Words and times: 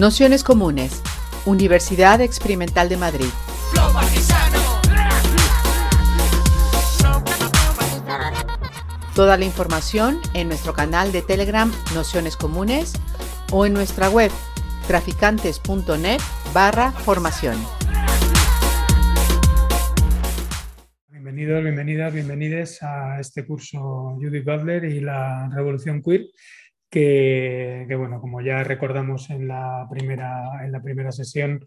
Nociones 0.00 0.44
Comunes, 0.44 1.02
Universidad 1.44 2.22
Experimental 2.22 2.88
de 2.88 2.96
Madrid. 2.96 3.26
Toda 9.14 9.36
la 9.36 9.44
información 9.44 10.18
en 10.32 10.48
nuestro 10.48 10.72
canal 10.72 11.12
de 11.12 11.20
Telegram 11.20 11.70
Nociones 11.94 12.38
Comunes 12.38 12.94
o 13.52 13.66
en 13.66 13.74
nuestra 13.74 14.08
web 14.08 14.30
traficantes.net 14.86 16.20
barra 16.54 16.92
formación. 16.92 17.58
Bienvenidos, 21.10 21.62
bienvenidas, 21.62 22.14
bienvenides 22.14 22.82
a 22.82 23.20
este 23.20 23.46
curso 23.46 24.16
Judith 24.18 24.46
Butler 24.46 24.82
y 24.86 25.00
la 25.00 25.50
Revolución 25.54 26.02
Queer 26.02 26.22
que, 26.90 27.86
bueno, 27.96 28.20
como 28.20 28.40
ya 28.40 28.64
recordamos 28.64 29.30
en 29.30 29.46
la, 29.46 29.86
primera, 29.88 30.64
en 30.64 30.72
la 30.72 30.82
primera 30.82 31.12
sesión, 31.12 31.64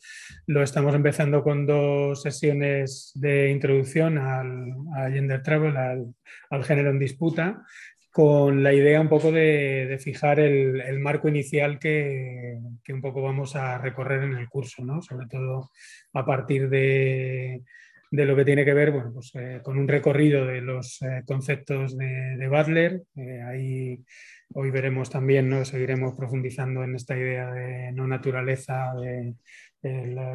lo 0.48 0.62
estamos 0.62 0.94
empezando 0.94 1.44
con 1.44 1.66
dos 1.66 2.22
sesiones 2.22 3.12
de 3.16 3.50
introducción 3.50 4.18
al, 4.18 4.74
gender 5.14 5.42
travel, 5.42 5.78
al, 5.78 6.64
género 6.66 6.90
en 6.90 7.00
disputa, 7.00 7.64
con 8.12 8.64
la 8.64 8.74
idea 8.74 9.00
un 9.00 9.10
poco 9.10 9.32
de, 9.32 9.98
fijar 10.04 10.42
el, 10.42 11.00
marco 11.00 11.30
inicial 11.30 11.80
que, 11.80 12.60
un 12.90 13.02
poco 13.02 13.22
vamos 13.22 13.56
a 13.56 13.78
recorrer 13.78 14.24
en 14.24 14.34
el 14.34 14.50
curso, 14.50 14.84
¿no? 14.84 15.02
sobre 15.02 15.28
todo 15.28 15.72
a 16.14 16.26
partir 16.26 16.70
de, 16.70 17.64
lo 18.12 18.36
que 18.36 18.46
tiene 18.46 18.66
que 18.66 18.74
ver 18.74 18.92
bueno, 18.92 19.12
pues, 19.14 19.32
eh, 19.36 19.62
con 19.64 19.80
un 19.80 19.88
recorrido 19.88 20.46
de 20.46 20.62
los 20.62 21.02
eh, 21.02 21.24
conceptos 21.26 21.98
de, 21.98 22.36
de 22.38 22.48
Butler. 22.50 23.02
Eh, 23.16 23.42
ahí 23.42 24.04
Hoy 24.54 24.70
veremos 24.72 25.10
también, 25.10 25.50
¿no? 25.50 25.66
seguiremos 25.66 26.16
profundizando 26.16 26.84
en 26.84 26.96
esta 26.96 27.18
idea 27.18 27.52
de 27.52 27.92
no 27.94 28.08
naturaleza, 28.08 28.94
de, 28.96 29.36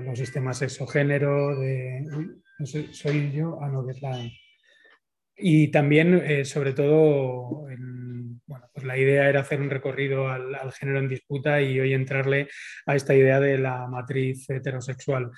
los 0.03 0.19
sistemas 0.19 0.59
sexo-género, 0.59 1.59
de... 1.59 2.05
No 2.59 2.67
sé, 2.67 2.93
soy 2.93 3.31
yo, 3.33 3.59
ah, 3.63 3.69
no. 3.69 3.87
Y 5.37 5.69
también, 5.69 6.15
eh, 6.15 6.45
sobre 6.45 6.73
todo, 6.73 7.69
en, 7.71 8.41
bueno, 8.45 8.67
pues 8.73 8.85
la 8.85 8.99
idea 8.99 9.29
era 9.29 9.41
hacer 9.41 9.61
un 9.61 9.71
recorrido 9.71 10.29
al, 10.29 10.73
género 10.73 10.99
en 10.99 11.09
disputa 11.09 11.63
y 11.63 11.79
hoy 11.79 11.93
entrarle 11.93 12.49
a 12.87 12.97
esta 12.97 13.15
idea 13.15 13.39
de 13.39 13.59
la 13.59 13.87
matriz 13.87 14.51
heterosexual. 14.51 15.31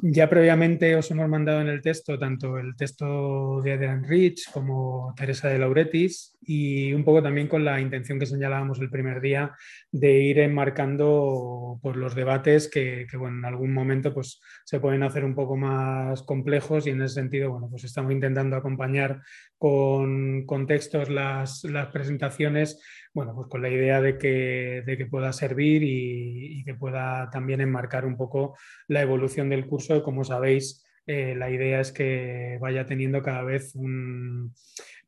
Ya 0.00 0.28
previamente 0.28 0.94
os 0.96 1.10
hemos 1.10 1.28
mandado 1.28 1.60
en 1.62 1.68
el 1.68 1.80
texto 1.80 2.18
tanto 2.18 2.58
el 2.58 2.76
texto 2.76 3.62
de 3.62 3.72
Adrian 3.72 4.04
Rich 4.04 4.50
como 4.52 5.14
Teresa 5.16 5.48
de 5.48 5.58
Lauretis 5.58 6.37
y 6.40 6.92
un 6.92 7.04
poco 7.04 7.22
también 7.22 7.48
con 7.48 7.64
la 7.64 7.80
intención 7.80 8.18
que 8.18 8.26
señalábamos 8.26 8.80
el 8.80 8.90
primer 8.90 9.20
día 9.20 9.54
de 9.90 10.20
ir 10.20 10.38
enmarcando 10.38 11.78
por 11.82 11.96
los 11.96 12.14
debates 12.14 12.68
que, 12.68 13.06
bueno, 13.18 13.38
en 13.38 13.44
algún 13.44 13.72
momento 13.72 14.14
pues, 14.14 14.40
se 14.64 14.80
pueden 14.80 15.02
hacer 15.02 15.24
un 15.24 15.34
poco 15.34 15.56
más 15.56 16.22
complejos 16.22 16.86
y 16.86 16.90
en 16.90 17.02
ese 17.02 17.14
sentido 17.14 17.50
bueno, 17.50 17.68
pues 17.70 17.84
estamos 17.84 18.12
intentando 18.12 18.56
acompañar 18.56 19.20
con, 19.58 20.46
textos 20.66 21.10
las, 21.10 21.66
presentaciones, 21.92 22.80
bueno, 23.12 23.34
pues 23.34 23.48
con 23.48 23.62
la 23.62 23.70
idea 23.70 24.00
de 24.00 24.18
que, 24.18 24.82
de 24.86 24.96
que 24.96 25.06
pueda 25.06 25.32
servir 25.32 25.82
y, 25.82 26.62
que 26.64 26.74
pueda 26.74 27.30
también 27.30 27.60
enmarcar 27.60 28.04
un 28.04 28.16
poco 28.16 28.56
la 28.88 29.00
evolución 29.00 29.48
del 29.48 29.66
curso. 29.66 30.02
Como 30.02 30.22
sabéis, 30.24 30.84
eh, 31.06 31.34
la 31.34 31.50
idea 31.50 31.80
es 31.80 31.92
que 31.92 32.58
vaya 32.60 32.84
teniendo 32.84 33.22
cada 33.22 33.42
vez 33.42 33.74
un 33.74 34.52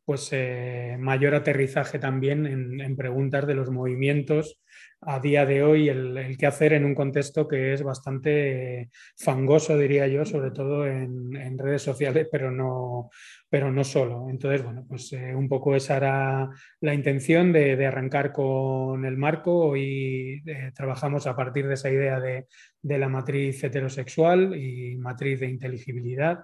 pues, 0.05 0.29
eh, 0.33 0.97
mayor 0.99 1.35
aterrizaje 1.35 1.99
también 1.99 2.47
en, 2.47 2.97
preguntas 2.97 3.47
de 3.47 3.55
los 3.55 3.71
movimientos 3.71 4.61
a 5.03 5.19
día 5.19 5.47
de 5.47 5.63
hoy, 5.63 5.89
el, 5.89 6.17
el 6.19 6.37
qué 6.37 6.47
hacer 6.47 6.75
en 6.75 6.85
un 6.85 6.95
contexto 6.95 7.49
que 7.49 7.73
es 7.73 7.83
bastante 7.83 8.91
fangoso, 9.17 9.79
diría 9.79 10.07
yo, 10.07 10.25
sobre 10.27 10.51
todo 10.51 10.87
en, 10.87 11.59
redes 11.59 11.83
sociales, 11.83 12.29
pero 12.31 12.51
no, 12.51 13.11
pero 13.49 13.71
no 13.73 13.85
solo. 13.85 14.29
Entonces, 14.29 14.63
bueno, 14.63 14.85
pues 14.89 15.13
eh, 15.13 15.35
un 15.35 15.49
poco 15.49 15.75
esa 15.75 15.97
era 15.97 16.49
la 16.81 16.95
intención 16.95 17.53
de, 17.53 17.87
arrancar 17.87 18.33
con 18.33 19.05
el 19.05 19.17
marco. 19.17 19.69
Hoy 19.69 20.43
eh, 20.47 20.73
trabajamos 20.75 21.27
a 21.27 21.37
partir 21.37 21.67
de 21.67 21.75
esa 21.75 21.91
idea 21.91 22.21
de, 22.21 22.47
la 22.83 23.09
matriz 23.09 23.63
heterosexual 23.63 24.57
y 24.57 24.97
matriz 24.97 25.41
de 25.41 25.49
inteligibilidad 25.49 26.41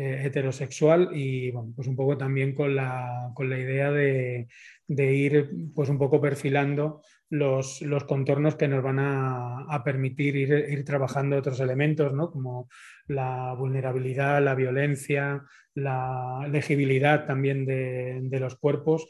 eh, 0.00 0.22
heterosexual 0.26 1.10
y, 1.12 1.50
bueno, 1.50 1.72
pues 1.74 1.88
un 1.88 1.96
poco 1.96 2.16
también 2.16 2.54
con 2.54 2.76
la, 2.76 3.32
con 3.34 3.50
la 3.50 3.58
idea 3.58 3.90
de, 3.90 4.46
ir, 4.86 5.50
pues 5.74 5.88
un 5.88 5.98
poco 5.98 6.20
perfilando 6.20 7.02
los, 7.30 7.82
los 7.82 8.04
contornos 8.04 8.54
que 8.54 8.68
nos 8.68 8.80
van 8.80 9.00
a, 9.00 9.82
permitir 9.84 10.36
ir, 10.36 10.52
ir, 10.68 10.84
trabajando 10.84 11.36
otros 11.36 11.58
elementos, 11.58 12.14
¿no? 12.14 12.30
como 12.30 12.68
la 13.08 13.52
vulnerabilidad, 13.58 14.40
la 14.40 14.54
violencia, 14.54 15.42
la 15.74 16.46
legibilidad 16.48 17.26
también 17.26 17.66
de, 17.66 18.38
los 18.38 18.54
cuerpos 18.54 19.08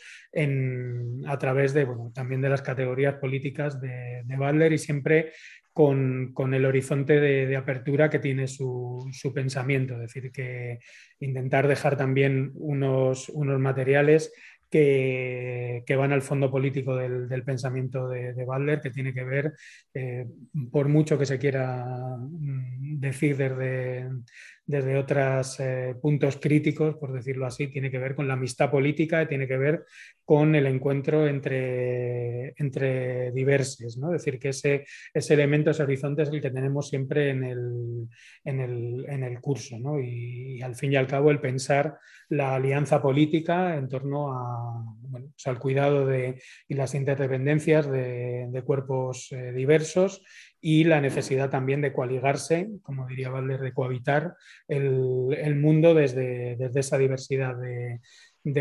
a 1.27 1.39
través 1.39 1.75
de, 1.75 1.85
bueno, 1.85 2.13
también 2.15 2.41
de 2.41 2.49
las 2.49 2.63
categorías 2.63 3.17
políticas 3.17 3.79
de, 3.79 4.23
de 4.25 4.37
Butler 4.39 4.73
y 4.73 4.79
siempre 4.79 5.33
con, 5.79 6.55
el 6.55 6.65
horizonte 6.65 7.21
de, 7.21 7.57
apertura 7.57 8.11
que 8.11 8.19
tiene 8.19 8.49
su, 8.49 9.09
pensamiento, 9.33 9.95
es 9.95 10.13
decir, 10.13 10.33
que 10.33 10.81
intentar 11.21 11.69
dejar 11.69 11.97
también 11.97 12.51
unos, 12.55 13.29
unos 13.29 13.61
materiales 13.61 14.33
que, 14.69 15.85
van 15.97 16.11
al 16.11 16.23
fondo 16.23 16.51
político 16.51 16.97
del, 16.97 17.45
pensamiento 17.45 18.09
de, 18.09 18.35
de, 18.35 18.45
Butler, 18.45 18.81
que 18.81 18.91
tiene 18.91 19.15
que 19.15 19.23
ver, 19.23 19.55
eh, 19.95 20.27
por 20.73 20.89
mucho 20.89 21.17
que 21.17 21.27
se 21.27 21.39
quiera 21.39 22.17
mm, 22.19 22.99
decir 22.99 23.37
desde, 23.37 24.09
desde 24.69 24.99
otros 24.99 25.59
eh, 25.61 25.95
puntos 26.01 26.37
críticos, 26.37 26.97
por 26.97 27.15
decirlo 27.15 27.47
así, 27.47 27.69
tiene 27.69 27.91
que 27.91 27.99
ver 27.99 28.15
con 28.15 28.29
la 28.29 28.35
amistad 28.35 28.71
política, 28.71 29.27
tiene 29.27 29.49
que 29.49 29.57
ver 29.57 29.87
con 30.27 30.55
el 30.55 30.67
encuentro 30.67 31.27
entre, 31.27 32.53
entre 32.59 33.33
diversos, 33.33 33.97
¿no? 33.97 34.15
Es 34.15 34.23
decir, 34.23 34.39
que 34.39 34.51
ese, 34.51 34.85
ese 35.15 35.33
elemento, 35.33 35.71
ese 35.71 35.85
horizonte 35.85 36.23
es 36.23 36.29
el 36.29 36.43
que 36.43 36.51
tenemos 36.51 36.87
siempre 36.91 37.31
en 37.31 37.45
el, 37.45 38.09
en 38.45 38.61
el, 38.61 39.07
en 39.09 39.25
el 39.25 39.41
curso, 39.41 39.79
¿no? 39.79 39.99
y, 39.99 40.61
al 40.61 40.75
fin 40.75 40.93
y 40.93 40.97
al 40.97 41.07
cabo 41.07 41.31
el 41.31 41.41
pensar 41.41 41.99
la 42.29 42.57
alianza 42.57 43.01
política 43.01 43.77
en 43.77 43.89
torno 43.89 44.33
a, 44.33 44.85
bueno, 45.01 45.29
pues 45.33 45.47
al 45.47 45.59
cuidado 45.59 46.07
de, 46.07 46.43
y 46.69 46.75
las 46.75 46.95
interdependencias 46.95 47.91
de, 47.91 48.63
cuerpos 48.67 49.29
eh, 49.31 49.53
diversos 49.53 50.23
y 50.61 50.85
la 50.85 51.01
necesidad 51.01 51.51
también 51.51 51.81
de 51.81 51.93
coaligarse, 51.93 52.69
como 52.83 53.07
diría 53.07 53.31
Valder, 53.31 53.61
de 53.61 53.73
cohabitar 53.73 54.35
el, 54.67 55.57
mundo 55.57 55.95
desde, 55.95 56.57
desde, 56.57 56.81
esa 56.81 56.99
diversidad 56.99 57.57
de, 57.57 58.01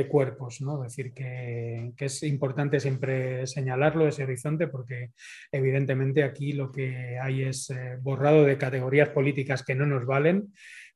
cuerpos. 0.09 0.61
¿no? 0.61 0.83
Es 0.83 0.95
decir, 0.95 1.13
que, 1.13 1.93
es 1.97 2.23
importante 2.23 2.79
siempre 2.79 3.47
señalarlo, 3.47 4.07
ese 4.07 4.23
horizonte, 4.23 4.67
porque 4.67 5.11
evidentemente 5.51 6.23
aquí 6.23 6.53
lo 6.53 6.71
que 6.71 7.17
hay 7.19 7.43
es 7.43 7.69
eh, 7.69 7.97
borrado 8.01 8.43
de 8.43 8.57
categorías 8.57 9.09
políticas 9.09 9.63
que 9.63 9.75
no 9.75 9.85
nos 9.85 10.05
valen 10.05 10.51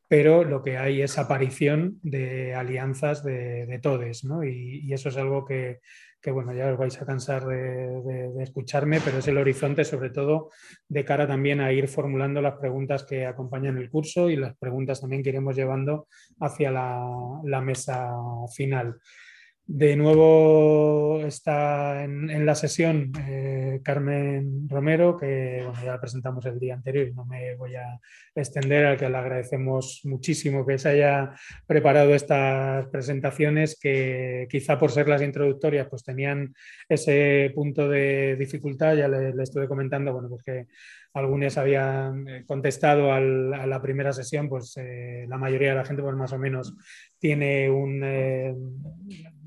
pero 0.07 0.43
lo 0.43 0.61
que 0.61 0.77
hay 0.77 1.01
es 1.01 1.17
aparición 1.17 1.97
de 2.03 2.53
alianzas 2.53 3.23
de, 3.23 3.65
de 3.65 3.79
todes, 3.79 4.25
¿no? 4.25 4.43
y, 4.43 4.91
eso 4.91 5.07
es 5.07 5.15
algo 5.15 5.45
que, 5.45 5.79
que 6.21 6.31
bueno, 6.31 6.53
ya 6.53 6.71
os 6.71 6.77
vais 6.77 7.01
a 7.01 7.05
cansar 7.05 7.45
de, 7.45 8.43
escucharme, 8.43 8.99
pero 9.03 9.17
es 9.17 9.27
el 9.27 9.37
horizonte 9.37 9.83
sobre 9.83 10.09
todo 10.09 10.51
de 10.87 11.03
cara 11.03 11.27
también 11.27 11.61
a 11.61 11.71
ir 11.71 11.87
formulando 11.87 12.41
las 12.41 12.59
preguntas 12.59 13.03
que 13.03 13.25
acompañan 13.25 13.77
el 13.77 13.89
curso 13.89 14.29
y 14.29 14.35
las 14.35 14.55
preguntas 14.57 15.01
también 15.01 15.23
que 15.23 15.29
iremos 15.29 15.55
llevando 15.55 16.07
hacia 16.39 16.71
la 16.71 17.61
mesa 17.61 18.11
final. 18.55 18.99
De 19.73 19.95
nuevo 19.95 21.21
está 21.25 22.03
en, 22.03 22.45
la 22.45 22.55
sesión 22.55 23.13
eh, 23.25 23.79
Carmen 23.81 24.67
Romero, 24.67 25.15
que 25.15 25.65
ya 25.81 25.93
la 25.93 26.01
presentamos 26.01 26.45
el 26.45 26.59
día 26.59 26.73
anterior 26.73 27.07
y 27.07 27.13
no 27.13 27.23
me 27.23 27.55
voy 27.55 27.75
a 27.75 27.97
extender, 28.35 28.85
al 28.85 28.97
que 28.97 29.09
le 29.09 29.15
agradecemos 29.15 30.01
muchísimo 30.03 30.65
que 30.65 30.77
se 30.77 30.89
haya 30.89 31.31
preparado 31.65 32.13
estas 32.13 32.85
presentaciones, 32.87 33.79
que 33.79 34.45
quizá 34.49 34.77
por 34.77 34.91
ser 34.91 35.07
las 35.07 35.21
introductorias 35.21 35.87
pues 35.87 36.03
tenían 36.03 36.53
ese 36.89 37.49
punto 37.55 37.87
de 37.87 38.35
dificultad, 38.35 38.97
ya 38.97 39.07
le, 39.07 39.29
estuve 39.41 39.69
comentando, 39.69 40.11
bueno, 40.11 40.27
pues 40.27 40.43
que 40.43 40.67
algunos 41.13 41.57
habían 41.57 42.27
eh, 42.27 42.43
contestado 42.45 43.11
a 43.11 43.19
la 43.19 43.81
primera 43.81 44.13
sesión, 44.13 44.47
pues 44.47 44.77
eh, 44.77 45.25
la 45.27 45.37
mayoría 45.37 45.69
de 45.69 45.75
la 45.75 45.85
gente 45.85 46.01
pues 46.01 46.15
más 46.15 46.31
o 46.31 46.39
menos 46.39 46.73
tiene 47.19 47.65
eh, 47.65 48.55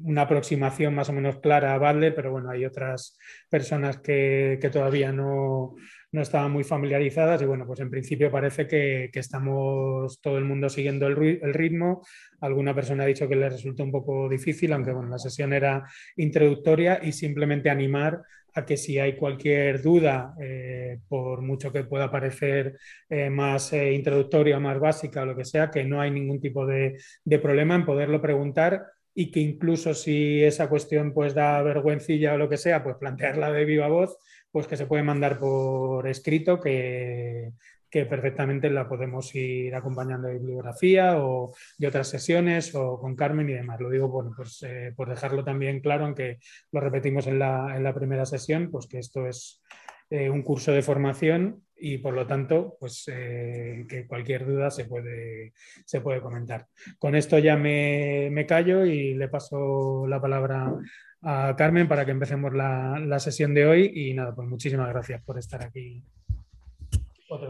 una 0.02 0.22
aproximación 0.22 0.94
más 0.94 1.08
o 1.08 1.12
menos 1.12 1.38
clara 1.40 1.74
a 1.74 1.78
Butler, 1.78 2.14
pero 2.14 2.32
bueno, 2.32 2.50
hay 2.50 2.64
otras 2.66 3.18
personas 3.48 3.98
que, 3.98 4.58
todavía 4.70 5.10
no, 5.10 5.74
no 6.12 6.22
estaban 6.22 6.50
muy 6.52 6.64
familiarizadas 6.64 7.40
y 7.40 7.46
bueno, 7.46 7.66
pues 7.66 7.80
en 7.80 7.90
principio 7.90 8.30
parece 8.30 8.66
que, 8.66 9.10
estamos 9.14 10.20
todo 10.20 10.36
el 10.36 10.44
mundo 10.44 10.68
siguiendo 10.68 11.06
el, 11.06 11.40
el, 11.42 11.54
ritmo. 11.54 12.02
Alguna 12.40 12.74
persona 12.74 13.04
ha 13.04 13.06
dicho 13.06 13.26
que 13.26 13.36
le 13.36 13.48
resultó 13.48 13.84
un 13.84 13.92
poco 13.92 14.28
difícil, 14.28 14.72
aunque 14.72 14.92
bueno, 14.92 15.08
la 15.08 15.18
sesión 15.18 15.54
era 15.54 15.82
introductoria 16.16 17.00
y 17.02 17.12
simplemente 17.12 17.70
animar 17.70 18.22
a 18.54 18.64
que 18.64 18.76
si 18.76 18.98
hay 18.98 19.16
cualquier 19.16 19.82
duda, 19.82 20.34
eh, 20.40 21.00
por 21.08 21.42
mucho 21.42 21.72
que 21.72 21.84
pueda 21.84 22.10
parecer 22.10 22.78
eh, 23.08 23.30
más 23.30 23.72
eh, 23.72 23.92
introductoria, 23.92 24.58
más 24.60 24.78
básica 24.78 25.22
o 25.22 25.26
lo 25.26 25.36
que 25.36 25.44
sea, 25.44 25.70
que 25.70 25.84
no 25.84 26.00
hay 26.00 26.10
ningún 26.10 26.40
tipo 26.40 26.66
de, 26.66 26.96
problema 27.42 27.74
en 27.74 27.84
poderlo 27.84 28.20
preguntar 28.22 28.84
y 29.14 29.30
que 29.30 29.40
incluso 29.40 29.94
si 29.94 30.42
esa 30.42 30.68
cuestión 30.68 31.12
pues 31.12 31.34
da 31.34 31.62
vergüencilla 31.62 32.34
o 32.34 32.38
lo 32.38 32.48
que 32.48 32.56
sea, 32.56 32.82
pues 32.82 32.96
plantearla 32.96 33.52
de 33.52 33.64
viva 33.64 33.88
voz, 33.88 34.16
pues 34.50 34.66
que 34.66 34.76
se 34.76 34.86
puede 34.86 35.02
mandar 35.02 35.38
por 35.38 36.06
escrito, 36.08 36.60
que, 36.60 37.50
que 37.94 38.06
perfectamente 38.06 38.68
la 38.70 38.88
podemos 38.88 39.32
ir 39.36 39.72
acompañando 39.72 40.26
de 40.26 40.40
bibliografía 40.40 41.16
o 41.22 41.54
de 41.78 41.86
otras 41.86 42.08
sesiones 42.08 42.74
o 42.74 42.98
con 42.98 43.14
Carmen 43.14 43.48
y 43.48 43.52
demás. 43.52 43.78
Lo 43.78 43.88
digo 43.88 44.08
bueno, 44.08 44.32
pues, 44.36 44.64
eh, 44.64 44.92
por 44.96 45.08
dejarlo 45.08 45.44
también 45.44 45.78
claro, 45.78 46.04
aunque 46.04 46.40
lo 46.72 46.80
repetimos 46.80 47.28
en 47.28 47.38
la, 47.38 47.76
en 47.76 47.84
la 47.84 47.94
primera 47.94 48.26
sesión, 48.26 48.68
pues 48.72 48.88
que 48.88 48.98
esto 48.98 49.28
es 49.28 49.62
eh, 50.10 50.28
un 50.28 50.42
curso 50.42 50.72
de 50.72 50.82
formación 50.82 51.62
y 51.76 51.98
por 51.98 52.14
lo 52.14 52.26
tanto, 52.26 52.76
pues 52.80 53.04
eh, 53.06 53.86
que 53.88 54.08
cualquier 54.08 54.44
duda 54.44 54.72
se 54.72 54.86
puede, 54.86 55.52
se 55.86 56.00
puede 56.00 56.20
comentar. 56.20 56.66
Con 56.98 57.14
esto 57.14 57.38
ya 57.38 57.56
me, 57.56 58.28
me, 58.32 58.44
callo 58.44 58.84
y 58.84 59.14
le 59.14 59.28
paso 59.28 60.04
la 60.08 60.20
palabra 60.20 60.74
a 61.22 61.54
Carmen 61.56 61.86
para 61.86 62.04
que 62.04 62.10
empecemos 62.10 62.52
la, 62.54 62.98
la 62.98 63.20
sesión 63.20 63.54
de 63.54 63.66
hoy 63.66 63.92
y 63.94 64.14
nada, 64.14 64.34
pues 64.34 64.48
muchísimas 64.48 64.88
gracias 64.88 65.22
por 65.22 65.38
estar 65.38 65.62
aquí. 65.62 66.02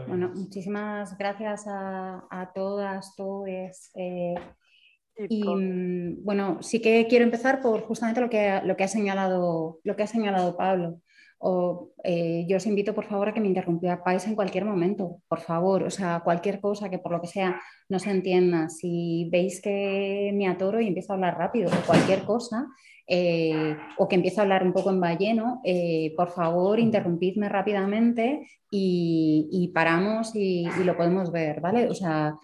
Bueno, 0.07 0.31
muchísimas 0.33 1.17
gracias 1.17 1.65
a, 1.67 2.51
todas, 2.53 3.15
todos. 3.15 3.91
Eh, 3.95 4.35
y 5.29 5.43
mm, 5.43 6.23
bueno, 6.23 6.61
sí 6.61 6.81
que 6.81 7.07
quiero 7.07 7.25
empezar 7.25 7.61
por 7.61 7.81
justamente 7.81 8.21
lo 8.21 8.29
que, 8.29 8.61
lo 8.63 8.75
que, 8.75 8.83
ha, 8.83 8.87
señalado, 8.87 9.79
lo 9.83 9.95
que 9.95 10.03
ha 10.03 10.07
señalado 10.07 10.57
Pablo. 10.57 11.01
O, 11.37 11.91
eh, 12.03 12.45
yo 12.47 12.57
os 12.57 12.65
invito, 12.65 12.95
por 12.95 13.05
favor, 13.05 13.29
a 13.29 13.33
que 13.33 13.41
me 13.41 13.47
interrumpáis 13.47 14.25
en 14.25 14.35
cualquier 14.35 14.65
momento, 14.65 15.21
por 15.27 15.41
favor. 15.41 15.83
O 15.83 15.89
sea, 15.89 16.21
cualquier 16.23 16.59
cosa 16.59 16.89
que 16.89 16.99
por 16.99 17.11
lo 17.11 17.21
que 17.21 17.27
sea 17.27 17.61
no 17.89 17.99
se 17.99 18.11
entienda. 18.11 18.69
Si 18.69 19.29
veis 19.31 19.61
que 19.61 20.31
me 20.33 20.47
atoro 20.47 20.79
y 20.81 20.87
empiezo 20.87 21.13
a 21.13 21.15
hablar 21.15 21.37
rápido 21.37 21.69
o 21.69 21.85
cualquier 21.85 22.23
cosa, 22.23 22.67
eh, 23.07 23.77
o 23.97 24.07
que 24.07 24.15
empiezo 24.15 24.41
a 24.41 24.43
hablar 24.43 24.63
un 24.63 24.73
poco 24.73 24.89
en 24.89 24.99
balleno, 24.99 25.61
eh, 25.63 26.13
por 26.17 26.31
favor 26.31 26.79
interrumpidme 26.79 27.49
rápidamente 27.49 28.47
y, 28.71 29.71
paramos 29.73 30.35
y, 30.35 30.65
y, 30.65 30.83
lo 30.83 30.97
podemos 30.97 31.31
ver, 31.31 31.61
¿vale? 31.61 31.87
O 31.87 31.93
sea, 31.93 32.35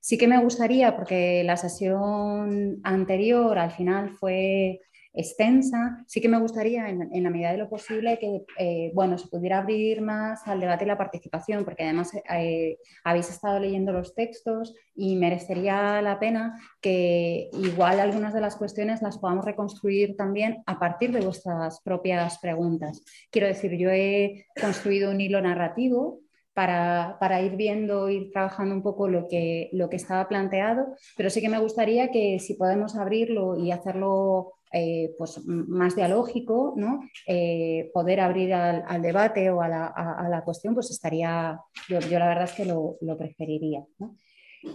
sí 0.00 0.18
que 0.18 0.28
me 0.28 0.42
gustaría, 0.42 0.94
porque 0.94 1.42
la 1.44 1.56
sesión 1.56 2.80
anterior 2.82 3.58
al 3.58 3.70
final 3.70 4.10
fue 4.10 4.80
extensa. 5.12 6.04
Sí 6.06 6.20
que 6.20 6.28
me 6.28 6.38
gustaría, 6.38 6.88
en, 6.88 7.22
la 7.22 7.30
medida 7.30 7.52
de 7.52 7.58
lo 7.58 7.68
posible, 7.68 8.18
que 8.18 8.44
eh, 8.58 8.92
bueno, 8.94 9.18
se 9.18 9.28
pudiera 9.28 9.58
abrir 9.58 10.02
más 10.02 10.46
al 10.46 10.60
debate 10.60 10.84
y 10.84 10.88
la 10.88 10.98
participación, 10.98 11.64
porque 11.64 11.84
además 11.84 12.12
eh, 12.14 12.78
habéis 13.04 13.30
estado 13.30 13.58
leyendo 13.58 13.92
los 13.92 14.14
textos 14.14 14.74
y 14.94 15.16
merecería 15.16 16.00
la 16.02 16.18
pena 16.18 16.60
que 16.80 17.50
igual 17.52 18.00
algunas 18.00 18.34
de 18.34 18.40
las 18.40 18.56
cuestiones 18.56 19.02
las 19.02 19.18
podamos 19.18 19.44
reconstruir 19.44 20.16
también 20.16 20.62
a 20.66 20.78
partir 20.78 21.12
de 21.12 21.20
vuestras 21.20 21.80
propias 21.82 22.38
preguntas. 22.38 23.02
Quiero 23.30 23.48
decir, 23.48 23.76
yo 23.76 23.90
he 23.90 24.46
construido 24.60 25.10
un 25.10 25.20
hilo 25.20 25.40
narrativo 25.40 26.20
para, 26.54 27.16
para, 27.20 27.40
ir 27.42 27.56
viendo, 27.56 28.10
ir 28.10 28.30
trabajando 28.32 28.74
un 28.74 28.82
poco 28.82 29.08
lo 29.08 29.28
que, 29.28 29.70
lo 29.72 29.88
que 29.88 29.96
estaba 29.96 30.28
planteado, 30.28 30.94
pero 31.16 31.30
sí 31.30 31.40
que 31.40 31.48
me 31.48 31.60
gustaría 31.60 32.10
que 32.10 32.38
si 32.38 32.54
podemos 32.54 32.96
abrirlo 32.96 33.56
y 33.56 33.70
hacerlo 33.70 34.54
eh, 34.72 35.14
pues, 35.18 35.40
más 35.46 35.96
dialógico, 35.96 36.74
¿no? 36.76 37.00
Eh, 37.26 37.90
poder 37.92 38.20
abrir 38.20 38.54
al, 38.54 39.02
debate 39.02 39.50
o 39.50 39.62
a 39.62 39.68
la, 39.68 40.42
cuestión, 40.44 40.74
pues 40.74 40.90
estaría, 40.90 41.58
yo, 41.88 41.98
la 42.00 42.28
verdad 42.28 42.44
es 42.44 42.52
que 42.52 42.64
lo, 42.64 42.96
preferiría. 43.18 43.84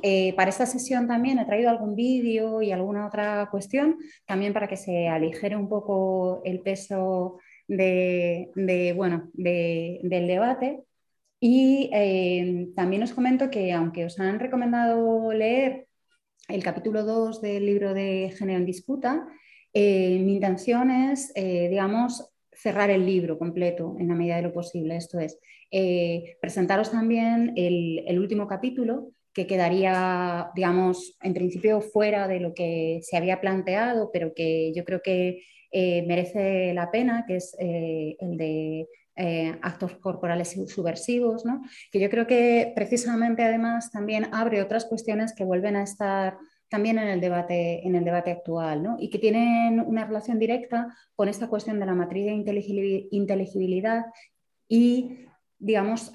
Eh, 0.01 0.33
para 0.35 0.49
esta 0.49 0.65
sesión 0.65 1.07
también 1.07 1.39
he 1.39 1.45
traído 1.45 1.69
algún 1.69 1.95
vídeo 1.95 2.61
y 2.61 2.71
alguna 2.71 3.07
otra 3.07 3.47
cuestión, 3.49 3.97
también 4.25 4.51
para 4.51 4.67
que 4.67 4.77
se 4.77 5.07
aligere 5.07 5.55
un 5.55 5.69
poco 5.69 6.41
el 6.43 6.59
peso 6.59 7.39
de, 7.67 8.93
bueno, 8.97 9.29
del 9.33 10.27
debate. 10.27 10.83
Y 11.39 11.89
también 12.75 13.03
os 13.03 13.13
comento 13.13 13.49
que 13.49 13.71
aunque 13.71 14.05
os 14.05 14.19
han 14.19 14.39
recomendado 14.39 15.31
leer 15.31 15.87
el 16.49 16.63
capítulo 16.63 17.03
2 17.03 17.41
del 17.41 17.65
libro 17.65 17.93
de 17.93 18.33
Género 18.37 18.59
en 18.59 18.65
Disputa, 18.65 19.25
eh, 19.77 20.19
mi 20.23 20.35
intención 20.35 20.89
es, 20.89 21.33
eh, 21.35 21.67
digamos, 21.69 22.31
cerrar 22.53 22.89
el 22.89 23.05
libro 23.05 23.37
completo 23.37 23.97
en 23.99 24.07
la 24.07 24.15
medida 24.15 24.37
de 24.37 24.43
lo 24.43 24.53
posible. 24.53 24.95
Esto 24.95 25.19
es, 25.19 25.37
eh, 25.69 26.37
presentaros 26.39 26.91
también 26.91 27.51
el, 27.57 28.17
último 28.17 28.47
capítulo 28.47 29.11
que 29.33 29.45
quedaría, 29.45 30.49
digamos, 30.55 31.17
en 31.21 31.33
principio 31.33 31.81
fuera 31.81 32.25
de 32.29 32.39
lo 32.39 32.53
que 32.53 33.01
se 33.03 33.17
había 33.17 33.41
planteado, 33.41 34.11
pero 34.13 34.33
que 34.33 34.71
yo 34.73 34.85
creo 34.85 35.01
que 35.01 35.41
merece 35.73 36.73
la 36.73 36.89
pena, 36.89 37.25
que 37.27 37.35
es 37.35 37.53
el 37.59 38.37
de 38.37 38.87
actos 39.61 39.95
corporales 39.97 40.55
subversivos, 40.67 41.43
¿no? 41.43 41.63
que 41.91 41.99
yo 41.99 42.09
creo 42.09 42.27
que 42.27 42.71
precisamente 42.73 43.43
además 43.43 43.91
también 43.91 44.33
abre 44.33 44.61
otras 44.61 44.85
cuestiones 44.85 45.33
que 45.35 45.43
vuelven 45.43 45.75
a 45.75 45.83
estar 45.83 46.37
también 46.69 46.97
en 46.99 47.07
el 47.07 47.21
debate, 47.21 47.85
en 47.87 47.95
el 47.95 48.03
debate 48.03 48.31
actual 48.31 48.83
¿no? 48.83 48.97
y 48.99 49.09
que 49.09 49.19
tienen 49.19 49.79
una 49.79 50.05
relación 50.05 50.39
directa 50.39 50.95
con 51.15 51.29
esta 51.29 51.47
cuestión 51.47 51.79
de 51.79 51.85
la 51.85 51.93
matriz 51.93 52.25
de 52.25 53.07
inteligibilidad 53.11 54.05
y 54.67 55.25
digamos, 55.57 56.11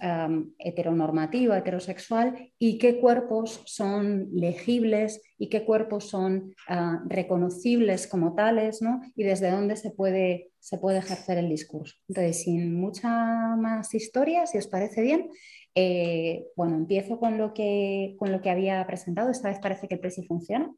heteronormativa, 0.58 1.58
heterosexual, 1.58 2.52
y 2.58 2.78
qué 2.78 3.00
cuerpos 3.00 3.62
son 3.66 4.28
legibles 4.32 5.22
y 5.38 5.48
qué 5.48 5.64
cuerpos 5.64 6.08
son 6.08 6.54
ah, 6.68 7.02
reconocibles 7.06 8.06
como 8.06 8.34
tales, 8.34 8.82
¿no? 8.82 9.00
y 9.16 9.24
desde 9.24 9.50
dónde 9.50 9.76
se 9.76 9.90
puede, 9.90 10.50
se 10.58 10.78
puede 10.78 10.98
ejercer 10.98 11.38
el 11.38 11.48
discurso. 11.48 11.96
Entonces, 12.08 12.42
sin 12.42 12.78
mucha 12.78 13.56
más 13.56 13.94
historia, 13.94 14.46
si 14.46 14.58
os 14.58 14.66
parece 14.66 15.00
bien, 15.00 15.30
eh, 15.74 16.46
bueno, 16.56 16.76
empiezo 16.76 17.18
con 17.18 17.38
lo, 17.38 17.54
que, 17.54 18.14
con 18.18 18.32
lo 18.32 18.40
que 18.42 18.50
había 18.50 18.86
presentado. 18.86 19.30
Esta 19.30 19.48
vez 19.48 19.58
parece 19.60 19.88
que 19.88 19.94
el 19.94 20.00
precio 20.00 20.24
funciona. 20.24 20.70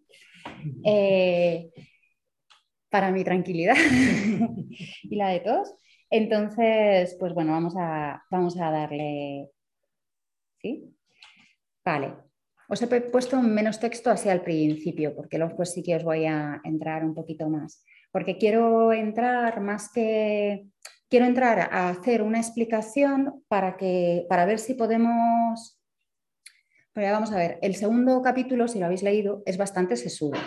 Eh, 0.85 1.71
para 2.93 3.11
mi 3.11 3.25
tranquilidad 3.25 3.75
y 5.03 5.17
la 5.17 5.29
de 5.29 5.41
todos. 5.41 5.75
Entonces, 6.13 7.17
pues 7.19 7.33
bueno, 7.33 7.53
vamos 7.53 7.75
a, 7.77 8.23
vamos 8.31 8.61
a 8.61 8.71
darle... 8.71 9.51
¿Sí? 10.61 10.95
Vale. 11.83 12.15
Os 12.69 12.83
he 12.83 13.01
puesto 13.01 13.41
menos 13.41 13.81
texto 13.81 14.11
hacia 14.11 14.33
el 14.33 14.43
principio, 14.43 15.17
porque 15.17 15.39
luego 15.39 15.57
pues 15.57 15.73
sí 15.73 15.83
que 15.83 15.97
os 15.97 16.05
voy 16.05 16.27
a 16.27 16.61
entrar 16.65 17.03
un 17.03 17.15
poquito 17.15 17.49
más. 17.49 17.83
Porque 18.11 18.37
quiero 18.37 18.93
entrar 18.93 19.61
más 19.63 19.91
que 19.91 20.67
quiero 21.09 21.27
entrar 21.27 21.69
a 21.71 21.91
hacer 21.91 22.23
una 22.23 22.39
explicación 22.39 23.43
para, 23.49 23.77
que, 23.77 24.25
para 24.29 24.47
ver 24.47 24.59
si 24.59 24.73
podemos... 24.73 25.79
Pero 26.95 27.13
vamos 27.13 27.33
a 27.33 27.37
ver, 27.37 27.59
el 27.61 27.75
segundo 27.75 28.23
capítulo, 28.23 28.69
si 28.69 28.79
lo 28.79 28.87
habéis 28.87 29.03
leído, 29.03 29.43
es 29.45 29.59
bastante 29.59 29.97
sesudo, 29.97 30.39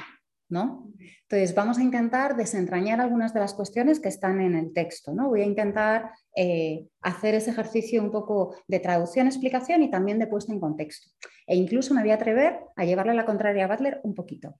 ¿no? 0.49 0.91
Entonces, 1.23 1.55
vamos 1.55 1.77
a 1.77 1.83
intentar 1.83 2.35
desentrañar 2.35 3.01
algunas 3.01 3.33
de 3.33 3.39
las 3.39 3.53
cuestiones 3.53 3.99
que 3.99 4.09
están 4.09 4.41
en 4.41 4.55
el 4.55 4.73
texto, 4.73 5.13
¿no? 5.13 5.29
Voy 5.29 5.41
a 5.41 5.45
intentar 5.45 6.11
eh, 6.35 6.85
hacer 7.01 7.35
ese 7.35 7.51
ejercicio 7.51 8.01
un 8.01 8.11
poco 8.11 8.55
de 8.67 8.79
traducción, 8.79 9.27
explicación 9.27 9.81
y 9.81 9.89
también 9.89 10.19
de 10.19 10.27
puesta 10.27 10.53
en 10.53 10.59
contexto. 10.59 11.09
E 11.47 11.55
incluso 11.55 11.93
me 11.93 12.01
voy 12.01 12.11
a 12.11 12.15
atrever 12.15 12.59
a 12.75 12.85
llevarle 12.85 13.13
la 13.13 13.25
contraria 13.25 13.65
a 13.65 13.67
Butler 13.67 14.01
un 14.03 14.13
poquito, 14.13 14.55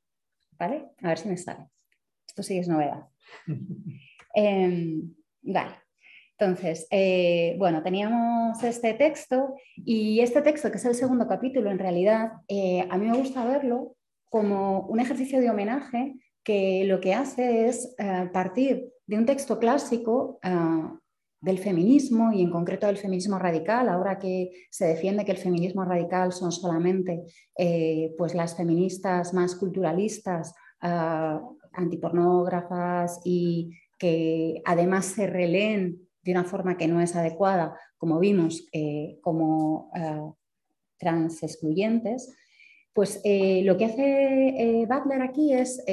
¿vale? 0.52 0.86
A 1.02 1.10
ver 1.10 1.18
si 1.18 1.30
me 1.30 1.38
sale. 1.38 1.66
Esto 2.28 2.44
sí 2.44 2.58
es 2.58 2.68
novedad. 2.68 3.06
Em, 4.38 5.16
vale. 5.44 5.76
Entonces, 6.38 6.88
eh, 6.92 7.56
bueno, 7.58 7.82
teníamos 7.82 8.62
este 8.62 8.94
texto 8.94 9.56
y 9.78 10.20
este 10.20 10.42
texto, 10.42 10.70
que 10.70 10.78
es 10.78 10.84
el 10.84 10.96
segundo 10.96 11.26
capítulo, 11.26 11.72
en 11.72 11.80
realidad, 11.80 12.34
eh, 12.50 12.86
a 12.90 12.98
mí 12.98 13.08
me 13.08 13.18
gusta 13.18 13.46
verlo 13.46 13.95
como 14.30 14.82
un 14.82 15.00
ejercicio 15.00 15.40
de 15.40 15.50
homenaje 15.50 16.16
que 16.44 16.84
lo 16.86 17.00
que 17.00 17.14
hace 17.14 17.68
es 17.68 17.96
eh, 17.98 18.30
partir 18.32 18.92
de 19.08 19.18
un 19.18 19.26
texto 19.26 19.60
clásico 19.60 20.40
del 21.40 21.60
feminismo 21.60 22.32
y 22.34 22.42
en 22.42 22.50
concreto 22.50 22.88
del 22.88 22.98
feminismo 22.98 23.38
radical, 23.38 23.88
ahora 23.88 24.18
que 24.18 24.50
se 24.72 24.86
defiende 24.86 25.26
que 25.26 25.32
el 25.32 25.38
feminismo 25.38 25.86
radical 25.86 26.32
son 26.32 26.52
solamente 26.52 27.22
pues 28.18 28.34
las 28.34 28.58
feministas 28.58 29.32
más 29.32 29.56
culturalistas, 29.56 30.56
antipornógrafas 31.72 33.22
y 33.24 33.78
que 34.00 34.62
además 34.66 35.06
se 35.06 35.28
releen 35.28 36.00
de 36.24 36.32
una 36.32 36.44
forma 36.44 36.78
que 36.78 36.88
no 36.88 37.00
es 37.00 37.16
adecuada, 37.16 37.78
como 37.98 38.20
vimos, 38.20 38.68
eh, 38.74 39.20
como 39.22 39.92
trans 40.98 41.44
excluyentes, 41.44 42.36
pues 42.96 43.20
eh, 43.26 43.62
lo 43.64 43.78
que 43.78 43.86
hace 43.86 44.88
Butler 44.88 45.22
aquí 45.22 45.54
es 45.54 45.84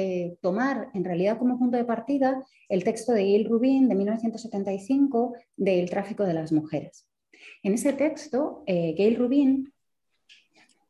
tomar 0.41 0.89
en 0.93 1.03
realidad 1.03 1.37
como 1.37 1.59
punto 1.59 1.77
de 1.77 1.83
partida 1.83 2.41
el 2.69 2.83
texto 2.83 3.11
de 3.11 3.23
Gail 3.23 3.49
Rubin 3.49 3.89
de 3.89 3.95
1975 3.95 5.35
del 5.57 5.89
tráfico 5.89 6.23
de 6.23 6.33
las 6.33 6.51
mujeres. 6.51 7.07
En 7.61 7.73
ese 7.73 7.91
texto, 7.91 8.63
Gail 8.65 9.17
Rubin 9.17 9.73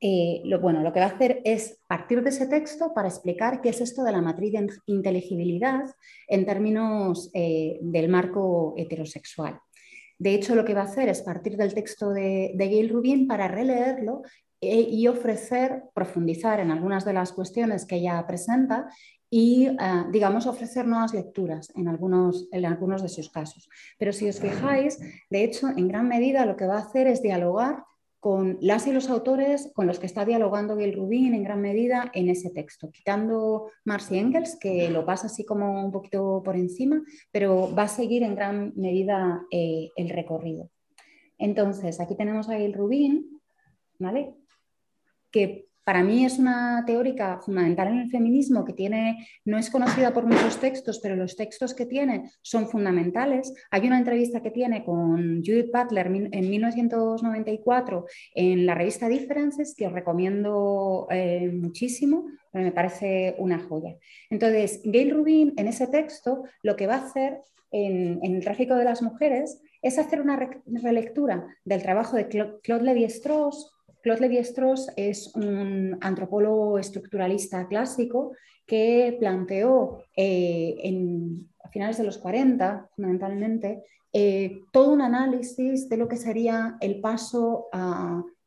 eh, 0.05 0.41
lo, 0.43 0.59
bueno, 0.59 0.81
lo 0.81 0.91
que 0.91 0.99
va 0.99 1.05
a 1.05 1.09
hacer 1.15 1.39
es 1.45 1.79
partir 1.87 2.21
de 2.21 2.29
ese 2.29 2.47
texto 2.47 2.93
para 2.93 3.07
explicar 3.07 3.61
qué 3.61 3.69
es 3.69 3.79
esto 3.79 4.03
de 4.03 4.11
la 4.11 4.21
matriz 4.21 4.51
de 4.51 4.67
inteligibilidad 4.87 5.85
en 6.27 6.45
términos 6.45 7.31
eh, 7.33 7.79
del 7.81 8.09
marco 8.09 8.73
heterosexual. 8.75 9.61
De 10.19 10.35
hecho, 10.35 10.55
lo 10.55 10.65
que 10.65 10.73
va 10.73 10.81
a 10.81 10.91
hacer 10.91 11.07
es 11.07 11.21
partir 11.21 11.55
del 11.55 11.73
texto 11.73 12.09
de, 12.09 12.51
de 12.53 12.67
Gail 12.67 12.89
Rubin 12.89 13.27
para 13.27 13.47
releerlo 13.47 14.23
eh, 14.69 14.87
y 14.89 15.07
ofrecer, 15.07 15.83
profundizar 15.93 16.59
en 16.59 16.71
algunas 16.71 17.05
de 17.05 17.13
las 17.13 17.31
cuestiones 17.33 17.85
que 17.85 17.97
ella 17.97 18.25
presenta 18.27 18.87
y, 19.29 19.67
digamos, 20.11 20.45
ofrecer 20.45 20.85
nuevas 20.85 21.11
lecturas 21.11 21.71
en 21.75 21.87
algunos, 21.87 22.47
en 22.51 22.67
algunos 22.67 23.01
de 23.01 23.09
sus 23.09 23.31
casos. 23.31 23.67
Pero 23.97 24.13
si 24.13 24.29
os 24.29 24.39
fijáis, 24.39 24.99
de 25.31 25.43
hecho, 25.43 25.69
en 25.69 25.87
gran 25.87 26.07
medida 26.07 26.45
lo 26.45 26.55
que 26.55 26.67
va 26.67 26.75
a 26.75 26.81
hacer 26.81 27.07
es 27.07 27.23
dialogar 27.23 27.83
con 28.23 28.57
las 28.61 28.87
y 28.87 28.93
los 28.93 29.09
autores 29.09 29.69
con 29.75 29.85
los 29.85 29.99
que 29.99 30.05
está 30.05 30.23
dialogando 30.23 30.77
Gail 30.77 30.95
Rubin 30.95 31.33
en 31.33 31.43
gran 31.43 31.59
medida 31.59 32.09
en 32.13 32.29
ese 32.29 32.51
texto, 32.51 32.89
quitando 32.89 33.69
Marcy 33.83 34.17
Engels, 34.17 34.55
que 34.55 34.89
lo 34.89 35.05
pasa 35.05 35.27
así 35.27 35.43
como 35.43 35.83
un 35.83 35.91
poquito 35.91 36.41
por 36.41 36.55
encima, 36.55 37.01
pero 37.33 37.75
va 37.75 37.83
a 37.83 37.87
seguir 37.89 38.23
en 38.23 38.35
gran 38.35 38.71
medida 38.77 39.41
eh, 39.51 39.89
el 39.97 40.09
recorrido. 40.09 40.69
Entonces, 41.37 41.99
aquí 41.99 42.15
tenemos 42.15 42.47
a 42.47 42.53
Gail 42.53 42.71
Rubin, 42.71 43.41
¿vale? 43.99 44.35
Que 45.33 45.67
para 45.83 46.01
mí 46.01 46.25
es 46.25 46.39
una 46.39 46.83
teórica 46.87 47.39
fundamental 47.41 47.89
en 47.89 47.99
el 47.99 48.09
feminismo 48.09 48.63
que 48.63 48.71
tiene, 48.71 49.27
no 49.43 49.57
es 49.57 49.69
conocida 49.69 50.13
por 50.13 50.25
muchos 50.25 50.57
textos, 50.57 50.99
pero 50.99 51.17
los 51.17 51.35
textos 51.35 51.73
que 51.73 51.85
tiene 51.85 52.31
son 52.41 52.69
fundamentales. 52.69 53.53
Hay 53.69 53.85
una 53.85 53.97
entrevista 53.97 54.41
que 54.41 54.51
tiene 54.51 54.85
con 54.85 55.43
Judith 55.43 55.71
Butler 55.73 56.07
en 56.07 56.49
1994 56.49 58.05
en 58.35 58.65
la 58.65 58.75
revista 58.75 59.09
Differences 59.09 59.75
que 59.75 59.87
os 59.87 59.93
recomiendo 59.93 61.07
eh, 61.09 61.51
muchísimo, 61.51 62.27
me 62.53 62.71
parece 62.71 63.35
una 63.39 63.59
joya. 63.59 63.97
Entonces, 64.29 64.79
Gail 64.85 65.11
Rubin 65.11 65.53
en 65.57 65.67
ese 65.67 65.87
texto 65.87 66.43
lo 66.61 66.77
que 66.77 66.87
va 66.87 66.95
a 66.95 67.05
hacer 67.05 67.41
en, 67.71 68.19
el 68.23 68.41
tráfico 68.41 68.75
de 68.75 68.85
las 68.85 69.01
mujeres 69.01 69.59
es 69.81 69.97
hacer 69.97 70.21
una 70.21 70.49
relectura 70.65 71.45
del 71.65 71.81
trabajo 71.81 72.15
de 72.15 72.29
Claude 72.29 72.85
Lévi-Strauss 72.85 73.73
Claude 74.03 74.19
Lévi-Strauss 74.19 74.91
es 74.97 75.33
un 75.33 75.97
antropólogo 76.01 76.77
estructuralista 76.77 77.65
clásico 77.69 78.33
que 78.65 79.15
planteó 79.17 80.03
eh, 80.15 80.75
en, 80.83 81.49
a 81.63 81.69
finales 81.69 81.97
de 81.97 82.03
los 82.03 82.17
40, 82.17 82.89
fundamentalmente, 82.95 83.83
eh, 84.11 84.59
todo 84.73 84.91
un 84.91 85.01
análisis 85.01 85.87
de 85.87 85.95
lo 85.95 86.09
que 86.09 86.17
sería 86.17 86.75
el 86.81 86.99
paso 86.99 87.69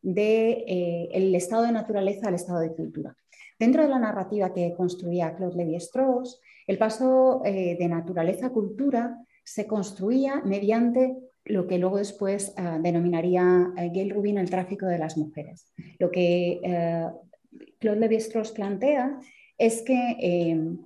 del 0.02 0.14
de, 0.14 0.50
eh, 0.68 1.36
estado 1.36 1.62
de 1.62 1.72
naturaleza 1.72 2.28
al 2.28 2.34
estado 2.34 2.60
de 2.60 2.74
cultura. 2.74 3.16
Dentro 3.58 3.82
de 3.82 3.88
la 3.88 3.98
narrativa 3.98 4.52
que 4.52 4.74
construía 4.76 5.34
Claude 5.34 5.56
Lévi-Strauss, 5.56 6.38
el 6.66 6.76
paso 6.76 7.40
de 7.44 7.88
naturaleza 7.88 8.46
a 8.46 8.52
cultura 8.52 9.24
se 9.42 9.66
construía 9.66 10.42
mediante 10.44 11.16
lo 11.46 11.66
que 11.66 11.78
luego 11.78 11.98
después 11.98 12.54
uh, 12.58 12.82
denominaría 12.82 13.42
uh, 13.42 13.74
Gail 13.92 14.10
Rubin 14.10 14.38
el 14.38 14.50
tráfico 14.50 14.86
de 14.86 14.98
las 14.98 15.16
mujeres. 15.16 15.72
Lo 15.98 16.10
que 16.10 16.60
uh, 16.62 17.26
Claude 17.78 18.00
Lévi-Strauss 18.00 18.52
plantea 18.52 19.18
es 19.58 19.82
que 19.82 20.16
eh, 20.20 20.76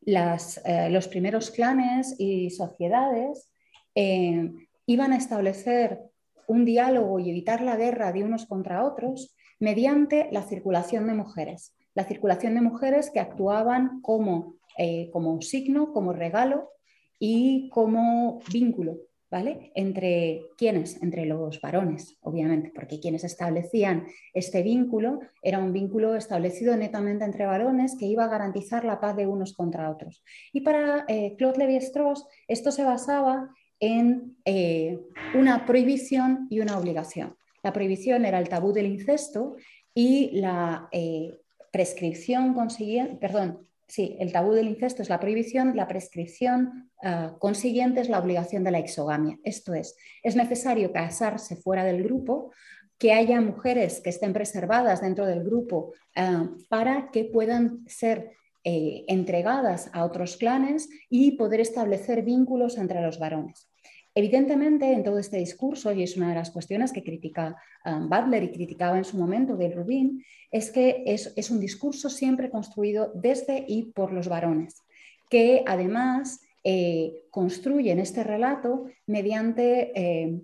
las, 0.00 0.60
los 0.90 1.06
primeros 1.08 1.50
clanes 1.50 2.16
y 2.18 2.50
sociedades 2.50 3.52
eh, 3.94 4.50
iban 4.86 5.12
a 5.12 5.16
establecer 5.16 6.00
un 6.46 6.64
diálogo 6.64 7.20
y 7.20 7.30
evitar 7.30 7.60
la 7.60 7.76
guerra 7.76 8.12
de 8.12 8.24
unos 8.24 8.46
contra 8.46 8.84
otros 8.84 9.36
mediante 9.60 10.28
la 10.32 10.42
circulación 10.42 11.06
de 11.06 11.14
mujeres. 11.14 11.76
La 11.94 12.04
circulación 12.04 12.54
de 12.54 12.62
mujeres 12.62 13.10
que 13.10 13.20
actuaban 13.20 14.00
como, 14.02 14.54
eh, 14.78 15.10
como 15.12 15.40
signo, 15.42 15.92
como 15.92 16.12
regalo 16.12 16.70
y 17.18 17.68
como 17.70 18.40
vínculo 18.52 18.96
¿vale? 19.30 19.72
Entre 19.74 20.42
quiénes, 20.56 21.02
entre 21.02 21.26
los 21.26 21.60
varones, 21.60 22.16
obviamente, 22.22 22.72
porque 22.74 23.00
quienes 23.00 23.24
establecían 23.24 24.06
este 24.32 24.62
vínculo 24.62 25.20
era 25.42 25.58
un 25.58 25.72
vínculo 25.72 26.14
establecido 26.16 26.76
netamente 26.76 27.24
entre 27.24 27.46
varones 27.46 27.96
que 27.98 28.06
iba 28.06 28.24
a 28.24 28.28
garantizar 28.28 28.84
la 28.84 29.00
paz 29.00 29.16
de 29.16 29.26
unos 29.26 29.54
contra 29.54 29.90
otros. 29.90 30.22
Y 30.52 30.62
para 30.62 31.04
eh, 31.08 31.34
Claude 31.36 31.58
Lévi-Strauss 31.58 32.26
esto 32.46 32.72
se 32.72 32.84
basaba 32.84 33.50
en 33.80 34.36
eh, 34.44 34.98
una 35.34 35.66
prohibición 35.66 36.46
y 36.50 36.60
una 36.60 36.78
obligación. 36.78 37.36
La 37.62 37.72
prohibición 37.72 38.24
era 38.24 38.38
el 38.38 38.48
tabú 38.48 38.72
del 38.72 38.86
incesto 38.86 39.56
y 39.94 40.30
la 40.40 40.88
eh, 40.92 41.38
prescripción 41.70 42.54
consiguiente, 42.54 43.16
perdón, 43.16 43.67
sí, 43.88 44.16
el 44.20 44.32
tabú 44.32 44.52
del 44.52 44.68
incesto 44.68 45.02
es 45.02 45.08
la 45.08 45.18
prohibición, 45.18 45.76
la 45.76 45.88
prescripción 45.88 46.90
ah, 47.02 47.36
consiguiente 47.38 48.00
es 48.00 48.08
la 48.08 48.18
obligación 48.18 48.62
de 48.62 48.70
la 48.70 48.78
exogamia. 48.78 49.38
Esto 49.42 49.74
es, 49.74 49.96
es 50.22 50.36
necesario 50.36 50.92
casarse 50.92 51.56
fuera 51.56 51.84
del 51.84 52.02
grupo, 52.04 52.52
que 52.98 53.12
haya 53.12 53.40
mujeres 53.40 54.00
que 54.00 54.10
estén 54.10 54.32
preservadas 54.32 55.00
dentro 55.00 55.26
del 55.26 55.42
grupo 55.44 55.94
ah, 56.14 56.48
para 56.68 57.10
que 57.10 57.24
puedan 57.24 57.84
ser 57.88 58.32
eh, 58.64 59.04
entregadas 59.08 59.88
a 59.94 60.04
otros 60.04 60.36
clanes 60.36 60.88
y 61.08 61.32
poder 61.36 61.60
establecer 61.60 62.22
vínculos 62.22 62.76
entre 62.76 63.00
los 63.00 63.18
varones. 63.18 63.67
Evidentemente, 64.18 64.92
en 64.92 65.04
todo 65.04 65.20
este 65.20 65.36
discurso, 65.36 65.92
y 65.92 66.02
es 66.02 66.16
una 66.16 66.30
de 66.30 66.34
las 66.34 66.50
cuestiones 66.50 66.92
que 66.92 67.04
critica 67.04 67.54
um, 67.84 68.08
Butler 68.08 68.42
y 68.42 68.50
criticaba 68.50 68.98
en 68.98 69.04
su 69.04 69.16
momento 69.16 69.56
de 69.56 69.70
Rubin, 69.70 70.24
es 70.50 70.72
que 70.72 71.04
es, 71.06 71.50
un 71.52 71.60
discurso 71.60 72.10
siempre 72.10 72.50
construido 72.50 73.12
desde 73.14 73.64
y 73.68 73.92
por 73.92 74.12
los 74.12 74.26
varones, 74.26 74.82
que 75.30 75.62
además 75.64 76.40
eh, 76.64 77.26
construyen 77.30 78.00
este 78.00 78.24
relato 78.24 78.86
mediante 79.06 79.92
eh, 79.94 80.40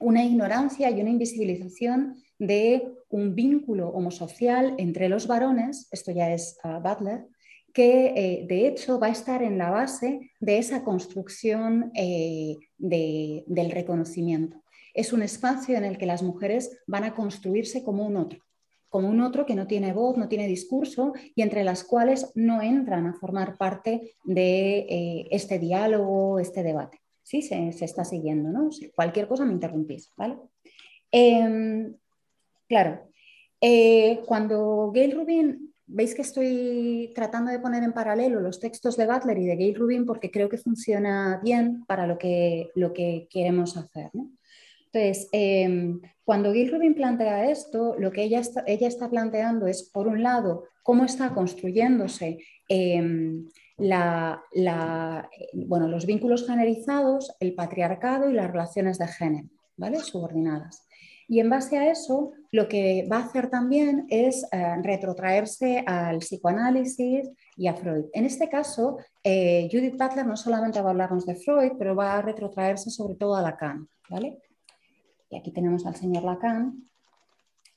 una 0.00 0.24
ignorancia 0.24 0.90
y 0.90 1.00
una 1.00 1.10
invisibilización 1.10 2.16
de 2.40 2.92
un 3.10 3.36
vínculo 3.36 3.90
homosocial 3.90 4.74
entre 4.78 5.08
los 5.08 5.28
varones, 5.28 5.86
esto 5.92 6.10
ya 6.10 6.32
es 6.32 6.58
uh, 6.64 6.80
Butler, 6.80 7.28
que 7.76 8.14
eh, 8.16 8.46
de 8.48 8.68
hecho 8.68 8.98
va 8.98 9.08
a 9.08 9.10
estar 9.10 9.42
en 9.42 9.58
la 9.58 9.68
base 9.68 10.30
de 10.40 10.56
esa 10.56 10.82
construcción 10.82 11.92
eh, 11.94 12.56
del 12.78 13.70
reconocimiento. 13.70 14.62
Es 14.94 15.12
un 15.12 15.20
espacio 15.20 15.76
en 15.76 15.84
el 15.84 15.98
que 15.98 16.06
las 16.06 16.22
mujeres 16.22 16.82
van 16.86 17.04
a 17.04 17.14
construirse 17.14 17.84
como 17.84 18.06
un 18.06 18.16
otro, 18.16 18.40
como 18.88 19.10
un 19.10 19.20
otro 19.20 19.44
que 19.44 19.54
no 19.54 19.66
tiene 19.66 19.92
voz, 19.92 20.16
no 20.16 20.26
tiene 20.26 20.48
discurso 20.48 21.12
y 21.34 21.42
entre 21.42 21.64
las 21.64 21.84
cuales 21.84 22.32
no 22.34 22.62
entran 22.62 23.08
a 23.08 23.12
formar 23.12 23.58
parte 23.58 24.16
de 24.24 24.78
eh, 24.88 25.28
este 25.30 25.58
diálogo, 25.58 26.38
este 26.38 26.62
debate. 26.62 27.02
Sí, 27.22 27.42
se, 27.42 27.68
está 27.68 28.06
siguiendo, 28.06 28.48
¿no? 28.48 28.70
cualquier 28.94 29.28
cosa 29.28 29.44
me 29.44 29.52
interrumpís, 29.52 30.14
¿vale? 30.16 30.38
Em, 31.10 31.94
claro, 32.66 33.10
cuando 34.26 34.92
Gail 34.94 35.12
Rubin 35.12 35.75
veis 35.86 36.14
que 36.14 36.22
estoy 36.22 37.12
tratando 37.14 37.50
de 37.50 37.58
poner 37.58 37.82
en 37.82 37.92
paralelo 37.92 38.40
los 38.40 38.58
textos 38.58 38.96
de 38.96 39.06
Butler 39.06 39.38
y 39.38 39.46
de 39.46 39.56
Gail 39.56 39.74
Rubin 39.74 40.06
porque 40.06 40.30
creo 40.30 40.48
que 40.48 40.58
funciona 40.58 41.40
bien 41.42 41.84
para 41.86 42.06
lo 42.06 42.18
que, 42.18 42.70
lo 42.74 42.92
que 42.92 43.28
queremos 43.30 43.76
hacer. 43.76 44.10
Entonces, 44.92 45.28
em, 45.32 46.00
cuando 46.24 46.52
Gail 46.52 46.72
Rubin 46.72 46.94
plantea 46.94 47.50
esto, 47.50 47.96
lo 47.98 48.10
que 48.10 48.24
ella 48.24 48.40
está, 48.40 48.64
ella 48.66 48.88
está 48.88 49.08
planteando 49.08 49.66
es, 49.66 49.82
por 49.82 50.08
un 50.08 50.22
lado, 50.22 50.64
cómo 50.82 51.04
está 51.04 51.34
construyéndose 51.34 52.38
em, 52.68 53.46
la, 53.76 54.42
bueno, 55.52 55.88
los 55.88 56.06
vínculos 56.06 56.46
generizados, 56.46 57.34
el 57.40 57.54
patriarcado 57.54 58.30
y 58.30 58.34
las 58.34 58.50
relaciones 58.50 58.98
de 58.98 59.06
género, 59.06 59.48
¿vale? 59.76 59.98
subordinadas. 59.98 60.85
Y 61.28 61.40
en 61.40 61.50
base 61.50 61.76
a 61.76 61.90
eso, 61.90 62.32
lo 62.52 62.68
que 62.68 63.06
va 63.10 63.18
a 63.18 63.24
hacer 63.24 63.50
también 63.50 64.06
es 64.08 64.46
eh, 64.52 64.76
retrotraerse 64.82 65.82
al 65.86 66.18
psicoanálisis 66.18 67.28
y 67.56 67.66
a 67.66 67.74
Freud. 67.74 68.04
En 68.12 68.24
este 68.24 68.48
caso, 68.48 68.98
eh, 69.24 69.68
Judith 69.70 69.96
Butler 69.98 70.26
no 70.26 70.36
solamente 70.36 70.80
va 70.80 70.88
a 70.88 70.90
hablarnos 70.90 71.26
de 71.26 71.34
Freud, 71.34 71.72
pero 71.78 71.96
va 71.96 72.16
a 72.16 72.22
retrotraerse 72.22 72.90
sobre 72.90 73.16
todo 73.16 73.34
a 73.34 73.42
Lacan. 73.42 73.88
¿vale? 74.08 74.38
Y 75.30 75.36
aquí 75.36 75.50
tenemos 75.50 75.84
al 75.84 75.96
señor 75.96 76.22
Lacan, 76.22 76.88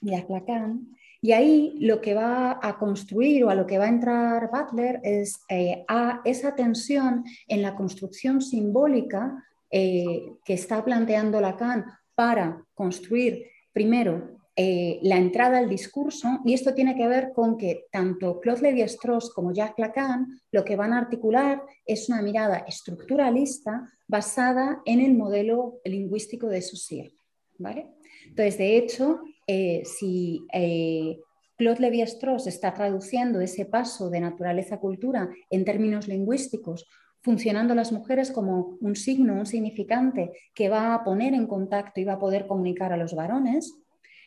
Jacques 0.01 0.29
Lacan. 0.29 0.95
Y 1.21 1.31
ahí 1.31 1.75
lo 1.79 1.99
que 1.99 2.13
va 2.13 2.59
a 2.61 2.77
construir 2.77 3.43
o 3.43 3.49
a 3.49 3.55
lo 3.55 3.65
que 3.65 3.77
va 3.77 3.85
a 3.85 3.89
entrar 3.89 4.49
Butler 4.49 5.01
es 5.03 5.41
eh, 5.49 5.83
a 5.89 6.21
esa 6.23 6.55
tensión 6.55 7.25
en 7.47 7.61
la 7.61 7.75
construcción 7.75 8.41
simbólica 8.41 9.43
que 9.71 10.33
está 10.47 10.83
planteando 10.83 11.39
Lacan 11.39 11.85
para 12.19 12.65
construir 12.73 13.45
primero 13.71 14.41
eh, 14.53 14.99
la 15.03 15.15
entrada 15.15 15.57
al 15.57 15.69
discurso, 15.69 16.41
y 16.43 16.53
esto 16.53 16.73
tiene 16.73 16.93
que 16.93 17.07
ver 17.07 17.31
con 17.33 17.57
que 17.57 17.85
tanto 17.93 18.41
Claude 18.41 18.63
Lévi-Strauss 18.63 19.33
como 19.33 19.53
Jacques 19.53 19.79
Lacan 19.79 20.27
lo 20.51 20.65
que 20.65 20.75
van 20.75 20.91
a 20.91 20.97
articular 20.97 21.63
es 21.85 22.09
una 22.09 22.21
mirada 22.21 22.65
estructuralista 22.67 23.89
basada 24.05 24.81
en 24.83 24.99
el 24.99 25.13
modelo 25.13 25.79
lingüístico 25.85 26.47
de 26.47 26.61
Saussure. 26.61 27.13
¿vale? 27.57 27.89
Entonces, 28.25 28.57
de 28.57 28.75
hecho, 28.75 29.21
eh, 29.47 29.83
si 29.85 30.45
eh, 30.51 31.21
Claude 31.55 31.79
Lévi-Strauss 31.79 32.47
está 32.47 32.73
traduciendo 32.73 33.39
ese 33.39 33.63
paso 33.63 34.09
de 34.09 34.19
naturaleza-cultura 34.19 35.29
en 35.49 35.63
términos 35.63 36.09
lingüísticos 36.09 36.85
funcionando 37.21 37.75
las 37.75 37.91
mujeres 37.91 38.31
como 38.31 38.77
un 38.79 38.95
signo, 38.95 39.35
un 39.35 39.45
significante 39.45 40.31
que 40.53 40.69
va 40.69 40.93
a 40.93 41.03
poner 41.03 41.33
en 41.33 41.47
contacto 41.47 41.99
y 41.99 42.05
va 42.05 42.13
a 42.13 42.19
poder 42.19 42.47
comunicar 42.47 42.93
a 42.93 42.97
los 42.97 43.13
varones, 43.13 43.75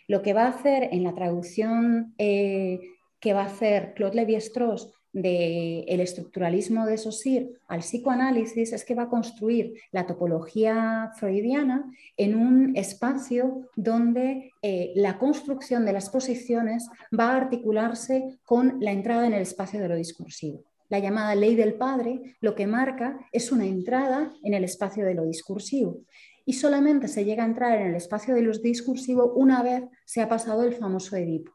lo 0.09 0.23
que 0.23 0.35
va 0.35 0.45
a 0.45 0.51
hacer 0.51 0.89
en 0.93 1.05
la 1.05 1.15
traducción 1.15 2.15
eh, 2.19 2.81
que 3.21 3.33
va 3.33 3.43
a 3.43 3.47
hacer 3.47 3.95
Claude 3.95 4.17
Lévi-Strauss 4.17 4.91
del 5.13 5.85
el 5.87 6.01
estructuralismo 6.01 6.87
de 6.87 6.97
Saussure 6.97 7.51
al 7.69 7.81
psicoanálisis 7.81 8.73
es 8.73 8.85
que 8.85 8.95
va 8.95 9.05
a 9.05 9.09
construir 9.09 9.75
la 9.91 10.07
topología 10.07 11.13
freudiana 11.17 11.85
en 12.17 12.35
un 12.35 12.77
espacio 12.77 13.69
donde 13.77 14.53
eh, 14.63 14.93
la 14.95 15.19
construcción 15.19 15.85
de 15.85 15.93
las 15.93 16.09
posiciones 16.09 16.89
va 17.19 17.33
a 17.33 17.37
articularse 17.37 18.39
con 18.45 18.79
la 18.81 18.93
entrada 18.93 19.27
en 19.27 19.35
el 19.35 19.43
espacio 19.43 19.81
de 19.81 19.89
lo 19.89 19.97
discursivo. 19.97 20.65
La 20.93 20.99
llamada 20.99 21.35
ley 21.35 21.55
del 21.55 21.73
padre 21.73 22.37
lo 22.43 22.55
que 22.55 22.67
marca 22.67 23.19
es 23.33 23.51
una 23.51 23.65
entrada 23.65 24.31
en 24.43 24.53
el 24.53 24.63
espacio 24.63 25.07
de 25.07 25.15
lo 25.15 25.25
discursivo 25.25 26.03
y 26.45 26.53
solamente 26.53 27.09
se 27.09 27.25
llega 27.25 27.45
a 27.45 27.47
entrar 27.47 27.81
en 27.81 27.87
el 27.87 27.95
espacio 27.95 28.35
de 28.35 28.43
los 28.43 28.61
discursivos 28.61 29.31
una 29.35 29.63
vez 29.63 29.85
se 30.05 30.21
ha 30.21 30.29
pasado 30.29 30.65
el 30.65 30.75
famoso 30.75 31.17
Edipo. 31.17 31.51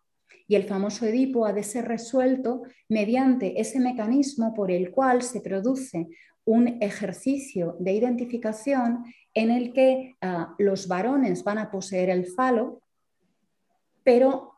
Y 0.47 0.55
el 0.55 0.63
famoso 0.63 1.05
Edipo 1.05 1.45
ha 1.45 1.53
de 1.53 1.61
ser 1.61 1.87
resuelto 1.87 2.63
mediante 2.89 3.61
ese 3.61 3.79
mecanismo 3.79 4.55
por 4.55 4.71
el 4.71 4.89
cual 4.89 5.21
se 5.21 5.39
produce 5.39 6.07
un 6.43 6.81
ejercicio 6.81 7.75
de 7.79 7.91
identificación 7.91 9.05
en 9.35 9.51
el 9.51 9.71
que 9.71 10.15
ah, 10.19 10.55
los 10.57 10.87
varones 10.87 11.43
van 11.43 11.59
a 11.59 11.69
poseer 11.69 12.09
el 12.09 12.25
falo, 12.25 12.81
pero 14.03 14.53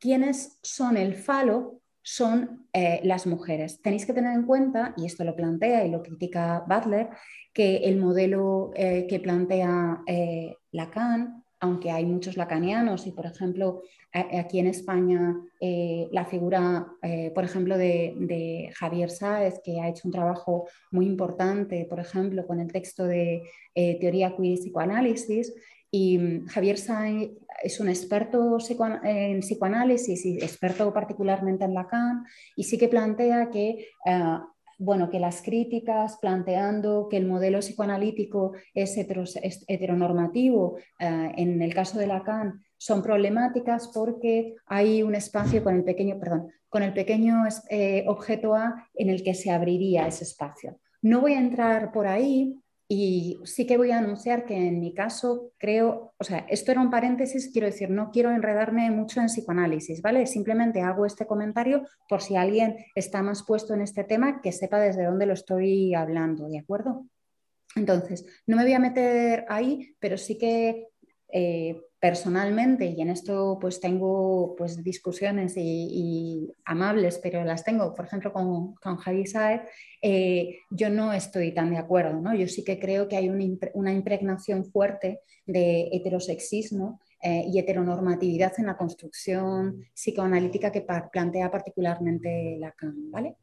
quienes 0.00 0.58
son 0.64 0.96
el 0.96 1.14
falo 1.14 1.80
son 2.06 2.68
eh, 2.72 3.00
las 3.02 3.26
mujeres. 3.26 3.82
Tenéis 3.82 4.06
que 4.06 4.12
tener 4.12 4.32
en 4.32 4.44
cuenta, 4.44 4.94
y 4.96 5.06
esto 5.06 5.24
lo 5.24 5.34
plantea 5.34 5.84
y 5.84 5.90
lo 5.90 6.04
critica 6.04 6.64
Butler, 6.68 7.08
que 7.52 7.78
el 7.78 7.98
modelo 7.98 8.70
eh, 8.76 9.08
que 9.08 9.18
plantea 9.18 10.02
eh, 10.06 10.54
Lacan, 10.70 11.42
aunque 11.58 11.90
hay 11.90 12.06
muchos 12.06 12.36
lacanianos 12.36 13.08
y, 13.08 13.10
por 13.10 13.26
ejemplo, 13.26 13.82
aquí 14.12 14.60
en 14.60 14.68
España 14.68 15.34
la 15.60 16.26
figura, 16.26 16.86
por 17.34 17.44
ejemplo, 17.44 17.76
de, 17.78 18.70
Javier 18.74 19.10
Sáez, 19.10 19.60
que 19.64 19.80
ha 19.80 19.88
hecho 19.88 20.02
un 20.04 20.12
trabajo 20.12 20.68
muy 20.90 21.06
importante, 21.06 21.86
por 21.88 21.98
ejemplo, 21.98 22.46
con 22.46 22.60
el 22.60 22.70
texto 22.70 23.04
de 23.04 23.42
Teoría 23.74 24.36
Queer 24.36 24.52
y 24.52 24.56
Psicoanálisis, 24.56 25.54
y 25.90 26.18
mm, 26.18 26.46
Javier 26.46 26.78
Sáez 26.78 27.30
es 27.62 27.80
un 27.80 27.88
experto 27.88 28.58
en 29.02 29.40
psicoanálisis 29.40 30.24
y 30.26 30.36
experto 30.36 30.92
particularmente 30.92 31.64
en 31.64 31.74
Lacan 31.74 32.24
y 32.54 32.64
sí 32.64 32.78
que 32.78 32.88
plantea 32.88 33.50
que, 33.50 33.88
eh, 34.04 34.38
bueno, 34.78 35.08
que 35.08 35.20
las 35.20 35.42
críticas 35.42 36.18
planteando 36.20 37.08
que 37.08 37.16
el 37.16 37.26
modelo 37.26 37.60
psicoanalítico 37.60 38.52
es, 38.74 38.96
heteronormativo 39.66 40.76
eh, 40.98 41.32
en 41.36 41.62
el 41.62 41.74
caso 41.74 41.98
de 41.98 42.06
Lacan 42.06 42.62
son 42.78 43.02
problemáticas 43.02 43.90
porque 43.94 44.54
hay 44.66 45.02
un 45.02 45.14
espacio 45.14 45.64
con 45.64 45.76
el 45.76 45.84
pequeño, 45.84 46.18
perdón, 46.20 46.52
con 46.68 46.82
el 46.82 46.92
pequeño 46.92 47.44
eh, 47.70 48.04
objeto 48.06 48.54
A 48.54 48.86
en 48.94 49.08
el 49.08 49.22
que 49.22 49.34
se 49.34 49.50
abriría 49.50 50.06
ese 50.06 50.24
espacio. 50.24 50.78
No 51.00 51.20
voy 51.20 51.34
a 51.34 51.40
entrar 51.40 51.92
por 51.92 52.06
ahí 52.06 52.54
y 52.88 53.38
sí 53.44 53.66
que 53.66 53.76
voy 53.76 53.90
a 53.90 53.98
anunciar 53.98 54.44
que 54.44 54.54
en 54.54 54.78
mi 54.78 54.94
caso 54.94 55.52
creo, 55.58 56.14
o 56.18 56.24
sea, 56.24 56.46
esto 56.48 56.70
era 56.70 56.80
un 56.80 56.90
paréntesis, 56.90 57.50
quiero 57.52 57.66
decir, 57.66 57.90
no 57.90 58.10
quiero 58.12 58.30
enredarme 58.30 58.90
mucho 58.90 59.20
en 59.20 59.26
psicoanálisis, 59.26 60.02
¿vale? 60.02 60.26
Simplemente 60.26 60.82
hago 60.82 61.04
este 61.04 61.26
comentario 61.26 61.84
por 62.08 62.22
si 62.22 62.36
alguien 62.36 62.76
está 62.94 63.22
más 63.22 63.42
puesto 63.42 63.74
en 63.74 63.80
este 63.80 64.04
tema, 64.04 64.40
que 64.40 64.52
sepa 64.52 64.78
desde 64.78 65.04
dónde 65.04 65.26
lo 65.26 65.32
estoy 65.32 65.94
hablando, 65.94 66.48
¿de 66.48 66.60
acuerdo? 66.60 67.06
Entonces, 67.74 68.24
no 68.46 68.56
me 68.56 68.62
voy 68.62 68.72
a 68.72 68.78
meter 68.78 69.44
ahí, 69.48 69.94
pero 69.98 70.16
sí 70.16 70.38
que 70.38 70.88
eh, 71.28 71.80
personalmente, 71.98 72.86
y 72.86 73.00
en 73.00 73.10
esto 73.10 73.58
pues 73.60 73.80
tengo 73.80 74.54
pues, 74.56 74.82
discusiones 74.84 75.54
y, 75.56 76.52
amables, 76.64 77.18
pero 77.22 77.42
las 77.44 77.64
tengo, 77.64 77.94
por 77.94 78.04
ejemplo, 78.04 78.32
con, 78.32 78.74
con 78.76 78.96
Javi 78.96 79.26
Saez, 79.26 79.62
eh, 80.02 80.58
yo 80.70 80.88
no 80.90 81.12
estoy 81.12 81.52
tan 81.52 81.70
de 81.70 81.78
acuerdo. 81.78 82.20
¿no? 82.20 82.34
Yo 82.34 82.46
sí 82.46 82.62
que 82.62 82.78
creo 82.78 83.08
que 83.08 83.16
hay 83.16 83.28
una, 83.28 83.92
impregnación 83.92 84.64
fuerte 84.64 85.20
de 85.46 85.88
heterosexismo 85.92 87.00
eh, 87.22 87.44
y 87.48 87.58
heteronormatividad 87.58 88.52
en 88.58 88.66
la 88.66 88.76
construcción 88.76 89.82
psicoanalítica 89.94 90.70
que 90.70 90.86
plantea 91.10 91.50
particularmente 91.50 92.56
Lacan. 92.60 93.10
¿vale? 93.10 93.36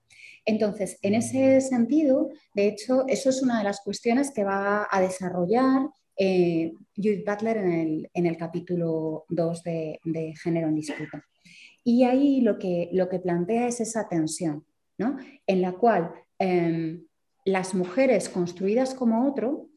Entonces, 0.45 0.99
en 1.01 1.15
ese 1.15 1.59
sentido, 1.59 2.29
de 2.53 2.67
hecho, 2.67 3.05
eso 3.07 3.29
es 3.29 3.41
una 3.41 3.57
de 3.57 3.63
las 3.65 3.81
cuestiones 3.81 4.31
que 4.31 4.43
va 4.43 4.87
a 4.89 5.01
desarrollar 5.01 5.89
eh, 6.17 6.73
Judith 6.95 7.25
Butler 7.25 7.57
en 7.57 8.25
el, 8.25 8.37
capítulo 8.37 9.25
2 9.29 9.63
de, 9.63 9.99
Género 10.41 10.67
en 10.67 10.75
Disputa. 10.75 11.25
Y 11.83 12.03
ahí 12.03 12.41
lo 12.41 12.57
que, 12.57 12.89
lo 12.93 13.09
que 13.09 13.19
plantea 13.19 13.67
es 13.67 13.81
esa 13.81 14.07
tensión, 14.07 14.65
¿no? 14.97 15.17
en 15.47 15.61
la 15.61 15.73
cual 15.73 16.13
em, 16.39 17.05
las 17.45 17.73
mujeres 17.73 18.29
construidas 18.29 18.93
como 18.93 19.27
otro, 19.27 19.69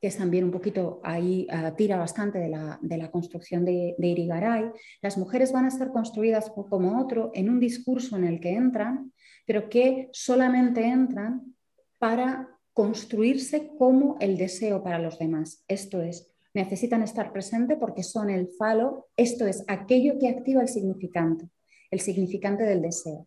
que 0.00 0.08
es 0.08 0.16
también 0.16 0.44
un 0.44 0.50
poquito 0.50 1.00
ahí 1.04 1.46
ah, 1.50 1.74
tira 1.76 1.96
bastante 1.96 2.38
de 2.38 2.48
la, 2.48 3.10
construcción 3.10 3.64
de, 3.64 3.94
de, 3.98 4.06
Irigaray, 4.08 4.70
las 5.00 5.18
mujeres 5.18 5.52
van 5.52 5.66
a 5.66 5.70
ser 5.70 5.88
construidas 5.88 6.50
como 6.50 7.00
otro 7.00 7.30
en 7.34 7.50
un 7.50 7.60
discurso 7.60 8.16
en 8.16 8.24
el 8.24 8.40
que 8.40 8.54
entran, 8.54 9.12
pero 9.46 9.68
que 9.68 10.08
solamente 10.12 10.84
entran 10.84 11.54
para 11.98 12.51
construirse 12.72 13.70
como 13.78 14.16
el 14.20 14.36
deseo 14.36 14.82
para 14.82 14.98
los 14.98 15.18
demás. 15.18 15.64
Esto 15.68 16.00
es, 16.00 16.28
necesitan 16.54 17.02
estar 17.02 17.32
presentes 17.32 17.78
porque 17.78 18.02
son 18.02 18.30
el 18.30 18.48
falo, 18.48 19.08
esto 19.16 19.46
es 19.46 19.64
aquello 19.68 20.18
que 20.18 20.28
activa 20.28 20.62
el 20.62 20.68
significante, 20.68 21.48
el 21.90 22.00
significante 22.00 22.64
del 22.64 22.82
deseo. 22.82 23.26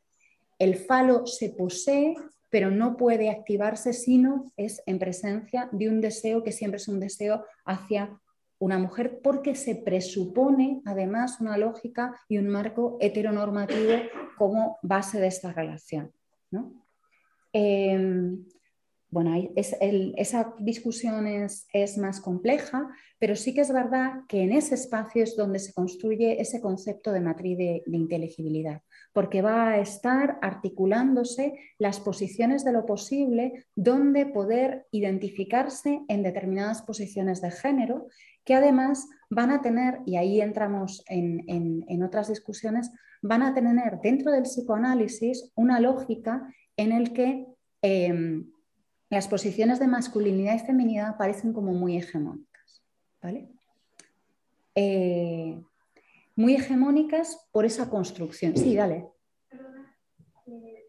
El 0.58 0.76
falo 0.76 1.26
se 1.26 1.50
posee, 1.50 2.16
pero 2.50 2.72
no 2.72 2.96
puede 2.98 3.30
activarse 3.30 3.94
sino 3.94 4.52
es 4.56 4.82
en 4.86 5.00
presencia 5.00 5.70
de 5.72 5.90
un 5.90 6.02
deseo 6.02 6.44
que 6.44 6.52
siempre 6.52 6.78
es 6.78 6.88
un 6.88 7.00
deseo 7.00 7.46
hacia 7.66 8.20
una 8.58 8.80
mujer 8.80 9.20
porque 9.22 9.54
se 9.54 9.76
presupone 9.76 10.82
además 10.86 11.42
una 11.42 11.58
lógica 11.58 12.16
y 12.30 12.38
un 12.38 12.48
marco 12.48 12.98
heteronormativo 13.02 13.94
como 14.38 14.78
base 14.82 15.20
de 15.20 15.28
esta 15.28 15.52
relación. 15.52 16.12
¿no? 16.52 16.72
Em, 17.52 18.46
bueno, 19.16 19.34
esa 19.56 20.54
discusión 20.60 21.26
es, 21.26 21.98
más 21.98 22.20
compleja, 22.20 22.90
pero 23.18 23.38
sí 23.38 23.54
que 23.54 23.62
es 23.62 23.72
verdad 23.72 24.24
que 24.28 24.42
en 24.42 24.52
ese 24.52 24.76
espacio 24.76 25.24
es 25.24 25.38
donde 25.38 25.60
se 25.60 25.72
construye 25.72 26.42
ese 26.42 26.60
concepto 26.60 27.14
de 27.14 27.22
matriz 27.22 27.58
de, 27.58 27.84
inteligibilidad, 27.88 28.82
porque 29.14 29.42
va 29.42 29.70
a 29.70 29.80
estar 29.80 30.38
articulándose 30.42 31.54
las 31.80 32.02
posiciones 32.02 32.66
de 32.66 32.74
lo 32.74 32.86
posible 32.86 33.68
donde 33.74 34.26
poder 34.26 34.86
identificarse 34.92 36.02
en 36.10 36.22
determinadas 36.22 36.82
posiciones 36.82 37.40
de 37.40 37.52
género 37.52 38.08
que 38.44 38.54
además 38.54 39.08
van 39.30 39.50
a 39.50 39.62
tener, 39.62 40.00
y 40.06 40.18
ahí 40.18 40.42
entramos 40.42 41.06
en, 41.08 42.04
otras 42.04 42.28
discusiones, 42.28 42.92
van 43.22 43.44
a 43.44 43.54
tener 43.54 44.02
dentro 44.04 44.34
del 44.34 44.44
psicoanálisis 44.44 45.54
una 45.56 45.80
lógica 45.80 46.54
en 46.76 46.92
el 46.92 47.14
que... 47.14 47.46
Em, 47.82 48.52
las 49.10 49.28
posiciones 49.28 49.80
de 49.80 49.88
masculinidad 49.88 50.56
y 50.56 50.60
feminidad 50.60 51.18
parecen 51.18 51.54
como 51.54 51.74
muy 51.74 51.98
hegemónicas. 51.98 52.56
¿vale? 53.26 53.50
Eh, 54.76 55.60
muy 56.36 56.56
hegemónicas 56.56 57.48
por 57.52 57.66
esa 57.66 57.90
construcción. 57.90 58.56
Sí, 58.56 58.76
dale. 58.76 59.10
Perdona, 59.50 59.98
eh, 60.46 60.86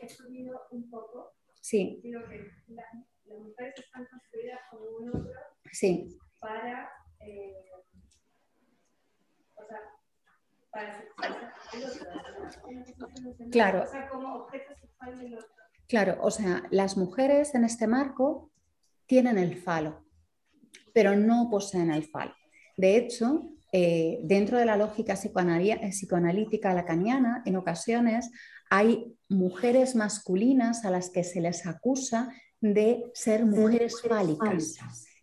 he 0.00 0.08
subido 0.08 0.60
un 0.70 0.88
poco. 0.88 1.32
Sí. 1.60 2.00
Digo 2.02 2.20
que 2.28 2.50
las 2.68 2.86
mujeres 3.26 3.74
están 3.78 4.06
construidas 4.06 4.60
como 4.70 4.84
un 4.98 5.08
otro 5.08 5.32
sí. 5.72 6.18
para, 6.38 6.90
eh, 7.20 7.54
o 9.56 9.66
sea, 9.66 9.80
para 10.70 11.00
el 11.72 11.84
otro. 11.84 12.06
Claro. 13.50 13.82
O 13.82 13.86
sea, 13.86 14.08
como 14.08 14.34
objeto 14.44 14.74
sexual 14.76 15.18
del 15.18 15.34
otro. 15.34 15.59
Claro, 15.90 16.18
o 16.22 16.30
sea, 16.30 16.62
las 16.70 16.96
mujeres 16.96 17.52
en 17.56 17.64
este 17.64 17.88
marco 17.88 18.52
tienen 19.06 19.38
el 19.38 19.56
falo, 19.56 20.06
pero 20.94 21.16
no 21.16 21.48
poseen 21.50 21.90
el 21.90 22.04
falo. 22.04 22.32
De 22.76 22.96
hecho, 22.96 23.50
eh, 23.72 24.20
dentro 24.22 24.56
de 24.56 24.66
la 24.66 24.76
lógica 24.76 25.14
psicoanalítica 25.16 26.74
lacaniana, 26.74 27.42
en 27.44 27.56
ocasiones 27.56 28.30
hay 28.70 29.16
mujeres 29.28 29.96
masculinas 29.96 30.84
a 30.84 30.92
las 30.92 31.10
que 31.10 31.24
se 31.24 31.40
les 31.40 31.66
acusa 31.66 32.32
de 32.60 33.10
ser 33.12 33.44
mujeres 33.44 34.00
fálicas. 34.00 34.76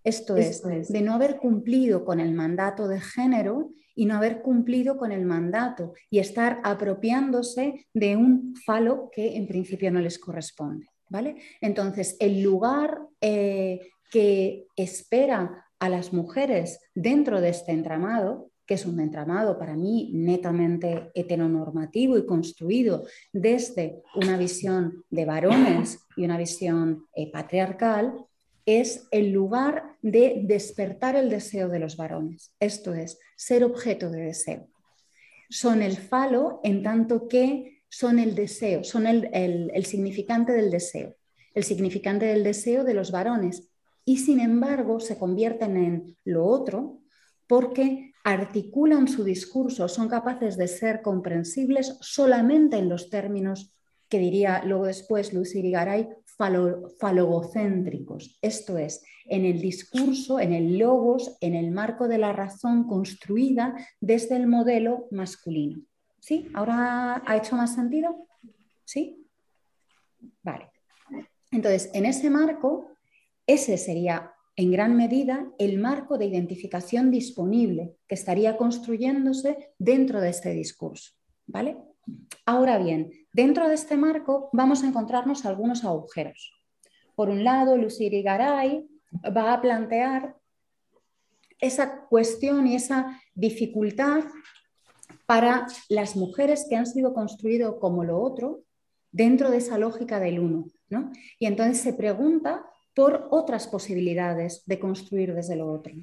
Esto 0.07 0.37
es, 0.37 0.61
de 0.63 1.01
no 1.01 1.13
haber 1.13 1.37
cumplido 1.37 2.05
con 2.05 2.21
el 2.21 2.33
mandato 2.33 2.87
de 2.87 3.01
género 3.01 3.71
y 3.93 4.05
no 4.05 4.15
haber 4.15 4.41
cumplido 4.41 4.97
con 4.97 5.11
el 5.11 5.25
mandato 5.25 5.93
y 6.09 6.19
estar 6.19 6.61
apropiándose 6.63 7.85
de 7.93 8.15
un 8.15 8.55
falo 8.65 9.09
que 9.11 9.35
en 9.35 9.47
principio 9.47 9.91
no 9.91 9.99
les 9.99 10.17
corresponde. 10.17 10.87
¿vale? 11.09 11.35
Entonces, 11.59 12.15
el 12.19 12.41
lugar 12.41 12.99
eh, 13.19 13.89
que 14.09 14.67
espera 14.77 15.65
a 15.79 15.89
las 15.89 16.13
mujeres 16.13 16.79
dentro 16.95 17.41
de 17.41 17.49
este 17.49 17.71
entramado, 17.71 18.51
que 18.65 18.75
es 18.75 18.85
un 18.85 18.99
entramado 18.99 19.57
para 19.57 19.75
mí 19.75 20.11
netamente 20.13 21.11
heteronormativo 21.15 22.17
y 22.17 22.25
construido 22.25 23.05
desde 23.33 24.03
una 24.15 24.37
visión 24.37 25.03
de 25.09 25.25
varones 25.25 25.99
y 26.15 26.25
una 26.25 26.37
visión 26.37 27.07
eh, 27.13 27.31
patriarcal, 27.31 28.26
es 28.67 29.07
el 29.11 29.31
lugar 29.31 29.95
de 30.01 30.41
despertar 30.43 31.15
el 31.15 31.29
deseo 31.29 31.69
de 31.69 31.79
los 31.79 31.95
varones, 31.95 32.53
esto 32.59 32.93
es, 32.93 33.17
ser 33.37 33.63
objeto 33.63 34.11
de 34.11 34.23
deseo. 34.23 34.67
Son 35.49 35.81
el 35.81 35.95
falo 35.95 36.59
en 36.63 36.83
tanto 36.83 37.29
que 37.29 37.81
son 37.87 38.19
el 38.19 38.35
deseo, 38.35 38.83
son 38.83 39.07
el, 39.07 39.85
significante 39.85 40.51
del 40.51 40.69
deseo, 40.69 41.15
el 41.55 41.63
significante 41.63 42.25
del 42.25 42.43
deseo 42.43 42.83
de 42.83 42.93
los 42.93 43.09
varones, 43.09 43.69
y 44.03 44.17
sin 44.17 44.41
embargo 44.41 44.99
se 44.99 45.17
convierten 45.17 45.77
en 45.77 46.17
lo 46.25 46.45
otro 46.45 46.99
porque 47.47 48.11
articulan 48.25 49.07
su 49.07 49.23
discurso, 49.23 49.87
son 49.87 50.09
capaces 50.09 50.57
de 50.57 50.67
ser 50.67 51.01
comprensibles 51.01 51.97
solamente 52.01 52.77
en 52.77 52.89
los 52.89 53.09
términos 53.09 53.73
que 54.09 54.19
diría 54.19 54.61
luego 54.65 54.85
después 54.87 55.33
Lucy 55.33 55.59
Irigaray, 55.59 56.09
falogocéntricos, 56.37 58.37
esto 58.41 58.77
es, 58.77 59.03
en 59.25 59.45
el 59.45 59.59
discurso, 59.59 60.39
en 60.39 60.53
el 60.53 60.77
logos, 60.77 61.37
en 61.41 61.55
el 61.55 61.71
marco 61.71 62.07
de 62.07 62.17
la 62.17 62.31
razón 62.31 62.87
construida 62.87 63.75
desde 63.99 64.35
el 64.35 64.47
modelo 64.47 65.07
masculino. 65.11 65.81
¿Sí? 66.19 66.49
¿Ahora 66.53 67.23
ha 67.25 67.37
hecho 67.37 67.55
más 67.55 67.75
sentido? 67.75 68.27
¿Sí? 68.83 69.25
Vale. 70.43 70.69
Entonces, 71.51 71.89
en 71.93 72.05
ese 72.05 72.29
marco, 72.29 72.91
ese 73.45 73.77
sería 73.77 74.33
en 74.55 74.71
gran 74.71 74.97
medida 74.97 75.49
el 75.57 75.79
marco 75.79 76.17
de 76.17 76.25
identificación 76.25 77.11
disponible 77.11 77.95
que 78.07 78.15
estaría 78.15 78.57
construyéndose 78.57 79.71
dentro 79.77 80.19
de 80.19 80.29
este 80.29 80.51
discurso. 80.51 81.13
¿Vale? 81.45 81.77
Ahora 82.45 82.77
bien, 82.77 83.11
dentro 83.37 83.67
de 83.67 83.75
este 83.75 83.95
marco 83.97 84.49
vamos 84.51 84.83
a 84.83 84.87
encontrarnos 84.87 85.45
algunos 85.45 85.85
agujeros. 85.85 86.51
Por 87.15 87.29
un 87.29 87.43
lado, 87.43 87.77
Luciri 87.77 88.23
Garay 88.23 88.83
va 89.25 89.53
a 89.53 89.61
plantear 89.61 90.35
esa 91.59 92.07
cuestión 92.07 92.65
y 92.65 92.75
esa 92.75 93.21
dificultad 93.35 94.23
para 95.27 95.67
las 95.87 96.15
mujeres 96.15 96.65
que 96.67 96.77
han 96.77 96.87
sido 96.87 97.13
construidas 97.13 97.75
como 97.79 98.03
lo 98.03 98.19
otro 98.19 98.63
dentro 99.11 99.51
de 99.51 99.57
esa 99.57 99.77
lógica 99.77 100.19
del 100.19 100.39
uno. 100.39 100.65
Y 101.37 101.45
entonces 101.45 101.79
se 101.79 101.93
pregunta 101.93 102.65
por 102.95 103.27
otras 103.29 103.67
posibilidades 103.67 104.63
de 104.65 104.79
construir 104.79 105.35
desde 105.35 105.55
lo 105.55 105.71
otro. 105.71 105.93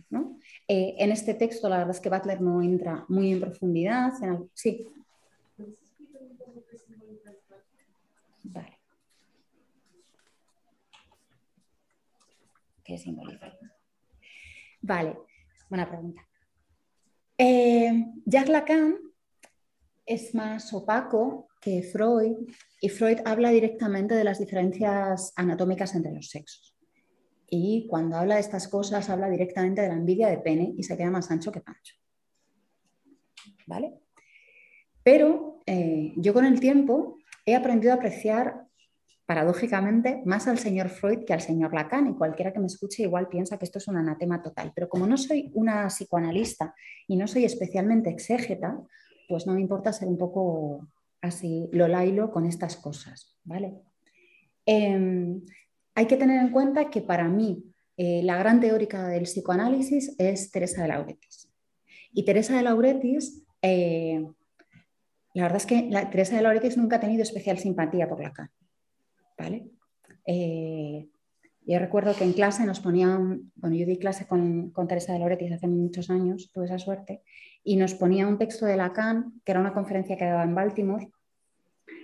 Eh, 0.68 0.94
en 0.98 1.10
este 1.10 1.34
texto, 1.34 1.68
la 1.68 1.78
verdad 1.78 1.96
es 1.96 2.00
que 2.00 2.10
Butler 2.10 2.40
no 2.40 2.62
entra 2.62 3.04
muy 3.08 3.32
en 3.32 3.40
profundidad. 3.40 4.12
sí. 4.54 4.86
Vale. 8.44 8.78
¿Qué 12.84 12.98
simboliza? 12.98 13.52
Vale, 14.82 15.16
buena 15.70 15.88
pregunta. 15.88 16.28
Eh, 17.38 18.12
Jacques 18.26 18.50
Lacan 18.50 18.98
es 20.06 20.34
más 20.34 20.72
opaco 20.74 21.48
que 21.60 21.82
Freud 21.82 22.36
y 22.80 22.88
Freud 22.90 23.20
habla 23.24 23.48
directamente 23.48 24.14
de 24.14 24.24
las 24.24 24.38
diferencias 24.38 25.32
anatómicas 25.34 25.94
entre 25.94 26.12
los 26.12 26.28
sexos. 26.28 26.76
Y 27.48 27.86
cuando 27.88 28.16
habla 28.16 28.34
de 28.34 28.42
estas 28.42 28.68
cosas 28.68 29.08
habla 29.08 29.30
directamente 29.30 29.80
de 29.80 29.88
la 29.88 29.94
envidia 29.94 30.28
de 30.28 30.38
pene 30.38 30.74
y 30.76 30.82
se 30.82 30.96
queda 30.96 31.10
más 31.10 31.30
ancho 31.30 31.50
que 31.50 31.60
pancho. 31.60 31.94
¿Vale? 33.66 33.94
Pero 35.02 35.62
eh, 35.64 36.12
yo 36.16 36.34
con 36.34 36.44
el 36.44 36.60
tiempo 36.60 37.16
he 37.46 37.54
aprendido 37.54 37.94
a 37.94 37.96
apreciar 37.96 38.63
paradójicamente 39.26 40.22
más 40.24 40.46
al 40.48 40.58
señor 40.58 40.88
Freud 40.88 41.24
que 41.24 41.32
al 41.32 41.40
señor 41.40 41.72
Lacan 41.72 42.08
y 42.08 42.14
cualquiera 42.14 42.52
que 42.52 42.60
me 42.60 42.66
escuche 42.66 43.02
igual 43.02 43.28
piensa 43.28 43.58
que 43.58 43.64
esto 43.64 43.78
es 43.78 43.88
un 43.88 43.96
anatema 43.96 44.42
total. 44.42 44.72
Pero 44.74 44.88
como 44.88 45.06
no 45.06 45.16
soy 45.16 45.50
una 45.54 45.86
psicoanalista 45.88 46.74
y 47.08 47.16
no 47.16 47.26
soy 47.26 47.44
especialmente 47.44 48.10
exégeta, 48.10 48.78
pues 49.28 49.46
no 49.46 49.54
me 49.54 49.60
importa 49.60 49.92
ser 49.92 50.08
un 50.08 50.18
poco 50.18 50.86
así 51.22 51.68
lo 51.72 51.88
lailo 51.88 52.30
con 52.30 52.44
estas 52.44 52.76
cosas. 52.76 53.38
¿vale? 53.44 53.74
Em, 54.66 55.42
hay 55.94 56.06
que 56.06 56.16
tener 56.16 56.40
en 56.40 56.50
cuenta 56.50 56.90
que 56.90 57.00
para 57.00 57.28
mí 57.28 57.64
eh, 57.96 58.22
la 58.22 58.36
gran 58.36 58.60
teórica 58.60 59.08
del 59.08 59.22
psicoanálisis 59.22 60.14
es 60.18 60.50
Teresa 60.50 60.82
de 60.82 60.88
Lauretis. 60.88 61.50
Y 62.12 62.24
Teresa 62.24 62.56
de 62.56 62.62
Lauretis 62.62 63.44
eh, 63.62 64.22
la 65.34 65.42
verdad 65.42 65.56
es 65.56 65.66
que 65.66 65.90
Teresa 66.10 66.36
de 66.36 66.42
Lauretis 66.42 66.76
nunca 66.76 66.96
ha 66.96 67.00
tenido 67.00 67.22
especial 67.22 67.58
simpatía 67.58 68.08
por 68.08 68.22
Lacan. 68.22 68.50
Eh, 70.26 71.08
yo 71.66 71.78
recuerdo 71.78 72.14
que 72.14 72.24
en 72.24 72.34
clase 72.34 72.66
nos 72.66 72.80
ponían, 72.80 73.50
bueno, 73.56 73.76
yo 73.76 73.86
di 73.86 73.98
clase 73.98 74.26
con, 74.26 74.72
Teresa 74.86 75.14
de 75.14 75.18
Lauretis 75.18 75.52
hace 75.52 75.66
muchos 75.66 76.10
años, 76.10 76.50
tuve 76.52 76.66
esa 76.66 76.78
suerte, 76.78 77.22
y 77.62 77.76
nos 77.76 77.94
ponía 77.94 78.26
un 78.26 78.38
texto 78.38 78.66
de 78.66 78.76
Lacan, 78.76 79.40
que 79.44 79.52
era 79.52 79.60
una 79.60 79.72
conferencia 79.72 80.16
que 80.16 80.26
daba 80.26 80.44
en 80.44 80.54
Baltimore, 80.54 81.10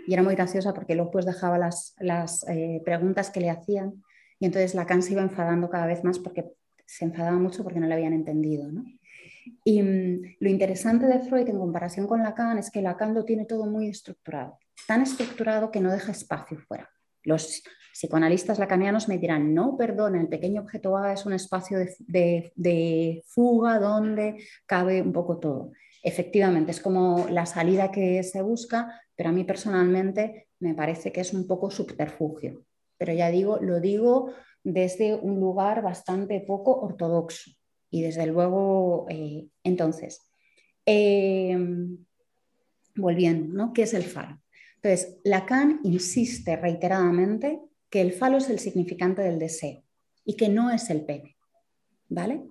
y 0.07 0.15
era 0.15 0.23
muy 0.23 0.35
graciosa 0.35 0.73
porque 0.73 0.95
luego 0.95 1.11
pues 1.11 1.27
dejaba 1.27 1.59
las, 1.59 1.95
las 1.99 2.47
eh, 2.49 2.81
preguntas 2.85 3.31
que 3.31 3.41
le 3.41 3.51
hacían, 3.51 4.03
y 4.39 4.47
entonces 4.47 4.75
Lacan 4.75 5.03
se 5.03 5.13
iba 5.13 5.23
enfadando 5.23 5.69
cada 5.69 5.87
vez 5.87 6.05
más 6.05 6.19
porque 6.19 6.53
se 6.87 7.05
enfadaba 7.05 7.39
mucho 7.39 7.63
porque 7.63 7.81
no 7.81 7.87
le 7.87 7.95
habían 7.95 8.15
entendido. 8.15 8.73
¿no? 8.73 8.85
Y 9.65 9.83
mm, 9.83 10.37
lo 10.41 10.49
interesante 10.49 11.07
de 11.07 11.21
Freud 11.21 11.49
en 11.49 11.59
comparación 11.59 12.07
con 12.07 12.23
Lacan 12.23 12.59
es 12.59 12.71
que 12.71 12.81
Lacan 12.81 13.15
lo 13.15 13.27
tiene 13.27 13.45
todo 13.45 13.67
muy 13.67 13.89
estructurado, 13.89 14.59
tan 14.87 15.03
estructurado 15.03 15.71
que 15.71 15.81
no 15.81 15.93
deja 15.93 16.13
espacio 16.13 16.59
fuera. 16.59 16.89
Los 17.23 17.63
psicoanalistas 17.93 18.59
lacanianos 18.59 19.09
me 19.09 19.19
dirán, 19.19 19.55
no, 19.55 19.77
perdón, 19.77 20.17
el 20.17 20.29
pequeño 20.29 20.63
objeto 20.63 20.97
A 20.97 21.13
es 21.13 21.27
un 21.27 21.33
espacio 21.33 21.79
de, 21.99 23.23
fuga 23.27 23.79
donde 23.79 24.43
cabe 24.67 25.03
un 25.03 25.13
poco 25.13 25.39
todo. 25.39 25.73
Efectivamente, 26.03 26.71
es 26.71 26.81
como 26.81 27.27
la 27.31 27.45
salida 27.45 27.91
que 27.91 28.23
se 28.23 28.41
busca, 28.41 29.01
pero 29.15 29.29
a 29.29 29.33
mí 29.33 29.45
personalmente 29.45 30.49
me 30.61 30.75
parece 30.75 31.13
que 31.13 31.21
es 31.21 31.35
un 31.35 31.47
poco 31.47 31.71
subterfugio. 31.71 32.65
Pero 32.97 33.13
ya 33.13 33.31
digo, 33.31 33.59
lo 33.61 33.81
digo 33.81 34.33
desde 34.63 35.15
un 35.15 35.41
lugar 35.41 35.83
bastante 35.83 36.41
poco 36.41 36.81
ortodoxo. 36.81 37.51
Y 37.91 38.03
desde 38.03 38.27
luego, 38.27 39.07
eh, 39.11 39.49
entonces, 39.65 40.21
em, 40.87 41.99
volviendo, 42.95 43.53
¿no? 43.53 43.73
¿Qué 43.73 43.83
es 43.83 43.95
el 43.95 44.05
falo? 44.05 44.41
Entonces, 44.83 45.19
Lacan 45.25 45.81
insiste 45.85 46.57
reiteradamente 46.57 47.61
que 47.91 48.01
el 48.01 48.13
falo 48.13 48.39
es 48.39 48.49
el 48.49 48.59
significante 48.59 49.21
del 49.21 49.39
deseo 49.39 49.83
y 50.25 50.37
que 50.37 50.49
no 50.49 50.71
es 50.71 50.89
el 50.89 51.05
pene. 51.05 51.37
¿Vale? 52.09 52.43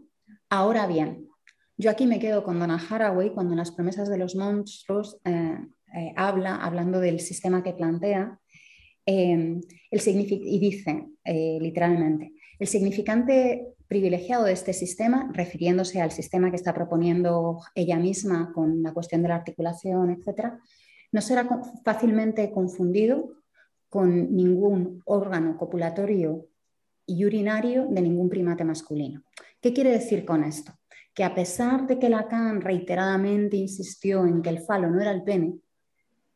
Ahora 0.49 0.85
bien, 0.85 1.27
yo 1.75 1.89
aquí 1.89 2.05
me 2.05 2.19
quedo 2.19 2.43
con 2.43 2.59
Donna 2.59 2.77
Haraway 2.77 3.31
cuando 3.33 3.53
en 3.53 3.57
las 3.57 3.71
promesas 3.71 4.09
de 4.09 4.17
los 4.17 4.35
monstruos 4.35 5.19
eh, 5.25 5.57
eh, 5.95 6.13
habla, 6.15 6.57
hablando 6.57 6.99
del 6.99 7.19
sistema 7.19 7.63
que 7.63 7.73
plantea, 7.73 8.39
em, 9.05 9.59
y 9.91 10.59
dice 10.59 11.07
literalmente, 11.25 12.33
el 12.59 12.67
significante 12.67 13.75
privilegiado 13.87 14.43
de 14.43 14.53
este 14.53 14.73
sistema, 14.73 15.31
refiriéndose 15.33 15.99
al 15.99 16.11
sistema 16.11 16.51
que 16.51 16.57
está 16.57 16.73
proponiendo 16.73 17.59
ella 17.73 17.97
misma 17.97 18.51
con 18.53 18.83
la 18.83 18.93
cuestión 18.93 19.23
de 19.23 19.29
la 19.29 19.35
articulación, 19.35 20.11
etc., 20.11 20.59
no 21.11 21.21
será 21.21 21.47
fácilmente 21.83 22.51
confundido 22.51 23.33
con 23.89 24.35
ningún 24.35 25.01
órgano 25.05 25.57
copulatorio 25.57 26.47
y 27.05 27.25
urinario 27.25 27.87
de 27.89 28.01
ningún 28.01 28.29
primate 28.29 28.63
masculino. 28.63 29.23
¿Qué 29.59 29.73
quiere 29.73 29.91
decir 29.91 30.25
con 30.25 30.43
esto? 30.43 30.73
Que 31.13 31.23
a 31.23 31.33
pesar 31.33 31.87
de 31.87 31.97
que 31.97 32.09
Lacan 32.09 32.61
reiteradamente 32.61 33.57
insistió 33.57 34.25
en 34.25 34.41
que 34.41 34.49
el 34.49 34.59
falo 34.59 34.89
no 34.89 35.01
era 35.01 35.11
el 35.11 35.23
pene, 35.23 35.59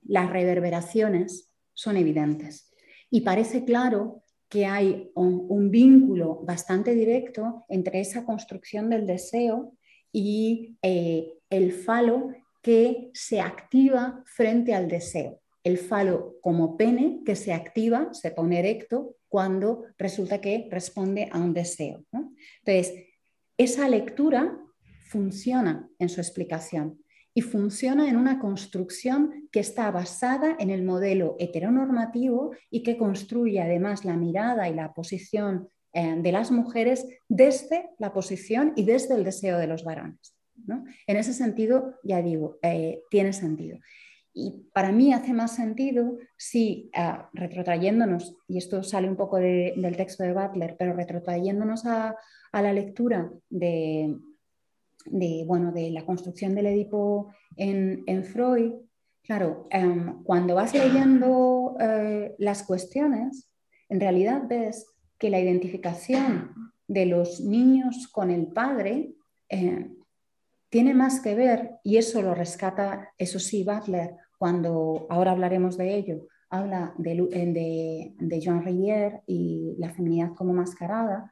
las 0.01 0.29
reverberaciones 0.29 1.51
son 1.73 1.97
evidentes. 1.97 2.73
Y 3.09 3.21
parece 3.21 3.63
claro 3.63 4.23
que 4.49 4.65
hay 4.65 5.11
un, 5.15 5.71
vínculo 5.71 6.41
bastante 6.43 6.93
directo 6.93 7.65
entre 7.69 7.99
esa 8.01 8.25
construcción 8.25 8.89
del 8.89 9.07
deseo 9.07 9.73
y 10.11 10.77
eh, 10.81 11.39
el 11.49 11.71
falo 11.71 12.29
que 12.63 13.11
se 13.13 13.41
activa 13.41 14.23
frente 14.25 14.73
al 14.73 14.87
deseo. 14.87 15.41
El 15.63 15.77
falo 15.77 16.37
como 16.41 16.75
pene 16.77 17.21
que 17.25 17.35
se 17.35 17.53
activa, 17.53 18.13
se 18.13 18.31
pone 18.31 18.59
erecto 18.59 19.17
cuando 19.27 19.83
resulta 19.97 20.41
que 20.41 20.67
responde 20.71 21.29
a 21.31 21.39
un 21.39 21.53
deseo. 21.53 22.03
Entonces, 22.65 22.93
esa 23.57 23.87
lectura 23.87 24.57
funciona 25.07 25.89
en 25.99 26.09
su 26.09 26.21
explicación 26.21 27.03
y 27.33 27.41
funciona 27.41 28.09
en 28.09 28.15
una 28.15 28.39
construcción 28.39 29.49
que 29.51 29.59
está 29.59 29.91
basada 29.91 30.55
en 30.59 30.69
el 30.69 30.83
modelo 30.83 31.35
heteronormativo 31.39 32.55
y 32.69 32.83
que 32.83 32.97
construye 32.97 33.61
además 33.61 34.05
la 34.05 34.15
mirada 34.15 34.69
y 34.69 34.73
la 34.73 34.93
posición 34.93 35.67
eh, 35.93 36.15
de 36.17 36.31
las 36.31 36.51
mujeres 36.51 37.05
desde 37.27 37.89
la 37.99 38.13
posición 38.13 38.73
y 38.75 38.85
desde 38.85 39.15
el 39.15 39.23
deseo 39.23 39.57
de 39.57 39.67
los 39.67 39.83
varones. 39.83 40.32
En 41.07 41.17
ese 41.17 41.33
sentido, 41.33 41.95
ya 42.03 42.21
digo, 42.21 42.57
eh, 42.61 43.01
tiene 43.09 43.33
sentido. 43.33 43.79
Y 44.33 44.65
para 44.73 44.91
mí 44.91 45.13
hace 45.13 45.31
más 45.31 45.55
sentido 45.55 46.17
si, 46.37 46.89
ah, 46.95 47.29
retrotrayéndonos, 47.33 48.35
y 48.47 48.57
esto 48.57 48.81
sale 48.81 49.07
un 49.07 49.15
poco 49.15 49.37
del 49.37 49.95
texto 49.95 50.23
de 50.23 50.33
Butler, 50.33 50.75
pero 50.77 50.93
retrotrayéndonos 50.93 51.85
a, 51.85 52.15
la 52.51 52.73
lectura 52.73 53.31
de, 53.49 54.15
bueno, 55.45 55.71
de 55.71 55.91
la 55.91 56.05
construcción 56.05 56.55
del 56.55 56.67
Edipo 56.67 57.33
en, 57.57 58.23
Freud, 58.23 58.73
claro, 59.23 59.67
em, 59.71 60.23
cuando 60.23 60.55
vas 60.55 60.73
leyendo 60.73 61.75
eh, 61.79 62.35
las 62.37 62.63
cuestiones, 62.63 63.49
en 63.89 63.99
realidad 63.99 64.43
ves 64.47 64.87
que 65.17 65.29
la 65.29 65.39
identificación 65.39 66.53
de 66.87 67.05
los 67.05 67.39
niños 67.39 68.07
con 68.11 68.29
el 68.29 68.47
padre 68.47 69.13
eh, 69.49 69.89
tiene 70.73 70.95
más 70.95 71.19
que 71.19 71.35
ver, 71.35 71.75
y 71.83 71.97
eso 71.97 72.19
lo 72.23 72.33
rescata, 72.33 73.13
eso 73.19 73.37
sí, 73.37 73.63
Butler, 73.63 74.15
cuando 74.39 75.05
ahora 75.07 75.29
hablaremos 75.29 75.77
de 75.77 75.93
ello, 75.93 76.25
habla 76.49 76.95
de, 76.97 77.13
de, 77.13 78.15
de 78.17 78.39
Jean 78.41 78.65
Rivière 78.65 79.21
y 79.27 79.75
la 79.77 79.91
feminidad 79.91 80.33
como 80.33 80.51
mascarada, 80.51 81.31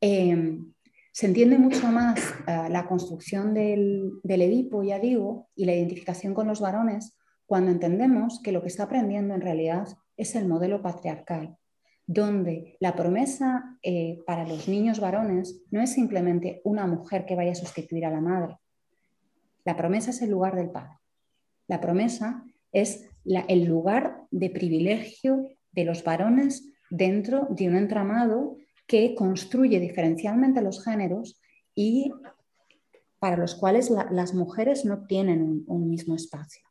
em, 0.00 0.72
se 1.12 1.26
entiende 1.26 1.56
mucho 1.56 1.86
más 1.86 2.18
eh, 2.48 2.68
la 2.68 2.88
construcción 2.88 3.54
del, 3.54 4.10
del, 4.24 4.42
Edipo, 4.42 4.82
ya 4.82 4.98
digo, 4.98 5.48
y 5.54 5.66
la 5.66 5.74
identificación 5.76 6.34
con 6.34 6.48
los 6.48 6.60
varones 6.60 7.16
cuando 7.46 7.70
entendemos 7.70 8.40
que 8.42 8.50
lo 8.50 8.60
que 8.60 8.70
está 8.70 8.84
aprendiendo 8.84 9.34
en 9.34 9.40
realidad 9.40 9.86
es 10.16 10.34
el 10.34 10.48
modelo 10.48 10.82
patriarcal, 10.82 11.56
donde 12.08 12.76
la 12.80 12.96
promesa 12.96 13.78
eh, 13.84 14.18
para 14.26 14.48
los 14.48 14.66
niños 14.66 14.98
varones 14.98 15.62
no 15.70 15.80
es 15.80 15.92
simplemente 15.92 16.60
una 16.64 16.88
mujer 16.88 17.24
que 17.24 17.36
vaya 17.36 17.52
a 17.52 17.54
sustituir 17.54 18.04
a 18.04 18.10
la 18.10 18.20
madre, 18.20 18.56
la 19.64 19.76
promesa 19.76 20.10
es 20.10 20.22
el 20.22 20.30
lugar 20.30 20.56
del 20.56 20.70
Padre. 20.70 20.98
La 21.66 21.80
promesa 21.80 22.44
es 22.72 23.08
el 23.24 23.64
lugar 23.64 24.26
de 24.30 24.50
privilegio 24.50 25.48
de 25.72 25.84
los 25.84 26.02
varones 26.04 26.68
dentro 26.90 27.46
de 27.50 27.68
un 27.68 27.76
entramado 27.76 28.56
que 28.86 29.14
construye 29.14 29.78
diferencialmente 29.78 30.62
los 30.62 30.84
géneros 30.84 31.40
y 31.74 32.12
para 33.20 33.36
los 33.36 33.54
cuales 33.54 33.90
las 33.90 34.34
mujeres 34.34 34.84
no 34.84 35.06
tienen 35.06 35.64
un, 35.66 35.88
mismo 35.88 36.16
espacio. 36.16 36.66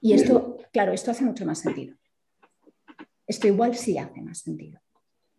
Y 0.00 0.12
esto, 0.12 0.58
claro, 0.72 0.92
esto 0.92 1.10
hace 1.10 1.24
mucho 1.24 1.44
más 1.44 1.58
sentido. 1.58 1.96
Esto 3.26 3.48
igual 3.48 3.74
sí 3.74 3.98
hace 3.98 4.22
más 4.22 4.38
sentido. 4.38 4.80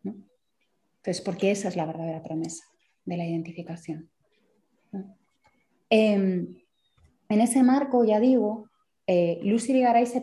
Entonces, 0.03 1.21
porque 1.21 1.51
esa 1.51 1.69
es 1.69 1.75
la 1.75 1.85
verdadera 1.85 2.21
promesa 2.21 2.65
de 3.05 3.17
la 3.17 3.25
identificación. 3.25 4.11
Em, 5.89 6.55
en 7.29 7.41
ese 7.41 7.63
marco, 7.63 8.03
ya 8.05 8.19
digo, 8.19 8.69
eh, 9.07 9.39
Lucy 9.43 9.73
Ligaray 9.73 10.05
se, 10.05 10.21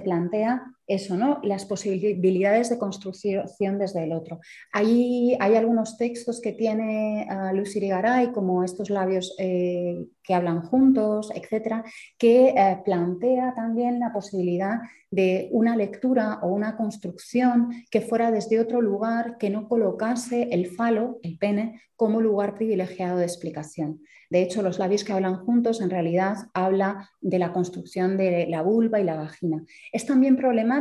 plantea 0.00 0.64
eso, 0.90 1.16
¿no? 1.16 1.38
Las 1.44 1.64
posibilidades 1.66 2.68
de 2.68 2.78
construcción 2.78 3.78
desde 3.78 4.04
el 4.04 4.12
otro. 4.12 4.40
Hay, 4.72 5.36
hay 5.38 5.54
algunos 5.54 5.96
textos 5.96 6.40
que 6.40 6.52
tiene 6.52 7.28
uh, 7.30 7.54
Lucy 7.56 7.78
Ligaray, 7.78 8.32
como 8.32 8.64
estos 8.64 8.90
labios 8.90 9.34
eh, 9.38 10.04
que 10.22 10.34
hablan 10.34 10.62
juntos, 10.62 11.30
etcétera, 11.34 11.84
que 12.18 12.48
eh, 12.48 12.78
plantea 12.84 13.54
también 13.54 14.00
la 14.00 14.12
posibilidad 14.12 14.80
de 15.10 15.48
una 15.52 15.76
lectura 15.76 16.40
o 16.42 16.48
una 16.48 16.76
construcción 16.76 17.70
que 17.90 18.00
fuera 18.00 18.30
desde 18.30 18.60
otro 18.60 18.80
lugar, 18.80 19.38
que 19.38 19.50
no 19.50 19.68
colocase 19.68 20.48
el 20.50 20.66
falo, 20.66 21.18
el 21.22 21.38
pene, 21.38 21.80
como 21.96 22.20
lugar 22.20 22.54
privilegiado 22.54 23.18
de 23.18 23.24
explicación. 23.24 24.00
De 24.30 24.42
hecho, 24.42 24.62
los 24.62 24.78
labios 24.78 25.02
que 25.02 25.12
hablan 25.12 25.44
juntos 25.44 25.80
en 25.80 25.90
realidad 25.90 26.36
habla 26.54 27.10
de 27.20 27.40
la 27.40 27.52
construcción 27.52 28.16
de 28.16 28.46
la 28.48 28.62
vulva 28.62 29.00
y 29.00 29.04
la 29.04 29.16
vagina. 29.16 29.64
Es 29.92 30.06
también 30.06 30.36
problemático 30.36 30.79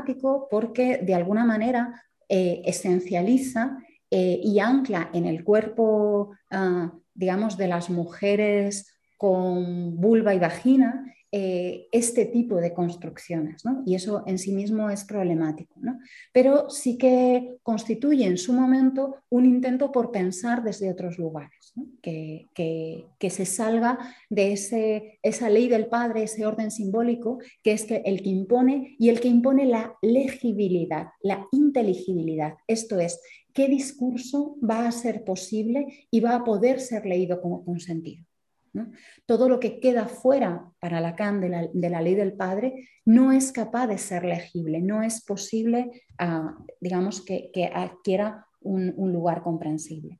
porque 0.50 0.98
de 0.98 1.16
alguna 1.16 1.46
manera 1.46 2.04
eh, 2.28 2.62
esencializa 2.66 3.78
eh, 4.12 4.40
y 4.44 4.60
ancla 4.60 5.10
en 5.14 5.26
el 5.26 5.44
cuerpo, 5.44 6.32
ah, 6.52 6.92
digamos, 7.14 7.58
de 7.58 7.68
las 7.68 7.90
mujeres 7.90 8.94
con 9.18 10.00
vulva 10.00 10.34
y 10.34 10.40
vagina 10.40 11.14
eh, 11.32 11.88
este 11.92 12.26
tipo 12.26 12.56
de 12.56 12.74
construcciones, 12.74 13.62
y 13.86 13.94
eso 13.94 14.24
en 14.26 14.40
sí 14.40 14.52
mismo 14.52 14.90
es 14.90 15.06
problemático. 15.06 15.76
Pero 16.34 16.72
sí 16.72 16.98
que 16.98 17.58
constituye 17.62 18.26
en 18.26 18.38
su 18.38 18.52
momento 18.52 19.18
un 19.30 19.46
intento 19.46 19.92
por 19.92 20.12
pensar 20.12 20.64
desde 20.64 20.90
otros 20.90 21.20
lugares, 21.20 21.74
que, 22.02 22.48
se 23.30 23.46
salga 23.46 24.00
de 24.32 24.54
ese, 24.54 25.20
esa 25.22 25.52
ley 25.52 25.68
del 25.68 25.86
padre, 25.86 26.24
ese 26.24 26.48
orden 26.48 26.72
simbólico, 26.72 27.38
que 27.64 27.74
es 27.74 27.86
que 27.86 28.02
el 28.06 28.24
que 28.24 28.30
impone 28.30 28.96
y 28.98 29.10
el 29.10 29.20
que 29.20 29.28
impone 29.28 29.66
la 29.66 29.94
legibilidad, 30.02 31.10
la 31.22 31.48
inteligibilidad, 31.52 32.56
esto 32.68 33.00
es, 33.00 33.22
qué 33.54 33.68
discurso 33.68 34.58
va 34.68 34.88
a 34.88 34.92
ser 34.92 35.24
posible 35.24 36.08
y 36.10 36.22
va 36.22 36.36
a 36.36 36.44
poder 36.44 36.80
ser 36.80 37.06
leído 37.06 37.40
como 37.40 37.64
consentido. 37.64 38.26
Todo 39.26 39.50
lo 39.50 39.60
que 39.60 39.80
queda 39.80 40.06
fuera 40.08 40.72
para 40.80 41.02
Lacan 41.02 41.42
de 41.42 41.90
la, 41.90 42.02
ley 42.02 42.16
del 42.16 42.34
padre 42.34 42.88
no 43.06 43.32
es 43.32 43.52
capaz 43.52 43.88
de 43.88 43.98
ser 43.98 44.24
legible, 44.24 44.82
no 44.82 45.04
es 45.04 45.24
posible, 45.24 46.04
ah, 46.18 46.58
digamos, 46.80 47.22
que, 47.22 47.52
adquiera 47.74 48.46
un, 48.62 48.94
lugar 49.12 49.42
comprensible. 49.42 50.20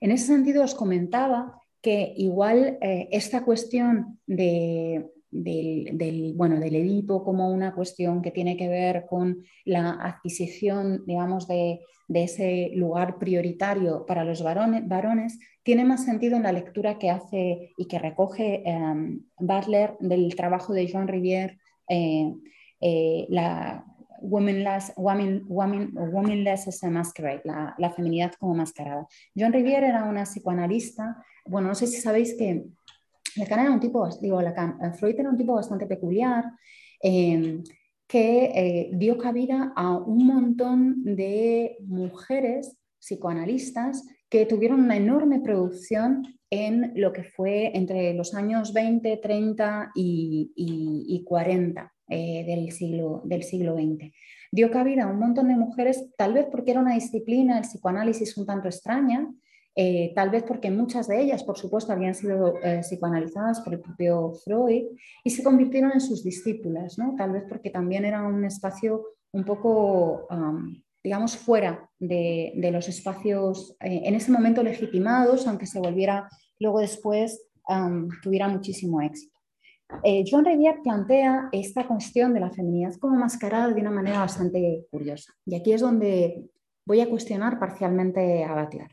En 0.00 0.12
ese 0.12 0.26
sentido, 0.26 0.64
os 0.64 0.74
comentaba 0.74 1.60
que 1.82 2.12
igual 2.16 2.78
eh, 2.80 3.08
esta 3.10 3.44
cuestión 3.44 4.18
de, 4.26 5.10
del, 5.30 6.32
bueno, 6.36 6.58
del 6.58 6.74
Edipo 6.74 7.22
como 7.22 7.50
una 7.50 7.74
cuestión 7.74 8.22
que 8.22 8.30
tiene 8.30 8.56
que 8.56 8.68
ver 8.68 9.06
con 9.06 9.44
la 9.64 9.90
adquisición, 9.90 11.04
digamos, 11.06 11.46
de, 11.46 11.80
ese 12.12 12.72
lugar 12.74 13.18
prioritario 13.18 14.04
para 14.04 14.24
los 14.24 14.42
varones, 14.42 14.88
varones, 14.88 15.38
tiene 15.62 15.84
más 15.84 16.04
sentido 16.04 16.36
en 16.36 16.42
la 16.42 16.50
lectura 16.50 16.98
que 16.98 17.08
hace 17.08 17.72
y 17.76 17.86
que 17.86 18.00
recoge 18.00 18.68
em, 18.68 19.22
Butler 19.38 19.96
del 20.00 20.34
trabajo 20.34 20.72
de 20.72 20.88
Jean 20.88 21.06
Rivière, 21.06 21.60
eh, 21.88 22.34
eh, 22.80 23.26
la 23.28 23.84
Womanless, 24.22 24.92
woman, 24.96 25.44
woman, 25.48 25.92
womanless 25.94 26.68
as 26.68 26.82
a 26.82 26.90
Masquerade, 26.90 27.42
la, 27.44 27.74
la 27.78 27.90
feminidad 27.90 28.32
como 28.38 28.54
mascarada. 28.54 29.06
Jean 29.34 29.52
Rivière 29.52 29.88
era 29.88 30.04
una 30.04 30.24
psicoanalista, 30.24 31.24
bueno, 31.46 31.68
no 31.68 31.74
sé 31.74 31.86
si 31.86 32.00
sabéis 32.00 32.34
que 32.36 32.64
Freud 34.92 35.18
era 35.18 35.30
un 35.30 35.36
tipo 35.36 35.54
bastante 35.54 35.86
peculiar 35.86 36.44
em, 37.00 37.62
que 38.06 38.44
eh, 38.44 38.90
dio 38.92 39.16
cabida 39.16 39.72
a 39.76 39.96
un 39.96 40.26
montón 40.26 41.04
de 41.04 41.76
mujeres 41.86 42.76
psicoanalistas 42.98 44.04
que 44.28 44.46
tuvieron 44.46 44.80
una 44.80 44.96
enorme 44.96 45.40
producción 45.40 46.22
en 46.50 46.92
lo 46.96 47.12
que 47.12 47.22
fue 47.22 47.76
entre 47.76 48.12
los 48.14 48.34
años 48.34 48.72
20, 48.72 49.16
30 49.16 49.92
y, 49.94 51.22
40 51.24 51.92
eh, 52.08 52.44
del, 52.44 52.72
siglo, 52.72 53.22
del 53.24 53.44
siglo 53.44 53.74
XX. 53.74 54.12
Dio 54.50 54.70
cabida 54.70 55.04
a 55.04 55.12
un 55.12 55.20
montón 55.20 55.48
de 55.48 55.54
mujeres, 55.54 56.10
tal 56.16 56.34
vez 56.34 56.46
porque 56.50 56.72
era 56.72 56.80
una 56.80 56.94
disciplina, 56.94 57.58
el 57.58 57.62
psicoanálisis 57.62 58.36
un 58.36 58.46
tanto 58.46 58.66
extraña, 58.66 59.28
eh, 59.76 60.12
tal 60.14 60.30
vez 60.30 60.42
porque 60.42 60.70
muchas 60.70 61.06
de 61.08 61.20
ellas, 61.20 61.44
por 61.44 61.56
supuesto, 61.56 61.92
habían 61.92 62.14
sido 62.14 62.54
eh, 62.62 62.80
psicoanalizadas 62.82 63.60
por 63.60 63.74
el 63.74 63.80
propio 63.80 64.32
Freud 64.44 64.86
y 65.22 65.30
se 65.30 65.42
convirtieron 65.42 65.92
en 65.92 66.00
sus 66.00 66.24
discípulas, 66.24 66.98
¿no? 66.98 67.14
tal 67.16 67.32
vez 67.32 67.44
porque 67.48 67.70
también 67.70 68.04
era 68.04 68.26
un 68.26 68.44
espacio 68.44 69.04
un 69.32 69.44
poco, 69.44 70.26
digamos, 71.04 71.36
fuera 71.36 71.88
de, 72.00 72.70
los 72.72 72.88
espacios 72.88 73.76
eh, 73.80 74.02
en 74.04 74.14
ese 74.14 74.32
momento 74.32 74.62
legitimados, 74.62 75.46
aunque 75.46 75.66
se 75.66 75.78
volviera 75.78 76.28
luego 76.58 76.80
después, 76.80 77.46
tuviera 78.22 78.48
muchísimo 78.48 79.00
éxito. 79.00 79.38
eh, 80.02 80.24
Joan 80.28 80.44
Rivière 80.44 80.82
plantea 80.82 81.48
esta 81.52 81.86
cuestión 81.86 82.34
de 82.34 82.40
la 82.40 82.50
feminidad 82.50 82.94
como 82.96 83.16
mascarada 83.16 83.72
de 83.72 83.80
una 83.80 83.90
manera 83.90 84.20
bastante 84.20 84.86
curiosa. 84.90 85.32
Y 85.46 85.54
aquí 85.54 85.72
es 85.72 85.80
donde 85.80 86.50
voy 86.84 87.00
a 87.00 87.08
cuestionar 87.08 87.58
parcialmente 87.58 88.44
a 88.44 88.60
Butler. 88.60 88.88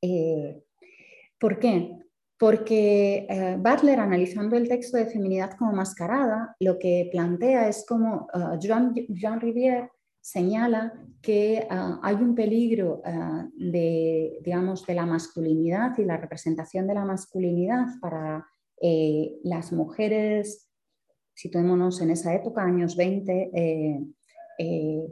Eh, 0.00 0.62
¿Por 1.38 1.58
qué? 1.58 1.98
Porque 2.38 3.26
eh, 3.28 3.56
Butler, 3.58 4.00
analizando 4.00 4.56
el 4.56 4.68
texto 4.68 4.96
de 4.96 5.06
feminidad 5.06 5.52
como 5.56 5.72
mascarada, 5.72 6.56
lo 6.60 6.78
que 6.78 7.08
plantea 7.12 7.68
es 7.68 7.84
como 7.86 8.26
Jean, 8.58 8.94
Jean 9.08 9.40
Rivière 9.40 9.90
señala 10.20 10.92
que 11.20 11.66
hay 11.68 12.14
un 12.14 12.34
peligro 12.34 13.02
de, 13.54 14.38
digamos, 14.40 14.86
de 14.86 14.94
la 14.94 15.06
masculinidad 15.06 15.98
y 15.98 16.04
la 16.04 16.16
representación 16.16 16.86
de 16.86 16.94
la 16.94 17.04
masculinidad 17.04 17.86
para 18.00 18.46
las 19.42 19.72
mujeres, 19.72 20.68
situémonos 21.34 22.00
en 22.00 22.10
esa 22.10 22.34
época, 22.34 22.62
años 22.62 22.96
20, 22.96 23.50
eh, 24.58 25.06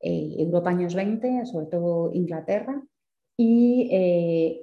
eh, 0.00 0.34
Europa 0.38 0.70
años 0.70 0.94
20, 0.94 1.46
sobre 1.46 1.66
todo 1.66 2.10
Inglaterra, 2.12 2.82
y 3.36 4.60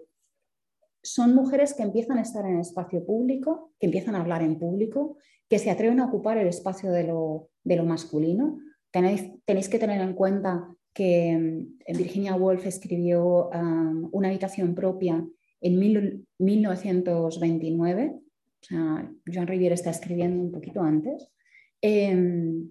son 1.03 1.35
mujeres 1.35 1.73
que 1.73 1.83
empiezan 1.83 2.17
a 2.17 2.21
estar 2.21 2.45
en 2.45 2.55
el 2.55 2.61
espacio 2.61 3.05
público, 3.05 3.73
que 3.79 3.87
empiezan 3.87 4.15
a 4.15 4.21
hablar 4.21 4.43
en 4.43 4.57
público, 4.59 5.17
que 5.49 5.59
se 5.59 5.69
atreven 5.71 5.99
a 5.99 6.05
ocupar 6.05 6.37
el 6.37 6.47
espacio 6.47 6.89
de 6.91 7.03
lo, 7.03 7.49
masculino. 7.83 8.59
Tenéis, 8.91 9.29
tenéis, 9.45 9.67
que 9.67 9.79
tener 9.79 9.99
en 10.01 10.13
cuenta 10.13 10.73
que 10.93 11.37
mm, 11.37 11.79
Virginia 11.97 12.35
Woolf 12.35 12.65
escribió 12.65 13.49
Una 14.11 14.29
habitación 14.29 14.75
propia 14.75 15.25
en 15.61 15.79
1929 16.39 18.21
o 18.61 18.65
sea, 18.65 19.11
Joan 19.25 19.47
Rivière 19.47 19.73
está 19.73 19.89
escribiendo 19.89 20.43
un 20.43 20.51
poquito 20.51 20.81
antes. 20.81 21.27
Em, 21.81 22.69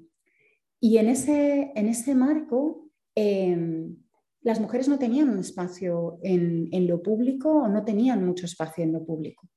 y 0.81 0.99
en 0.99 1.09
ese, 1.09 1.73
en 1.75 1.89
ese 1.89 2.15
marco, 2.15 2.89
em, 3.15 3.97
las 4.42 4.61
mujeres 4.61 4.88
no 4.88 4.98
tenían 4.98 5.29
un 5.29 5.38
espacio 5.38 6.18
en, 6.22 6.68
en, 6.72 6.87
lo 6.87 7.03
público 7.03 7.50
o 7.50 7.68
no 7.68 7.85
tenían 7.85 8.24
mucho 8.24 8.46
espacio 8.46 8.85
en 8.85 8.92
lo 8.92 9.05
público. 9.05 9.48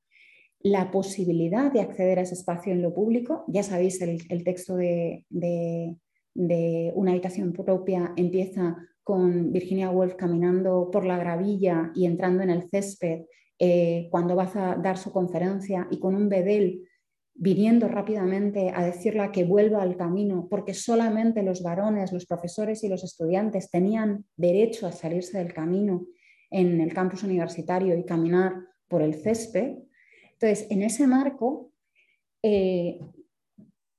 La 0.60 0.92
posibilidad 0.92 1.72
de 1.72 1.82
acceder 1.82 2.20
a 2.20 2.24
ese 2.24 2.36
espacio 2.36 2.74
en 2.74 2.82
lo 2.82 2.94
público, 2.94 3.46
ya 3.48 3.64
sabéis, 3.64 4.02
el, 4.02 4.20
el 4.30 4.44
texto 4.44 4.76
de, 4.76 5.26
de, 5.30 6.92
una 6.96 7.12
habitación 7.12 7.54
propia 7.54 8.14
empieza 8.16 8.76
con 9.04 9.52
Virginia 9.52 9.90
Woolf 9.90 10.16
caminando 10.16 10.90
por 10.92 11.06
la 11.06 11.18
gravilla 11.18 11.92
y 11.94 12.06
entrando 12.06 12.44
en 12.44 12.50
el 12.50 12.70
césped 12.70 13.24
eh, 13.60 14.08
cuando 14.10 14.36
vas 14.36 14.56
a 14.56 14.76
dar 14.76 14.98
su 14.98 15.12
conferencia 15.12 15.88
y 15.92 16.00
con 16.00 16.16
un 16.16 16.30
bedel 16.30 16.82
viniendo 17.36 17.88
rápidamente 17.88 18.72
a 18.74 18.86
decirle 18.86 19.32
que 19.32 19.44
vuelva 19.44 19.82
al 19.82 19.98
camino, 19.98 20.48
porque 20.50 20.74
solamente 20.74 21.42
los 21.44 21.64
varones, 21.64 22.12
los 22.12 22.26
profesores 22.26 22.84
y 22.84 22.90
los 22.90 23.04
estudiantes 23.04 23.70
tenían 23.70 24.26
derecho 24.38 24.88
a 24.88 24.92
salirse 24.92 25.38
del 25.40 25.54
camino 25.54 26.06
en 26.52 26.80
el 26.80 26.94
campus 26.94 27.24
universitario 27.24 27.98
y 27.98 28.06
caminar 28.06 28.54
por 28.88 29.02
el 29.02 29.16
césped. 29.16 29.78
Entonces, 30.34 30.68
en 30.70 30.84
ese 30.84 31.08
marco, 31.08 31.72
eh, 32.44 33.00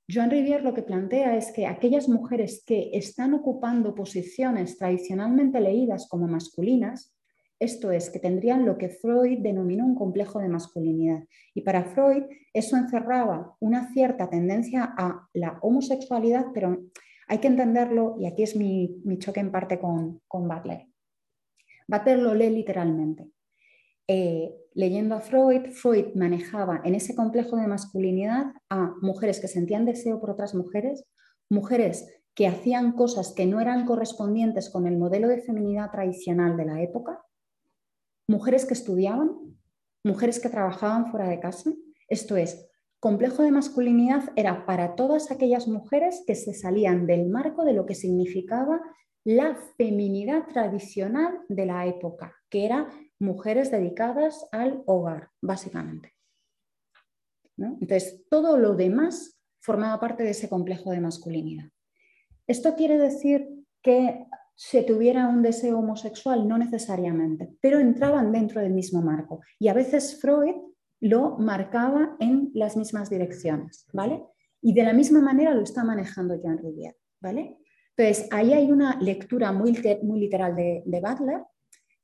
Joan 0.07 0.29
Rivière 0.29 0.61
lo 0.61 0.73
que 0.73 0.83
plantea 0.83 1.35
es 1.35 1.51
que 1.51 1.65
aquellas 1.65 2.07
mujeres 2.07 2.63
que 2.65 2.91
están 2.93 3.33
ocupando 3.33 3.95
posiciones 3.95 4.77
tradicionalmente 4.77 5.59
leídas 5.59 6.07
como 6.07 6.27
masculinas 6.27 7.14
esto 7.59 7.91
es, 7.91 8.09
que 8.09 8.19
tendrían 8.19 8.65
lo 8.65 8.77
que 8.77 8.89
Freud 8.89 9.39
denominó 9.39 9.85
un 9.85 9.95
complejo 9.95 10.39
de 10.39 10.49
masculinidad. 10.49 11.23
Y 11.53 11.61
para 11.61 11.85
Freud 11.85 12.23
eso 12.53 12.75
encerraba 12.77 13.55
una 13.59 13.91
cierta 13.93 14.29
tendencia 14.29 14.93
a 14.97 15.27
la 15.33 15.57
homosexualidad, 15.61 16.47
pero 16.53 16.77
hay 17.27 17.37
que 17.39 17.47
entenderlo, 17.47 18.17
y 18.19 18.27
aquí 18.27 18.43
es 18.43 18.55
mi, 18.55 19.01
choque 19.19 19.39
en 19.39 19.51
parte 19.51 19.79
con, 19.79 20.21
con, 20.27 20.47
Butler. 20.47 20.87
Butler 21.87 22.19
lo 22.19 22.33
lee 22.33 22.49
literalmente. 22.49 23.29
Eh, 24.07 24.53
leyendo 24.73 25.15
a 25.15 25.21
Freud, 25.21 25.71
Freud 25.71 26.13
manejaba 26.13 26.81
en 26.83 26.93
ese 26.93 27.15
complejo 27.15 27.57
de 27.57 27.67
masculinidad 27.67 28.53
a 28.69 28.93
mujeres 29.01 29.39
que 29.39 29.47
sentían 29.47 29.85
deseo 29.85 30.19
por 30.19 30.29
otras 30.29 30.53
mujeres, 30.53 31.05
mujeres 31.49 32.05
que 32.35 32.47
hacían 32.47 32.91
cosas 32.91 33.33
que 33.33 33.45
no 33.45 33.61
eran 33.61 33.85
correspondientes 33.85 34.69
con 34.69 34.85
el 34.85 34.97
modelo 34.97 35.27
de 35.29 35.41
feminidad 35.41 35.89
tradicional 35.89 36.57
de 36.57 36.65
la 36.65 36.81
época, 36.81 37.23
mujeres 38.27 38.65
que 38.65 38.73
estudiaban, 38.73 39.57
mujeres 40.03 40.39
que 40.39 40.49
trabajaban 40.49 41.11
fuera 41.11 41.27
de 41.29 41.39
casa. 41.39 41.71
Esto 42.07 42.37
es, 42.37 42.67
complejo 42.99 43.43
de 43.43 43.51
masculinidad 43.51 44.31
era 44.35 44.65
para 44.65 44.95
todas 44.95 45.31
aquellas 45.31 45.67
mujeres 45.67 46.23
que 46.25 46.35
se 46.35 46.53
salían 46.53 47.05
del 47.07 47.27
marco 47.27 47.65
de 47.65 47.73
lo 47.73 47.85
que 47.85 47.95
significaba 47.95 48.81
la 49.23 49.55
feminidad 49.77 50.45
tradicional 50.47 51.39
de 51.49 51.65
la 51.65 51.87
época, 51.87 52.35
que 52.49 52.65
era 52.65 52.89
mujeres 53.19 53.71
dedicadas 53.71 54.47
al 54.51 54.83
hogar, 54.85 55.29
básicamente. 55.41 56.13
Entonces, 57.57 58.23
todo 58.29 58.57
lo 58.57 58.75
demás 58.75 59.41
formaba 59.61 59.99
parte 59.99 60.23
de 60.23 60.31
ese 60.31 60.49
complejo 60.49 60.91
de 60.91 60.99
masculinidad. 60.99 61.69
Esto 62.47 62.75
quiere 62.75 62.97
decir 62.99 63.49
que 63.81 64.27
se 64.55 64.83
tuviera 64.83 65.27
un 65.27 65.41
deseo 65.41 65.79
homosexual, 65.79 66.47
no 66.47 66.57
necesariamente, 66.57 67.49
pero 67.61 67.79
entraban 67.79 68.31
dentro 68.31 68.61
del 68.61 68.73
mismo 68.73 69.01
marco. 69.01 69.41
Y 69.59 69.67
a 69.67 69.73
veces 69.73 70.19
Freud 70.21 70.55
lo 71.01 71.37
marcaba 71.37 72.15
en 72.19 72.51
las 72.53 72.77
mismas 72.77 73.09
direcciones, 73.09 73.85
¿vale? 73.91 74.23
Y 74.61 74.73
de 74.73 74.83
la 74.83 74.93
misma 74.93 75.21
manera 75.21 75.53
lo 75.53 75.61
está 75.61 75.83
manejando 75.83 76.41
Jean 76.41 76.57
Rivière, 76.57 76.95
¿vale? 77.21 77.57
Entonces, 77.97 78.27
ahí 78.31 78.53
hay 78.53 78.71
una 78.71 78.99
lectura 78.99 79.51
muy, 79.51 79.73
literal 79.73 80.55
de, 80.55 80.83
de 80.85 81.01
Butler 81.01 81.43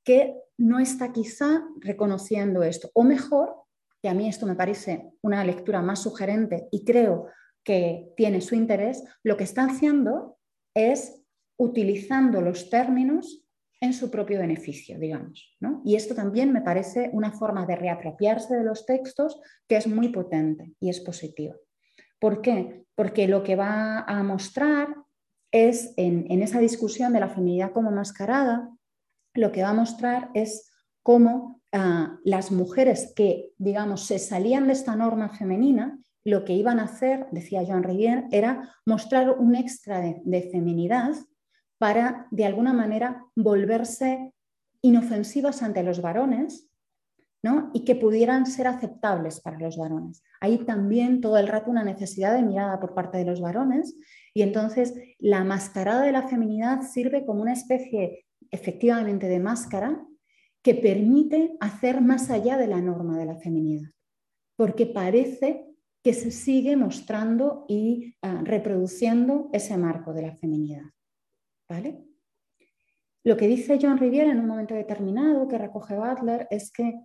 que 0.03 0.35
no 0.57 0.79
está 0.79 1.11
quizá 1.11 1.63
reconociendo 1.79 2.63
esto, 2.63 2.89
o 2.93 3.03
mejor, 3.03 3.55
que 4.01 4.09
a 4.09 4.13
mí 4.13 4.27
esto 4.27 4.45
me 4.45 4.55
parece 4.55 5.11
una 5.21 5.43
lectura 5.43 5.81
más 5.81 6.01
sugerente 6.01 6.67
y 6.71 6.83
creo 6.85 7.27
que 7.63 8.11
tiene 8.17 8.41
su 8.41 8.55
interés, 8.55 9.03
lo 9.23 9.37
que 9.37 9.43
está 9.43 9.65
haciendo 9.65 10.37
es 10.73 11.20
utilizando 11.61 12.41
los 12.41 12.71
términos 12.71 13.45
en 13.79 13.93
su 13.93 14.09
propio 14.09 14.39
beneficio, 14.39 14.97
digamos. 14.97 15.55
Y 15.85 15.95
esto 15.95 16.15
también 16.15 16.51
me 16.51 16.61
parece 16.61 17.11
una 17.13 17.31
forma 17.31 17.67
de 17.67 17.75
reapropiarse 17.75 18.55
de 18.55 18.63
los 18.63 18.85
textos 18.87 19.39
que 19.67 19.77
es 19.77 19.87
muy 19.87 20.09
potente 20.09 20.73
y 20.79 20.89
es 20.89 20.99
positiva. 20.99 21.55
¿Por 22.19 22.41
qué? 22.41 22.85
Porque 22.95 23.27
lo 23.27 23.43
que 23.43 23.55
va 23.55 23.99
a 23.99 24.23
mostrar 24.23 24.87
es, 25.51 25.93
en, 25.97 26.41
esa 26.41 26.59
discusión 26.59 27.13
de 27.13 27.19
la 27.19 27.29
feminidad 27.29 27.73
como 27.73 27.91
mascarada, 27.91 28.69
lo 29.35 29.51
que 29.51 29.61
va 29.61 29.69
a 29.69 29.73
mostrar 29.73 30.29
es 30.33 30.71
cómo 31.03 31.61
ah, 31.71 32.17
las 32.23 32.51
mujeres 32.51 33.13
que, 33.15 33.51
digamos, 33.57 34.05
se 34.05 34.17
salían 34.17 34.65
de 34.65 34.73
esta 34.73 34.95
norma 34.95 35.29
femenina, 35.29 35.99
lo 36.23 36.43
que 36.43 36.53
iban 36.53 36.79
a 36.79 36.85
hacer, 36.85 37.27
decía 37.31 37.65
Joan 37.65 37.83
Rivière, 37.83 38.27
era 38.31 38.75
mostrar 38.85 39.31
un 39.31 39.55
extra 39.55 40.01
de 40.01 40.49
feminidad 40.51 41.13
para, 41.81 42.27
de 42.29 42.45
alguna 42.45 42.73
manera, 42.73 43.25
volverse 43.35 44.35
inofensivas 44.83 45.63
ante 45.63 45.81
los 45.81 45.99
varones 45.99 46.69
¿no? 47.41 47.71
y 47.73 47.85
que 47.85 47.95
pudieran 47.95 48.45
ser 48.45 48.67
aceptables 48.67 49.41
para 49.41 49.57
los 49.57 49.77
varones. 49.77 50.21
Hay 50.41 50.59
también 50.59 51.21
todo 51.21 51.39
el 51.39 51.47
rato 51.47 51.71
una 51.71 51.83
necesidad 51.83 52.35
de 52.35 52.43
mirada 52.43 52.79
por 52.79 52.93
parte 52.93 53.17
de 53.17 53.25
los 53.25 53.41
varones 53.41 53.95
y 54.35 54.43
entonces 54.43 54.93
la 55.17 55.43
mascarada 55.43 56.03
de 56.03 56.11
la 56.11 56.27
feminidad 56.27 56.83
sirve 56.83 57.25
como 57.25 57.41
una 57.41 57.53
especie 57.53 58.27
efectivamente 58.51 59.27
de 59.27 59.39
máscara 59.39 60.05
que 60.61 60.75
permite 60.75 61.57
hacer 61.61 61.99
más 61.99 62.29
allá 62.29 62.57
de 62.57 62.67
la 62.67 62.79
norma 62.79 63.17
de 63.17 63.25
la 63.25 63.37
feminidad, 63.37 63.89
porque 64.55 64.85
parece 64.85 65.65
que 66.03 66.13
se 66.13 66.29
sigue 66.29 66.75
mostrando 66.75 67.65
y 67.67 68.13
ah, 68.21 68.41
reproduciendo 68.43 69.49
ese 69.51 69.75
marco 69.77 70.13
de 70.13 70.21
la 70.21 70.35
feminidad. 70.35 70.83
Lo 73.23 73.37
que 73.37 73.47
dice 73.47 73.79
John 73.81 73.97
Riviera 73.97 74.31
en 74.31 74.39
un 74.39 74.47
momento 74.47 74.73
determinado, 74.73 75.47
que 75.47 75.57
recoge 75.57 75.95
Butler, 75.95 76.47
es 76.49 76.71
que 76.71 76.99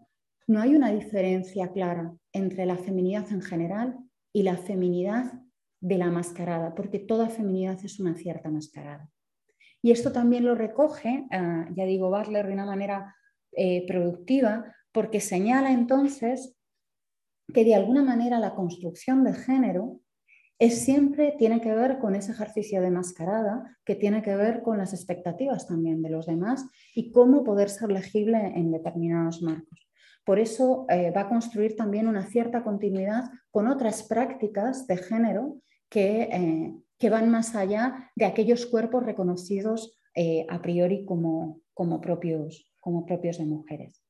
no 0.46 0.60
hay 0.60 0.74
una 0.74 0.90
diferencia 0.90 1.72
clara 1.72 2.14
entre 2.32 2.66
la 2.66 2.76
feminidad 2.76 3.30
en 3.32 3.42
general 3.42 3.98
y 4.32 4.42
la 4.42 4.56
feminidad 4.56 5.32
de 5.80 5.98
la 5.98 6.10
mascarada, 6.10 6.74
porque 6.74 6.98
toda 6.98 7.28
feminidad 7.28 7.78
es 7.84 8.00
una 8.00 8.14
cierta 8.14 8.50
mascarada. 8.50 9.08
Y 9.82 9.90
esto 9.90 10.10
también 10.10 10.44
lo 10.44 10.54
recoge, 10.54 11.26
ah, 11.30 11.68
ya 11.74 11.84
digo, 11.84 12.10
Butler 12.10 12.46
de 12.46 12.52
una 12.52 12.66
manera 12.66 13.14
eh, 13.52 13.86
productiva, 13.86 14.74
porque 14.92 15.20
señala 15.20 15.70
entonces 15.72 16.56
que 17.52 17.64
de 17.64 17.74
alguna 17.74 18.02
manera 18.02 18.38
la 18.38 18.54
construcción 18.54 19.22
de 19.22 19.34
género 19.34 20.00
es 20.58 20.84
siempre 20.84 21.34
tiene 21.38 21.60
que 21.60 21.74
ver 21.74 21.98
con 21.98 22.14
ese 22.14 22.32
ejercicio 22.32 22.80
de 22.80 22.90
mascarada, 22.90 23.76
que 23.84 23.94
tiene 23.94 24.22
que 24.22 24.34
ver 24.36 24.62
con 24.62 24.78
las 24.78 24.94
expectativas 24.94 25.66
también 25.66 26.02
de 26.02 26.10
los 26.10 26.26
demás 26.26 26.66
y 26.94 27.10
cómo 27.10 27.44
poder 27.44 27.68
ser 27.68 27.92
legible 27.92 28.38
en 28.54 28.72
determinados 28.72 29.42
marcos. 29.42 29.88
por 30.24 30.40
eso 30.40 30.86
eh, 30.88 31.12
va 31.12 31.22
a 31.22 31.28
construir 31.28 31.76
también 31.76 32.08
una 32.08 32.26
cierta 32.26 32.64
continuidad 32.64 33.30
con 33.52 33.68
otras 33.68 34.02
prácticas 34.02 34.86
de 34.88 34.96
género 34.96 35.60
que, 35.88 36.22
eh, 36.22 36.74
que 36.98 37.10
van 37.10 37.30
más 37.30 37.54
allá 37.54 38.10
de 38.16 38.24
aquellos 38.24 38.66
cuerpos 38.66 39.04
reconocidos 39.04 40.00
eh, 40.14 40.44
a 40.48 40.60
priori 40.60 41.04
como, 41.04 41.60
como, 41.74 42.00
propios, 42.00 42.72
como 42.80 43.04
propios 43.04 43.38
de 43.38 43.44
mujeres. 43.44 44.02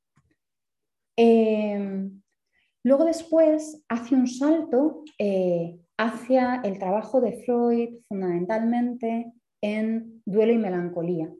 Em, 1.17 2.23
luego 2.83 3.05
después 3.05 3.85
hace 3.89 4.15
un 4.15 4.27
salto 4.27 5.03
hacia 5.99 6.61
el 6.65 6.79
trabajo 6.79 7.21
de 7.21 7.43
Freud 7.45 8.01
fundamentalmente 8.09 9.33
en 9.61 10.23
duelo 10.25 10.53
y 10.53 10.59
melancolía. 10.59 11.33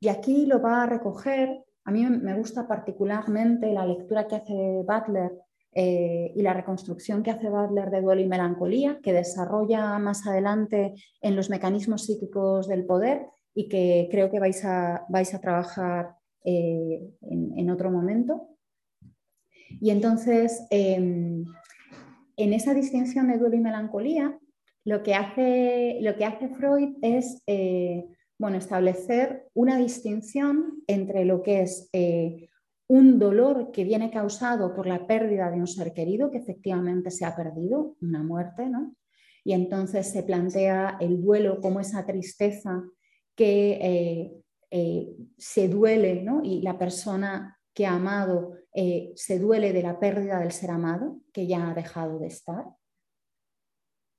Y 0.00 0.08
aquí 0.08 0.46
lo 0.46 0.62
va 0.62 0.82
a 0.82 0.86
recoger, 0.86 1.64
a 1.84 1.90
mí 1.90 2.04
me 2.06 2.36
gusta 2.36 2.68
particularmente 2.68 3.72
la 3.72 3.84
lectura 3.84 4.26
que 4.26 4.36
hace 4.36 4.84
Butler 4.86 5.32
eh, 5.72 6.32
y 6.34 6.42
la 6.42 6.54
reconstrucción 6.54 7.22
que 7.22 7.30
hace 7.30 7.50
Butler 7.50 7.90
de 7.90 8.00
duelo 8.00 8.20
y 8.20 8.28
melancolía, 8.28 9.00
que 9.02 9.12
desarrolla 9.12 9.98
más 9.98 10.26
adelante 10.26 10.94
en 11.20 11.36
los 11.36 11.50
mecanismos 11.50 12.04
psíquicos 12.04 12.68
del 12.68 12.86
poder 12.86 13.26
y 13.54 13.68
que 13.68 14.08
creo 14.10 14.30
que 14.30 14.40
vais 14.40 14.64
a, 14.64 15.04
vais 15.08 15.34
a 15.34 15.40
trabajar 15.40 16.14
eh, 16.44 17.02
en, 17.22 17.70
otro 17.70 17.90
momento. 17.90 18.48
Y 19.80 19.90
entonces, 19.90 20.66
em, 20.70 21.44
en 22.38 22.52
esa 22.52 22.72
distinción 22.72 23.28
de 23.28 23.36
duelo 23.36 23.56
y 23.56 23.60
melancolía, 23.60 24.38
lo 24.84 25.02
que 25.02 25.14
hace, 25.14 25.98
lo 26.00 26.16
que 26.16 26.24
hace 26.24 26.48
Freud 26.48 26.96
es 27.02 27.42
eh, 27.46 28.06
bueno, 28.38 28.56
establecer 28.56 29.48
una 29.52 29.76
distinción 29.76 30.82
entre 30.86 31.24
lo 31.24 31.42
que 31.42 31.62
es 31.62 31.90
eh, 31.92 32.48
un 32.86 33.18
dolor 33.18 33.70
que 33.72 33.84
viene 33.84 34.10
causado 34.10 34.72
por 34.74 34.86
la 34.86 35.06
pérdida 35.06 35.50
de 35.50 35.58
un 35.58 35.66
ser 35.66 35.92
querido 35.92 36.30
que 36.30 36.38
efectivamente 36.38 37.10
se 37.10 37.24
ha 37.24 37.36
perdido, 37.36 37.96
una 38.00 38.22
muerte, 38.22 38.68
¿no? 38.68 38.94
Y 39.44 39.52
entonces 39.52 40.10
se 40.10 40.22
plantea 40.22 40.96
el 41.00 41.20
duelo 41.20 41.60
como 41.60 41.80
esa 41.80 42.06
tristeza 42.06 42.84
que 43.34 44.42
eh, 44.70 45.16
se 45.36 45.68
duele, 45.68 46.22
¿no? 46.22 46.40
Y 46.44 46.62
la 46.62 46.78
persona 46.78 47.58
que 47.74 47.86
ha 47.86 47.94
amado 47.94 48.57
se 49.14 49.38
duele 49.38 49.72
de 49.72 49.82
la 49.82 49.98
pérdida 49.98 50.40
del 50.40 50.52
ser 50.52 50.70
amado, 50.70 51.20
que 51.32 51.46
ya 51.46 51.70
ha 51.70 51.74
dejado 51.74 52.18
de 52.18 52.28
estar. 52.28 52.66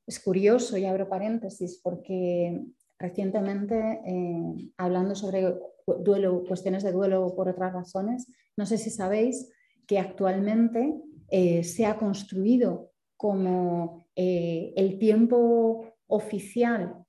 Es 0.08 0.20
curioso, 0.20 0.76
y 0.78 0.86
abro 0.86 1.08
paréntesis, 1.08 1.80
porque 1.84 2.66
recientemente, 3.00 4.02
eh, 4.06 4.72
hablando 4.78 5.16
sobre 5.16 5.56
duelo, 6.00 6.44
cuestiones 6.48 6.84
de 6.84 6.92
duelo 6.92 7.34
por 7.36 7.48
otras 7.48 7.74
razones, 7.74 8.28
no 8.58 8.66
sé 8.66 8.78
si 8.78 8.90
sabéis 8.90 9.52
que 9.88 9.98
actualmente 9.98 10.94
eh, 11.30 11.64
se 11.64 11.86
ha 11.86 11.98
construido 11.98 12.92
como 13.16 14.08
eh, 14.16 14.74
el 14.76 15.00
tiempo 15.00 15.94
oficial 16.08 17.06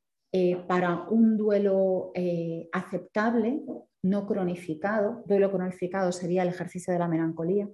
para 0.69 1.09
un 1.09 1.37
duelo 1.37 2.13
aceptable, 2.71 3.63
no 4.03 4.27
cronificado, 4.27 5.23
duelo 5.27 5.51
cronificado 5.51 6.13
sería 6.13 6.43
el 6.43 6.49
ejercicio 6.49 6.93
de 6.93 6.99
la 6.99 7.09
melancolía, 7.09 7.69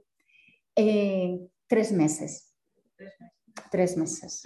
tres 0.74 1.92
meses. 1.92 2.54
Tres 3.70 3.96
meses 3.96 4.42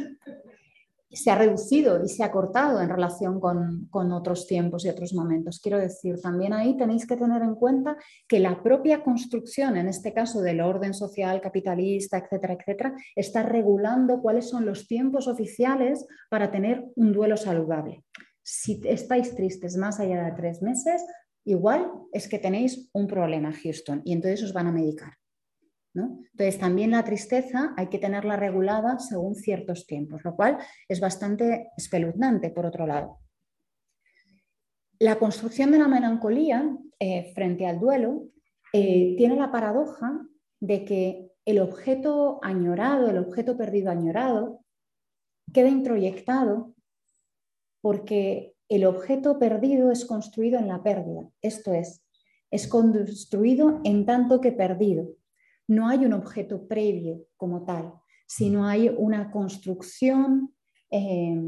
se 1.12 1.30
ha 1.30 1.34
reducido 1.34 2.04
y 2.04 2.08
se 2.08 2.22
ha 2.22 2.30
cortado 2.30 2.80
en 2.80 2.88
relación 2.88 3.40
con, 3.40 3.88
otros 4.12 4.46
tiempos 4.46 4.84
y 4.84 4.88
otros 4.88 5.12
momentos. 5.12 5.60
Quiero 5.60 5.78
decir, 5.78 6.20
también 6.20 6.52
ahí 6.52 6.76
tenéis 6.76 7.06
que 7.06 7.16
tener 7.16 7.42
en 7.42 7.56
cuenta 7.56 7.96
que 8.28 8.38
la 8.38 8.62
propia 8.62 9.02
construcción, 9.02 9.76
en 9.76 9.88
este 9.88 10.12
caso 10.12 10.40
del 10.40 10.60
orden 10.60 10.94
social, 10.94 11.40
capitalista, 11.40 12.18
etcétera, 12.18 12.54
etcétera, 12.54 12.94
está 13.16 13.42
regulando 13.42 14.20
cuáles 14.20 14.48
son 14.48 14.66
los 14.66 14.86
tiempos 14.86 15.26
oficiales 15.26 16.06
para 16.28 16.50
tener 16.50 16.84
un 16.94 17.12
duelo 17.12 17.36
saludable. 17.36 18.04
Si 18.42 18.80
estáis 18.84 19.34
tristes 19.34 19.76
más 19.76 19.98
allá 19.98 20.24
de 20.24 20.32
tres 20.32 20.62
meses, 20.62 21.04
igual 21.50 21.90
es 22.12 22.28
que 22.28 22.38
tenéis 22.38 22.88
un 22.92 23.06
problema, 23.06 23.52
Houston, 23.52 24.02
y 24.04 24.12
entonces 24.12 24.42
os 24.42 24.52
van 24.52 24.66
a 24.68 24.72
medicar. 24.72 25.12
Entonces, 25.92 26.58
también 26.58 26.92
la 26.92 27.04
tristeza 27.04 27.74
hay 27.76 27.88
que 27.88 27.98
tenerla 27.98 28.36
regulada 28.36 28.98
según 28.98 29.34
ciertos 29.34 29.86
tiempos, 29.86 30.22
lo 30.24 30.36
cual 30.36 30.58
es 30.88 31.00
bastante 31.00 31.70
espeluznante, 31.76 32.50
por 32.50 32.66
otro 32.66 32.86
lado. 32.86 33.18
La 35.00 35.16
construcción 35.16 35.72
de 35.72 35.78
la 35.78 35.88
melancolía 35.88 36.76
eh, 36.98 37.32
frente 37.34 37.66
al 37.66 37.80
duelo 37.80 38.28
eh, 38.72 39.14
tiene 39.16 39.34
la 39.34 39.50
paradoja 39.50 40.20
de 40.60 40.84
que 40.84 41.30
el 41.44 41.58
objeto 41.58 42.38
añorado, 42.42 43.10
el 43.10 43.18
objeto 43.18 43.56
perdido 43.56 43.90
añorado, 43.90 44.60
queda 45.52 45.68
introyectado 45.68 46.74
porque 47.80 48.54
el 48.70 48.86
objeto 48.86 49.38
perdido 49.38 49.90
es 49.90 50.06
construido 50.06 50.58
en 50.58 50.68
la 50.68 50.82
pérdida, 50.82 51.28
esto 51.42 51.74
es, 51.74 52.02
es 52.50 52.66
construido 52.66 53.80
en 53.84 54.06
tanto 54.06 54.40
que 54.40 54.52
perdido 54.52 55.10
no 55.70 55.88
hay 55.88 56.04
un 56.04 56.12
objeto 56.14 56.66
previo 56.66 57.26
como 57.36 57.64
tal, 57.64 57.94
sino 58.26 58.66
hay 58.66 58.88
una 58.88 59.30
construcción 59.30 60.52
eh, 60.90 61.40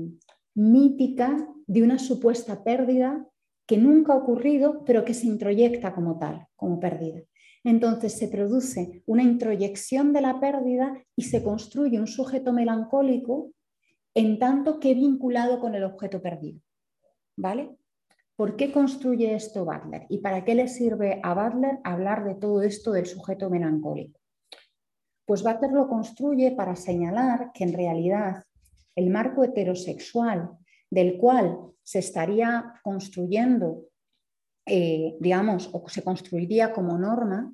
mítica 0.54 1.48
de 1.66 1.82
una 1.82 1.98
supuesta 1.98 2.62
pérdida 2.62 3.26
que 3.66 3.78
nunca 3.78 4.12
ha 4.12 4.16
ocurrido, 4.16 4.84
pero 4.84 5.04
que 5.04 5.12
se 5.12 5.26
introyecta 5.26 5.92
como 5.92 6.20
tal, 6.20 6.46
como 6.54 6.78
pérdida. 6.78 7.20
Entonces 7.64 8.16
se 8.16 8.28
produce 8.28 9.02
una 9.06 9.24
introyección 9.24 10.12
de 10.12 10.20
la 10.20 10.38
pérdida 10.38 10.96
y 11.16 11.22
se 11.22 11.42
construye 11.42 11.98
un 11.98 12.06
sujeto 12.06 12.52
melancólico 12.52 13.50
en 14.14 14.38
tanto 14.38 14.78
que 14.78 14.94
vinculado 14.94 15.58
con 15.58 15.74
el 15.74 15.82
objeto 15.82 16.22
perdido. 16.22 16.60
¿Vale? 17.36 17.76
¿Por 18.36 18.56
qué 18.56 18.72
construye 18.72 19.34
esto 19.34 19.64
Butler? 19.64 20.06
¿Y 20.08 20.18
para 20.18 20.44
qué 20.44 20.54
le 20.54 20.68
sirve 20.68 21.20
a 21.22 21.34
Butler 21.34 21.78
hablar 21.84 22.24
de 22.24 22.34
todo 22.34 22.62
esto 22.62 22.92
del 22.92 23.06
sujeto 23.06 23.50
melancólico? 23.50 24.18
Pues 25.26 25.42
Butler 25.42 25.72
lo 25.72 25.88
construye 25.88 26.52
para 26.52 26.76
señalar 26.76 27.52
que 27.52 27.64
en 27.64 27.72
realidad 27.72 28.44
el 28.96 29.10
marco 29.10 29.44
heterosexual 29.44 30.50
del 30.90 31.16
cual 31.18 31.72
se 31.82 32.00
estaría 32.00 32.74
construyendo, 32.82 33.86
eh, 34.66 35.16
digamos, 35.20 35.70
o 35.72 35.88
se 35.88 36.02
construiría 36.02 36.72
como 36.72 36.98
norma, 36.98 37.52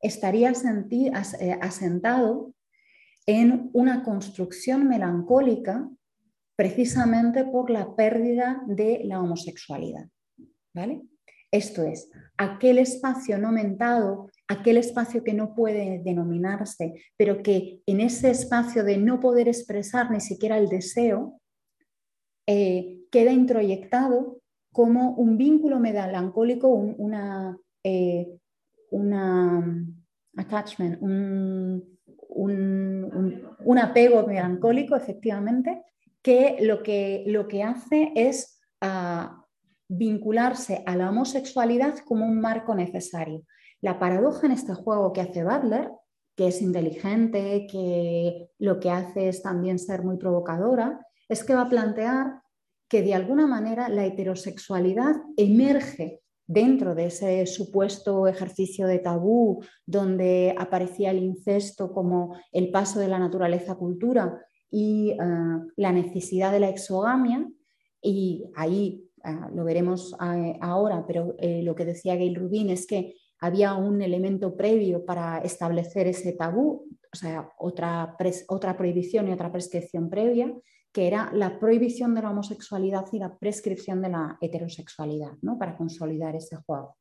estaría 0.00 0.52
eh, 0.52 1.58
asentado 1.60 2.54
en 3.26 3.70
una 3.72 4.02
construcción 4.02 4.88
melancólica 4.88 5.88
precisamente 6.58 7.44
por 7.44 7.70
la 7.70 7.94
pérdida 7.94 8.60
de 8.66 9.02
la 9.04 9.22
homosexualidad. 9.22 10.08
¿vale? 10.74 11.02
Esto 11.52 11.84
es, 11.84 12.10
aquel 12.36 12.78
espacio 12.78 13.38
no 13.38 13.52
mentado, 13.52 14.28
aquel 14.48 14.76
espacio 14.76 15.22
que 15.22 15.34
no 15.34 15.54
puede 15.54 16.02
denominarse, 16.02 16.94
pero 17.16 17.44
que 17.44 17.80
en 17.86 18.00
ese 18.00 18.30
espacio 18.30 18.82
de 18.82 18.98
no 18.98 19.20
poder 19.20 19.46
expresar 19.46 20.10
ni 20.10 20.20
siquiera 20.20 20.58
el 20.58 20.68
deseo, 20.68 21.40
eh, 22.48 23.02
queda 23.12 23.30
introyectado 23.30 24.40
como 24.72 25.12
un 25.12 25.38
vínculo 25.38 25.78
melancólico, 25.78 26.66
una, 26.66 27.56
eh, 27.84 28.36
una 28.90 29.86
attachment, 30.36 30.98
un, 31.00 31.98
apego 33.80 34.26
melancólico, 34.26 34.96
efectivamente, 34.96 35.84
que 36.22 36.58
lo 36.60 36.82
que, 36.82 37.24
lo 37.26 37.48
que 37.48 37.62
hace 37.62 38.12
es 38.14 38.60
ah, 38.80 39.44
vincularse 39.88 40.82
a 40.86 40.96
la 40.96 41.10
homosexualidad 41.10 41.98
como 41.98 42.26
un 42.26 42.40
marco 42.40 42.74
necesario. 42.74 43.44
La 43.80 43.98
paradoja 43.98 44.46
en 44.46 44.52
este 44.52 44.74
juego 44.74 45.12
que 45.12 45.20
hace 45.20 45.44
Butler, 45.44 45.90
que 46.36 46.48
es 46.48 46.62
inteligente, 46.62 47.66
que 47.70 48.50
lo 48.58 48.80
que 48.80 48.90
hace 48.90 49.28
es 49.28 49.42
también 49.42 49.78
ser 49.78 50.02
muy 50.02 50.18
provocadora, 50.18 51.04
es 51.28 51.44
que 51.44 51.54
va 51.54 51.62
a 51.62 51.68
plantear 51.68 52.42
que 52.88 53.02
de 53.02 53.14
alguna 53.14 53.46
manera 53.46 53.88
la 53.88 54.04
heterosexualidad 54.04 55.16
emerge 55.36 56.22
dentro 56.46 56.94
de 56.94 57.06
ese 57.06 57.46
supuesto 57.46 58.26
ejercicio 58.26 58.86
de 58.86 58.98
tabú 58.98 59.62
donde 59.84 60.54
aparecía 60.58 61.10
el 61.10 61.18
incesto 61.18 61.92
como 61.92 62.36
el 62.52 62.70
paso 62.70 62.98
de 62.98 63.08
la 63.08 63.18
naturaleza 63.18 63.72
a 63.72 63.76
cultura 63.76 64.42
y 64.70 65.10
eh, 65.10 65.16
la 65.76 65.92
necesidad 65.92 66.52
de 66.52 66.60
la 66.60 66.68
exogamia, 66.68 67.48
y 68.00 68.44
ahí 68.54 69.08
Ah, 69.24 69.50
lo 69.52 69.64
veremos 69.64 70.14
ah, 70.18 70.54
ahora, 70.60 71.04
pero 71.06 71.34
eh, 71.38 71.62
lo 71.62 71.74
que 71.74 71.84
decía 71.84 72.16
Gail 72.16 72.36
Rubin 72.36 72.70
es 72.70 72.86
que 72.86 73.14
había 73.40 73.74
un 73.74 74.00
elemento 74.02 74.56
previo 74.56 75.04
para 75.04 75.38
establecer 75.38 76.06
ese 76.06 76.32
tabú, 76.32 76.88
o 77.12 77.16
sea, 77.16 77.50
otra, 77.58 78.16
otra 78.48 78.76
prohibición 78.76 79.28
y 79.28 79.32
otra 79.32 79.50
prescripción 79.50 80.08
previa, 80.10 80.52
que 80.92 81.06
era 81.06 81.30
la 81.32 81.58
prohibición 81.58 82.14
de 82.14 82.22
la 82.22 82.30
homosexualidad 82.30 83.04
y 83.12 83.18
la 83.18 83.36
prescripción 83.36 84.02
de 84.02 84.08
la 84.08 84.38
heterosexualidad, 84.40 85.32
¿no? 85.42 85.58
para 85.58 85.76
consolidar 85.76 86.34
ese 86.34 86.56
juego. 86.56 86.96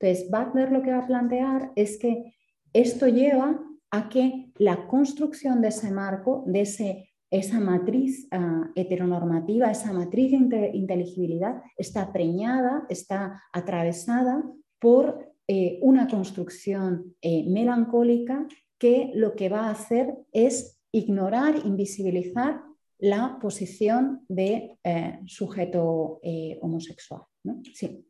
Entonces, 0.00 0.30
Butler 0.30 0.72
lo 0.72 0.82
que 0.82 0.92
va 0.92 0.98
a 0.98 1.06
plantear 1.06 1.72
es 1.76 1.98
que 1.98 2.34
esto 2.72 3.08
lleva 3.08 3.60
a 3.90 4.08
que 4.08 4.52
la 4.58 4.86
construcción 4.86 5.60
de 5.60 5.68
ese 5.68 5.90
marco, 5.90 6.44
de 6.46 6.60
ese, 6.62 7.10
esa 7.30 7.60
matriz 7.60 8.28
ah, 8.30 8.70
heteronormativa, 8.74 9.70
esa 9.70 9.92
matriz 9.92 10.32
de 10.48 10.70
inteligibilidad, 10.74 11.62
está 11.76 12.12
preñada, 12.12 12.86
está 12.88 13.42
atravesada 13.52 14.44
por 14.78 15.32
eh, 15.46 15.78
una 15.80 16.06
construcción 16.08 17.16
eh, 17.22 17.48
melancólica 17.48 18.46
que 18.78 19.10
lo 19.14 19.34
que 19.34 19.48
va 19.48 19.66
a 19.66 19.70
hacer 19.70 20.14
es 20.32 20.78
ignorar, 20.92 21.56
invisibilizar 21.64 22.62
la 22.98 23.38
posición 23.40 24.26
de 24.28 24.78
eh, 24.84 25.20
sujeto 25.26 26.20
homosexual. 26.60 27.22
¿no? 27.44 27.62
Sí. 27.72 28.04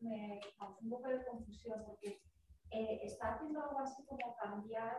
Me 0.00 0.40
un 0.80 0.90
poco 0.90 1.08
de 1.08 1.24
confusión 1.26 1.82
porque 1.86 2.21
está 2.72 3.34
haciendo 3.34 3.62
algo 3.62 3.80
así 3.80 4.04
como 4.04 4.36
cambiar, 4.36 4.96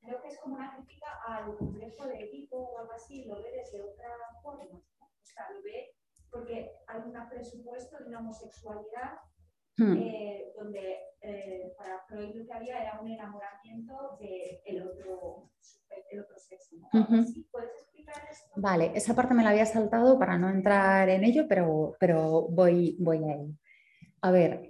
creo 0.00 0.20
que 0.22 0.28
es 0.28 0.38
como 0.38 0.54
una 0.54 0.74
crítica 0.76 1.06
al 1.26 1.56
complejo 1.56 2.06
de 2.06 2.20
Edipo 2.20 2.56
o 2.56 2.78
algo 2.78 2.92
así, 2.92 3.24
lo 3.24 3.36
ve 3.42 3.50
desde 3.52 3.82
otra 3.82 4.08
forma. 4.42 4.64
O 4.64 5.24
sea, 5.24 5.50
lo 5.50 5.62
ve 5.62 5.94
porque 6.30 6.70
hay 6.86 7.00
un 7.00 7.28
presupuesto 7.28 7.98
de 7.98 8.04
una 8.06 8.20
homosexualidad 8.20 9.18
hmm. 9.78 9.96
eh, 9.96 10.52
donde 10.56 10.98
eh, 11.20 11.74
para 11.76 12.00
Freud 12.06 12.34
lo 12.34 12.46
que 12.46 12.52
había 12.52 12.82
era 12.82 13.00
un 13.00 13.08
enamoramiento 13.10 14.18
del 14.20 14.82
otro, 14.82 15.50
el 16.10 16.20
otro 16.20 16.38
sexo. 16.38 16.76
¿Puedes 17.50 17.70
explicar 17.80 18.22
esto? 18.30 18.52
Vale, 18.56 18.92
esa 18.94 19.14
parte 19.14 19.34
me 19.34 19.42
la 19.42 19.50
había 19.50 19.66
saltado 19.66 20.18
para 20.18 20.38
no 20.38 20.48
entrar 20.48 21.08
en 21.08 21.24
ello, 21.24 21.46
pero, 21.48 21.96
pero 21.98 22.42
voy, 22.48 22.96
voy 23.00 23.24
a 23.24 23.34
ello. 23.34 23.54
A 24.20 24.30
ver, 24.30 24.66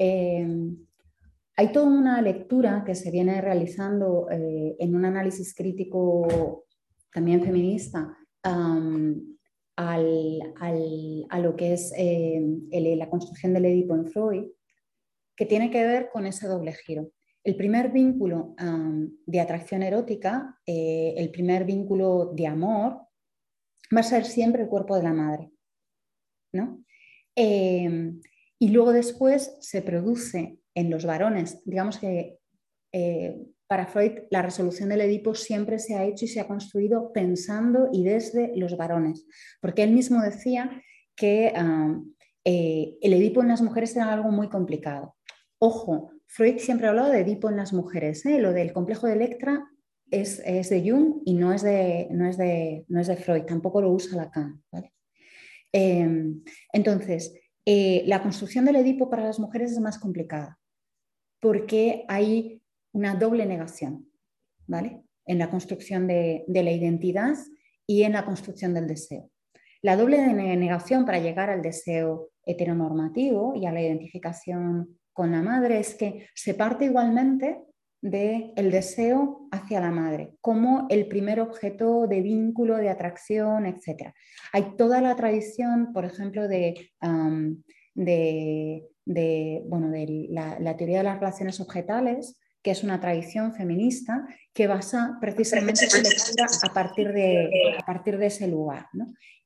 hay 1.59 1.73
toda 1.73 1.89
una 1.89 2.23
lectura 2.23 2.85
que 2.87 2.95
se 2.95 3.11
viene 3.11 3.41
realizando 3.41 4.31
eh, 4.31 4.77
en 4.79 4.95
un 4.95 5.05
análisis 5.05 5.57
crítico 5.57 6.67
también 7.13 7.43
feminista 7.43 8.17
a 8.45 9.99
lo 9.99 11.57
que 11.57 11.73
es 11.73 11.93
eh, 11.97 12.41
la 12.71 13.11
construcción 13.11 13.55
del 13.55 13.65
Edipo 13.65 13.97
en 13.97 14.07
Freud, 14.07 14.45
que 15.35 15.47
tiene 15.47 15.69
que 15.73 15.85
ver 15.85 16.11
con 16.13 16.27
ese 16.27 16.47
doble 16.47 16.75
giro. 16.75 17.11
El 17.43 17.57
primer 17.57 17.91
vínculo 17.91 18.55
de 19.27 19.41
atracción 19.41 19.83
erótica, 19.83 20.61
eh, 20.65 21.15
el 21.17 21.33
primer 21.33 21.65
vínculo 21.65 22.31
de 22.37 22.47
amor, 22.47 23.01
va 23.93 24.01
a 24.01 24.05
ser 24.05 24.25
siempre 24.27 24.63
el 24.63 24.69
cuerpo 24.69 24.95
de 24.97 25.03
la 25.03 25.13
madre. 25.13 25.51
¿no? 26.53 26.85
Y 27.35 28.69
luego 28.69 28.93
después 28.93 29.57
se 29.61 29.83
produce 29.83 30.61
en 30.79 30.91
los 30.91 31.05
varones, 31.05 31.61
digamos 31.64 31.99
que 31.99 32.39
para 33.68 33.87
Freud, 33.87 34.12
la 34.31 34.41
resolución 34.41 34.89
del 34.89 35.03
Edipo 35.03 35.35
siempre 35.35 35.79
se 35.79 35.95
ha 35.95 36.05
hecho 36.05 36.24
y 36.24 36.29
se 36.29 36.41
ha 36.41 36.49
construido 36.49 37.12
pensando 37.12 37.91
y 37.93 38.03
desde 38.03 38.57
los 38.57 38.76
varones, 38.79 39.26
porque 39.61 39.83
él 39.83 39.93
mismo 39.93 40.22
decía 40.22 40.83
que 41.14 41.53
ah, 41.55 42.01
eh, 42.45 42.97
el 43.03 43.12
Edipo 43.12 43.43
en 43.43 43.49
las 43.49 43.61
mujeres 43.61 43.95
era 43.95 44.12
algo 44.12 44.31
muy 44.31 44.49
complicado. 44.49 45.16
Ojo, 45.59 46.12
Freud 46.26 46.59
siempre 46.59 46.87
ha 46.87 46.91
hablado 46.91 47.11
de 47.11 47.20
Edipo 47.20 47.51
en 47.51 47.57
las 47.57 47.74
mujeres, 47.74 48.24
¿eh? 48.24 48.41
lo 48.41 48.55
del 48.55 48.72
complejo 48.72 49.07
de 49.07 49.12
Electra 49.12 49.62
es, 50.11 50.43
de 50.43 50.91
Jung 50.91 51.20
y 51.26 51.35
no 51.35 51.53
es 51.53 51.61
de, 51.61 52.09
no, 52.11 52.26
es 52.26 52.39
de, 52.39 52.87
no 52.89 53.01
es 53.01 53.07
de 53.09 53.16
Freud, 53.16 53.43
tampoco 53.43 53.83
lo 53.83 53.93
usa 53.93 54.16
Lacan. 54.16 54.62
Em, 55.72 56.43
entonces, 56.72 57.35
eh, 57.66 58.03
la 58.07 58.22
construcción 58.22 58.64
del 58.64 58.76
Edipo 58.76 59.11
para 59.11 59.24
las 59.24 59.39
mujeres 59.39 59.72
es 59.72 59.81
más 59.81 59.99
complicada 59.99 60.59
porque 61.41 62.05
hay 62.09 62.62
una 62.93 63.14
doble 63.14 63.47
negación, 63.47 64.11
¿vale? 64.66 65.03
En 65.26 65.39
la 65.39 65.51
construcción 65.51 66.07
de, 66.07 66.45
la 66.49 66.70
identidad 66.70 67.36
y 67.86 68.03
en 68.03 68.12
la 68.12 68.24
construcción 68.24 68.74
del 68.74 68.86
deseo. 68.86 69.30
La 69.82 69.97
doble 69.97 70.18
negación 70.57 71.05
para 71.05 71.20
llegar 71.20 71.51
al 71.51 71.62
deseo 71.62 72.30
heteronormativo 72.45 73.55
y 73.55 73.66
a 73.66 73.72
la 73.72 73.80
identificación 73.80 74.99
con 75.12 75.30
la 75.30 75.43
madre 75.43 75.78
es 75.78 75.95
que 75.95 76.26
se 76.34 76.55
parte 76.55 76.86
igualmente 76.86 77.61
del 78.01 78.53
el 78.57 78.70
deseo 78.70 79.49
hacia 79.51 79.80
la 79.80 79.91
madre 79.91 80.36
como 80.41 80.86
el 80.89 81.09
primer 81.09 81.41
objeto 81.41 82.07
de 82.07 82.22
vínculo, 82.22 82.76
de 82.76 82.89
atracción, 82.89 83.66
etc. 83.66 84.12
Hay 84.53 84.76
toda 84.76 85.01
la 85.01 85.16
tradición, 85.16 85.93
por 85.93 86.05
ejemplo, 86.05 86.47
de, 86.49 86.91
de, 87.95 88.84
bueno, 89.67 89.91
de 89.91 90.27
la, 90.31 90.77
teoría 90.77 90.99
de 90.99 91.05
las 91.05 91.19
relaciones 91.19 91.61
objetales, 91.61 92.39
que 92.63 92.73
es 92.73 92.83
una 92.83 93.01
tradición 93.01 93.55
feminista 93.55 94.27
que 94.53 94.67
basa 94.67 95.17
precisamente 95.21 95.89
su 95.89 95.97
lectura 95.97 96.47
a 96.69 96.75
partir 96.75 97.13
de, 97.13 97.51
a 97.79 97.87
partir 97.87 98.19
de 98.19 98.27
ese 98.27 98.49
lugar 98.49 98.87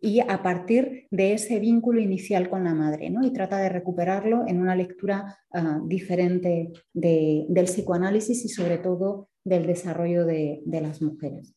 y 0.00 0.20
a 0.20 0.42
partir 0.42 1.06
de 1.10 1.34
ese 1.34 1.60
vínculo 1.60 2.00
inicial 2.00 2.48
con 2.48 2.64
la 2.64 2.74
madre 2.74 3.10
¿no? 3.10 3.24
y 3.24 3.32
trata 3.32 3.58
de 3.58 3.68
recuperarlo 3.68 4.44
en 4.48 4.60
una 4.60 4.74
lectura 4.74 5.38
ah, 5.52 5.80
diferente 5.84 6.72
del 6.92 7.64
psicoanálisis 7.66 8.44
y 8.44 8.48
sobre 8.48 8.78
todo 8.78 9.28
del 9.44 9.66
desarrollo 9.66 10.24
de, 10.24 10.62
las 10.66 11.02
mujeres, 11.02 11.54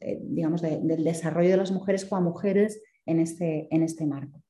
eh, 0.00 0.18
digamos, 0.22 0.62
del 0.62 1.04
desarrollo 1.04 1.50
de 1.50 1.56
las 1.56 1.70
mujeres 1.70 2.04
como 2.04 2.30
mujeres 2.30 2.82
en 3.06 3.20
este, 3.20 3.68
en 3.70 3.82
este 3.82 4.06
marco. 4.06 4.42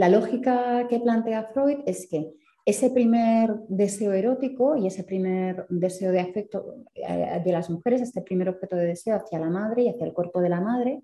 La 0.00 0.08
lógica 0.08 0.86
que 0.88 0.98
plantea 0.98 1.50
Freud 1.52 1.80
es 1.84 2.08
que 2.08 2.32
ese 2.64 2.88
primer 2.88 3.54
deseo 3.68 4.14
erótico 4.14 4.74
y 4.74 4.86
ese 4.86 5.04
primer 5.04 5.66
deseo 5.68 6.10
de 6.10 6.20
afecto 6.20 6.74
eh, 6.94 7.42
de 7.44 7.52
las 7.52 7.68
mujeres, 7.68 8.00
este 8.00 8.22
primer 8.22 8.48
objeto 8.48 8.76
de 8.76 8.86
deseo 8.86 9.16
hacia 9.16 9.38
la 9.38 9.50
madre 9.50 9.82
y 9.82 9.88
hacia 9.90 10.06
el 10.06 10.14
cuerpo 10.14 10.40
de 10.40 10.48
la 10.48 10.62
madre, 10.62 11.02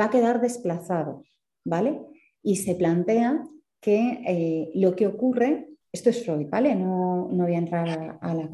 va 0.00 0.06
a 0.06 0.10
quedar 0.10 0.40
desplazado, 0.40 1.22
¿vale? 1.66 2.00
Y 2.42 2.56
se 2.56 2.74
plantea 2.74 3.44
que 3.78 4.22
eh, 4.26 4.70
lo 4.74 4.96
que 4.96 5.06
ocurre, 5.06 5.68
esto 5.92 6.08
es 6.08 6.24
Freud, 6.24 6.48
¿vale? 6.48 6.74
No, 6.74 7.28
voy 7.30 7.54
a 7.54 7.58
entrar 7.58 7.90
a, 7.90 8.18
a 8.22 8.34
la 8.34 8.48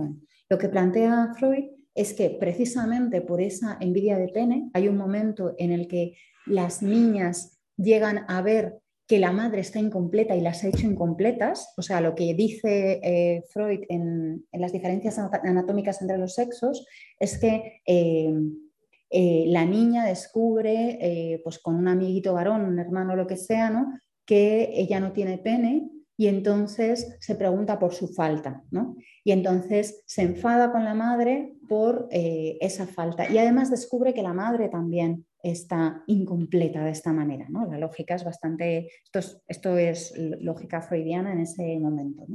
Lo 0.48 0.58
que 0.58 0.68
plantea 0.68 1.32
Freud 1.38 1.66
es 1.94 2.12
que 2.12 2.30
precisamente 2.30 3.20
por 3.20 3.40
esa 3.40 3.78
envidia 3.80 4.18
de 4.18 4.30
pene 4.30 4.68
hay 4.74 4.88
un 4.88 4.96
momento 4.96 5.54
en 5.58 5.70
el 5.70 5.86
que 5.86 6.16
las 6.44 6.82
niñas 6.82 7.60
llegan 7.76 8.24
a 8.26 8.42
ver 8.42 8.79
que 9.10 9.18
la 9.18 9.32
madre 9.32 9.62
está 9.62 9.80
incompleta 9.80 10.36
y 10.36 10.40
las 10.40 10.62
ha 10.62 10.68
hecho 10.68 10.86
incompletas, 10.86 11.74
o 11.76 11.82
sea, 11.82 12.00
lo 12.00 12.14
que 12.14 12.32
dice 12.32 13.00
eh, 13.02 13.42
Freud 13.52 13.80
en, 13.88 14.46
las 14.52 14.70
diferencias 14.70 15.18
anatómicas 15.18 16.00
entre 16.00 16.16
los 16.16 16.36
sexos 16.36 16.86
es 17.18 17.36
que 17.38 17.82
eh, 17.86 18.32
eh, 19.10 19.44
la 19.48 19.64
niña 19.64 20.04
descubre, 20.06 21.40
pues 21.42 21.58
con 21.58 21.74
un 21.74 21.88
amiguito 21.88 22.34
varón, 22.34 22.60
un 22.60 22.78
hermano, 22.78 23.16
lo 23.16 23.26
que 23.26 23.36
sea, 23.36 23.68
¿no? 23.68 23.98
que 24.24 24.70
ella 24.76 25.00
no 25.00 25.10
tiene 25.10 25.38
pene 25.38 25.90
y 26.16 26.28
entonces 26.28 27.16
se 27.18 27.34
pregunta 27.34 27.80
por 27.80 27.92
su 27.92 28.14
falta, 28.14 28.62
¿no? 28.70 28.94
Y 29.24 29.32
entonces 29.32 30.04
se 30.06 30.22
enfada 30.22 30.70
con 30.70 30.84
la 30.84 30.94
madre 30.94 31.56
por 31.68 32.06
esa 32.12 32.86
falta 32.86 33.28
y 33.28 33.38
además 33.38 33.72
descubre 33.72 34.14
que 34.14 34.22
la 34.22 34.34
madre 34.34 34.68
también 34.68 35.26
está 35.42 36.02
incompleta 36.06 36.84
de 36.84 36.90
esta 36.90 37.12
manera. 37.12 37.46
¿no? 37.48 37.66
La 37.66 37.78
lógica 37.78 38.14
es 38.14 38.24
bastante, 38.24 38.90
esto 39.46 39.78
es, 39.78 40.14
lógica 40.16 40.82
freudiana 40.82 41.32
en 41.32 41.40
ese 41.40 41.78
momento. 41.78 42.26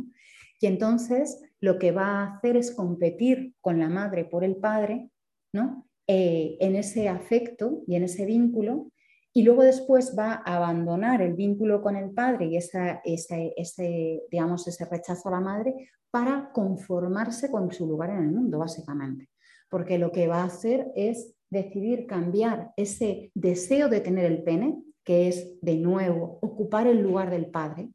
Y 0.60 0.68
entonces 0.68 1.42
lo 1.60 1.78
que 1.80 1.92
va 1.92 2.08
a 2.08 2.36
hacer 2.36 2.58
es 2.58 2.72
competir 2.72 3.54
con 3.62 3.80
la 3.80 3.90
madre 3.90 4.26
por 4.26 4.44
el 4.44 4.56
padre 4.56 5.10
¿no? 5.54 5.88
Eh, 6.08 6.58
en 6.60 6.76
ese 6.76 7.10
afecto 7.10 7.82
y 7.88 7.96
en 7.96 8.04
ese 8.04 8.26
vínculo 8.26 8.92
y 9.38 9.44
luego 9.44 9.64
después 9.64 10.16
va 10.18 10.42
a 10.46 10.56
abandonar 10.56 11.22
el 11.22 11.34
vínculo 11.34 11.82
con 11.82 11.98
el 11.98 12.12
padre 12.12 12.46
y 12.46 12.56
esa, 12.56 13.02
ese, 13.04 14.24
digamos, 14.32 14.66
ese 14.66 14.86
rechazo 14.86 15.28
a 15.28 15.34
la 15.34 15.42
madre 15.42 15.90
para 16.10 16.52
conformarse 16.54 17.52
con 17.52 17.70
su 17.70 17.86
lugar 17.86 18.12
en 18.12 18.20
el 18.20 18.32
mundo, 18.32 18.60
básicamente. 18.60 19.30
Porque 19.70 19.98
lo 19.98 20.14
que 20.14 20.28
va 20.28 20.44
a 20.44 20.46
hacer 20.46 20.90
es 20.96 21.35
decidir 21.56 22.06
cambiar 22.06 22.74
ese 22.78 23.32
deseo 23.34 23.90
de 23.90 24.02
tener 24.02 24.26
el 24.26 24.44
pene, 24.44 24.84
que 25.04 25.28
es 25.28 25.60
de 25.62 25.78
nuevo 25.78 26.38
ocupar 26.42 26.88
el 26.88 27.02
lugar 27.02 27.32
del 27.32 27.48
padre, 27.48 27.92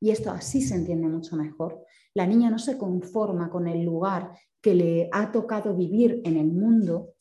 y 0.00 0.10
esto 0.10 0.30
así 0.30 0.60
se 0.60 0.74
entiende 0.74 1.08
mucho 1.08 1.36
mejor, 1.36 1.84
la 2.14 2.26
niña 2.26 2.50
no 2.50 2.58
se 2.58 2.76
conforma 2.76 3.50
con 3.50 3.66
el 3.66 3.84
lugar 3.84 4.36
que 4.60 4.74
le 4.74 5.08
ha 5.12 5.32
tocado 5.32 5.74
vivir 5.74 6.20
en 6.24 6.36
el 6.36 6.46
mundo 6.46 7.14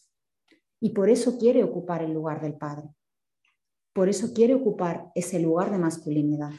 y 0.80 0.90
por 0.90 1.10
eso 1.10 1.38
quiere 1.38 1.64
ocupar 1.64 2.04
el 2.04 2.14
lugar 2.14 2.42
del 2.42 2.56
padre. 2.56 2.90
Por 3.94 4.10
eso 4.10 4.34
quiere 4.34 4.54
ocupar 4.54 5.12
ese 5.16 5.40
lugar 5.40 5.72
de 5.72 5.78
masculinidad. 5.78 6.54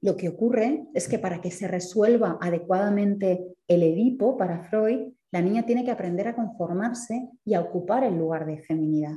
Lo 0.00 0.16
que 0.16 0.28
ocurre 0.28 0.86
es 0.94 1.08
que 1.08 1.18
para 1.18 1.40
que 1.40 1.50
se 1.50 1.66
resuelva 1.66 2.38
adecuadamente 2.40 3.56
el 3.66 3.82
Edipo 3.82 4.36
para 4.36 4.64
Freud, 4.68 5.12
la 5.30 5.42
niña 5.42 5.66
tiene 5.66 5.84
que 5.84 5.90
aprender 5.90 6.28
a 6.28 6.34
conformarse 6.34 7.30
y 7.44 7.54
a 7.54 7.60
ocupar 7.60 8.04
el 8.04 8.16
lugar 8.16 8.46
de 8.46 8.62
feminidad. 8.62 9.16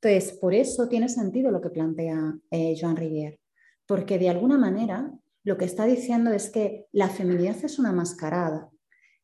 Entonces, 0.00 0.38
por 0.38 0.54
eso 0.54 0.88
tiene 0.88 1.08
sentido 1.08 1.50
lo 1.50 1.60
que 1.60 1.70
plantea 1.70 2.38
eh, 2.50 2.76
Joan 2.80 2.96
Rivière, 2.96 3.40
porque 3.86 4.18
de 4.18 4.30
alguna 4.30 4.56
manera 4.56 5.12
lo 5.42 5.56
que 5.56 5.64
está 5.64 5.86
diciendo 5.86 6.30
es 6.30 6.50
que 6.50 6.86
la 6.92 7.08
feminidad 7.08 7.56
es 7.64 7.78
una 7.78 7.92
mascarada, 7.92 8.70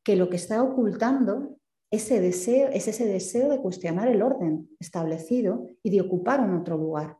que 0.02 0.16
lo 0.16 0.28
que 0.28 0.36
está 0.36 0.62
ocultando 0.62 1.58
ese 1.90 2.20
deseo, 2.20 2.68
es 2.72 2.88
ese 2.88 3.06
deseo 3.06 3.50
de 3.50 3.60
cuestionar 3.60 4.08
el 4.08 4.22
orden 4.22 4.68
establecido 4.80 5.68
y 5.82 5.90
de 5.90 6.00
ocupar 6.00 6.40
un 6.40 6.54
otro 6.54 6.76
lugar, 6.76 7.18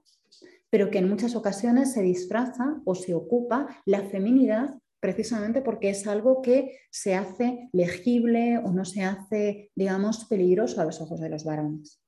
pero 0.68 0.90
que 0.90 0.98
en 0.98 1.08
muchas 1.08 1.36
ocasiones 1.36 1.92
se 1.92 2.02
disfraza 2.02 2.80
o 2.84 2.96
se 2.96 3.14
ocupa 3.14 3.68
la 3.84 4.02
feminidad 4.08 4.80
precisamente 5.04 5.60
porque 5.60 5.90
es 5.90 6.06
algo 6.06 6.40
que 6.40 6.78
se 6.90 7.14
hace 7.14 7.68
legible 7.74 8.56
o 8.56 8.72
no 8.72 8.86
se 8.86 9.02
hace, 9.02 9.70
digamos, 9.76 10.24
peligroso 10.24 10.80
a 10.80 10.86
los 10.86 10.98
ojos 11.02 11.20
de 11.20 11.28
los 11.28 11.44
varones. 11.44 12.02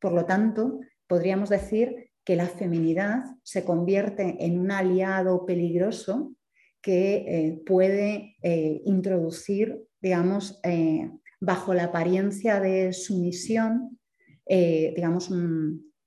Por 0.00 0.12
lo 0.12 0.24
tanto, 0.24 0.80
podríamos 1.06 1.50
decir 1.50 2.08
que 2.24 2.34
la 2.34 2.46
feminidad 2.46 3.24
se 3.42 3.62
convierte 3.62 4.42
en 4.42 4.58
un 4.58 4.70
aliado 4.70 5.44
peligroso 5.44 6.34
que 6.80 7.16
eh, 7.28 7.62
puede 7.66 8.36
eh, 8.40 8.80
introducir, 8.86 9.84
digamos, 10.00 10.60
eh, 10.62 11.10
bajo 11.42 11.74
la 11.74 11.84
apariencia 11.84 12.58
de 12.58 12.94
sumisión, 12.94 13.98
digamos, 14.46 15.30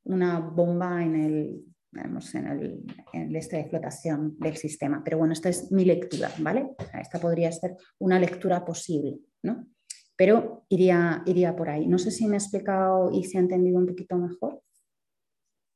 una 0.03 0.39
bomba 0.39 1.03
en 1.03 1.15
el, 1.15 1.70
en 1.93 2.47
el, 2.47 2.85
en 3.13 3.35
este 3.35 3.57
de 3.57 3.65
flotación 3.65 4.37
del 4.39 4.57
sistema. 4.57 5.01
Pero 5.03 5.17
bueno, 5.17 5.33
esta 5.33 5.49
es 5.49 5.71
mi 5.71 5.85
lectura, 5.85 6.31
¿vale? 6.39 6.69
esta 6.99 7.19
podría 7.19 7.51
ser 7.51 7.75
una 7.99 8.19
lectura 8.19 8.63
posible, 8.63 9.19
¿no? 9.43 9.67
Pero 10.15 10.65
iría, 10.69 11.23
iría 11.25 11.55
por 11.55 11.69
ahí. 11.69 11.87
No 11.87 11.97
sé 11.97 12.11
si 12.11 12.27
me 12.27 12.35
he 12.35 12.37
explicado 12.37 13.11
y 13.11 13.23
se 13.23 13.37
ha 13.37 13.41
entendido 13.41 13.79
un 13.79 13.87
poquito 13.87 14.17
mejor. 14.17 14.61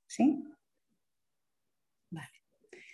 ¿Sí? 0.07 0.43
Vale. 2.11 2.30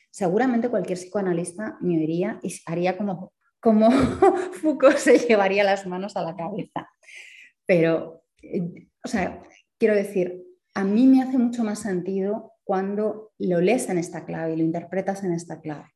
Seguramente 0.10 0.70
cualquier 0.70 0.98
psicoanalista 0.98 1.78
me 1.82 1.98
oiría 1.98 2.40
y 2.42 2.56
haría 2.66 2.98
como, 2.98 3.34
como 3.60 3.92
Foucault 4.62 4.98
se 4.98 5.18
llevaría 5.20 5.64
las 5.64 5.86
manos 5.86 6.16
a 6.16 6.24
la 6.24 6.36
cabeza. 6.36 6.90
Pero, 7.66 8.24
eh, 8.42 8.88
o 9.04 9.08
sea, 9.08 9.44
quiero 9.78 9.96
decir, 9.96 10.42
a 10.74 10.84
mí 10.86 11.06
me 11.06 11.22
hace 11.22 11.38
mucho 11.38 11.64
más 11.64 11.80
sentido 11.80 12.51
cuando 12.72 13.34
lo 13.38 13.60
lees 13.60 13.90
en 13.90 13.98
esta 13.98 14.24
clave 14.24 14.54
y 14.54 14.56
lo 14.56 14.64
interpretas 14.64 15.26
en 15.26 15.34
esta 15.34 15.60
clave. 15.60 15.90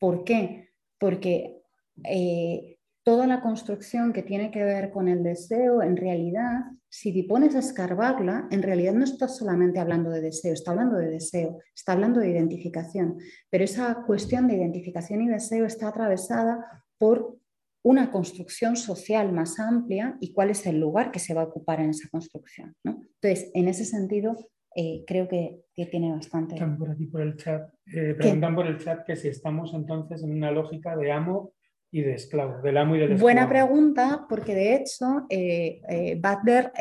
¿Por 0.00 0.24
qué? 0.24 0.70
Porque 0.98 1.60
eh, 2.04 2.78
toda 3.02 3.26
la 3.26 3.42
construcción 3.42 4.14
que 4.14 4.22
tiene 4.22 4.50
que 4.50 4.64
ver 4.64 4.92
con 4.92 5.08
el 5.08 5.22
deseo, 5.22 5.82
en 5.82 5.94
realidad, 5.94 6.60
si 6.88 7.12
te 7.12 7.28
pones 7.28 7.54
a 7.54 7.58
escarbarla, 7.58 8.48
en 8.50 8.62
realidad 8.62 8.94
no 8.94 9.04
estás 9.04 9.36
solamente 9.36 9.78
hablando 9.78 10.08
de 10.08 10.22
deseo, 10.22 10.54
está 10.54 10.70
hablando 10.70 10.96
de 10.96 11.08
deseo, 11.08 11.58
está 11.74 11.92
hablando 11.92 12.20
de 12.20 12.30
identificación, 12.30 13.18
pero 13.50 13.64
esa 13.64 14.02
cuestión 14.06 14.48
de 14.48 14.56
identificación 14.56 15.20
y 15.20 15.28
deseo 15.28 15.66
está 15.66 15.88
atravesada 15.88 16.82
por 16.96 17.36
una 17.82 18.10
construcción 18.10 18.76
social 18.76 19.34
más 19.34 19.60
amplia 19.60 20.16
y 20.22 20.32
cuál 20.32 20.48
es 20.48 20.64
el 20.64 20.80
lugar 20.80 21.10
que 21.12 21.18
se 21.18 21.34
va 21.34 21.42
a 21.42 21.48
ocupar 21.48 21.80
en 21.80 21.90
esa 21.90 22.08
construcción. 22.08 22.74
Entonces, 22.84 23.50
en 23.52 23.68
ese 23.68 23.84
sentido, 23.84 24.34
eh, 24.78 25.04
creo 25.06 25.26
que, 25.26 25.62
tiene 25.90 26.12
bastante. 26.12 26.54
por 26.78 26.90
aquí 26.90 27.06
por 27.06 27.22
el 27.22 27.36
chat. 27.36 27.70
Eh, 27.86 28.14
preguntan 28.14 28.54
por 28.54 28.66
el 28.66 28.78
chat 28.78 29.06
que 29.06 29.16
si 29.16 29.28
estamos 29.28 29.72
entonces 29.72 30.22
en 30.22 30.32
una 30.32 30.50
lógica 30.50 30.94
de 30.96 31.10
amo 31.10 31.52
y 31.90 32.02
de 32.02 32.14
esclavo, 32.14 32.60
del 32.60 32.76
amo 32.76 32.94
y 32.94 32.98
del 32.98 33.12
esclavo. 33.12 33.22
Buena 33.22 33.48
pregunta, 33.48 34.26
porque 34.28 34.54
de 34.54 34.74
hecho 34.74 35.26
eh, 35.30 36.20
Butler 36.22 36.72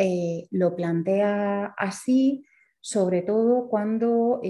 lo 0.51 0.75
plantea 0.75 1.73
así, 1.77 2.45
sobre 2.81 3.21
todo 3.21 3.69
cuando, 3.69 4.41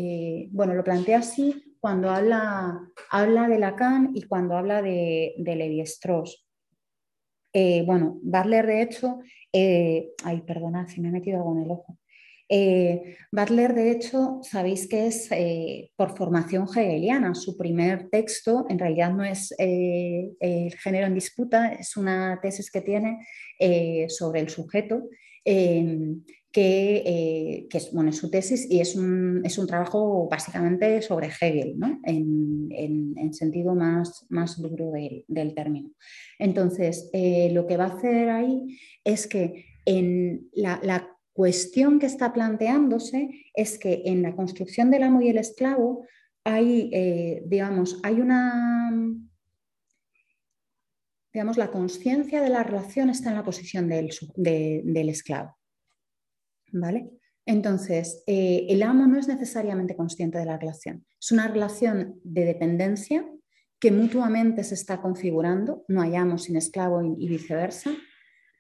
bueno, 0.50 0.74
lo 0.74 0.84
plantea 0.84 1.20
así 1.20 1.78
cuando 1.80 2.10
habla, 2.10 2.80
habla 3.12 3.48
de 3.48 3.60
Lacan 3.60 4.10
y 4.16 4.24
cuando 4.24 4.58
habla 4.58 4.82
de, 4.82 5.36
de 5.38 5.56
Levi-Strauss. 5.56 6.48
bueno, 7.86 8.20
Butler 8.24 8.66
de 8.66 8.82
hecho, 8.82 9.20
ay, 9.54 10.42
perdona, 10.48 10.88
si 10.88 11.00
me 11.00 11.10
he 11.10 11.12
metido 11.12 11.38
algo 11.38 11.56
en 11.58 11.64
el 11.64 11.72
ojo. 11.72 12.00
Eh, 12.48 13.18
Butler, 13.32 13.74
de 13.74 13.92
hecho, 13.92 14.40
sabéis 14.44 14.88
que 14.88 15.08
es 15.08 15.28
eh, 15.32 15.90
por 15.96 16.16
formación 16.16 16.68
hegeliana. 16.68 17.34
Su 17.34 17.58
primer 17.58 18.10
texto 18.10 18.66
en 18.70 18.78
realidad 18.78 19.14
no 19.14 19.24
es 19.24 19.54
eh, 19.58 20.32
el 20.40 20.74
género 20.76 21.08
en 21.08 21.16
disputa, 21.16 21.74
es 21.74 21.98
una 21.98 22.40
tesis 22.42 22.70
que 22.70 22.82
tiene 22.82 23.26
sobre 24.10 24.42
el 24.42 24.50
sujeto, 24.50 25.10
em, 25.44 26.22
que, 26.52 27.68
es, 27.72 27.92
bueno, 27.92 28.12
su 28.12 28.30
tesis 28.30 28.68
y 28.70 28.80
es 28.80 28.96
un, 28.96 29.44
trabajo 29.68 30.28
básicamente 30.30 31.02
sobre 31.02 31.28
Hegel, 31.28 31.76
en, 32.04 33.34
sentido 33.34 33.76
más, 33.76 34.26
más 34.30 34.62
duro 34.62 34.92
del, 34.92 35.56
término. 35.56 35.92
Entonces, 36.38 37.10
lo 37.52 37.66
que 37.66 37.78
va 37.78 37.86
a 37.86 37.96
hacer 37.98 38.30
ahí 38.30 38.78
es 39.04 39.28
que 39.28 39.66
en 39.86 40.50
la 40.54 41.15
cuestión 41.36 42.00
que 42.00 42.06
está 42.06 42.32
planteándose 42.32 43.44
es 43.54 43.78
que 43.78 44.04
en 44.06 44.22
la 44.22 44.34
construcción 44.34 44.90
del 44.90 45.04
amo 45.04 45.22
y 45.22 45.28
el 45.28 45.38
esclavo 45.38 46.06
hay, 46.46 46.90
eh, 46.94 47.44
digamos, 47.46 48.00
hay 48.04 48.22
una, 48.22 48.90
digamos, 51.34 51.58
la 51.58 51.72
conciencia 51.72 52.42
de 52.42 52.50
la 52.50 52.64
relación 52.64 53.10
está 53.10 53.32
en 53.32 53.36
la 53.36 53.44
posición 53.44 53.90
del, 53.90 55.10
esclavo. 55.10 55.58
¿Vale? 56.72 57.10
Entonces, 57.46 58.24
eh, 58.28 58.68
el 58.70 58.82
amo 58.82 59.06
no 59.06 59.20
es 59.20 59.28
necesariamente 59.28 59.98
consciente 59.98 60.38
de 60.38 60.46
la 60.46 60.58
relación. 60.58 61.06
Es 61.20 61.34
una 61.34 61.50
relación 61.50 62.18
de 62.24 62.46
dependencia 62.46 63.30
que 63.78 63.92
mutuamente 63.92 64.64
se 64.64 64.76
está 64.76 65.02
configurando, 65.02 65.84
no 65.90 66.02
hay 66.02 66.16
amo 66.16 66.38
sin 66.38 66.56
esclavo 66.56 67.04
y 67.20 67.28
viceversa, 67.28 67.92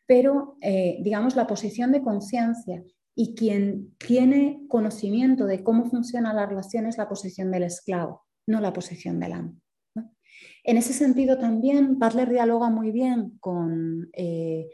pero 0.06 0.58
eh, 0.62 0.98
digamos 1.02 1.36
la 1.36 1.48
posición 1.48 1.92
de 1.92 2.02
conciencia 2.02 2.84
y 3.16 3.34
quien 3.34 3.96
tiene 3.98 4.62
conocimiento 4.68 5.46
de 5.46 5.64
cómo 5.64 5.86
funciona 5.86 6.34
la 6.34 6.46
relación 6.46 6.86
es 6.86 6.98
la 6.98 7.08
posición 7.08 7.50
del 7.52 7.64
esclavo, 7.64 8.24
no 8.46 8.60
la 8.60 8.74
posición 8.74 9.20
del 9.20 9.34
amo. 9.34 9.56
En 10.64 10.78
ese 10.78 10.94
sentido 10.94 11.38
también 11.38 11.98
Butler 12.00 12.30
dialoga 12.30 12.70
muy 12.70 12.92
bien 12.92 13.38
con, 13.40 14.10
eh, 14.14 14.68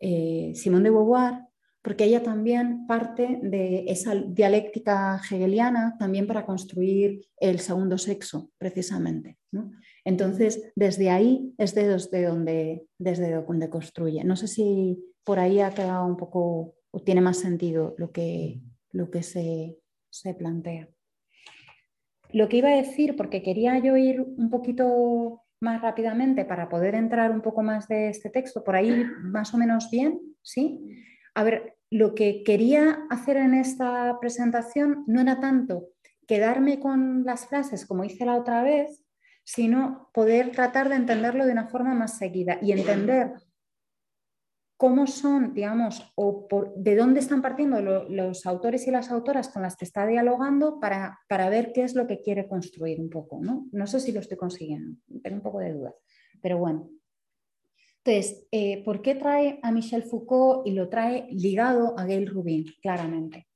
eh, 0.00 0.52
Simone 0.54 0.84
de 0.84 0.90
Beauvoir, 0.90 1.34
porque 1.82 2.04
ella 2.04 2.22
también 2.22 2.86
parte 2.86 3.38
de 3.42 3.84
esa 3.86 4.14
dialéctica 4.14 5.20
hegeliana 5.24 5.96
también 5.98 6.26
para 6.26 6.44
construir 6.44 7.20
el 7.38 7.60
segundo 7.60 7.96
sexo, 7.96 8.50
precisamente. 8.58 9.37
Entonces, 10.04 10.70
desde 10.76 11.10
ahí 11.10 11.54
es 11.58 11.74
desde 11.74 12.24
donde, 12.24 12.86
desde 12.98 13.32
donde 13.32 13.70
construye. 13.70 14.24
No 14.24 14.36
sé 14.36 14.48
si 14.48 14.98
por 15.24 15.38
ahí 15.38 15.60
ha 15.60 15.70
quedado 15.70 16.06
un 16.06 16.16
poco, 16.16 16.74
o 16.90 17.00
tiene 17.00 17.20
más 17.20 17.38
sentido 17.38 17.94
lo 17.98 18.10
que, 18.12 18.60
lo 18.92 19.10
que 19.10 19.22
se, 19.22 19.78
se 20.10 20.34
plantea. 20.34 20.88
Lo 22.30 22.48
que 22.48 22.58
iba 22.58 22.68
a 22.68 22.76
decir, 22.76 23.16
porque 23.16 23.42
quería 23.42 23.78
yo 23.78 23.96
ir 23.96 24.20
un 24.20 24.50
poquito 24.50 25.42
más 25.60 25.80
rápidamente 25.80 26.44
para 26.44 26.68
poder 26.68 26.94
entrar 26.94 27.30
un 27.30 27.40
poco 27.40 27.62
más 27.62 27.88
de 27.88 28.10
este 28.10 28.30
texto, 28.30 28.62
por 28.62 28.76
ahí 28.76 29.04
más 29.22 29.52
o 29.54 29.58
menos 29.58 29.90
bien, 29.90 30.20
¿sí? 30.42 30.80
A 31.34 31.42
ver, 31.42 31.76
lo 31.90 32.14
que 32.14 32.42
quería 32.44 33.06
hacer 33.10 33.38
en 33.38 33.54
esta 33.54 34.18
presentación 34.20 35.04
no 35.06 35.20
era 35.20 35.40
tanto 35.40 35.88
quedarme 36.26 36.78
con 36.78 37.24
las 37.24 37.46
frases 37.46 37.86
como 37.86 38.04
hice 38.04 38.26
la 38.26 38.36
otra 38.36 38.62
vez, 38.62 39.02
sino 39.48 40.10
poder 40.12 40.52
tratar 40.52 40.90
de 40.90 40.96
entenderlo 40.96 41.46
de 41.46 41.52
una 41.52 41.68
forma 41.68 41.94
más 41.94 42.18
seguida 42.18 42.58
y 42.60 42.72
entender 42.72 43.32
cómo 44.76 45.06
son, 45.06 45.54
digamos, 45.54 46.12
o 46.16 46.46
de 46.76 46.94
dónde 46.94 47.20
están 47.20 47.40
partiendo 47.40 47.80
los 47.80 48.44
autores 48.44 48.86
y 48.86 48.90
las 48.90 49.10
autoras 49.10 49.48
con 49.48 49.62
las 49.62 49.74
que 49.74 49.86
está 49.86 50.06
dialogando 50.06 50.78
para, 50.78 51.18
para, 51.30 51.48
ver 51.48 51.72
qué 51.72 51.82
es 51.82 51.94
lo 51.94 52.06
que 52.06 52.20
quiere 52.20 52.46
construir 52.46 53.00
un 53.00 53.08
poco. 53.08 53.40
¿no? 53.40 53.66
no 53.72 53.86
sé 53.86 54.00
si 54.00 54.12
lo 54.12 54.20
estoy 54.20 54.36
consiguiendo, 54.36 54.98
tengo 55.22 55.36
un 55.36 55.42
poco 55.42 55.60
de 55.60 55.72
duda, 55.72 55.94
pero 56.42 56.58
bueno. 56.58 56.90
Entonces, 58.04 58.46
eh, 58.52 58.84
¿por 58.84 59.00
qué 59.00 59.14
trae 59.14 59.60
a 59.62 59.72
Michel 59.72 60.02
Foucault 60.02 60.66
y 60.66 60.72
lo 60.72 60.90
trae 60.90 61.26
ligado 61.30 61.98
a 61.98 62.04
Gail 62.04 62.26
Rubin, 62.26 62.66
claramente? 62.82 63.48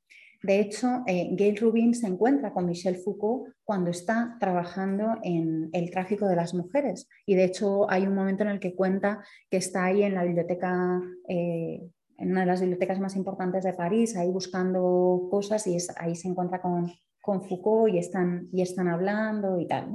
De 0.42 0.58
hecho, 0.58 1.04
eh, 1.06 1.28
Gail 1.32 1.56
Rubin 1.56 1.94
se 1.94 2.08
encuentra 2.08 2.52
con 2.52 2.66
Michel 2.66 2.96
Foucault 2.96 3.54
cuando 3.64 3.90
está 3.90 4.36
trabajando 4.40 5.18
en 5.22 5.70
el 5.72 5.90
tráfico 5.90 6.26
de 6.26 6.34
las 6.34 6.52
mujeres. 6.52 7.08
Y 7.26 7.36
de 7.36 7.44
hecho 7.44 7.88
hay 7.88 8.06
un 8.06 8.14
momento 8.14 8.42
en 8.42 8.50
el 8.50 8.58
que 8.58 8.74
cuenta 8.74 9.24
que 9.48 9.58
está 9.58 9.84
ahí 9.84 10.02
en 10.02 10.14
la 10.14 10.24
biblioteca, 10.24 11.00
eh, 11.28 11.88
en 12.18 12.30
una 12.32 12.40
de 12.40 12.46
las 12.46 12.60
bibliotecas 12.60 12.98
más 12.98 13.14
importantes 13.14 13.62
de 13.62 13.72
París, 13.72 14.16
ahí 14.16 14.30
buscando 14.30 15.28
cosas 15.30 15.64
y 15.68 15.76
ahí 15.96 16.16
se 16.16 16.28
encuentra 16.28 16.60
con, 16.60 16.90
Foucault 17.24 17.94
y 17.94 17.98
están, 17.98 18.48
y 18.52 18.62
están 18.62 18.88
hablando 18.88 19.60
y 19.60 19.68
tal. 19.68 19.92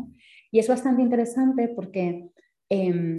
Y 0.50 0.60
es 0.60 0.70
bastante 0.70 1.02
interesante 1.02 1.68
porque, 1.68 2.30
em, 2.70 3.18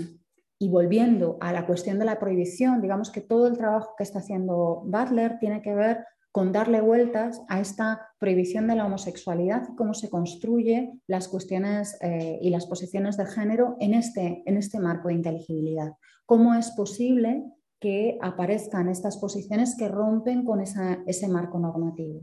y 0.58 0.70
volviendo 0.70 1.36
a 1.42 1.52
la 1.52 1.66
cuestión 1.66 1.98
de 1.98 2.06
la 2.06 2.18
prohibición, 2.18 2.80
digamos 2.80 3.10
que 3.10 3.20
todo 3.20 3.48
el 3.48 3.58
trabajo 3.58 3.94
que 3.98 4.04
está 4.04 4.20
haciendo 4.20 4.82
Butler 4.86 5.38
tiene 5.38 5.60
que 5.60 5.74
ver 5.74 5.98
con 6.32 6.52
darle 6.52 6.80
vueltas 6.80 7.40
a 7.48 7.60
esta 7.60 8.08
prohibición 8.18 8.66
de 8.66 8.76
la 8.76 8.86
homosexualidad 8.86 9.68
y 9.70 9.76
cómo 9.76 9.94
se 9.94 10.10
construye 10.10 10.92
las 11.06 11.28
cuestiones 11.28 11.96
eh, 12.00 12.38
y 12.40 12.50
las 12.50 12.66
posiciones 12.66 13.16
de 13.16 13.26
género 13.26 13.76
en 13.80 13.94
este, 13.94 14.42
en 14.46 14.56
este 14.56 14.78
marco 14.78 15.08
de 15.08 15.14
inteligibilidad. 15.14 15.92
¿Cómo 16.26 16.54
es 16.54 16.70
posible 16.72 17.44
que 17.80 18.18
aparezcan 18.20 18.88
estas 18.88 19.16
posiciones 19.16 19.76
que 19.76 19.88
rompen 19.88 20.44
con 20.44 20.60
ese 20.60 21.28
marco 21.28 21.58
normativo? 21.58 22.20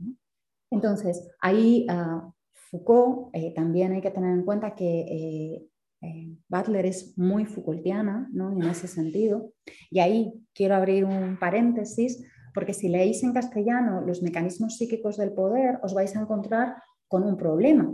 Entonces, 0.70 1.28
ahí 1.40 1.86
ah, 1.90 2.32
Foucault 2.52 3.30
eh, 3.34 3.54
también 3.56 3.94
hay 3.94 4.02
que 4.02 4.12
tener 4.12 4.32
en 4.32 4.44
cuenta 4.44 4.76
que 4.76 5.68
eh, 6.02 6.38
Butler 6.48 6.86
es 6.86 7.18
muy 7.18 7.46
Foucaultiana 7.46 8.30
¿no? 8.32 8.52
en 8.52 8.64
ese 8.64 8.88
sentido. 8.88 9.52
Y 9.90 10.00
ahí 10.00 10.34
quiero 10.54 10.76
abrir 10.76 11.06
un 11.06 11.38
paréntesis 11.40 12.24
porque 12.56 12.74
si 12.74 12.88
leéis 12.88 13.22
en 13.22 13.34
castellano 13.34 14.02
los 14.02 14.24
mecanismos 14.24 14.78
psíquicos 14.78 15.18
del 15.18 15.34
poder, 15.34 15.78
os 15.84 15.94
vais 15.94 16.16
a 16.16 16.22
encontrar 16.22 16.78
con 17.10 17.24
un 17.24 17.36
problema. 17.36 17.94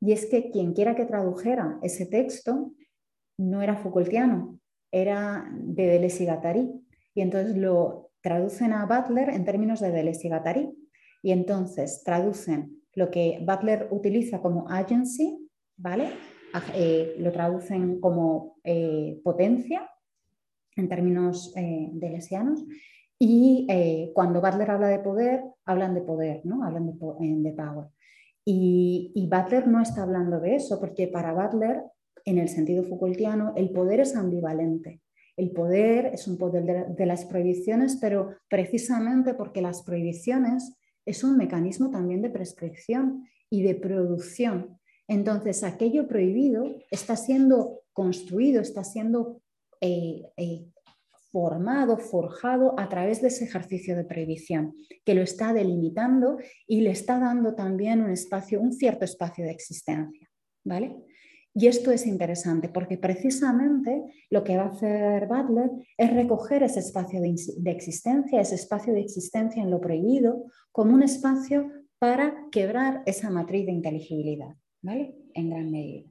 Y 0.00 0.12
es 0.12 0.26
que 0.26 0.50
quien 0.50 0.74
quiera 0.74 0.96
que 0.96 1.06
tradujera 1.06 1.78
ese 1.82 2.06
texto 2.06 2.72
no 3.38 3.62
era 3.62 3.76
Foucaultiano, 3.76 4.58
era 4.90 5.48
de 5.54 5.86
Deleuze 5.86 6.24
y. 6.24 6.72
Y 7.14 7.20
entonces 7.20 7.56
lo 7.56 8.10
traducen 8.20 8.72
a 8.72 8.84
Butler 8.84 9.30
en 9.30 9.44
términos 9.44 9.80
de 9.80 9.92
Deleuze 9.92 10.26
y 10.26 10.30
Guattari. 10.30 10.70
Y 11.22 11.30
entonces 11.30 12.02
traducen 12.04 12.82
lo 12.94 13.10
que 13.10 13.38
Butler 13.46 13.88
utiliza 13.92 14.40
como 14.40 14.68
agency, 14.68 15.48
¿vale? 15.76 16.08
Eh, 16.74 17.14
lo 17.18 17.30
traducen 17.30 18.00
como 18.00 18.56
eh, 18.64 19.20
potencia 19.22 19.88
en 20.74 20.88
términos 20.88 21.52
eh, 21.56 21.90
y 23.22 23.66
eh, 23.68 24.12
cuando 24.14 24.40
Butler 24.40 24.70
habla 24.70 24.88
de 24.88 24.98
poder, 24.98 25.42
hablan 25.66 25.94
de 25.94 26.00
poder, 26.00 26.40
¿no? 26.44 26.64
hablan 26.64 26.86
de, 26.86 26.94
de 26.94 27.52
power. 27.52 27.88
Y, 28.46 29.28
Butler 29.30 29.68
no 29.68 29.82
está 29.82 30.02
hablando 30.02 30.40
de 30.40 30.56
eso, 30.56 30.80
porque 30.80 31.06
para 31.06 31.34
Butler, 31.34 31.82
en 32.24 32.38
el 32.38 32.48
sentido 32.48 32.82
Foucaultiano, 32.82 33.52
el 33.56 33.70
poder 33.70 34.00
es 34.00 34.16
ambivalente. 34.16 35.02
El 35.36 35.50
poder 35.50 36.06
es 36.06 36.26
un 36.26 36.38
poder 36.38 36.96
de, 36.96 37.06
las 37.06 37.26
prohibiciones, 37.26 37.98
pero 38.00 38.36
precisamente 38.48 39.34
porque 39.34 39.60
las 39.60 39.82
prohibiciones 39.82 40.74
es 41.04 41.22
un 41.22 41.36
mecanismo 41.36 41.90
también 41.90 42.22
de 42.22 42.30
prescripción 42.30 43.26
y 43.50 43.62
de 43.62 43.74
producción. 43.74 44.78
Entonces, 45.08 45.62
aquello 45.62 46.08
prohibido 46.08 46.64
está 46.90 47.16
siendo 47.16 47.82
construido, 47.92 48.62
está 48.62 48.82
siendo 48.82 49.42
eh, 49.82 50.22
eh, 50.38 50.66
formado, 51.30 51.98
forjado 51.98 52.74
a 52.78 52.88
través 52.88 53.22
de 53.22 53.28
ese 53.28 53.44
ejercicio 53.44 53.96
de 53.96 54.04
prohibición, 54.04 54.74
que 55.04 55.14
lo 55.14 55.22
está 55.22 55.52
delimitando 55.52 56.38
y 56.66 56.80
le 56.80 56.90
está 56.90 57.18
dando 57.18 57.54
también 57.54 58.02
un 58.02 58.10
espacio, 58.10 58.60
un 58.60 58.72
cierto 58.72 59.04
espacio 59.04 59.44
de 59.44 59.52
existencia. 59.52 60.30
¿vale? 60.64 60.96
Y 61.54 61.66
esto 61.66 61.90
es 61.90 62.06
interesante 62.06 62.68
porque 62.68 62.96
precisamente 62.96 64.04
lo 64.30 64.44
que 64.44 64.56
va 64.56 64.64
a 64.64 64.68
hacer 64.68 65.26
Butler 65.26 65.70
es 65.96 66.12
recoger 66.12 66.62
ese 66.62 66.78
espacio 66.80 67.20
de, 67.20 67.70
existencia, 67.70 68.40
ese 68.40 68.54
espacio 68.54 68.92
de 68.92 69.00
existencia 69.00 69.62
en 69.62 69.70
lo 69.70 69.80
prohibido, 69.80 70.44
como 70.70 70.94
un 70.94 71.02
espacio 71.02 71.68
para 71.98 72.46
quebrar 72.52 73.02
esa 73.04 73.30
matriz 73.30 73.66
de 73.66 73.72
inteligibilidad, 73.72 74.54
¿vale? 74.80 75.16
En 75.34 75.50
gran 75.50 75.70
medida. 75.70 76.08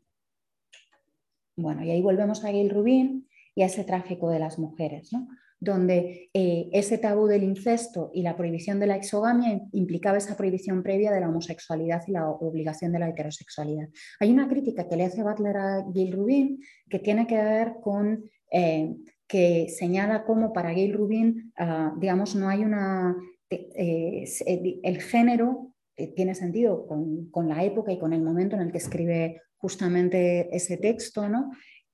Bueno, 1.55 1.84
y 1.84 1.91
ahí 1.91 2.01
volvemos 2.01 2.43
a 2.43 2.51
Gail 2.51 2.70
Rubin, 2.70 3.28
y 3.56 3.64
a 3.64 3.66
ese 3.66 3.84
tráfico 3.84 4.30
de 4.30 4.39
las 4.39 4.60
mujeres, 4.60 5.12
donde 5.60 6.30
eh, 6.34 6.70
ese 6.72 6.97
tabú 6.97 7.28
del 7.28 7.43
incesto 7.43 8.12
y 8.14 8.22
la 8.22 8.38
prohibición 8.38 8.80
de 8.80 8.88
la 8.88 8.95
exogamia 8.95 9.62
implicaba 9.74 10.18
esa 10.18 10.38
prohibición 10.38 10.84
previa 10.84 11.12
de 11.12 11.20
la 11.20 11.30
homosexualidad 11.30 12.02
y 12.08 12.12
la 12.12 12.30
obligación 12.30 12.93
de 12.93 13.00
la 13.00 13.10
heterosexualidad. 13.10 13.89
Hay 14.20 14.32
una 14.32 14.47
crítica 14.47 14.88
que 14.88 14.95
le 14.95 15.06
hace 15.06 15.24
Butler 15.24 15.58
a 15.58 15.86
Gail 15.93 16.14
Rubin 16.14 16.60
que 16.89 17.00
tiene 17.00 17.28
que 17.28 17.36
ver 17.36 17.74
con 17.82 18.24
eh, 18.52 18.95
que 19.28 19.68
señala 19.70 20.24
cómo 20.24 20.54
para 20.54 20.74
Gail 20.74 20.93
Rubin, 20.93 21.54
ah, 21.58 21.93
digamos, 22.00 22.36
no 22.36 22.50
hay 22.50 22.64
una... 22.64 23.16
Eh, 23.50 24.26
el 24.84 25.02
género 25.02 25.74
tiene 26.16 26.36
sentido 26.36 26.88
con, 26.88 27.30
con, 27.32 27.50
la 27.50 27.64
época 27.64 27.91
y 27.91 28.00
con 28.00 28.14
el 28.14 28.22
momento 28.22 28.56
en 28.56 28.62
el 28.62 28.72
que 28.72 28.78
escribe 28.78 29.41
justamente 29.58 30.56
ese 30.56 30.78
texto, 30.78 31.28
¿no? 31.28 31.52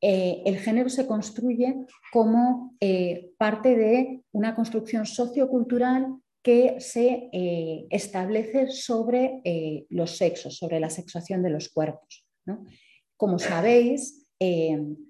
Eh, 0.08 0.44
el 0.46 0.60
género 0.60 0.88
se 0.88 1.08
construye 1.08 1.76
como 2.14 2.76
eh, 2.80 3.32
parte 3.40 3.76
de 3.76 4.22
una 4.34 4.54
construcción 4.54 5.08
sociocultural 5.08 6.18
que 6.44 6.76
se 6.80 7.32
eh, 7.34 7.88
establece 7.90 8.70
sobre 8.70 9.42
los 9.90 10.16
sexos, 10.16 10.58
sobre 10.58 10.80
la 10.80 10.92
sexuación 10.92 11.42
de 11.42 11.50
los 11.50 11.70
cuerpos. 11.70 12.24
Como 13.18 13.40
sabéis, 13.40 14.28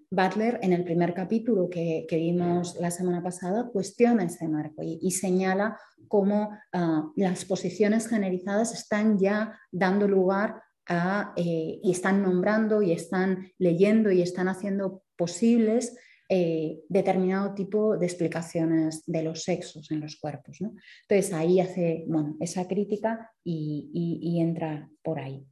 Butler 0.10 0.60
en 0.62 0.72
el 0.72 0.86
primer 0.86 1.14
capítulo 1.14 1.70
que, 1.70 2.08
vimos 2.10 2.78
la 2.80 2.89
semana 2.89 3.22
pasada 3.22 3.68
cuestiona 3.68 4.24
ese 4.24 4.48
marco 4.48 4.82
y, 4.82 5.12
señala 5.12 5.78
cómo 6.08 6.52
ah, 6.72 7.12
las 7.18 7.43
posiciones 7.43 8.08
generizadas 8.08 8.74
están 8.74 9.20
ya 9.20 9.60
dando 9.74 10.08
lugar 10.08 10.62
eh, 10.88 11.80
y 11.82 11.92
están 11.92 12.22
nombrando 12.22 12.82
y 12.82 12.92
están 12.92 13.52
leyendo 13.58 14.12
y 14.12 14.22
están 14.22 14.48
haciendo 14.48 15.04
posibles 15.16 15.98
eh, 16.28 16.80
determinado 16.90 17.54
tipo 17.54 17.98
de 17.98 18.08
explicaciones 18.08 19.04
de 19.06 19.22
los 19.22 19.44
sexos 19.44 19.92
en 19.92 20.00
los 20.00 20.16
cuerpos. 20.16 20.60
Entonces 20.60 21.34
ahí 21.34 21.60
hace 21.60 22.04
bueno, 22.08 22.36
esa 22.40 22.68
crítica 22.68 23.32
y, 23.44 24.40
entra 24.40 24.90
por 25.04 25.20
ahí. 25.20 25.46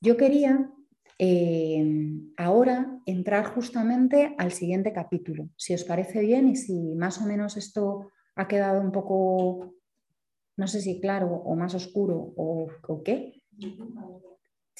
Yo 0.00 0.16
quería 0.16 0.70
eh, 1.18 1.84
ahora 2.38 2.98
entrar 3.04 3.44
justamente 3.44 4.34
al 4.38 4.52
siguiente 4.52 4.94
capítulo, 4.94 5.50
si 5.56 5.74
os 5.74 5.84
parece 5.84 6.20
bien 6.20 6.48
y 6.48 6.56
si 6.56 6.94
más 6.94 7.20
o 7.20 7.26
menos 7.26 7.58
esto 7.58 8.10
ha 8.34 8.48
quedado 8.48 8.80
un 8.80 8.92
poco, 8.92 9.74
no 10.56 10.66
sé 10.68 10.80
si 10.80 11.00
claro 11.00 11.28
o 11.28 11.54
más 11.54 11.74
oscuro 11.74 12.32
o, 12.36 12.66
o 12.88 13.02
qué. 13.02 13.42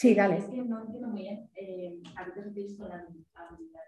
Sí, 0.03 0.17
dale. 0.17 0.39
Es 0.39 0.47
que 0.47 0.57
no 0.57 0.81
entiendo 0.83 1.09
muy 1.11 1.23
bien 1.23 1.49
eh, 1.55 2.03
a 2.17 2.25
qué 2.25 2.33
te 2.33 2.43
refieres 2.43 2.77
con 2.77 2.89
la 2.89 3.07
ambivalencia. 3.35 3.81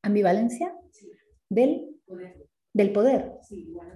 ¿Ambivalencia? 0.00 0.74
Sí. 0.92 1.10
¿Del 1.50 2.00
poder? 2.06 2.48
¿Del 2.72 2.90
poder? 2.90 3.32
Sí, 3.42 3.66
bueno. 3.70 3.92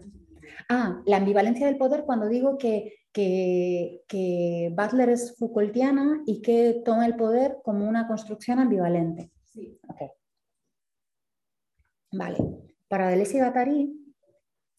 Ah, 0.68 1.02
la 1.06 1.16
ambivalencia 1.16 1.66
del 1.66 1.78
poder 1.78 2.04
cuando 2.04 2.28
digo 2.28 2.58
que, 2.58 2.92
que, 3.10 4.02
que, 4.06 4.70
Butler 4.76 5.08
es 5.08 5.34
Foucaultiana 5.38 6.22
y 6.26 6.42
que 6.42 6.82
toma 6.84 7.06
el 7.06 7.16
poder 7.16 7.56
como 7.64 7.88
una 7.88 8.06
construcción 8.06 8.58
ambivalente. 8.58 9.32
Sí. 9.46 9.80
Okay. 9.88 10.08
Vale. 12.12 12.36
Para 12.86 13.08
Deleuze 13.08 13.38
y 13.38 13.40
Guattari 13.40 14.14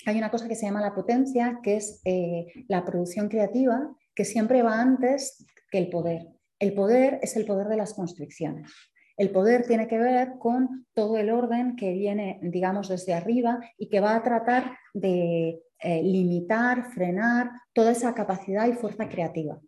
hay 0.06 0.18
una 0.20 0.30
cosa 0.30 0.48
que 0.48 0.56
se 0.56 0.68
llama 0.68 0.80
la 0.80 0.94
potencia, 0.94 1.60
que 1.64 1.78
es 1.78 2.02
eh, 2.06 2.66
la 2.68 2.86
producción 2.86 3.30
creativa, 3.30 3.96
que 4.14 4.26
siempre 4.26 4.62
va 4.62 4.80
antes 4.80 5.44
que 5.70 5.78
el 5.78 5.90
poder. 5.90 6.28
El 6.60 6.74
poder 6.74 7.20
es 7.22 7.36
el 7.36 7.46
poder 7.46 7.68
de 7.68 7.78
las 7.78 7.94
construcciones. 7.94 8.72
El 9.18 9.32
poder 9.32 9.66
tiene 9.66 9.88
que 9.88 9.98
ver 9.98 10.34
con 10.40 10.88
todo 10.94 11.18
el 11.18 11.30
orden 11.30 11.76
que 11.76 11.92
viene, 11.92 12.40
digamos, 12.42 12.88
desde 12.88 13.14
arriba 13.14 13.60
y 13.78 13.90
que 13.90 14.00
va 14.00 14.16
a 14.16 14.24
tratar 14.24 14.78
de 14.94 15.62
eh, 15.80 16.04
limitar, 16.04 16.92
frenar 16.92 17.52
toda 17.74 17.92
esa 17.92 18.14
capacidad 18.14 18.68
y 18.68 18.74
fuerza 18.74 19.10
creativa. 19.10 19.60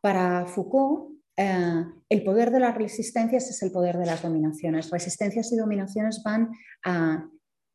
Para 0.00 0.46
Foucault, 0.46 1.16
eh, 1.36 1.84
el 2.08 2.24
poder 2.24 2.50
de 2.50 2.60
las 2.60 2.74
resistencias 2.74 3.50
es 3.50 3.62
el 3.62 3.70
poder 3.70 3.98
de 3.98 4.06
las 4.06 4.22
dominaciones. 4.22 4.90
Resistencias 4.90 5.52
y 5.52 5.56
dominaciones 5.56 6.22
van 6.24 6.50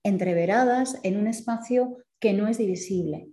entreveradas 0.03 0.99
en 1.03 1.17
un 1.17 1.27
espacio 1.27 1.97
que 2.19 2.33
no 2.33 2.47
es 2.47 2.57
divisible. 2.57 3.27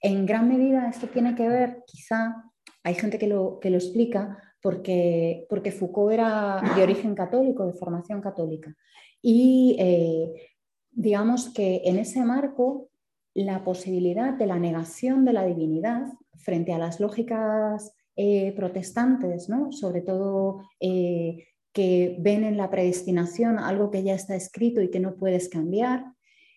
En 0.00 0.26
gran 0.26 0.48
medida 0.48 0.88
esto 0.88 1.08
tiene 1.08 1.34
que 1.34 1.48
ver 1.48 1.82
quizá 1.86 2.45
hay 2.86 2.94
gente 2.94 3.18
que 3.18 3.26
lo, 3.26 3.58
que 3.58 3.68
lo 3.68 3.78
explica 3.78 4.38
porque, 4.62 5.44
porque 5.50 5.72
Foucault 5.72 6.12
era 6.12 6.62
de 6.76 6.84
origen 6.84 7.16
católico, 7.16 7.66
de 7.66 7.72
formación 7.72 8.20
católica. 8.20 8.76
Y 9.20 9.74
eh, 9.80 10.52
digamos 10.92 11.52
que 11.52 11.82
en 11.84 11.98
ese 11.98 12.24
marco 12.24 12.88
la 13.34 13.64
posibilidad 13.64 14.34
de 14.34 14.46
la 14.46 14.60
negación 14.60 15.24
de 15.24 15.32
la 15.32 15.44
divinidad 15.44 16.06
frente 16.36 16.72
a 16.72 16.78
las 16.78 17.00
lógicas 17.00 17.92
eh, 18.14 18.52
protestantes, 18.52 19.48
¿no? 19.48 19.72
sobre 19.72 20.00
todo 20.00 20.60
eh, 20.78 21.44
que 21.72 22.16
ven 22.20 22.44
en 22.44 22.56
la 22.56 22.70
predestinación 22.70 23.58
algo 23.58 23.90
que 23.90 24.04
ya 24.04 24.14
está 24.14 24.36
escrito 24.36 24.80
y 24.80 24.92
que 24.92 25.00
no 25.00 25.16
puedes 25.16 25.48
cambiar, 25.48 26.04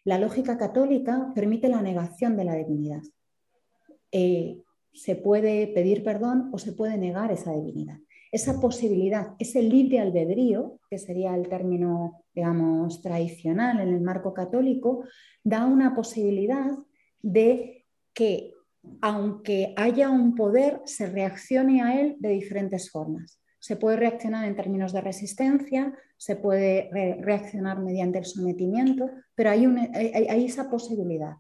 la 0.03 0.19
lógica 0.19 0.59
católica 0.59 1.31
permite 1.33 1.69
la 1.69 1.81
negación 1.81 2.37
de 2.37 2.43
la 2.43 2.53
divinidad 2.53 3.01
se 4.93 5.15
puede 5.15 5.67
pedir 5.67 6.03
perdón 6.03 6.49
o 6.53 6.57
se 6.57 6.73
puede 6.73 6.97
negar 6.97 7.31
esa 7.31 7.53
divinidad. 7.53 7.97
Esa 8.31 8.59
posibilidad, 8.59 9.33
ese 9.39 9.63
libre 9.63 9.99
albedrío, 9.99 10.79
que 10.89 10.99
sería 10.99 11.35
el 11.35 11.49
término, 11.49 12.23
digamos, 12.33 13.01
tradicional 13.01 13.79
en 13.79 13.89
el 13.89 14.01
marco 14.01 14.33
católico, 14.33 15.03
da 15.43 15.65
una 15.65 15.95
posibilidad 15.95 16.71
de 17.21 17.85
que 18.13 18.53
aunque 19.01 19.73
haya 19.77 20.09
un 20.09 20.35
poder, 20.35 20.81
se 20.85 21.07
reaccione 21.07 21.81
a 21.81 21.99
él 21.99 22.15
de 22.19 22.29
diferentes 22.29 22.89
formas. 22.89 23.41
Se 23.59 23.75
puede 23.75 23.97
reaccionar 23.97 24.45
en 24.45 24.55
términos 24.55 24.93
de 24.93 25.01
resistencia, 25.01 25.93
se 26.17 26.35
puede 26.35 26.89
reaccionar 27.21 27.81
mediante 27.81 28.19
el 28.19 28.25
sometimiento, 28.25 29.09
pero 29.35 29.49
hay, 29.49 29.65
hay, 29.65 30.45
esa 30.45 30.69
posibilidad. 30.69 31.33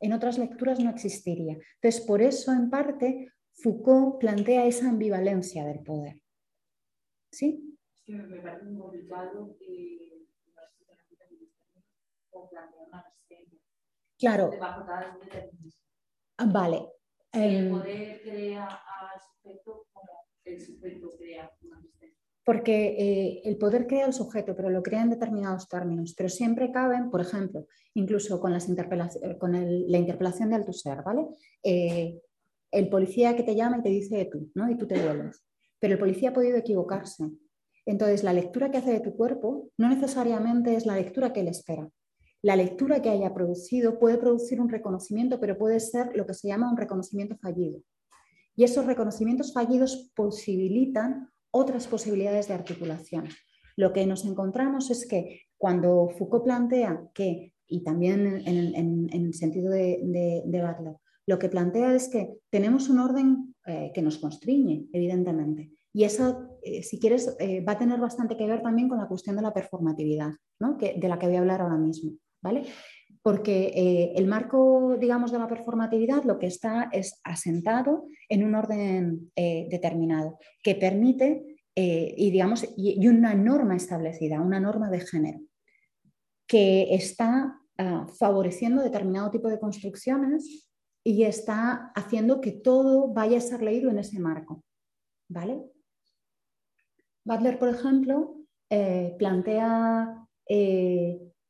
En 0.00 0.12
otras 0.12 0.38
lecturas 0.38 0.80
no 0.80 0.90
existiría. 0.90 1.58
Entonces, 1.76 2.00
por 2.02 2.22
eso, 2.22 2.52
en 2.52 2.70
parte, 2.70 3.32
Foucault 3.52 4.18
plantea 4.18 4.66
esa 4.66 4.88
ambivalencia 4.88 5.64
del 5.64 5.82
poder. 5.82 6.20
¿Sí? 7.30 7.78
Es 7.94 8.02
que 8.04 8.14
me 8.14 8.40
parece 8.40 8.64
muy 8.64 8.80
complicado 8.80 9.56
que 9.58 10.04
una 12.32 13.04
Claro. 14.18 14.50
Vale. 16.46 16.88
el 17.32 17.66
em, 17.66 17.70
poder 17.70 18.22
crea 18.22 18.64
al 18.64 19.20
sujeto 19.20 19.86
como 19.92 20.28
el 20.44 20.60
sujeto 20.60 21.10
crea 21.18 21.50
porque 22.44 22.96
eh, 22.98 23.42
el 23.44 23.56
poder 23.56 23.86
crea 23.86 24.04
al 24.04 24.12
sujeto, 24.12 24.54
pero 24.54 24.68
lo 24.68 24.82
crea 24.82 25.02
en 25.02 25.10
determinados 25.10 25.68
términos, 25.68 26.14
pero 26.16 26.28
siempre 26.28 26.70
caben, 26.70 27.10
por 27.10 27.22
ejemplo, 27.22 27.66
incluso 27.94 28.38
con, 28.38 28.52
con 29.38 29.52
la 29.52 29.98
interpelación 29.98 30.50
de 30.50 30.56
Althusser, 30.56 31.02
¿vale? 31.02 31.26
Eh, 31.62 32.20
el 32.70 32.88
policía 32.88 33.34
que 33.36 33.44
te 33.44 33.54
llama 33.54 33.78
y 33.78 33.82
te 33.82 33.88
dice 33.88 34.28
tú, 34.30 34.50
¿no? 34.54 34.70
Y 34.70 34.76
tú 34.76 34.86
te 34.86 35.00
vuelves. 35.00 35.42
Pero 35.78 35.94
el 35.94 35.98
policía 35.98 36.30
ha 36.30 36.34
podido 36.34 36.56
equivocarse. 36.56 37.30
Entonces, 37.86 38.24
la 38.24 38.32
lectura 38.32 38.70
que 38.70 38.78
hace 38.78 38.92
de 38.92 39.00
tu 39.00 39.16
cuerpo 39.16 39.70
no 39.78 39.88
necesariamente 39.88 40.74
es 40.74 40.84
la 40.84 40.96
lectura 40.96 41.32
que 41.32 41.40
él 41.40 41.48
espera. 41.48 41.88
La 42.42 42.56
lectura 42.56 43.00
que 43.00 43.10
haya 43.10 43.32
producido 43.32 43.98
puede 43.98 44.18
producir 44.18 44.60
un 44.60 44.68
reconocimiento, 44.68 45.40
pero 45.40 45.56
puede 45.56 45.80
ser 45.80 46.14
lo 46.14 46.26
que 46.26 46.34
se 46.34 46.48
llama 46.48 46.70
un 46.70 46.76
reconocimiento 46.76 47.36
fallido. 47.38 47.80
Y 48.56 48.64
esos 48.64 48.86
reconocimientos 48.86 49.52
fallidos 49.52 50.12
posibilitan 50.14 51.30
otras 51.54 51.86
posibilidades 51.86 52.48
de 52.48 52.54
articulación. 52.54 53.28
Lo 53.76 53.92
que 53.92 54.06
nos 54.06 54.24
encontramos 54.24 54.90
es 54.90 55.06
que 55.06 55.42
cuando 55.56 56.10
Foucault 56.18 56.44
plantea 56.44 57.08
que, 57.14 57.52
y 57.66 57.82
también 57.84 58.42
en, 58.46 59.08
el 59.12 59.34
sentido 59.34 59.70
de, 59.70 60.42
Butler, 60.44 60.96
lo 61.26 61.38
que 61.38 61.48
plantea 61.48 61.94
es 61.94 62.08
que 62.08 62.34
tenemos 62.50 62.88
un 62.88 62.98
orden 62.98 63.54
eh, 63.66 63.92
que 63.94 64.02
nos 64.02 64.18
constriñe, 64.18 64.86
evidentemente. 64.92 65.70
Y 65.92 66.02
eso, 66.02 66.58
eh, 66.62 66.82
si 66.82 66.98
quieres, 66.98 67.36
eh, 67.38 67.62
va 67.62 67.72
a 67.72 67.78
tener 67.78 68.00
bastante 68.00 68.36
que 68.36 68.46
ver 68.46 68.60
también 68.60 68.88
con 68.88 68.98
la 68.98 69.06
cuestión 69.06 69.36
de 69.36 69.42
la 69.42 69.54
performatividad, 69.54 70.32
de 70.58 71.08
la 71.08 71.18
que 71.18 71.26
voy 71.26 71.36
a 71.36 71.40
hablar 71.40 71.62
ahora 71.62 71.78
mismo. 71.78 72.12
¿vale? 72.44 72.64
Porque 73.24 73.72
eh, 73.74 74.12
el 74.16 74.26
marco, 74.26 74.98
digamos, 75.00 75.32
de 75.32 75.38
la 75.38 75.48
performatividad 75.48 76.24
lo 76.24 76.38
que 76.38 76.46
está 76.46 76.90
es 76.92 77.22
asentado 77.24 78.06
en 78.28 78.44
un 78.44 78.54
orden 78.54 79.32
eh, 79.34 79.66
determinado 79.70 80.38
que 80.62 80.74
permite, 80.74 81.56
eh, 81.74 82.14
y, 82.18 82.30
digamos, 82.30 82.66
y, 82.76 83.08
una 83.08 83.34
norma 83.34 83.76
establecida, 83.76 84.42
una 84.42 84.60
norma 84.60 84.90
de 84.90 85.00
género, 85.00 85.40
que 86.46 86.94
está 86.94 87.58
ah, 87.78 88.06
favoreciendo 88.18 88.82
determinado 88.82 89.30
tipo 89.30 89.48
de 89.48 89.58
construcciones 89.58 90.68
y 91.02 91.22
está 91.22 91.92
haciendo 91.94 92.42
que 92.42 92.52
todo 92.52 93.08
vaya 93.08 93.38
a 93.38 93.40
ser 93.40 93.62
leído 93.62 93.88
en 93.88 94.00
ese 94.00 94.20
marco. 94.20 94.62
¿Vale? 95.30 95.62
Butler, 97.24 97.58
por 97.58 97.70
ejemplo, 97.70 98.36
plantea 99.18 100.28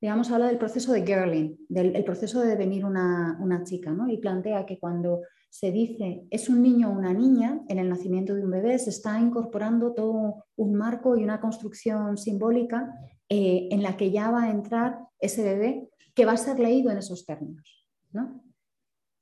digamos, 0.01 0.31
habla 0.31 0.49
del 0.49 0.59
proceso 0.59 0.93
de 0.93 1.05
girling, 1.05 1.57
del 1.69 2.05
proceso 2.05 2.41
de 2.41 2.49
devenir 2.49 2.85
una, 2.85 3.63
chica, 3.65 3.91
¿no? 3.91 4.09
Y 4.09 4.19
plantea 4.19 4.67
que 4.67 4.79
cuando 4.79 5.23
se 5.49 5.71
dice 5.71 6.27
es 6.31 6.49
un 6.49 6.63
niño 6.63 6.91
o 6.91 6.93
una 6.93 7.15
niña 7.15 7.63
en 7.69 7.79
el 7.79 7.89
nacimiento 7.89 8.35
de 8.35 8.45
un 8.45 8.51
bebé, 8.51 8.79
se 8.79 8.91
está 8.91 9.19
incorporando 9.21 9.95
todo 9.95 10.45
un 10.57 10.75
marco 10.75 11.17
y 11.17 11.25
una 11.25 11.41
construcción 11.41 12.19
simbólica 12.19 12.93
eh, 13.29 13.69
en 13.71 13.83
la 13.83 13.97
que 13.97 14.11
ya 14.11 14.31
va 14.31 14.45
a 14.45 14.51
entrar 14.51 14.99
ese 15.19 15.43
bebé 15.43 15.89
que 16.15 16.27
va 16.27 16.33
a 16.33 16.37
ser 16.37 16.59
leído 16.59 16.91
en 16.91 16.99
esos 16.99 17.25
términos. 17.25 17.87
¿no? 18.13 18.45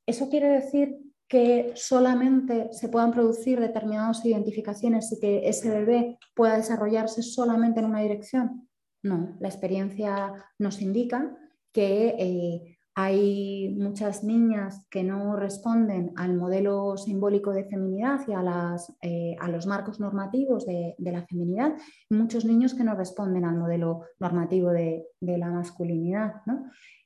Eso 0.07 0.29
quiere 0.29 0.49
decir 0.49 0.99
que 1.29 1.73
solamente 1.77 2.73
se 2.73 2.89
puedan 2.89 3.11
producir 3.11 3.59
determinadas 3.59 4.25
identificaciones 4.27 5.11
y 5.13 5.19
que 5.19 5.49
ese 5.49 5.71
bebé 5.71 6.19
pueda 6.35 6.57
desarrollarse 6.57 7.23
solamente 7.23 7.81
en 7.81 7.87
una 7.87 8.01
dirección. 8.01 8.69
No, 9.03 9.37
la 9.41 9.49
experiencia 9.49 10.33
nos 10.59 10.81
indica 10.81 11.37
que 11.73 12.15
eh, 12.19 12.79
hay 12.95 13.75
muchas 13.77 14.23
niñas 14.23 14.87
que 14.91 15.03
no 15.03 15.35
responden 15.35 16.13
al 16.15 16.37
modelo 16.37 16.97
simbólico 16.97 17.53
de 17.53 17.65
feminidad 17.65 18.21
y 18.29 18.33
a, 18.33 18.77
eh, 19.01 19.37
los 19.49 19.67
marcos 19.67 19.99
normativos 19.99 20.67
de, 20.67 20.95
la 20.99 21.27
feminidad, 21.27 21.73
muchos 22.11 22.45
niños 22.45 22.75
que 22.75 22.85
no 22.85 22.95
responden 22.95 23.45
al 23.45 23.57
modelo 23.57 24.03
normativo 24.21 24.71
de, 24.71 25.07
la 25.21 25.51
masculinidad. 25.51 26.35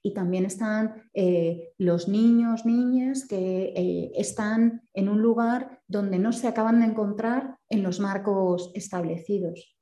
Y 0.02 0.12
también 0.12 0.44
están 0.44 1.08
eh, 1.14 1.72
los 1.78 2.08
niños, 2.08 2.66
niñas 2.66 3.26
que 3.26 4.12
están 4.16 4.82
en 4.92 5.08
un 5.08 5.22
lugar 5.22 5.80
donde 5.88 6.18
no 6.18 6.32
se 6.32 6.48
acaban 6.48 6.80
de 6.80 6.86
encontrar 6.86 7.58
en 7.68 7.82
los 7.82 8.00
marcos 8.00 8.72
establecidos. 8.74 9.75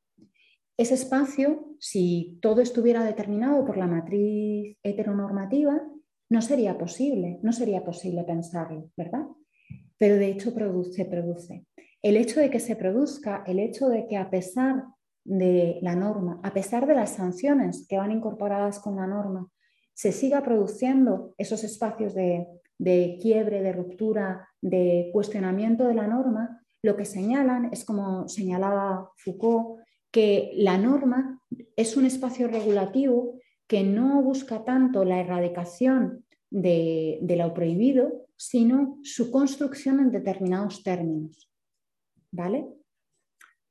Ese 0.77 0.95
espacio, 0.95 1.69
si 1.79 2.39
todo 2.43 2.61
estuviera 2.61 3.05
determinado 3.05 3.65
por 3.65 3.77
la 3.77 3.87
matriz 3.87 4.77
heteronormativa, 4.83 5.81
no 6.29 6.43
sería 6.43 6.77
posible, 6.77 7.39
no 7.43 7.53
sería 7.53 7.85
posible 7.85 8.25
pensarlo, 8.25 8.91
¿verdad? 8.97 9.27
Pero 9.99 10.17
de 10.17 10.29
hecho 10.29 10.53
produce, 10.53 11.05
produce. 11.05 11.65
El 12.03 12.17
hecho 12.17 12.41
de 12.41 12.51
que 12.51 12.59
se 12.59 12.75
produzca, 12.75 13.45
el 13.47 13.61
hecho 13.61 13.89
de 13.89 14.07
que 14.09 14.17
a 14.17 14.31
pesar 14.31 14.85
de 15.25 15.79
la 15.81 15.95
norma, 15.95 16.41
a 16.43 16.53
pesar 16.53 16.87
de 16.87 16.95
las 16.95 17.11
sanciones 17.11 17.87
que 17.89 17.97
van 17.97 18.11
incorporadas 18.11 18.81
con 18.81 18.97
la 18.97 19.07
norma, 19.07 19.49
se 19.95 20.11
siga 20.11 20.43
produciendo 20.43 21.35
esos 21.39 21.63
espacios 21.63 22.15
de, 22.15 22.49
de 22.79 23.19
quiebre, 23.23 23.63
de 23.63 23.73
ruptura, 23.73 24.49
de 24.61 25.11
cuestionamiento 25.13 25.87
de 25.87 25.95
la 25.95 26.09
norma, 26.09 26.61
lo 26.83 26.97
que 26.97 27.05
señalan 27.05 27.71
es 27.73 27.85
como 27.85 28.29
señalaba 28.29 29.11
Foucault, 29.17 29.84
que 30.15 30.53
la 30.55 30.79
norma 30.79 31.43
es 31.75 31.97
un 31.97 32.07
espacio 32.07 32.47
regulativo 32.47 33.37
que 33.67 33.83
no 33.83 34.23
busca 34.23 34.65
tanto 34.65 35.05
la 35.05 35.19
erradicación 35.19 36.25
de, 36.51 37.19
lo 37.37 37.53
prohibido, 37.53 38.29
sino 38.37 39.01
su 39.03 39.33
construcción 39.33 39.99
en 39.99 40.13
determinados 40.13 40.85
términos. 40.85 41.51
¿Vale? 42.31 42.65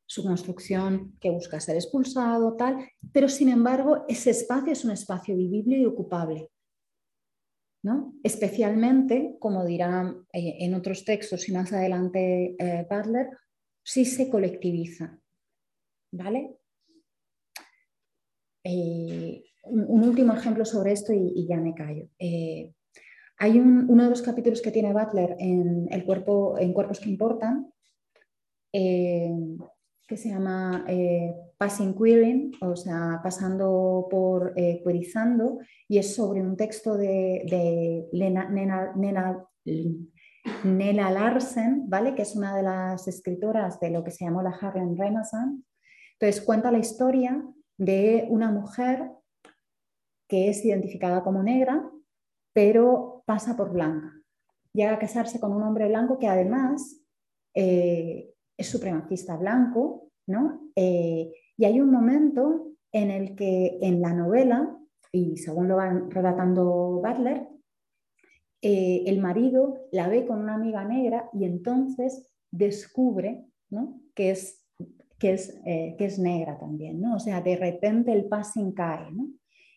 Su 0.05 0.23
construcción 0.23 1.15
que 1.21 1.29
busca 1.29 1.61
ser 1.61 1.77
expulsado, 1.77 2.57
tal, 2.57 2.89
pero 3.13 3.29
sin 3.29 3.47
embargo 3.47 4.03
ese 4.09 4.31
espacio 4.31 4.73
es 4.73 4.83
un 4.83 4.91
espacio 4.91 5.37
vivible 5.37 5.77
y 5.77 5.85
ocupable. 5.85 6.51
¿no? 7.83 8.15
Especialmente, 8.21 9.37
como 9.39 9.63
dirán 9.63 10.25
eh, 10.33 10.57
en 10.59 10.73
otros 10.73 11.05
textos 11.05 11.47
y 11.47 11.53
más 11.53 11.71
adelante 11.71 12.57
eh, 12.59 12.85
Butler, 12.89 13.29
si 13.81 14.03
se 14.03 14.29
colectiviza. 14.29 15.22
¿Vale? 16.13 16.55
Eh, 18.63 19.43
un, 19.63 20.03
último 20.03 20.33
ejemplo 20.33 20.63
sobre 20.63 20.91
esto 20.91 21.11
y, 21.11 21.47
ya 21.47 21.57
me 21.57 21.73
callo. 21.73 22.07
Eh, 22.19 22.71
hay 23.39 23.59
uno 23.59 24.03
de 24.03 24.09
los 24.11 24.21
capítulos 24.21 24.61
que 24.61 24.69
tiene 24.69 24.93
Butler 24.93 25.35
en, 25.39 25.87
el 25.89 26.05
cuerpo, 26.05 26.55
en 26.59 26.71
Cuerpos 26.71 26.99
que 26.99 27.09
Importan, 27.09 27.73
eh, 28.71 29.33
que 30.07 30.15
se 30.15 30.29
llama 30.29 30.85
Passing 31.57 31.95
Queering, 31.95 32.51
o 32.61 32.75
sea, 32.75 33.19
pasando 33.23 34.07
por 34.09 34.53
querizando, 34.53 35.57
y 35.87 35.97
es 35.97 36.13
sobre 36.13 36.41
un 36.41 36.55
texto 36.55 36.95
de, 36.95 38.07
Nela 40.63 41.09
Larsen, 41.09 41.89
¿vale? 41.89 42.13
que 42.13 42.21
es 42.21 42.35
una 42.35 42.55
de 42.55 42.63
las 42.63 43.07
escritoras 43.07 43.79
de 43.79 43.89
lo 43.89 44.03
que 44.03 44.11
se 44.11 44.25
llamó 44.25 44.43
la 44.43 44.51
Harlem 44.51 44.95
Renaissance, 44.95 45.63
entonces 46.27 46.41
cuenta 46.41 46.71
la 46.71 46.79
historia 46.79 47.45
de 47.77 48.25
una 48.29 48.49
mujer 48.49 49.11
que 50.29 50.49
es 50.49 50.63
identificada 50.63 51.21
como 51.21 51.43
negra, 51.43 51.91
pero 52.53 53.23
pasa 53.25 53.57
por 53.57 53.73
blanca. 53.73 54.21
Llega 54.71 54.93
a 54.93 54.99
casarse 54.99 55.39
con 55.39 55.53
un 55.53 55.63
hombre 55.63 55.89
blanco 55.89 56.17
que 56.17 56.27
además 56.27 57.01
eh, 57.53 58.33
es 58.57 58.69
supremacista 58.69 59.35
blanco, 59.35 60.11
¿no? 60.25 60.71
Eh, 60.77 61.29
y 61.57 61.65
hay 61.65 61.81
un 61.81 61.91
momento 61.91 62.71
en 62.93 63.11
el 63.11 63.35
que 63.35 63.77
en 63.81 64.01
la 64.01 64.13
novela, 64.13 64.79
y 65.11 65.35
según 65.35 65.67
lo 65.67 65.75
va 65.75 65.89
relatando 66.09 67.01
Butler, 67.03 67.49
eh, 68.61 69.03
el 69.07 69.19
marido 69.19 69.87
la 69.91 70.07
ve 70.07 70.25
con 70.25 70.39
una 70.39 70.55
amiga 70.55 70.85
negra 70.85 71.29
y 71.33 71.43
entonces 71.43 72.31
descubre 72.49 73.45
que 74.15 74.31
es 74.31 74.62
que 75.23 75.31
es, 75.31 75.57
eh, 75.65 75.95
que 75.97 76.03
es 76.03 76.19
negra 76.19 76.59
también, 76.59 76.99
¿no? 76.99 77.15
O 77.15 77.19
sea, 77.19 77.39
de 77.39 77.55
repente 77.55 78.11
el 78.11 78.25
passing 78.25 78.73
cae, 78.73 79.09
¿no? 79.09 79.29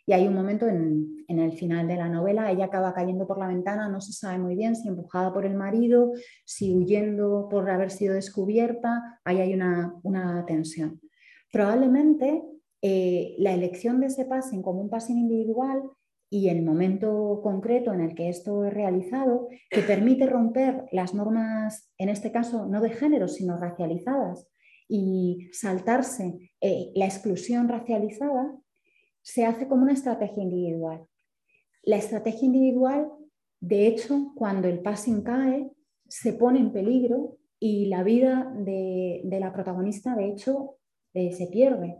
Y 0.04 0.12
hay 0.12 0.26
un 0.26 0.34
momento 0.34 0.66
en, 0.66 1.24
el 1.28 1.52
final 1.52 1.86
de 1.86 1.94
la 1.94 2.08
novela, 2.08 2.50
ella 2.50 2.64
acaba 2.64 2.92
cayendo 2.92 3.28
por 3.28 3.38
la 3.38 3.46
ventana, 3.46 3.88
no 3.88 4.00
se 4.00 4.12
sabe 4.12 4.38
muy 4.38 4.56
bien 4.56 4.74
si 4.74 4.88
empujada 4.88 5.32
por 5.32 5.46
el 5.46 5.54
marido, 5.54 6.14
si 6.44 6.74
huyendo 6.74 7.46
por 7.48 7.70
haber 7.70 7.92
sido 7.92 8.14
descubierta, 8.14 9.20
ahí 9.24 9.40
hay 9.40 9.54
una, 9.54 10.44
tensión. 10.48 11.00
Probablemente 11.52 12.42
eh, 12.82 13.36
la 13.38 13.54
elección 13.54 14.00
de 14.00 14.06
ese 14.06 14.24
passing 14.24 14.62
como 14.62 14.80
un 14.80 14.90
passing 14.90 15.16
individual 15.16 15.80
y 16.28 16.48
el 16.48 16.64
momento 16.64 17.40
concreto 17.40 17.92
en 17.92 18.00
el 18.00 18.16
que 18.16 18.28
esto 18.28 18.64
es 18.64 18.74
realizado, 18.74 19.46
que 19.70 19.82
permite 19.82 20.26
romper 20.26 20.86
las 20.90 21.14
normas, 21.14 21.92
en 21.98 22.08
este 22.08 22.32
caso 22.32 22.66
no 22.66 22.80
de 22.80 22.90
género, 22.90 23.28
sino 23.28 23.56
racializadas, 23.56 24.48
y 24.88 25.48
saltarse 25.52 26.52
eh, 26.60 26.92
la 26.94 27.06
exclusión 27.06 27.68
racializada, 27.68 28.56
se 29.22 29.44
hace 29.44 29.66
como 29.66 29.82
una 29.82 29.92
estrategia 29.92 30.42
individual. 30.42 31.06
La 31.82 31.96
estrategia 31.96 32.46
individual, 32.46 33.08
de 33.60 33.86
hecho, 33.86 34.32
cuando 34.36 34.68
el 34.68 34.80
passing 34.80 35.22
cae, 35.22 35.70
se 36.08 36.32
pone 36.32 36.60
en 36.60 36.72
peligro 36.72 37.38
y 37.58 37.86
la 37.86 38.02
vida 38.02 38.52
de, 38.56 39.22
la 39.40 39.52
protagonista, 39.52 40.14
de 40.14 40.28
hecho, 40.28 40.76
eh, 41.14 41.32
se 41.32 41.46
pierde, 41.46 41.96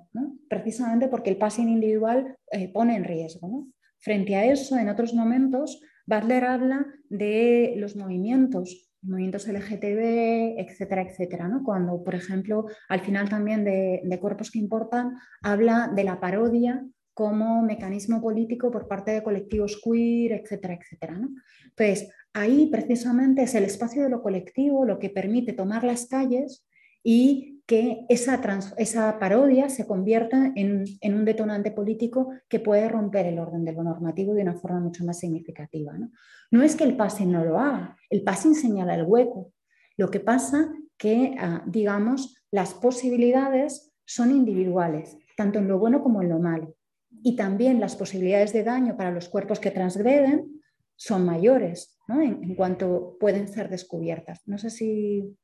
precisamente 0.49 1.09
porque 1.09 1.31
el 1.31 1.39
passing 1.39 1.69
individual 1.69 2.37
eh, 2.53 2.69
pone 2.69 2.97
en 2.97 3.05
riesgo. 3.05 3.67
Frente 3.99 4.37
a 4.37 4.45
eso, 4.45 4.77
en 4.77 4.89
otros 4.89 5.15
momentos, 5.15 5.81
Butler 6.07 6.45
habla 6.45 6.87
de 7.09 7.75
los 7.77 7.97
movimientos, 7.97 8.86
movimientos 9.07 9.49
LGTB, 9.49 10.59
etcétera, 10.59 11.03
etcétera. 11.03 11.51
Cuando, 11.65 12.03
por 12.03 12.15
ejemplo, 12.15 12.67
al 12.89 13.01
final 13.01 13.29
también 13.29 13.65
de, 13.65 14.01
de 14.05 14.21
Cuerpos 14.21 14.51
que 14.51 14.59
Importan, 14.59 15.17
habla 15.43 15.91
de 15.95 16.05
la 16.05 16.21
parodia 16.21 16.85
como 17.17 17.63
mecanismo 17.63 18.21
político 18.21 18.71
por 18.71 18.89
parte 18.89 19.11
de 19.11 19.23
colectivos 19.23 19.81
queer, 19.83 20.33
etcétera, 20.33 20.75
etcétera. 20.75 21.17
¿no? 21.17 21.31
Entonces, 21.65 22.13
ahí 22.35 22.69
precisamente 22.71 23.43
es 23.43 23.55
el 23.55 23.65
espacio 23.65 24.03
de 24.03 24.11
lo 24.11 24.23
colectivo 24.23 24.85
lo 24.85 24.99
que 24.99 25.09
permite 25.09 25.55
tomar 25.55 25.83
las 25.83 26.07
calles 26.09 26.67
y 27.03 27.56
que 27.67 28.07
esa, 28.09 29.19
parodia 29.19 29.69
se 29.69 29.87
convierta 29.87 30.53
en, 30.55 30.85
un 31.03 31.25
detonante 31.25 31.73
político 31.73 32.31
que 32.49 32.61
puede 32.61 32.89
romper 32.89 33.27
el 33.27 33.39
orden 33.39 33.65
de 33.65 33.73
lo 33.73 33.83
normativo 33.83 34.35
de 34.35 34.43
una 34.43 34.55
forma 34.55 34.81
mucho 34.81 35.05
más 35.05 35.19
significativa. 35.19 35.93
No, 35.93 36.11
no 36.53 36.63
es 36.63 36.77
que 36.77 36.85
el 36.85 36.97
passing 36.97 37.33
no 37.33 37.45
lo 37.45 37.59
haga, 37.59 37.97
el 38.09 38.23
passing 38.23 38.55
señala 38.55 38.95
el 38.95 39.05
hueco. 39.05 39.53
Lo 39.97 40.11
que 40.11 40.21
pasa 40.21 40.73
que, 40.97 41.35
ah, 41.39 41.65
digamos, 41.67 42.37
las 42.53 42.73
posibilidades 42.75 43.93
son 44.05 44.31
individuales, 44.31 45.19
tanto 45.37 45.59
en 45.59 45.67
lo 45.67 45.79
bueno 45.79 46.03
como 46.03 46.23
en 46.23 46.29
lo 46.29 46.39
malo 46.39 46.77
y 47.23 47.35
también 47.35 47.81
las 47.81 47.97
posibilidades 47.97 48.53
de 48.53 48.63
daño 48.63 48.97
para 48.97 49.11
los 49.11 49.29
cuerpos 49.29 49.59
que 49.59 49.73
transgreden 49.73 50.63
son 50.95 51.27
mayores 51.27 51.99
en, 52.09 52.55
cuanto 52.55 53.17
pueden 53.19 53.49
ser 53.49 53.69
descubiertas. 53.69 54.43
No 54.47 54.59
sé 54.59 54.71
si, 54.71 55.37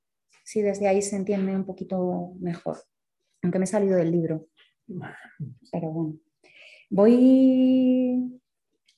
desde 0.61 0.89
ahí 0.89 1.03
se 1.03 1.17
entiende 1.17 1.55
un 1.55 1.65
poquito 1.65 2.33
mejor, 2.41 2.79
aunque 3.43 3.59
me 3.59 3.65
he 3.65 3.69
salido 3.69 3.97
del 3.97 4.13
libro. 4.13 4.47
Pero 5.71 5.91
bueno, 5.91 6.19
voy... 6.91 8.41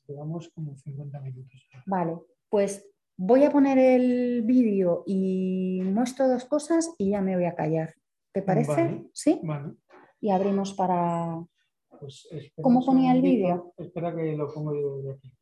Llevamos 0.07 0.51
como 0.51 0.77
50 0.77 1.21
minutos. 1.21 1.69
Vale, 1.87 2.19
pues 2.51 2.87
voy 3.17 3.45
a 3.45 3.51
poner 3.51 3.79
el 3.79 4.43
vídeo 4.43 5.05
y 5.07 5.81
muestro 5.85 6.29
dos 6.29 6.45
cosas 6.45 6.95
y 6.99 7.11
ya 7.11 7.23
me 7.23 7.37
voy 7.37 7.47
a 7.47 7.55
callar. 7.55 7.95
¿Te 8.33 8.43
parece? 8.43 9.09
¿Sí? 9.13 9.41
Y 10.21 10.31
abrimos 10.31 10.75
para, 10.75 11.39
pues 12.01 12.29
¿Cómo 12.61 12.85
ponía 12.85 13.13
el 13.13 13.23
vídeo? 13.23 13.73
Espera 13.77 14.15
que 14.15 14.37
lo 14.37 14.53
pongo 14.53 14.75
yo 14.75 15.03
de 15.03 15.13
aquí. 15.13 15.33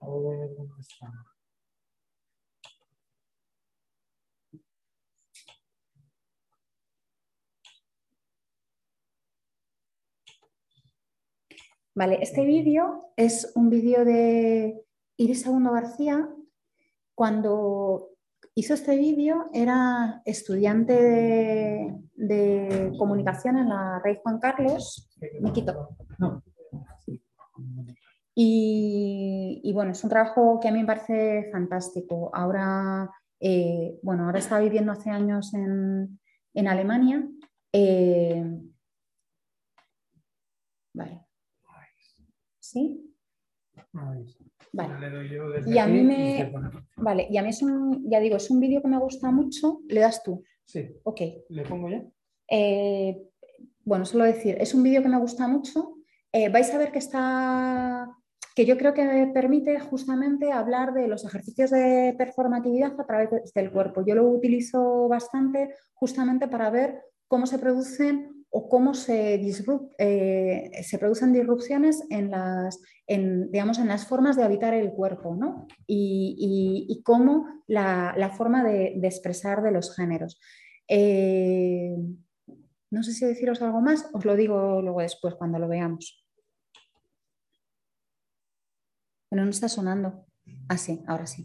A 0.00 0.06
ver 0.08 0.54
dónde 0.56 0.80
está. 0.80 1.10
Vale, 11.96 12.18
este 12.20 12.44
vídeo 12.44 13.12
es 13.16 13.52
un 13.54 13.70
vídeo 13.70 14.04
de 14.04 14.84
Iris 15.16 15.42
Segundo 15.42 15.72
García 15.72 16.28
cuando 17.14 18.10
hizo 18.56 18.74
este 18.74 18.96
vídeo, 18.96 19.48
era 19.52 20.20
estudiante 20.24 20.92
de, 22.14 22.92
comunicación 22.98 23.58
en 23.58 23.68
la 23.68 24.00
Rey 24.02 24.18
Juan 24.22 24.40
Carlos. 24.40 25.08
Y, 28.34 29.70
bueno, 29.72 29.92
es 29.92 30.02
un 30.02 30.10
trabajo 30.10 30.58
que 30.60 30.68
a 30.68 30.72
mí 30.72 30.80
me 30.80 30.86
parece 30.86 31.48
fantástico. 31.52 32.30
Ahora, 32.34 33.08
eh, 33.38 34.00
bueno, 34.02 34.24
ahora 34.24 34.40
está 34.40 34.58
viviendo 34.58 34.90
hace 34.90 35.10
años 35.10 35.54
en, 35.54 36.18
Alemania. 36.66 37.24
Eh, 37.72 38.44
vale. 40.92 41.23
¿Sí? 42.74 43.14
Vale. 43.92 44.26
y 45.66 45.78
a 45.78 45.86
mí 45.86 46.02
me. 46.02 46.52
Vale, 46.96 47.28
y 47.30 47.36
a 47.36 47.42
mí 47.42 47.50
es 47.50 47.62
un, 47.62 48.10
ya 48.10 48.18
digo, 48.18 48.36
es 48.36 48.50
un 48.50 48.58
vídeo 48.58 48.82
que 48.82 48.88
me 48.88 48.98
gusta 48.98 49.30
mucho. 49.30 49.80
¿Le 49.88 50.00
das 50.00 50.24
tú? 50.24 50.42
Sí. 50.64 50.90
Ok. 51.04 51.20
¿Le 51.50 51.62
pongo 51.62 51.88
ya? 51.88 52.02
Eh, 52.50 53.28
bueno, 53.84 54.04
solo 54.04 54.24
decir, 54.24 54.56
es 54.58 54.74
un 54.74 54.82
vídeo 54.82 55.02
que 55.02 55.08
me 55.08 55.20
gusta 55.20 55.46
mucho. 55.46 55.98
Eh, 56.32 56.48
vais 56.48 56.74
a 56.74 56.78
ver 56.78 56.90
que 56.90 56.98
está. 56.98 58.08
que 58.56 58.66
yo 58.66 58.76
creo 58.76 58.92
que 58.92 59.30
permite 59.32 59.78
justamente 59.78 60.50
hablar 60.50 60.94
de 60.94 61.06
los 61.06 61.24
ejercicios 61.24 61.70
de 61.70 62.12
performatividad 62.18 63.00
a 63.00 63.06
través 63.06 63.54
del 63.54 63.70
cuerpo. 63.70 64.04
Yo 64.04 64.16
lo 64.16 64.28
utilizo 64.28 65.06
bastante 65.06 65.72
justamente 65.92 66.48
para 66.48 66.70
ver 66.70 67.02
cómo 67.28 67.46
se 67.46 67.60
producen 67.60 68.33
o 68.56 68.68
cómo 68.68 68.94
se, 68.94 69.34
eh, 69.98 70.70
se 70.84 70.98
producen 70.98 71.32
disrupciones 71.32 72.04
en 72.08 72.30
las, 72.30 72.80
digamos, 73.08 73.80
en 73.80 73.88
las 73.88 74.06
formas 74.06 74.36
de 74.36 74.44
habitar 74.44 74.74
el 74.74 74.92
cuerpo 74.92 75.34
¿no? 75.34 75.66
y, 75.88 77.02
cómo 77.04 77.64
la, 77.66 78.32
forma 78.36 78.62
de, 78.62 78.96
expresar 79.02 79.60
de 79.60 79.72
los 79.72 79.96
géneros. 79.96 80.38
Eh, 80.86 81.96
no 82.90 83.02
sé 83.02 83.12
si 83.12 83.26
deciros 83.26 83.60
algo 83.60 83.80
más, 83.80 84.08
os 84.12 84.24
lo 84.24 84.36
digo 84.36 84.80
luego 84.80 85.00
después 85.00 85.34
cuando 85.34 85.58
lo 85.58 85.66
veamos. 85.66 86.24
Bueno, 89.32 89.46
no 89.46 89.50
está 89.50 89.68
sonando. 89.68 90.26
Ah, 90.68 90.78
sí, 90.78 91.02
ahora 91.08 91.26
sí. 91.26 91.44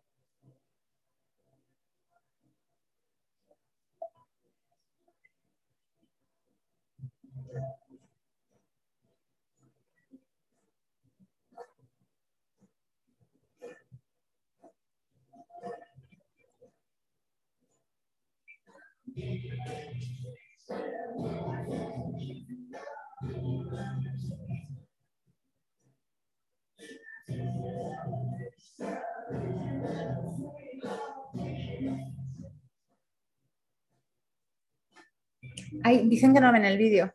Ay, 35.83 36.07
dicen 36.07 36.33
que 36.33 36.39
no 36.39 36.51
ven 36.51 36.65
el 36.65 36.77
vídeo. 36.77 37.11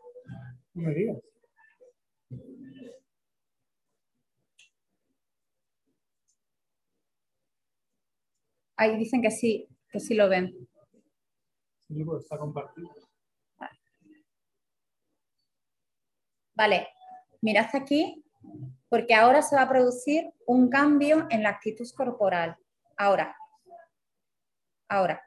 No. 0.74 0.90
Ay, 8.76 8.96
dicen 8.98 9.22
que 9.22 9.30
sí, 9.30 9.68
que 9.90 10.00
sí 10.00 10.14
lo 10.14 10.28
ven. 10.28 10.68
Sí, 11.88 12.04
pues 12.04 12.22
está 12.22 12.38
compartido. 12.38 12.88
Vale, 16.54 16.88
mirad 17.42 17.68
aquí, 17.74 18.24
porque 18.88 19.14
ahora 19.14 19.42
se 19.42 19.56
va 19.56 19.62
a 19.62 19.68
producir 19.68 20.32
un 20.46 20.68
cambio 20.70 21.26
en 21.30 21.42
la 21.42 21.50
actitud 21.50 21.86
corporal. 21.94 22.56
Ahora. 22.96 23.36
Ahora. 24.88 25.22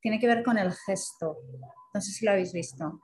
Tiene 0.00 0.18
que 0.18 0.26
ver 0.26 0.42
con 0.42 0.58
el 0.58 0.72
gesto. 0.72 1.38
No 1.94 2.00
sé 2.00 2.10
si 2.10 2.24
lo 2.24 2.32
habéis 2.32 2.52
visto. 2.52 3.00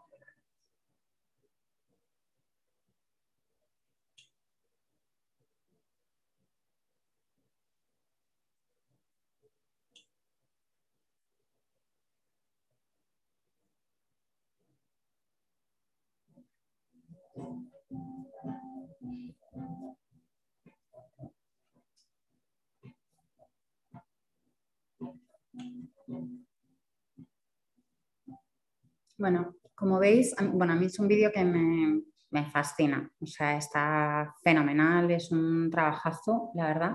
Bueno, 29.20 29.54
como 29.74 29.98
veis, 29.98 30.34
bueno, 30.54 30.72
a 30.72 30.76
mí 30.76 30.86
es 30.86 30.98
un 30.98 31.06
vídeo 31.06 31.30
que 31.30 31.44
me, 31.44 32.44
fascina, 32.50 33.10
o 33.20 33.26
sea, 33.26 33.58
está 33.58 34.34
fenomenal, 34.42 35.10
es 35.10 35.30
un 35.30 35.70
trabajazo, 35.70 36.50
la 36.54 36.68
verdad. 36.68 36.92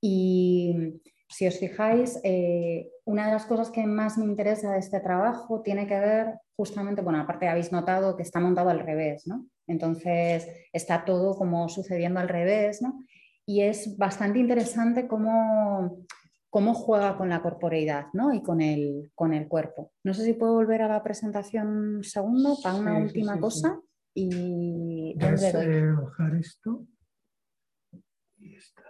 Y 0.00 1.00
si 1.28 1.48
os 1.48 1.58
fijáis, 1.58 2.20
eh, 2.22 2.92
una 3.04 3.26
de 3.26 3.32
las 3.32 3.44
cosas 3.46 3.70
que 3.70 3.84
más 3.86 4.18
me 4.18 4.24
interesa 4.26 4.72
de 4.72 4.78
este 4.78 5.00
trabajo 5.00 5.60
tiene 5.62 5.88
que 5.88 5.98
ver 5.98 6.38
justamente, 6.56 7.02
bueno, 7.02 7.20
aparte 7.20 7.48
habéis 7.48 7.72
notado 7.72 8.16
que 8.16 8.22
está 8.22 8.38
montado 8.38 8.70
al 8.70 8.78
revés, 8.78 9.26
¿no? 9.26 9.46
Entonces 9.68 10.48
está 10.72 11.04
todo 11.04 11.36
como 11.36 11.68
sucediendo 11.68 12.18
al 12.18 12.28
revés, 12.28 12.82
¿no? 12.82 13.04
Y 13.46 13.62
es 13.62 13.96
bastante 13.96 14.40
interesante 14.40 15.06
cómo 15.06 16.04
cómo 16.50 16.74
juega 16.74 17.16
con 17.16 17.28
la 17.28 17.42
corporeidad 17.42 18.06
¿no? 18.12 18.32
y 18.32 18.42
con 18.42 18.60
el, 18.60 19.12
con 19.14 19.34
el 19.34 19.48
cuerpo. 19.48 19.92
No 20.02 20.14
sé 20.14 20.24
si 20.24 20.32
puedo 20.32 20.54
volver 20.54 20.82
a 20.82 20.88
la 20.88 21.02
presentación 21.02 21.68
un 21.68 22.04
segundo 22.04 22.56
para 22.62 22.76
una 22.76 22.98
última 22.98 23.38
cosa. 23.38 23.80
Y 24.14 25.14
¿dónde 25.16 25.52
doy? 25.52 25.92
bajar 25.92 26.34
esto. 26.34 26.86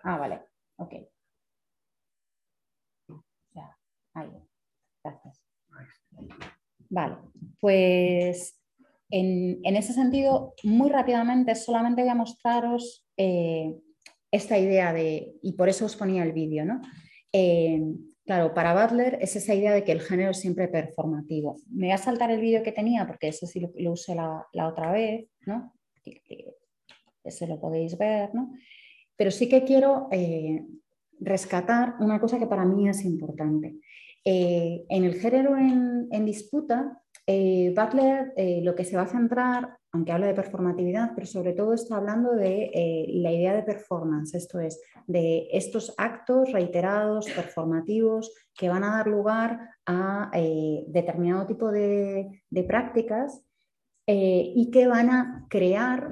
Ah, 0.03 0.17
vale. 0.17 0.43
Ok. 0.77 0.95
Ya, 3.53 3.77
ahí. 4.15 4.31
Gracias. 5.05 5.45
Vale, 6.89 7.19
pues 7.61 8.58
en, 9.11 9.77
ese 9.77 9.93
sentido, 9.93 10.55
muy 10.63 10.91
rápidamente, 10.91 11.55
solamente 11.55 12.03
voy 12.03 12.11
a 12.11 12.15
mostraros 12.15 13.07
eh, 13.17 13.75
esta 14.31 14.59
idea 14.59 14.93
de, 14.93 15.35
y 15.43 15.53
por 15.53 15.69
eso 15.69 15.87
os 15.87 15.97
ponía 15.97 16.23
el 16.23 16.33
vídeo, 16.33 16.65
¿no? 16.65 16.83
Eh, 17.33 17.81
claro, 18.25 18.53
para 18.53 18.75
Butler 18.75 19.19
es 19.21 19.37
esa 19.37 19.55
idea 19.55 19.73
de 19.73 19.85
que 19.85 19.93
el 19.93 20.01
género 20.01 20.31
es 20.31 20.41
siempre 20.41 20.69
performativo. 20.69 21.57
Me 21.71 21.87
voy 21.87 21.93
a 21.93 21.99
saltar 21.99 22.31
el 22.31 22.41
vídeo 22.41 22.63
que 22.63 22.73
tenía 22.73 23.07
porque 23.07 23.29
ese 23.29 23.47
sí 23.47 23.61
lo, 23.61 23.93
usé 23.93 24.15
la, 24.15 24.69
otra 24.69 24.93
vez, 24.93 25.27
¿no? 25.47 25.75
Ese 27.25 27.47
lo 27.47 27.61
podéis 27.61 27.97
ver, 27.97 28.35
¿no? 28.35 28.53
Pero 29.17 29.31
sí 29.31 29.49
que 29.49 29.65
quiero 29.65 30.09
eh, 30.13 30.65
rescatar 31.21 31.95
una 32.01 32.21
cosa 32.21 32.39
que 32.39 32.47
para 32.47 32.65
mí 32.65 32.89
es 32.89 33.05
importante. 33.05 33.77
Eh, 34.31 34.85
en 34.89 35.05
el 35.05 35.15
género 35.15 35.57
en 35.57 36.25
disputa, 36.25 37.01
Butler 37.27 38.33
lo 38.63 38.75
que 38.75 38.85
se 38.85 38.97
va 38.97 39.03
a 39.03 39.07
centrar 39.07 39.79
aunque 39.93 40.13
habla 40.13 40.27
de 40.27 40.35
performatividad, 40.35 41.13
pero 41.15 41.27
sobre 41.27 41.55
todo 41.55 41.73
está 41.73 41.97
hablando 41.97 42.35
de 42.35 42.71
eh, 42.75 43.07
la 43.15 43.33
idea 43.33 43.55
de 43.55 43.63
performance, 43.63 44.35
esto 44.35 44.61
es, 44.61 44.81
de 45.07 45.49
estos 45.53 45.95
actos 45.97 46.53
reiterados, 46.53 47.31
performativos, 47.31 48.33
que 48.55 48.69
van 48.69 48.85
a 48.85 48.99
dar 48.99 49.07
lugar 49.07 49.71
a 49.87 50.31
eh, 50.35 50.85
determinado 50.89 51.47
tipo 51.47 51.71
de 51.71 52.65
prácticas 52.67 53.43
eh, 54.07 54.53
y 54.55 54.71
que 54.71 54.87
van 54.87 55.11
a 55.11 55.47
crear 55.49 56.11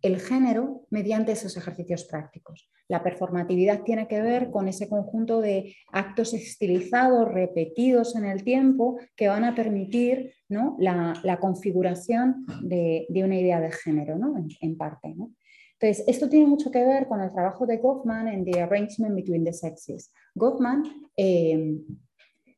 el 0.00 0.18
género 0.18 0.81
mediante 0.92 1.32
esos 1.32 1.56
ejercicios 1.56 2.04
prácticos. 2.04 2.70
La 2.86 3.02
performatividad 3.02 3.82
tiene 3.82 4.06
que 4.06 4.20
ver 4.20 4.50
con 4.50 4.68
ese 4.68 4.90
conjunto 4.90 5.40
de 5.40 5.74
actos 5.90 6.34
estilizados, 6.34 7.32
repetidos 7.32 8.14
en 8.14 8.26
el 8.26 8.44
tiempo, 8.44 8.98
que 9.16 9.28
van 9.28 9.44
a 9.44 9.54
permitir 9.54 10.34
la, 10.78 11.38
configuración 11.40 12.44
de, 12.62 13.06
una 13.24 13.40
idea 13.40 13.58
de 13.58 13.72
género, 13.72 14.18
en, 14.60 14.76
parte. 14.76 15.08
Entonces, 15.08 16.04
esto 16.06 16.28
tiene 16.28 16.46
mucho 16.46 16.70
que 16.70 16.84
ver 16.84 17.06
con 17.06 17.22
el 17.22 17.32
trabajo 17.32 17.64
de 17.64 17.78
Goffman 17.78 18.28
en 18.28 18.44
The 18.44 18.60
Arrangement 18.60 19.14
Between 19.14 19.44
the 19.44 19.52
Sexes. 19.54 20.12
Goffman 20.34 20.84
eh, 21.16 21.78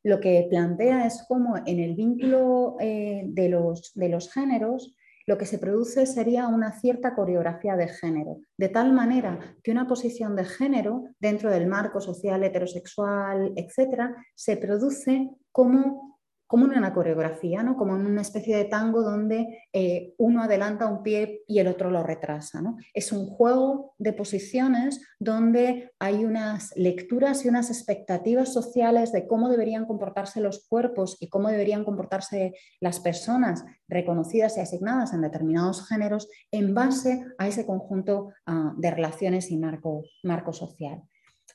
lo 0.02 0.18
que 0.18 0.48
plantea 0.50 1.06
es 1.06 1.24
cómo 1.28 1.56
en 1.64 1.78
el 1.78 1.94
vínculo 1.94 2.76
eh, 2.80 3.22
de 3.26 3.48
los 3.48 4.32
géneros 4.32 4.96
lo 5.26 5.38
que 5.38 5.46
se 5.46 5.58
produce 5.58 6.06
sería 6.06 6.48
una 6.48 6.72
cierta 6.72 7.14
coreografía 7.14 7.76
de 7.76 7.88
género, 7.88 8.38
de 8.56 8.68
tal 8.68 8.92
manera 8.92 9.38
que 9.62 9.70
una 9.70 9.86
posición 9.86 10.36
de 10.36 10.44
género 10.44 11.04
dentro 11.18 11.50
del 11.50 11.66
marco 11.66 12.00
social 12.00 12.42
heterosexual, 12.44 13.52
etcétera, 13.56 14.14
se 14.34 14.56
produce 14.56 15.30
como 15.50 16.13
como 16.46 16.66
en 16.66 16.78
una 16.78 16.92
coreografía, 16.92 17.62
¿no? 17.62 17.76
como 17.76 17.96
en 17.96 18.06
una 18.06 18.20
especie 18.20 18.56
de 18.56 18.64
tango 18.64 19.02
donde 19.02 19.62
eh, 19.72 20.14
uno 20.18 20.42
adelanta 20.42 20.86
un 20.86 21.02
pie 21.02 21.42
y 21.46 21.58
el 21.58 21.68
otro 21.68 21.90
lo 21.90 22.02
retrasa. 22.02 22.60
¿no? 22.60 22.76
Es 22.92 23.12
un 23.12 23.26
juego 23.26 23.94
de 23.98 24.12
posiciones 24.12 25.00
donde 25.18 25.92
hay 25.98 26.24
unas 26.24 26.72
lecturas 26.76 27.44
y 27.44 27.48
unas 27.48 27.70
expectativas 27.70 28.52
sociales 28.52 29.12
de 29.12 29.26
cómo 29.26 29.48
deberían 29.48 29.86
comportarse 29.86 30.40
los 30.40 30.66
cuerpos 30.68 31.16
y 31.20 31.28
cómo 31.28 31.48
deberían 31.48 31.84
comportarse 31.84 32.54
las 32.80 33.00
personas 33.00 33.64
reconocidas 33.88 34.56
y 34.56 34.60
asignadas 34.60 35.12
en 35.12 35.22
determinados 35.22 35.88
géneros 35.88 36.28
en 36.50 36.74
base 36.74 37.24
a 37.38 37.48
ese 37.48 37.66
conjunto 37.66 38.32
ah, 38.46 38.74
de 38.76 38.90
relaciones 38.90 39.50
y 39.50 39.56
marco, 39.56 40.04
social. 40.52 41.02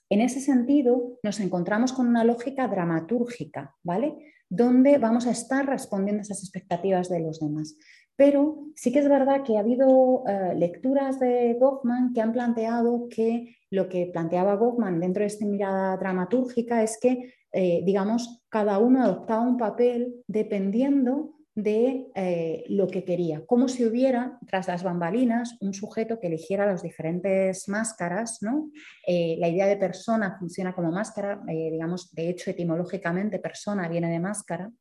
En 0.10 0.22
ese 0.22 0.40
sentido, 0.40 1.20
nos 1.22 1.40
encontramos 1.40 1.94
con 1.94 2.08
una 2.08 2.24
lógica 2.24 2.68
dramatúrgica, 2.68 3.76
¿vale? 3.84 4.16
Donde 4.50 4.98
vamos 4.98 5.28
a 5.28 5.32
estar 5.32 5.66
respondiendo 5.66 6.22
a 6.22 6.24
esas 6.24 6.44
expectativas 6.44 7.10
de 7.10 7.20
los 7.22 7.40
demás. 7.40 7.78
Pero 8.16 8.66
sí 8.76 8.92
que 8.92 9.00
es 9.00 9.08
verdad 9.08 9.44
que 9.44 9.56
ha 9.56 9.62
habido 9.62 10.24
eh, 10.28 10.54
lecturas 10.56 11.20
de 11.20 11.56
Goffman 11.58 12.12
que 12.14 12.22
han 12.22 12.34
planteado 12.34 13.08
que 13.10 13.56
lo 13.70 13.88
que 13.88 14.08
planteaba 14.08 14.56
Goffman 14.56 15.00
dentro 15.00 15.22
de 15.22 15.28
esta 15.28 15.46
mirada 15.46 15.96
dramatúrgica 15.96 16.84
es 16.84 17.00
que, 17.00 17.34
eh, 17.54 17.82
digamos, 17.86 18.44
cada 18.50 18.78
uno 18.80 19.04
adoptaba 19.04 19.48
un 19.48 19.58
papel 19.58 20.24
dependiendo 20.28 21.39
de 21.64 22.08
eh, 22.16 22.64
lo 22.70 22.88
que 22.88 23.04
quería, 23.04 23.46
como 23.46 23.68
si 23.68 23.86
hubiera 23.86 24.40
tras 24.48 24.68
las 24.68 24.84
bambalinas 24.84 25.58
un 25.62 25.74
sujeto 25.74 26.20
que 26.20 26.28
eligiera 26.28 26.66
las 26.66 26.82
diferentes 26.82 27.68
máscaras. 27.68 28.40
¿no? 28.42 28.72
Eh, 29.06 29.36
la 29.40 29.48
idea 29.48 29.68
de 29.68 29.78
persona 29.78 30.38
funciona 30.40 30.74
como 30.74 30.92
máscara, 30.92 31.42
eh, 31.48 31.70
digamos, 31.72 32.14
de 32.14 32.30
hecho 32.30 32.52
etimológicamente 32.52 33.40
persona 33.40 33.88
viene 33.88 34.10
de 34.10 34.20
máscara, 34.20 34.72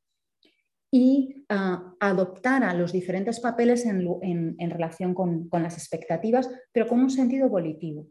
y 0.90 1.44
ah, 1.50 1.94
adoptara 2.00 2.72
los 2.72 2.92
diferentes 2.92 3.40
papeles 3.40 3.84
en, 3.84 4.70
relación 4.70 5.12
con, 5.12 5.46
con 5.50 5.62
las 5.62 5.76
expectativas, 5.76 6.48
pero 6.72 6.86
con 6.86 7.00
un 7.00 7.10
sentido 7.10 7.50
volitivo. 7.50 8.06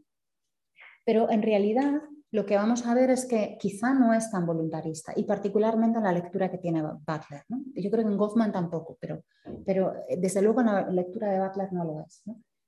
Pero 1.04 1.28
en 1.28 1.42
realidad 1.42 2.02
lo 2.30 2.44
que 2.44 2.56
vamos 2.56 2.86
a 2.86 2.94
ver 2.94 3.10
es 3.10 3.24
que 3.26 3.56
quizá 3.58 3.94
no 3.94 4.12
es 4.12 4.30
tan 4.30 4.44
voluntarista 4.44 5.12
y 5.16 5.24
particularmente 5.24 5.98
en 5.98 6.04
la 6.04 6.12
lectura 6.12 6.50
que 6.50 6.58
tiene 6.58 6.82
Butler. 6.82 7.44
Yo 7.74 7.90
creo 7.90 8.04
que 8.04 8.10
en 8.10 8.18
Goffman 8.18 8.52
tampoco, 8.52 8.98
pero, 9.00 9.24
pero 9.64 9.94
eh, 10.08 10.18
desde 10.18 10.42
luego 10.42 10.60
en 10.60 10.66
la 10.66 10.90
lectura 10.90 11.30
de 11.30 11.40
Butler 11.40 11.72
no 11.72 11.84
lo 11.84 12.00
es, 12.00 12.22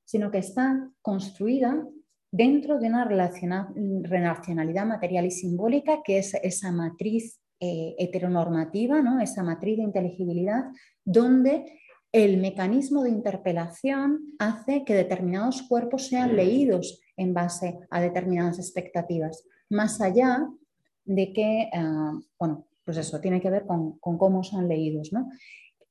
sino 0.04 0.30
que 0.30 0.38
está 0.38 0.90
construida 1.02 1.86
dentro 2.32 2.78
de 2.78 2.88
una 2.88 3.04
relacionalidad 3.04 4.86
material 4.86 5.26
y 5.26 5.30
simbólica 5.30 6.00
que 6.02 6.18
es 6.18 6.34
esa 6.34 6.72
matriz 6.72 7.40
eh, 7.60 7.94
heteronormativa, 7.98 9.02
¿no? 9.02 9.20
esa 9.20 9.42
matriz 9.42 9.76
de 9.76 9.82
inteligibilidad, 9.82 10.64
donde 11.04 11.78
el 12.12 12.38
mecanismo 12.38 13.02
de 13.02 13.10
interpelación 13.10 14.34
hace 14.38 14.84
que 14.84 14.94
determinados 14.94 15.62
cuerpos 15.62 16.06
sean 16.06 16.34
leídos 16.34 17.00
en 17.20 17.34
base 17.34 17.78
a 17.90 18.00
determinadas 18.00 18.58
expectativas, 18.58 19.44
más 19.68 20.00
allá 20.00 20.48
de 21.04 21.32
que, 21.34 21.68
ah, 21.74 22.18
bueno, 22.38 22.66
pues 22.84 22.96
eso 22.96 23.20
tiene 23.20 23.42
que 23.42 23.50
ver 23.50 23.66
con, 23.66 23.98
cómo 23.98 24.42
son 24.42 24.68
leídos. 24.68 25.12
¿no? 25.12 25.30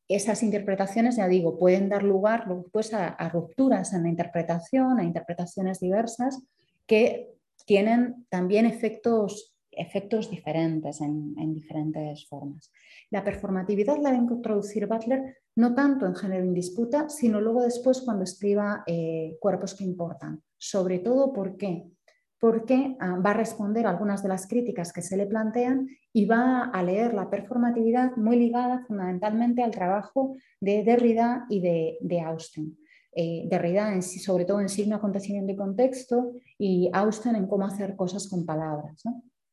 Esas 0.07 0.41
interpretaciones, 0.41 1.18
ya 1.18 1.27
digo, 1.27 1.57
pueden 1.60 1.88
dar 1.88 2.01
lugar 2.01 2.45
pues, 2.72 2.93
a, 2.95 3.30
rupturas 3.30 3.93
en 3.93 4.03
la 4.03 4.10
interpretación, 4.10 4.99
a 4.99 5.03
interpretaciones 5.03 5.80
diversas 5.80 6.41
que 6.88 7.30
tienen 7.65 8.26
también 8.30 8.65
efectos, 8.65 9.56
efectos 9.72 10.31
diferentes 10.31 10.99
en, 10.99 11.53
diferentes 11.53 12.27
formas. 12.27 12.72
La 13.11 13.23
performatividad 13.23 13.97
la 13.97 14.10
va 14.10 14.15
a 14.15 14.19
introducir 14.19 14.88
Butler 14.88 15.38
no 15.56 15.76
tanto 15.76 16.07
en 16.07 16.15
género 16.15 16.43
en 16.43 16.56
disputa, 16.56 17.07
sino 17.07 17.39
luego 17.39 17.61
después 17.61 18.01
cuando 18.01 18.23
escriba 18.23 18.84
eh, 18.88 19.38
Cuerpos 19.39 19.76
que 19.76 19.84
importan. 19.84 20.41
Sobre 20.60 20.99
todo, 20.99 21.34
¿por 21.34 21.57
qué? 21.57 21.90
porque 22.40 22.95
ah, 22.99 23.18
va 23.23 23.31
a 23.31 23.34
responder 23.34 23.86
a 23.86 23.90
algunas 23.90 24.23
de 24.23 24.30
las 24.30 24.48
críticas 24.48 24.94
que 24.94 25.02
se 25.02 25.18
le 25.18 25.26
plantean 25.26 25.90
y 26.14 26.26
va 26.26 26.64
a 26.64 26.84
leer 26.84 27.14
la 27.14 27.30
performatividad 27.30 28.15
muy 28.15 28.38
ligada 28.38 28.84
fundamentalmente 28.88 29.61
al 29.61 29.72
trabajo 29.72 30.36
de 30.61 30.84
Derrida 30.84 31.45
y 31.49 31.60
de, 31.60 32.22
Austin. 32.22 32.77
Eh, 33.11 33.45
Derrida 33.49 33.94
en, 33.94 34.02
sobre 34.02 34.45
todo 34.45 34.61
en 34.61 34.69
signo, 34.69 34.95
acontecimiento 34.95 35.52
y 35.52 35.57
contexto 35.57 36.31
y 36.57 36.90
Austin 36.94 37.36
en 37.36 37.48
cómo 37.48 37.65
hacer 37.65 37.95
cosas 37.95 38.30
con 38.30 38.45
palabras. 38.45 39.03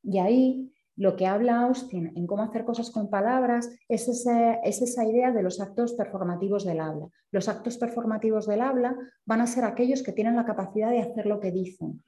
Y 0.03 0.19
ahí 0.19 0.73
lo 0.97 1.15
que 1.15 1.27
habla 1.27 1.61
Austin 1.63 2.13
en 2.17 2.27
cómo 2.27 2.43
hacer 2.43 2.65
cosas 2.65 2.91
con 2.91 3.11
palabras 3.11 3.71
es, 3.89 4.09
es, 4.09 4.83
esa 4.83 5.05
idea 5.05 5.31
de 5.31 5.43
los 5.43 5.61
actos 5.61 5.95
performativos 5.95 6.65
del 6.65 6.81
habla. 6.81 7.07
Los 7.31 7.49
actos 7.49 7.77
performativos 7.77 8.47
del 8.47 8.63
habla 8.63 8.97
van 9.27 9.43
a 9.43 9.47
ser 9.47 9.65
aquellos 9.65 10.03
que 10.03 10.13
tienen 10.13 10.37
la 10.37 10.47
capacidad 10.47 10.91
de 10.91 11.01
hacer 11.01 11.27
lo 11.27 11.39
que 11.39 11.53
dicen, 11.53 12.03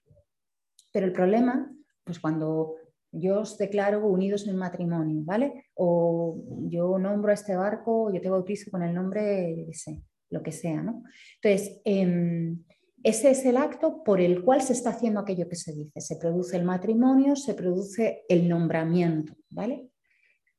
pero 0.93 1.06
el 1.06 1.12
problema, 1.12 1.70
pues 2.05 2.19
cuando 2.19 2.77
yo 3.12 3.40
os 3.40 3.59
declaro 3.59 4.06
unidos 4.06 4.47
en 4.47 4.56
matrimonio, 4.56 5.23
¿vale? 5.24 5.66
O 5.74 6.36
yo 6.69 6.98
nombro 6.98 7.31
a 7.31 7.35
este 7.35 7.56
barco, 7.56 8.12
yo 8.12 8.20
te 8.20 8.31
bautizo 8.31 8.70
con 8.70 8.82
el 8.82 8.94
nombre, 8.94 9.66
ese, 9.69 10.02
lo 10.31 10.43
que 10.43 10.52
sea, 10.52 10.82
¿no? 10.82 11.05
Entonces, 11.43 11.81
em, 11.85 12.62
ese 13.02 13.30
es 13.30 13.44
el 13.44 13.56
acto 13.56 14.02
por 14.02 14.20
el 14.20 14.42
cual 14.42 14.60
se 14.62 14.72
está 14.72 14.90
haciendo 14.90 15.20
aquello 15.20 15.48
que 15.48 15.56
se 15.56 15.72
dice. 15.72 16.00
Se 16.00 16.16
produce 16.16 16.56
el 16.56 16.64
matrimonio, 16.64 17.36
se 17.36 17.54
produce 17.54 18.24
el 18.28 18.48
nombramiento, 18.48 19.34
¿vale? 19.50 19.88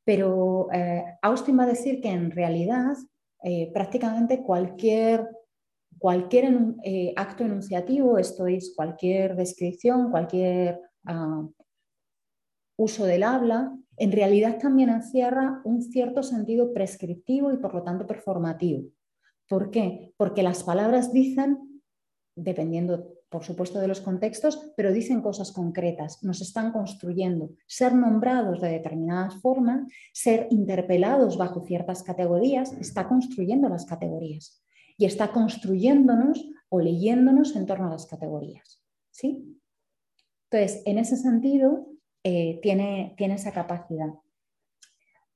Pero 0.06 0.68
eh, 0.72 1.04
Austin 1.22 1.60
va 1.60 1.64
a 1.64 1.68
decir 1.68 2.02
que 2.02 2.10
en 2.10 2.32
realidad 2.32 2.96
eh, 3.44 3.72
prácticamente 3.74 4.42
cualquier 4.44 5.28
cualquier 6.00 6.76
eh, 6.84 7.14
acto 7.16 7.44
enunciativo, 7.44 8.18
esto 8.18 8.48
es 8.48 8.74
cualquier 8.76 9.36
descripción, 9.36 10.10
cualquier 10.10 10.80
ah, 11.06 11.46
uso 12.78 13.06
del 13.06 13.24
habla, 13.24 13.78
en 13.98 14.12
realidad 14.14 14.58
también 14.60 14.90
encierra 14.90 15.62
un 15.66 15.82
cierto 15.82 16.24
sentido 16.24 16.74
prescriptivo 16.74 17.52
y 17.52 17.58
por 17.58 17.76
lo 17.76 17.84
tanto 17.84 18.08
performativo. 18.08 18.90
¿Por 19.50 19.72
qué? 19.72 20.14
Porque 20.16 20.42
las 20.42 20.64
palabras 20.64 21.12
dicen, 21.12 21.69
dependiendo 22.44 23.20
por 23.30 23.44
supuesto 23.44 23.80
de 23.80 23.88
los 23.88 24.02
contextos, 24.02 24.72
pero 24.76 24.92
dicen 24.92 25.22
cosas 25.22 25.52
concretas, 25.52 26.24
nos 26.24 26.42
están 26.42 26.72
construyendo. 26.72 27.52
Ser 27.68 27.94
nombrados 27.94 28.60
de 28.60 28.70
determinadas 28.70 29.36
formas, 29.36 29.88
ser 30.14 30.48
interpelados 30.50 31.38
bajo 31.38 31.64
ciertas 31.64 32.02
categorías, 32.02 32.74
está 32.74 33.08
construyendo 33.08 33.70
las 33.70 33.86
categorías 33.86 34.64
y 34.98 35.06
está 35.06 35.32
construyéndonos 35.32 36.50
o 36.70 36.80
leyéndonos 36.80 37.56
en 37.56 37.68
torno 37.68 37.88
a 37.88 37.92
las 37.92 38.08
categorías. 38.08 38.84
¿sí? 39.12 39.60
Entonces, 40.50 40.82
en 40.86 40.98
ese 40.98 41.16
sentido, 41.16 41.88
eh, 42.24 42.60
tiene, 42.62 43.14
tiene, 43.16 43.36
esa 43.36 43.52
capacidad. 43.52 44.10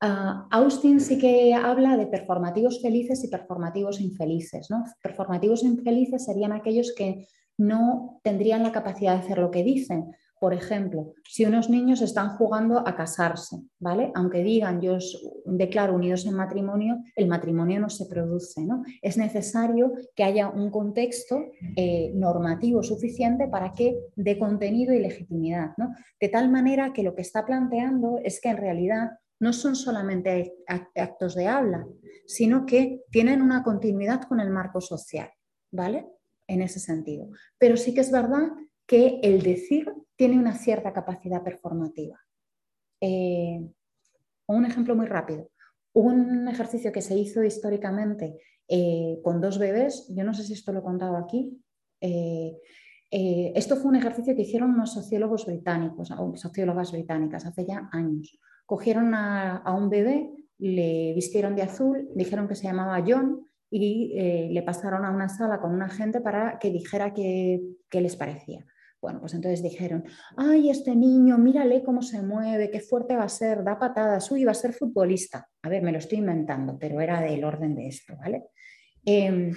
Ah, 0.05 0.47
Austin 0.51 0.99
sí 0.99 1.17
que 1.17 1.53
habla 1.53 1.95
de 1.95 2.07
performativos 2.07 2.81
felices 2.81 3.23
y 3.23 3.29
performativos 3.29 4.01
infelices. 4.01 4.69
¿no? 4.69 4.83
Performativos 5.01 5.63
infelices 5.63 6.25
serían 6.25 6.51
aquellos 6.51 6.93
que 6.93 7.25
no 7.57 8.19
tendrían 8.21 8.63
la 8.63 8.73
capacidad 8.73 9.13
de 9.13 9.19
hacer 9.19 9.37
lo 9.37 9.49
que 9.49 9.63
dicen, 9.63 10.11
por 10.41 10.53
ejemplo, 10.53 11.13
si 11.23 11.45
unos 11.45 11.69
niños 11.69 12.01
están 12.01 12.35
jugando 12.35 12.85
a 12.85 12.97
casarse, 12.97 13.61
¿vale? 13.79 14.11
Aunque 14.13 14.43
digan 14.43 14.81
yo 14.81 14.97
declaro 15.45 15.95
unidos 15.95 16.25
en 16.25 16.33
matrimonio, 16.33 16.97
el 17.15 17.29
matrimonio 17.29 17.79
no 17.79 17.89
se 17.89 18.07
produce, 18.07 18.65
¿no? 18.65 18.83
Es 19.01 19.15
necesario 19.15 19.93
que 20.13 20.25
haya 20.25 20.49
un 20.49 20.69
contexto 20.69 21.37
eh, 21.77 22.11
normativo 22.13 22.83
suficiente 22.83 23.47
para 23.47 23.71
que 23.71 23.97
dé 24.17 24.37
contenido 24.37 24.93
y 24.93 24.99
legitimidad, 24.99 25.71
¿no? 25.77 25.93
De 26.19 26.27
tal 26.27 26.51
manera 26.51 26.91
que 26.91 27.03
lo 27.03 27.15
que 27.15 27.21
está 27.21 27.45
planteando 27.45 28.19
es 28.21 28.41
que 28.41 28.49
en 28.49 28.57
realidad 28.57 29.11
no 29.43 29.51
son 29.51 29.75
solamente 29.75 30.55
actos 30.95 31.35
de 31.35 31.47
habla, 31.47 31.85
sino 32.25 32.65
que 32.65 33.01
tienen 33.11 33.41
una 33.41 33.61
continuidad 33.61 34.21
con 34.21 34.39
el 34.39 34.49
marco 34.49 34.79
social, 34.79 35.29
¿vale? 35.69 36.07
En 36.47 36.61
ese 36.61 36.79
sentido. 36.79 37.27
Pero 37.57 37.75
sí 37.75 37.93
que 37.93 37.99
es 37.99 38.09
verdad 38.09 38.53
que 38.85 39.19
el 39.21 39.41
decir 39.41 39.93
tiene 40.15 40.39
una 40.39 40.57
cierta 40.57 40.93
capacidad 40.93 41.43
performativa. 41.43 42.17
Eh, 43.01 43.61
un 44.47 44.65
ejemplo 44.65 44.95
muy 44.95 45.07
rápido. 45.07 45.51
Un 45.91 46.47
ejercicio 46.47 46.93
que 46.93 47.01
se 47.01 47.17
hizo 47.17 47.43
históricamente 47.43 48.39
eh, 48.69 49.19
con 49.23 49.41
dos 49.41 49.59
bebés, 49.59 50.07
yo 50.15 50.23
no 50.23 50.33
sé 50.33 50.43
si 50.43 50.53
esto 50.53 50.71
lo 50.71 50.79
he 50.79 50.83
contado 50.83 51.17
aquí, 51.17 51.61
eh, 51.99 52.57
esto 53.11 53.75
fue 53.75 53.89
un 53.89 53.97
ejercicio 53.97 54.35
que 54.35 54.41
hicieron 54.43 54.71
unos 54.71 54.93
sociólogos 54.93 55.45
británicos, 55.45 56.11
o 56.11 56.35
sociólogas 56.37 56.93
británicas, 56.93 57.45
hace 57.45 57.65
ya 57.65 57.89
años. 57.91 58.39
Cogieron 58.73 59.13
a, 59.13 59.61
un 59.77 59.89
bebé, 59.89 60.31
le 60.57 61.13
vistieron 61.13 61.55
de 61.55 61.61
azul, 61.61 62.09
dijeron 62.15 62.47
que 62.47 62.55
se 62.55 62.63
llamaba 62.63 63.03
John 63.05 63.45
y 63.69 64.13
le 64.51 64.63
pasaron 64.63 65.05
a 65.05 65.11
una 65.11 65.29
sala 65.29 65.59
con 65.59 65.73
una 65.73 65.89
gente 65.89 66.21
para 66.21 66.57
que 66.57 66.71
dijera 66.71 67.13
qué 67.13 67.61
les 67.91 68.15
parecía. 68.15 68.65
Bueno, 69.03 69.19
pues 69.19 69.33
entonces 69.33 69.61
dijeron, 69.61 70.05
ay, 70.37 70.69
este 70.69 70.95
niño, 70.95 71.37
mírale 71.37 71.83
cómo 71.83 72.01
se 72.01 72.21
mueve, 72.21 72.71
qué 72.71 72.79
fuerte 72.79 73.17
va 73.17 73.25
a 73.25 73.29
ser, 73.29 73.61
da 73.61 73.77
patadas, 73.77 74.31
uy, 74.31 74.45
va 74.45 74.51
a 74.51 74.55
ser 74.55 74.71
futbolista. 74.71 75.45
A 75.61 75.67
ver, 75.67 75.83
me 75.83 75.91
lo 75.91 75.97
estoy 75.97 76.19
inventando, 76.19 76.77
pero 76.79 77.01
era 77.01 77.19
del 77.19 77.43
orden 77.43 77.75
de 77.75 77.89
esto, 77.89 78.15
¿vale? 78.17 78.45
Em, 79.05 79.51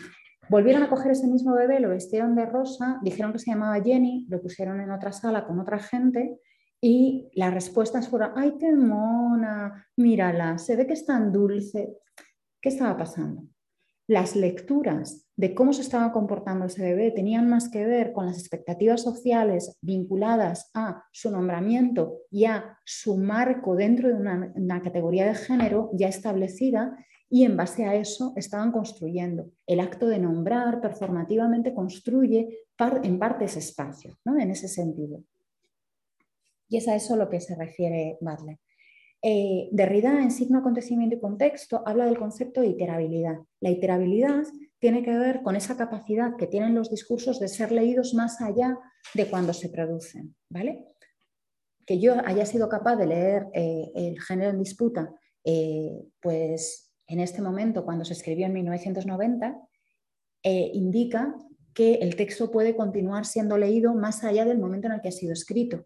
volvieron 0.51 0.83
a 0.83 0.89
coger 0.89 1.13
ese 1.13 1.29
mismo 1.29 1.55
bebé, 1.55 1.79
lo 1.79 1.91
vistieron 1.91 2.35
de 2.35 2.45
rosa, 2.45 2.99
dijeron 3.05 3.33
que 3.33 3.39
se 3.39 3.53
llamaba 3.53 3.81
Jenny, 3.81 4.27
lo 4.29 4.43
pusieron 4.43 4.81
en 4.81 4.91
otra 4.91 5.13
sala 5.13 5.47
con 5.47 5.61
otra 5.61 5.79
gente 5.79 6.41
y 6.81 7.31
las 7.35 7.53
respuestas 7.53 8.09
fueron, 8.09 8.33
ay, 8.37 8.57
qué 8.59 8.73
mona, 8.73 9.87
mírala, 9.97 10.59
se 10.59 10.77
ve 10.77 10.87
que 10.87 10.93
es 10.93 11.07
tan 11.07 11.33
dulce. 11.33 11.99
¿Qué 12.61 12.69
estaba 12.69 12.97
pasando? 12.97 13.43
las 14.09 14.37
lecturas 14.37 15.27
de 15.37 15.55
cómo 15.55 15.73
se 15.73 15.83
estaba 15.83 16.13
comportando 16.13 16.67
ese 16.67 16.83
bebé 16.83 17.11
tenían 17.11 17.49
más 17.49 17.69
que 17.69 17.85
ver 17.85 18.13
con 18.13 18.27
las 18.27 18.39
expectativas 18.39 19.03
sociales 19.03 19.77
vinculadas 19.83 20.71
a 20.75 21.05
su 21.13 21.31
nombramiento 21.31 22.19
y 22.31 22.45
a 22.45 22.79
su 22.85 23.17
marco 23.17 23.75
dentro 23.75 24.09
de 24.09 24.15
una, 24.15 24.83
categoría 24.83 25.27
de 25.27 25.35
género 25.35 25.91
ya 25.93 26.09
establecida 26.09 26.97
y 27.29 27.45
en 27.45 27.57
base 27.57 27.85
a 27.85 27.97
eso 27.97 28.33
estaban 28.37 28.71
construyendo. 28.71 29.51
El 29.67 29.81
acto 29.81 30.07
de 30.07 30.21
nombrar 30.21 30.81
performativamente 30.81 31.75
construye 31.75 32.67
en 33.03 33.19
parte 33.19 33.47
ese 33.47 33.59
espacio, 33.59 34.17
¿no? 34.25 34.39
en 34.39 34.53
ese 34.53 34.69
sentido. 34.69 35.25
Y 36.69 36.79
es 36.79 36.89
a 36.89 36.95
eso 36.97 37.15
a 37.15 37.17
lo 37.17 37.29
que 37.29 37.41
se 37.41 37.55
refiere 37.55 38.19
Butler. 38.21 38.59
Eh, 39.23 39.69
Derrida 39.73 40.23
en 40.23 40.31
signo, 40.31 40.59
acontecimiento 40.59 41.17
y 41.17 41.21
contexto 41.21 41.83
habla 41.87 42.05
del 42.05 42.19
concepto 42.19 42.61
de 42.61 42.69
iterabilidad. 42.69 43.39
La 43.61 43.71
iterabilidad 43.71 44.45
tiene 44.79 45.03
que 45.03 45.17
ver 45.17 45.43
con 45.43 45.57
esa 45.57 45.77
capacidad 45.77 46.37
que 46.37 46.47
tienen 46.47 46.75
los 46.75 46.91
discursos 46.91 47.41
de 47.41 47.49
ser 47.49 47.73
leídos 47.73 48.15
más 48.15 48.41
allá 48.41 48.79
de 49.15 49.29
cuando 49.29 49.53
se 49.53 49.69
producen. 49.69 50.37
¿vale? 50.49 50.87
Que 51.87 51.99
yo 51.99 52.15
haya 52.25 52.47
sido 52.47 52.69
capaz 52.69 52.97
de 52.97 53.07
leer 53.07 53.47
eh, 53.53 53.91
el 53.95 54.21
género 54.21 54.51
en 54.51 54.59
disputa, 54.59 55.13
eh, 55.45 56.05
pues 56.21 56.93
en 57.09 57.21
este 57.21 57.41
momento, 57.41 57.85
cuando 57.85 58.05
se 58.05 58.13
escribió 58.13 58.47
en 58.47 58.53
1990, 58.53 59.61
indica 60.45 61.35
que 61.75 61.95
el 61.95 62.15
texto 62.15 62.53
puede 62.53 62.77
continuar 62.77 63.27
siendo 63.27 63.59
leído 63.59 63.95
más 63.95 64.23
allá 64.23 64.45
del 64.45 64.59
momento 64.59 64.87
en 64.87 64.95
el 64.95 65.01
que 65.01 65.09
ha 65.09 65.13
sido 65.13 65.33
escrito. 65.33 65.85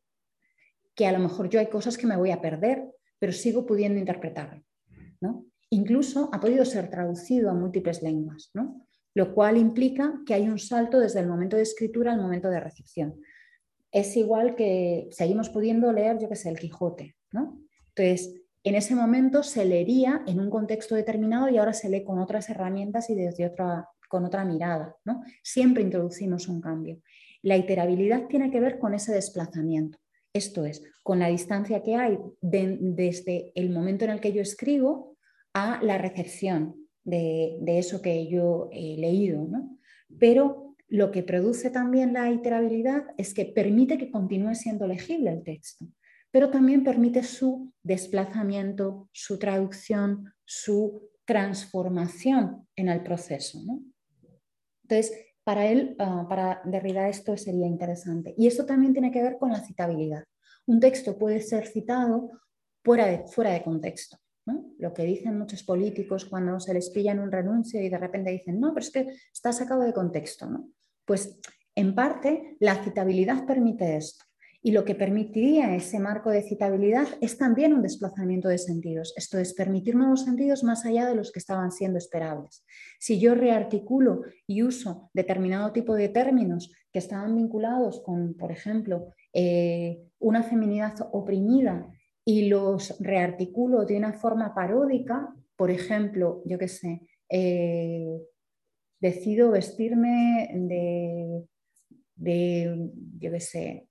Que 1.01 1.07
a 1.07 1.13
lo 1.13 1.19
mejor 1.19 1.49
yo 1.49 1.61
hay 1.61 1.69
cosas 1.69 1.97
que 1.97 2.07
me 2.07 2.19
voy 2.19 2.31
a 2.31 2.43
perder 2.43 2.91
pero 3.21 3.33
sigo 3.33 3.65
pudiendo 3.67 4.01
interpretarlo. 4.01 4.65
¿no? 5.21 5.47
Incluso 5.69 6.29
ha 6.33 6.41
podido 6.41 6.65
ser 6.65 6.91
traducido 6.91 7.51
a 7.51 7.55
múltiples 7.55 8.03
lenguas, 8.03 8.51
¿no? 8.55 8.85
lo 9.15 9.35
cual 9.35 9.57
implica 9.57 10.21
que 10.27 10.35
hay 10.35 10.49
un 10.49 10.59
salto 10.59 10.99
desde 10.99 11.21
el 11.21 11.29
momento 11.29 11.57
de 11.57 11.63
escritura 11.63 12.13
al 12.13 12.21
momento 12.21 12.49
de 12.49 12.61
recepción. 12.61 13.21
Es 13.93 14.17
igual 14.17 14.55
que 14.57 15.09
seguimos 15.13 15.51
pudiendo 15.51 15.93
leer, 15.93 16.19
yo 16.19 16.29
que 16.29 16.37
sé, 16.37 16.49
el 16.49 16.59
Quijote. 16.59 17.17
¿no? 17.33 17.61
Entonces, 17.89 18.35
en 18.63 18.75
ese 18.75 18.95
momento 18.95 19.43
se 19.43 19.65
leería 19.65 20.23
en 20.27 20.41
un 20.41 20.49
contexto 20.49 20.95
determinado 20.95 21.49
y 21.49 21.59
ahora 21.59 21.73
se 21.73 21.89
lee 21.91 22.05
con 22.05 22.19
otras 22.19 22.49
herramientas 22.51 23.11
y 23.11 23.15
desde 23.15 23.47
otra, 23.47 23.89
con 24.09 24.25
otra 24.25 24.45
mirada. 24.45 24.97
¿no? 25.05 25.23
Siempre 25.43 25.83
introducimos 25.83 26.49
un 26.49 26.61
cambio. 26.61 27.03
La 27.43 27.57
iterabilidad 27.57 28.27
tiene 28.29 28.51
que 28.51 28.61
ver 28.61 28.79
con 28.79 28.95
ese 28.95 29.13
desplazamiento. 29.13 29.99
Esto 30.32 30.65
es, 30.65 30.82
con 31.02 31.19
la 31.19 31.28
distancia 31.28 31.82
que 31.82 31.97
hay 31.97 32.19
desde 32.40 33.52
el 33.55 33.70
momento 33.70 34.05
en 34.05 34.12
el 34.12 34.20
que 34.20 34.32
yo 34.32 34.43
escribo 34.43 35.16
a 35.55 35.82
la 35.82 35.98
recepción 35.98 36.89
de, 37.05 37.59
eso 37.66 38.01
que 38.01 38.28
yo 38.28 38.69
he 38.73 38.97
leído. 38.97 39.48
Pero 40.19 40.77
lo 40.89 41.11
que 41.11 41.23
produce 41.23 41.70
también 41.70 42.12
la 42.12 42.31
iterabilidad 42.31 43.05
es 43.16 43.35
que 43.35 43.44
permite 43.44 43.98
que 43.98 44.11
continúe 44.11 44.55
siendo 44.55 44.86
legible 44.86 45.31
el 45.31 45.43
texto, 45.43 45.86
pero 46.31 46.51
también 46.51 46.85
permite 46.85 47.23
su 47.23 47.73
desplazamiento, 47.82 49.09
su 49.12 49.39
traducción, 49.39 50.32
su 50.44 51.11
transformación 51.24 52.66
en 52.77 52.89
el 52.89 53.02
proceso. 53.02 53.59
Entonces, 54.82 55.30
para 55.51 55.67
él, 55.67 55.97
ah, 55.99 56.27
para 56.29 56.63
Derrida 56.65 57.09
esto 57.09 57.37
sería 57.37 57.67
interesante. 57.67 58.33
Y 58.39 58.47
esto 58.47 58.65
también 58.65 58.93
tiene 58.93 59.11
que 59.11 59.21
ver 59.21 59.37
con 59.37 59.51
la 59.51 59.59
citabilidad. 59.59 60.23
Un 60.67 60.79
texto 60.79 61.19
puede 61.19 61.41
ser 61.41 61.67
citado 61.67 62.31
fuera 62.85 63.07
de, 63.07 63.27
fuera 63.27 63.51
de 63.51 63.65
contexto. 63.65 64.17
Lo 64.79 64.95
que 64.95 65.03
dicen 65.03 65.37
muchos 65.37 65.65
políticos 65.65 66.25
cuando 66.25 66.61
se 66.61 66.73
les 66.73 66.91
pilla 66.91 67.11
en 67.11 67.19
un 67.19 67.33
renuncio 67.33 67.83
y 67.83 67.89
de 67.89 67.99
repente 67.99 68.31
dicen, 68.31 68.61
no, 68.61 68.73
pero 68.73 68.85
es 68.87 68.93
que 68.93 69.09
está 69.33 69.53
sacado 69.53 69.83
de 69.83 69.93
contexto. 69.93 70.49
Pues 71.05 71.41
en 71.75 71.97
parte 71.97 72.57
la 72.61 72.77
citabilidad 72.85 73.45
permite 73.45 73.97
esto. 73.97 74.25
Y 74.62 74.73
lo 74.73 74.85
que 74.85 74.95
permitiría 74.95 75.74
ese 75.74 75.99
marco 75.99 76.28
de 76.31 76.43
citabilidad 76.43 77.09
es 77.23 77.39
también 77.39 77.73
un 77.73 77.81
desplazamiento 77.81 78.49
de 78.49 78.59
sentidos, 78.59 79.15
esto 79.16 79.39
es, 79.39 79.55
permitir 79.55 79.95
nuevos 79.97 80.24
sentidos 80.24 80.62
más 80.65 80.85
allá 80.85 81.07
de 81.07 81.15
los 81.15 81.32
que 81.32 81.39
estaban 81.39 81.73
siendo 81.73 81.97
esperables. 81.97 82.65
Si 82.99 83.19
yo 83.19 83.35
rearticulo 83.35 84.23
y 84.47 84.62
uso 84.62 85.11
determinado 85.15 85.73
tipo 85.73 85.95
de 85.95 86.11
términos 86.11 86.70
que 86.93 86.99
estaban 86.99 87.35
vinculados 87.37 88.03
con, 88.03 88.35
por 88.35 88.53
ejemplo, 88.53 89.15
eh, 89.32 90.03
una 90.19 90.43
feminidad 90.43 90.95
oprimida 91.12 91.89
y 92.24 92.49
los 92.49 92.97
rearticulo 93.01 93.87
de 93.87 93.97
una 93.97 94.12
forma 94.12 94.55
paródica, 94.55 95.35
por 95.57 95.70
ejemplo, 95.70 96.43
yo 96.45 96.59
qué 96.59 96.69
sé, 96.69 97.01
eh, 97.31 98.20
decido 99.01 99.51
vestirme 99.53 100.51
de, 100.55 101.47
de 102.16 102.91
yo 103.19 103.31
qué 103.31 103.41
sé, 103.41 103.90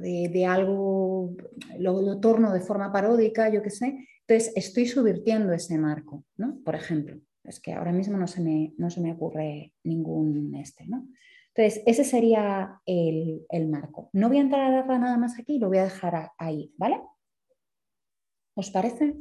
de, 0.00 0.46
algo, 0.46 1.36
lo, 1.78 2.20
torno 2.20 2.52
de 2.52 2.60
forma 2.60 2.92
paródica, 2.92 3.48
yo 3.48 3.62
qué 3.62 3.70
sé. 3.70 4.06
Entonces, 4.26 4.52
estoy 4.56 4.86
subvirtiendo 4.86 5.52
ese 5.52 5.78
marco, 5.78 6.24
¿no? 6.36 6.58
Por 6.64 6.74
ejemplo, 6.74 7.20
es 7.44 7.60
que 7.60 7.72
ahora 7.72 7.92
mismo 7.92 8.18
no 8.18 8.26
se 8.26 8.42
me, 8.42 8.74
no 8.76 8.90
se 8.90 9.00
me 9.00 9.12
ocurre 9.12 9.72
ningún 9.84 10.54
este, 10.56 10.86
¿no? 10.86 11.08
Entonces, 11.54 11.82
ese 11.86 12.04
sería 12.04 12.80
el, 12.84 13.68
marco. 13.68 14.10
No 14.12 14.28
voy 14.28 14.38
a 14.38 14.42
entrar 14.42 14.90
a 14.90 14.98
nada 14.98 15.16
más 15.16 15.38
aquí, 15.38 15.58
lo 15.58 15.68
voy 15.68 15.78
a 15.78 15.84
dejar 15.84 16.32
ahí, 16.36 16.74
¿vale? 16.76 17.00
¿Os 18.54 18.70
parece? 18.70 19.16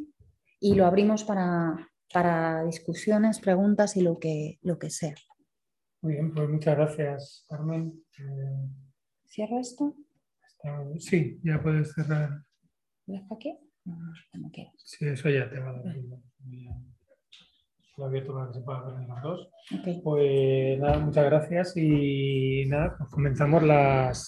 Y 0.60 0.76
lo 0.76 0.86
abrimos 0.86 1.24
para, 1.24 1.90
para 2.12 2.66
discusiones, 2.66 3.40
preguntas 3.40 3.96
y 3.96 4.02
lo 4.02 4.20
que, 4.20 4.60
lo 4.64 4.80
que 4.80 4.90
sea. 4.90 5.16
Muy 6.02 6.14
bien, 6.14 6.34
pues 6.34 6.50
muchas 6.50 6.76
gracias, 6.76 7.46
Carmen. 7.48 8.04
Eh, 8.20 8.70
¿Cierro 9.28 9.60
esto? 9.60 9.96
Sí, 11.00 11.40
ya 11.44 11.62
puedes 11.62 11.94
cerrar. 11.94 12.30
¿Lo 13.08 13.14
dejo 13.14 13.36
aquí? 13.36 13.58
Como 14.32 14.52
quieras. 14.52 14.74
Sí, 14.78 15.08
eso 15.08 15.30
ya 15.30 15.50
te 15.50 15.60
va 15.60 15.70
a 15.70 15.74
dar. 15.74 15.96
Lo 17.98 18.06
abierto 18.06 18.34
para 18.34 18.48
que 18.48 18.54
se 18.56 18.62
pueda 18.62 18.82
ver 18.84 18.96
en 19.02 19.08
los 19.08 19.22
dos. 19.22 19.50
Pues 20.04 20.80
nada, 20.80 21.00
muchas 21.00 21.26
gracias 21.26 21.78
y 21.78 22.66
nada, 22.68 22.96
pues 22.98 23.10
comenzamos 23.10 23.64
las, 23.64 24.28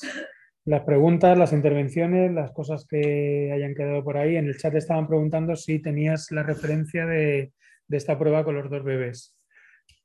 las 0.64 0.84
preguntas, 0.84 1.38
las 1.38 1.52
intervenciones, 1.52 2.32
las 2.32 2.52
cosas 2.52 2.86
que 2.88 3.52
hayan 3.54 3.76
quedado 3.76 4.04
por 4.04 4.18
ahí. 4.18 4.38
En 4.38 4.46
el 4.46 4.58
chat 4.58 4.74
estaban 4.76 5.08
preguntando 5.08 5.56
si 5.56 5.80
tenías 5.80 6.32
la 6.32 6.44
referencia 6.44 7.06
de, 7.06 7.52
de 7.88 7.98
esta 7.98 8.18
prueba 8.18 8.44
con 8.46 8.56
los 8.56 8.70
dos 8.70 8.84
bebés. 8.84 9.36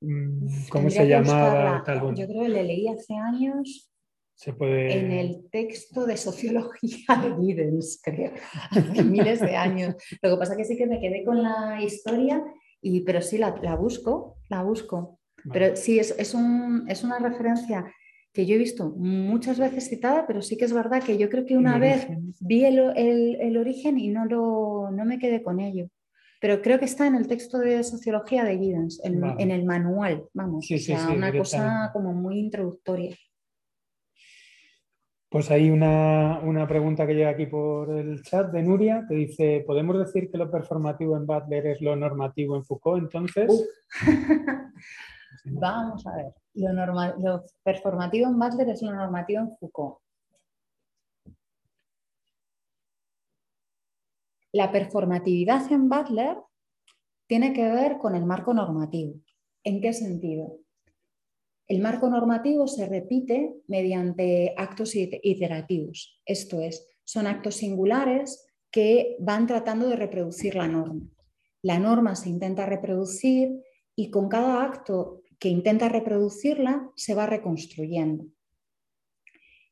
Mm, 0.01 0.69
¿Cómo 0.71 0.91
se 0.91 1.07
llamaba? 1.07 1.83
Tal, 1.85 2.15
Yo 2.15 2.27
creo 2.27 2.43
que 2.43 2.49
le 2.49 2.65
leí 2.65 2.89
hace 2.89 3.15
años 3.15 3.92
en 4.47 5.13
el 5.13 5.49
texto 5.51 6.07
de 6.07 6.17
sociología 6.17 7.17
de 7.23 7.35
Giddens, 7.41 8.01
creo, 8.03 8.33
hace 8.71 9.05
miles 9.05 9.41
de 9.41 9.57
años. 9.57 9.95
Lo 10.21 10.31
que 10.31 10.37
pasa 10.37 10.53
es 10.53 10.59
que 10.59 10.65
sí 10.65 10.77
que 10.77 10.87
me 10.87 11.01
quedé 11.01 11.25
con 11.25 11.43
la 11.43 11.81
historia, 11.83 12.43
y, 12.81 13.03
pero 13.03 13.23
sí 13.23 13.39
la, 13.39 13.51
busco, 13.77 14.37
la 14.49 14.63
busco. 14.63 15.21
Pero 15.53 15.77
sí, 15.77 15.99
es, 15.99 16.15
es, 16.19 16.35
un, 16.35 16.85
es, 16.89 17.03
una 17.05 17.19
referencia 17.19 17.93
que 18.33 18.47
yo 18.47 18.55
he 18.55 18.59
visto 18.59 18.91
muchas 18.97 19.59
veces 19.59 19.89
citada, 19.89 20.27
pero 20.27 20.41
sí 20.41 20.57
que 20.57 20.65
es 20.65 20.73
verdad 20.73 21.03
que 21.03 21.19
yo 21.19 21.29
creo 21.29 21.45
que 21.45 21.57
una 21.57 21.79
vez 21.79 22.07
vi 22.41 22.65
el, 22.65 22.79
el, 22.97 23.57
origen 23.57 23.99
y 23.99 24.09
no, 24.09 24.25
lo, 24.25 24.91
no 24.91 25.05
me 25.05 25.19
quedé 25.19 25.43
con 25.43 25.61
ello. 25.61 25.89
Pero 26.41 26.61
creo 26.61 26.79
que 26.79 26.87
está 26.87 27.07
en 27.07 27.15
el 27.15 27.29
texto 27.29 27.59
de 27.59 27.85
sociología 27.85 28.43
de 28.45 28.59
Giddens, 28.59 29.01
en, 29.05 29.51
el 29.51 29.65
manual, 29.65 30.25
vamos, 30.33 30.69
o 30.69 30.79
sea, 30.79 31.11
una 31.11 31.33
cosa 31.33 31.91
como 31.93 32.13
muy 32.13 32.39
introductoria. 32.39 33.17
Pues 35.33 35.51
hay 35.51 35.71
una, 35.71 36.67
pregunta 36.69 37.07
que 37.07 37.15
llega 37.15 37.31
aquí 37.31 37.47
por 37.47 37.89
el 37.89 38.23
chat 38.23 38.53
de 38.53 38.63
Nuria 38.63 39.07
que 39.09 39.15
dice, 39.15 39.65
¿podemos 39.67 39.99
decir 39.99 40.31
que 40.31 40.37
lo 40.37 40.51
performativo 40.51 41.17
en 41.17 41.25
Butler 41.25 41.69
es 41.69 41.81
lo 41.81 41.97
normativo 41.97 42.55
en 42.55 42.65
Foucault? 42.65 43.03
Entonces... 43.03 43.67
Vamos 45.45 46.07
a 46.07 46.17
ver, 46.17 46.35
lo, 46.53 47.19
lo 47.19 47.45
performativo 47.63 48.29
en 48.29 48.39
Butler 48.39 48.69
es 48.69 48.83
lo 48.83 48.93
normativo 48.93 49.41
en 49.41 49.57
Foucault. 49.57 49.99
La 54.53 54.71
performatividad 54.71 55.73
en 55.73 55.89
Butler 55.89 56.37
tiene 57.27 57.55
que 57.55 57.71
ver 57.71 57.97
con 57.97 58.15
el 58.15 58.27
marco 58.27 58.53
normativo. 58.53 59.15
¿En 59.65 59.81
qué 59.81 59.95
sentido? 59.95 60.59
El 61.73 61.81
marco 61.81 62.11
normativo 62.11 62.69
se 62.69 62.85
repite 62.85 63.55
mediante 63.67 64.53
actos 64.59 64.95
iterativos, 64.95 66.21
esto 66.27 66.61
es, 66.61 66.87
son 67.03 67.27
actos 67.27 67.55
singulares 67.55 68.47
que 68.71 69.17
van 69.19 69.47
tratando 69.47 69.89
de 69.89 69.97
reproducir 69.97 70.55
la 70.55 70.69
norma. 70.69 71.01
La 71.63 71.79
norma 71.79 72.15
se 72.15 72.29
intenta 72.29 72.67
reproducir 72.67 73.59
y 73.97 74.11
con 74.11 74.29
cada 74.29 74.63
acto 74.63 75.23
que 75.39 75.49
intenta 75.49 75.89
reproducirla 75.89 76.91
se 76.95 77.15
va 77.15 77.25
reconstruyendo. 77.25 78.27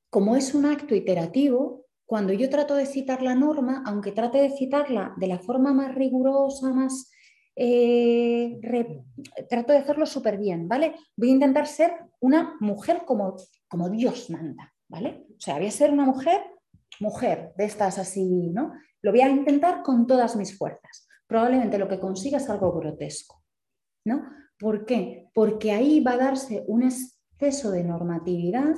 Como 0.09 0.37
es 0.37 0.55
un 0.55 0.65
acto 0.65 0.95
iterativo, 0.95 1.85
cuando 2.07 2.33
yo 2.33 2.49
trato 2.49 2.77
de 2.77 2.87
citar 2.87 3.21
la 3.21 3.35
norma, 3.35 3.83
aunque 3.85 4.13
trate 4.13 4.39
de 4.39 4.57
citarla 4.57 5.13
de 5.19 5.27
la 5.27 5.39
forma 5.39 5.75
más 5.75 5.95
rigurosa, 5.95 6.73
más 6.73 7.11
eh, 7.57 8.61
trato 9.49 9.73
de 9.73 9.79
hacerlo 9.79 10.07
súper 10.07 10.39
bien, 10.39 10.69
¿vale? 10.69 10.95
Voy 11.17 11.31
a 11.31 11.33
intentar 11.33 11.67
ser 11.67 11.93
una 12.21 12.57
mujer 12.61 13.03
como, 13.05 13.37
como 13.69 13.91
Dios 13.91 14.31
manda, 14.31 14.73
¿vale? 14.89 15.27
O 15.31 15.41
sea, 15.41 15.57
voy 15.57 15.67
a 15.67 15.71
ser 15.71 15.91
una 15.91 16.05
mujer, 16.05 16.43
mujer, 17.01 17.53
de 17.57 17.65
estas 17.65 17.99
así, 17.99 18.51
¿no? 18.51 18.73
Lo 19.03 19.11
voy 19.11 19.21
a 19.21 19.29
intentar 19.29 19.83
con 19.83 20.07
todas 20.07 20.37
mis 20.37 20.57
fuerzas. 20.57 21.09
Probablemente 21.27 21.79
lo 21.79 21.89
que 21.89 22.01
consiga 22.01 22.39
es 22.39 22.49
algo 22.51 22.73
grotesco, 22.73 23.43
¿no? 24.05 24.23
¿Por 24.59 24.85
qué? 24.85 25.29
Porque 25.33 25.73
ahí 25.73 26.01
va 26.01 26.13
a 26.13 26.19
darse 26.19 26.65
un 26.67 26.83
exceso 26.83 27.71
de 27.71 27.85
normatividad 27.85 28.77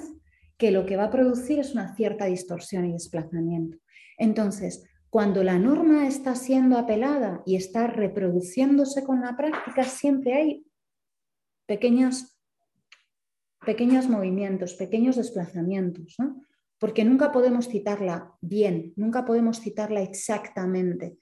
que 0.56 0.70
lo 0.70 0.86
que 0.86 0.96
va 0.96 1.04
a 1.04 1.10
producir 1.10 1.58
es 1.58 1.72
una 1.72 1.94
cierta 1.96 2.26
distorsión 2.26 2.84
y 2.84 2.92
desplazamiento. 2.92 3.78
Entonces, 4.16 4.84
cuando 5.12 5.44
la 5.44 5.58
norma 5.58 6.06
está 6.06 6.34
siendo 6.34 6.78
apelada 6.78 7.42
y 7.44 7.56
está 7.56 7.86
reproduciéndose 7.86 9.04
con 9.04 9.20
la 9.20 9.36
práctica, 9.36 9.84
siempre 9.84 10.32
hay 10.32 10.66
pequeños, 11.66 12.38
pequeños 13.66 14.08
movimientos, 14.08 14.72
pequeños 14.72 15.16
desplazamientos, 15.16 16.16
porque 16.78 17.04
nunca 17.04 17.30
podemos 17.30 17.68
citarla 17.68 18.32
bien, 18.40 18.94
nunca 18.96 19.26
podemos 19.26 19.60
citarla 19.60 20.00
exactamente, 20.00 21.18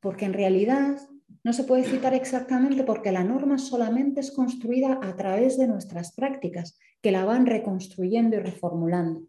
porque 0.00 0.24
en 0.24 0.32
realidad 0.32 0.96
no 1.42 1.52
se 1.52 1.64
puede 1.64 1.84
citar 1.84 2.14
exactamente 2.14 2.82
porque 2.82 3.12
la 3.12 3.24
norma 3.24 3.58
solamente 3.58 4.20
es 4.20 4.32
construida 4.32 5.00
a 5.02 5.16
través 5.16 5.58
de 5.58 5.68
nuestras 5.68 6.14
prácticas, 6.14 6.78
que 7.02 7.12
la 7.12 7.26
van 7.26 7.44
reconstruyendo 7.44 8.36
y 8.36 8.38
reformulando. 8.38 9.20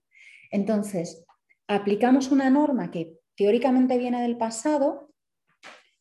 Entonces, 0.51 1.25
aplicamos 1.67 2.31
una 2.31 2.49
norma 2.49 2.91
que 2.91 3.24
teóricamente 3.35 3.97
viene 3.97 4.21
del 4.21 4.37
pasado, 4.37 5.11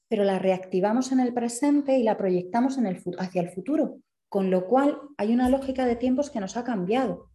pero 0.08 0.24
la 0.24 0.38
reactivamos 0.38 1.12
en 1.12 1.20
el 1.20 1.34
presente 1.34 1.98
y 1.98 2.02
la 2.02 2.16
proyectamos 2.16 2.78
hacia 3.18 3.42
el 3.42 3.50
futuro, 3.50 4.00
con 4.28 4.50
lo 4.50 4.66
cual 4.66 4.98
hay 5.16 5.32
una 5.32 5.48
lógica 5.48 5.86
de 5.86 5.96
tiempos 5.96 6.30
que 6.30 6.40
nos 6.40 6.56
ha 6.56 6.64
cambiado. 6.64 7.30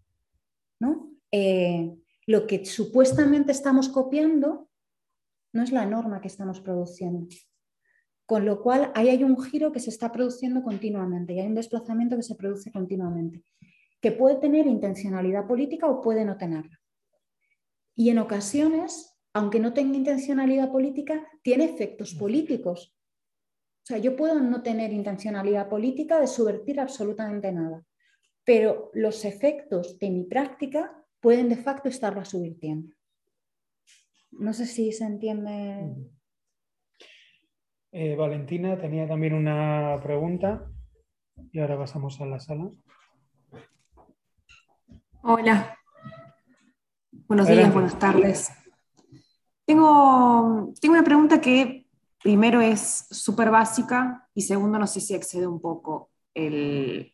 ¿no? 0.80 1.12
Eh, 1.32 1.96
lo 2.26 2.48
que 2.48 2.66
supuestamente 2.66 3.52
estamos 3.52 3.90
copiando 3.90 4.70
no 5.52 5.64
es 5.64 5.72
la 5.72 5.86
norma 5.86 6.22
que 6.22 6.28
estamos 6.28 6.62
produciendo. 6.62 7.28
Con 8.26 8.46
lo 8.46 8.62
cual 8.62 8.92
ahí 8.94 9.10
hay 9.10 9.24
un 9.24 9.42
giro 9.42 9.72
que 9.72 9.80
se 9.80 9.90
está 9.90 10.12
produciendo 10.12 10.62
continuamente 10.62 11.34
y 11.34 11.40
hay 11.40 11.48
un 11.48 11.56
desplazamiento 11.56 12.16
que 12.16 12.24
se 12.24 12.36
produce 12.36 12.72
continuamente. 12.72 13.44
que 14.02 14.14
puede 14.14 14.36
tener 14.38 14.66
intencionalidad 14.66 15.46
política 15.46 15.88
o 15.88 16.02
puede 16.02 16.24
no 16.24 16.38
tenerla. 16.38 16.80
Y 17.96 18.12
en 18.12 18.20
ocasiones, 18.20 19.09
aunque 19.34 19.60
no 19.60 19.74
tenga 19.74 19.98
intencionalidad 19.98 20.72
política, 20.72 21.28
tiene 21.42 21.66
efectos 21.66 22.14
políticos. 22.16 22.96
O 23.84 23.86
sea, 23.86 23.98
yo 23.98 24.16
puedo 24.16 24.40
no 24.40 24.62
tener 24.62 24.92
intencionalidad 24.92 25.70
política 25.70 26.20
de 26.20 26.28
subvertir 26.28 26.80
absolutamente 26.80 27.52
nada, 27.52 27.84
pero 28.44 28.92
los 28.94 29.26
efectos 29.26 29.98
de 30.00 30.10
mi 30.10 30.24
práctica 30.24 30.96
pueden 31.20 31.50
de 31.50 31.58
facto 31.58 31.90
estarla 31.90 32.26
subvirtiendo. 32.26 32.96
No 34.32 34.54
sé 34.54 34.66
si 34.66 34.92
se 34.92 35.06
entiende. 35.06 35.96
Eh, 37.92 38.16
Valentina 38.16 38.78
tenía 38.78 39.08
también 39.08 39.34
una 39.34 40.00
pregunta 40.04 40.70
y 41.52 41.60
ahora 41.60 41.78
pasamos 41.78 42.20
a 42.22 42.26
la 42.26 42.40
sala. 42.40 42.70
Hola. 45.24 45.78
Buenos 47.28 47.48
días, 47.48 47.74
buenas 47.74 47.98
tardes. 47.98 48.52
Tengo, 49.70 50.74
tengo 50.82 50.96
una 50.96 51.04
pregunta 51.04 51.40
que 51.40 51.86
primero 52.24 52.60
es 52.60 53.06
súper 53.12 53.52
básica 53.52 54.28
y 54.34 54.42
segundo 54.42 54.80
no 54.80 54.88
sé 54.88 55.00
si 55.00 55.14
excede 55.14 55.46
un 55.46 55.62
poco 55.62 56.10
el, 56.34 57.12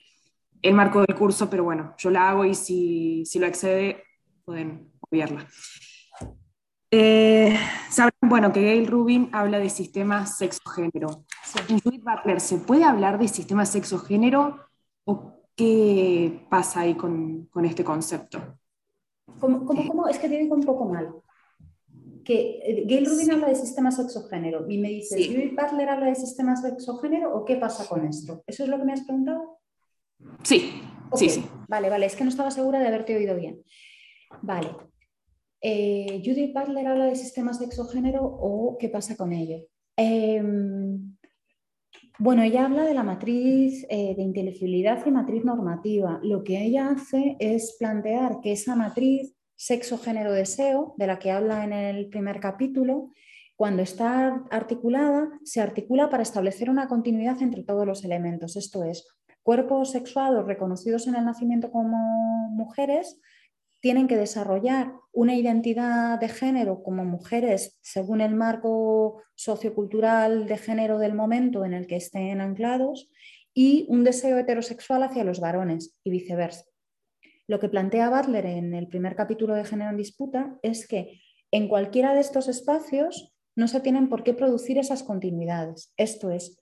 el, 0.61 0.73
marco 0.73 1.01
del 1.01 1.17
curso, 1.17 1.49
pero 1.49 1.65
bueno, 1.65 1.93
yo 1.97 2.09
la 2.11 2.29
hago 2.29 2.45
y 2.45 2.55
si, 2.55 3.25
si 3.25 3.39
lo 3.39 3.45
excede 3.45 4.03
pueden 4.45 4.89
obviarla. 5.01 5.45
Eh, 6.91 7.59
saben, 7.89 8.13
bueno, 8.21 8.53
que 8.53 8.61
Gail 8.61 8.87
Rubin 8.87 9.27
habla 9.33 9.59
de 9.59 9.69
sistemas 9.69 10.37
sexo-género. 10.37 11.25
En 11.67 11.81
Judith 11.81 12.05
Butler, 12.05 12.39
¿se 12.39 12.59
puede 12.59 12.85
hablar 12.85 13.19
de 13.19 13.27
sistema 13.27 13.65
sexo-género 13.65 14.61
o 15.03 15.41
qué 15.57 16.47
pasa 16.49 16.79
ahí 16.79 16.95
con, 16.95 17.47
con 17.47 17.65
este 17.65 17.83
concepto? 17.83 18.39
¿Cómo, 19.41 19.65
cómo, 19.65 19.85
cómo? 19.89 20.07
Es 20.07 20.19
que 20.19 20.29
te 20.29 20.37
digo 20.37 20.55
un 20.55 20.63
poco 20.63 20.85
mal. 20.85 21.21
Que 22.25 22.59
eh, 22.63 22.83
Gail 22.85 23.05
Rubin 23.05 23.31
habla 23.31 23.47
de 23.47 23.55
sistema 23.55 23.91
sexo-género 23.91 24.65
y 24.67 24.79
me 24.79 24.89
dice, 24.89 25.15
¿Judith 25.25 25.55
Butler 25.55 25.87
habla 25.87 26.07
de 26.07 26.15
sistema 26.15 26.55
sexo-género 26.57 27.33
o 27.33 27.45
qué 27.45 27.55
pasa 27.55 27.87
con 27.87 28.05
esto? 28.05 28.43
¿Eso 28.47 28.63
es 28.63 28.69
lo 28.69 28.77
que 28.77 28.83
me 28.83 28.93
has 28.93 29.03
preguntado? 29.03 29.59
Sí, 30.43 30.81
sí, 31.13 31.29
sí. 31.29 31.45
Vale, 31.69 31.89
vale, 31.89 32.07
es 32.07 32.15
que 32.15 32.23
no 32.23 32.29
estaba 32.29 32.51
segura 32.51 32.79
de 32.79 32.87
haberte 32.87 33.15
oído 33.15 33.35
bien. 33.35 33.61
Vale, 34.41 34.69
eh, 35.61 36.21
Judith 36.23 36.53
Butler 36.53 36.87
habla 36.87 37.05
de 37.05 37.15
sistemas 37.15 37.59
de 37.59 37.65
exogénero 37.65 38.23
o 38.23 38.77
qué 38.79 38.89
pasa 38.89 39.15
con 39.15 39.33
ello. 39.33 39.65
Em, 39.97 41.15
bueno, 42.19 42.43
ella 42.43 42.65
habla 42.65 42.83
de 42.83 42.93
la 42.93 43.03
matriz 43.03 43.85
eh, 43.89 44.15
de 44.15 44.21
inteligibilidad 44.21 45.05
y 45.05 45.11
matriz 45.11 45.43
normativa. 45.43 46.19
Lo 46.23 46.43
que 46.43 46.63
ella 46.63 46.89
hace 46.89 47.35
es 47.39 47.75
plantear 47.79 48.41
que 48.41 48.51
esa 48.51 48.75
matriz 48.75 49.34
sexo-género-deseo, 49.55 50.95
de 50.97 51.07
la 51.07 51.19
que 51.19 51.31
habla 51.31 51.63
en 51.63 51.73
el 51.73 52.09
primer 52.09 52.39
capítulo, 52.39 53.11
cuando 53.55 53.81
está 53.81 54.43
articulada, 54.51 55.29
se 55.43 55.61
articula 55.61 56.09
para 56.09 56.23
establecer 56.23 56.69
una 56.69 56.87
continuidad 56.87 57.41
entre 57.41 57.63
todos 57.63 57.85
los 57.85 58.03
elementos. 58.03 58.57
Esto 58.57 58.83
es, 58.83 59.07
cuerpos 59.43 59.91
sexuados 59.91 60.45
reconocidos 60.45 61.07
en 61.07 61.15
el 61.15 61.25
nacimiento 61.25 61.71
como 61.71 62.49
mujeres 62.49 63.19
tienen 63.79 64.07
que 64.07 64.17
desarrollar 64.17 64.93
una 65.13 65.35
identidad 65.35 66.19
de 66.19 66.27
género 66.27 66.81
como 66.81 67.05
mujeres 67.05 67.77
según 67.81 68.19
el 68.19 68.33
marco 68.33 69.21
sociocultural 69.35 70.47
de 70.47 70.57
género 70.57 70.97
del 70.97 71.13
momento 71.13 71.63
en 71.65 71.75
el 71.75 71.85
que 71.85 71.97
estén 71.97 72.41
anclados 72.41 73.11
y 73.53 73.85
un 73.87 74.03
deseo 74.03 74.39
heterosexual 74.39 75.03
hacia 75.03 75.23
los 75.23 75.39
varones 75.39 75.95
y 76.03 76.09
viceversa. 76.09 76.65
Lo 77.47 77.59
que 77.59 77.69
plantea 77.69 78.09
Butler 78.09 78.45
en 78.45 78.73
el 78.73 78.87
primer 78.87 79.15
capítulo 79.15 79.53
de 79.53 79.65
Género 79.65 79.91
en 79.91 79.97
Disputa 79.97 80.57
es 80.63 80.87
que 80.87 81.21
en 81.51 81.67
cualquiera 81.67 82.13
de 82.13 82.21
estos 82.21 82.47
espacios 82.47 83.35
no 83.55 83.67
se 83.67 83.79
tienen 83.79 84.09
por 84.09 84.23
qué 84.23 84.33
producir 84.33 84.77
esas 84.77 85.03
continuidades. 85.03 85.93
Esto 85.95 86.31
es, 86.31 86.59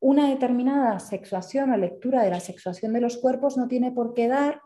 una 0.00 0.28
determinada 0.28 0.98
sexuación 0.98 1.70
o 1.70 1.76
lectura 1.76 2.22
de 2.24 2.30
la 2.30 2.40
sexuación 2.40 2.92
de 2.92 3.00
los 3.00 3.18
cuerpos 3.18 3.56
no 3.56 3.68
tiene 3.68 3.92
por 3.92 4.14
qué 4.14 4.28
dar 4.28 4.60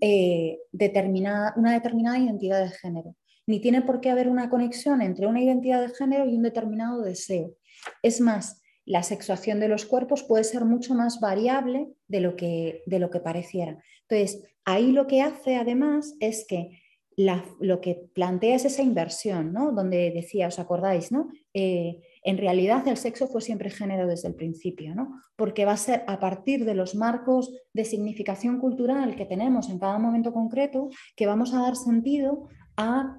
eh, 0.00 0.58
una 0.72 1.72
determinada 1.72 2.18
identidad 2.18 2.62
de 2.62 2.70
género, 2.70 3.14
ni 3.46 3.60
tiene 3.60 3.82
por 3.82 4.00
qué 4.00 4.10
haber 4.10 4.28
una 4.28 4.50
conexión 4.50 5.00
entre 5.00 5.26
una 5.26 5.40
identidad 5.40 5.80
de 5.80 5.94
género 5.94 6.26
y 6.26 6.34
un 6.34 6.42
determinado 6.42 7.02
deseo. 7.02 7.54
Es 8.02 8.20
más, 8.20 8.62
la 8.86 9.02
sexuación 9.02 9.60
de 9.60 9.68
los 9.68 9.84
cuerpos 9.84 10.22
puede 10.22 10.44
ser 10.44 10.64
mucho 10.64 10.94
más 10.94 11.20
variable 11.20 11.88
de 12.08 12.20
lo 12.20 12.36
que, 12.36 12.82
de 12.86 12.98
lo 13.00 13.10
que 13.10 13.20
pareciera. 13.20 13.82
Entonces, 14.08 14.42
ahí 14.64 14.92
lo 14.92 15.06
que 15.06 15.20
hace 15.20 15.56
además 15.56 16.14
es 16.20 16.46
que 16.48 16.80
lo 17.16 17.80
que 17.80 18.10
plantea 18.14 18.56
es 18.56 18.66
esa 18.66 18.82
inversión, 18.82 19.52
¿no? 19.52 19.72
donde 19.72 20.10
decía, 20.10 20.48
¿os 20.48 20.58
acordáis? 20.58 21.10
¿no? 21.10 21.28
Eh, 21.54 22.02
en 22.22 22.36
realidad 22.36 22.86
el 22.86 22.98
sexo 22.98 23.26
fue 23.26 23.40
siempre 23.40 23.70
género 23.70 24.06
desde 24.06 24.28
el 24.28 24.34
principio, 24.34 24.94
¿no? 24.94 25.18
porque 25.34 25.64
va 25.64 25.72
a 25.72 25.78
ser 25.78 26.04
a 26.08 26.20
partir 26.20 26.66
de 26.66 26.74
los 26.74 26.94
marcos 26.94 27.52
de 27.72 27.86
significación 27.86 28.58
cultural 28.60 29.16
que 29.16 29.24
tenemos 29.24 29.70
en 29.70 29.78
cada 29.78 29.98
momento 29.98 30.32
concreto 30.32 30.90
que 31.16 31.26
vamos 31.26 31.54
a 31.54 31.62
dar 31.62 31.74
sentido 31.74 32.48
a 32.76 33.16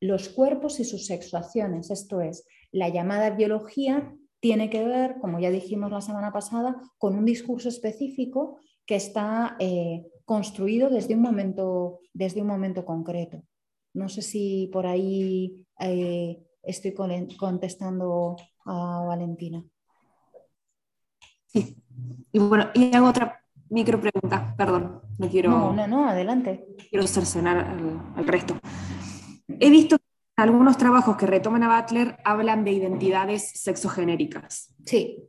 los 0.00 0.28
cuerpos 0.28 0.80
y 0.80 0.84
sus 0.84 1.06
sexuaciones. 1.06 1.90
Esto 1.92 2.20
es, 2.20 2.44
la 2.72 2.88
llamada 2.88 3.30
biología 3.30 4.14
tiene 4.40 4.70
que 4.70 4.84
ver, 4.84 5.16
como 5.20 5.38
ya 5.38 5.50
dijimos 5.50 5.90
la 5.90 6.00
semana 6.00 6.32
pasada, 6.32 6.80
con 6.98 7.16
un 7.16 7.24
discurso 7.24 7.68
específico 7.68 8.58
que 8.86 8.96
está 8.96 9.56
eh, 9.58 10.06
construido 10.24 10.90
desde 10.90 11.14
un, 11.14 11.22
momento, 11.22 12.00
desde 12.12 12.40
un 12.40 12.46
momento 12.46 12.84
concreto. 12.84 13.42
No 13.94 14.08
sé 14.08 14.22
si 14.22 14.68
por 14.72 14.86
ahí 14.86 15.66
eh, 15.80 16.42
estoy 16.62 16.94
contestando 17.36 18.36
a 18.64 19.04
Valentina. 19.06 19.64
Sí. 21.46 21.76
Y 22.32 22.38
bueno, 22.38 22.70
y 22.74 22.94
hago 22.94 23.08
otra 23.08 23.40
micro 23.70 24.00
pregunta, 24.00 24.54
perdón, 24.56 25.00
no 25.18 25.28
quiero. 25.28 25.50
No, 25.50 25.72
no, 25.72 25.86
no, 25.86 26.08
adelante. 26.08 26.66
Quiero 26.90 27.06
cercenar 27.06 27.58
al, 27.58 28.26
resto. 28.26 28.58
He 29.48 29.70
visto 29.70 29.98
que 29.98 30.04
algunos 30.38 30.78
trabajos 30.78 31.16
que 31.16 31.26
retoman 31.26 31.64
a 31.64 31.80
Butler 31.80 32.16
hablan 32.24 32.64
de 32.64 32.70
identidades 32.70 33.50
sexogenéricas. 33.60 34.72
Sí. 34.86 35.28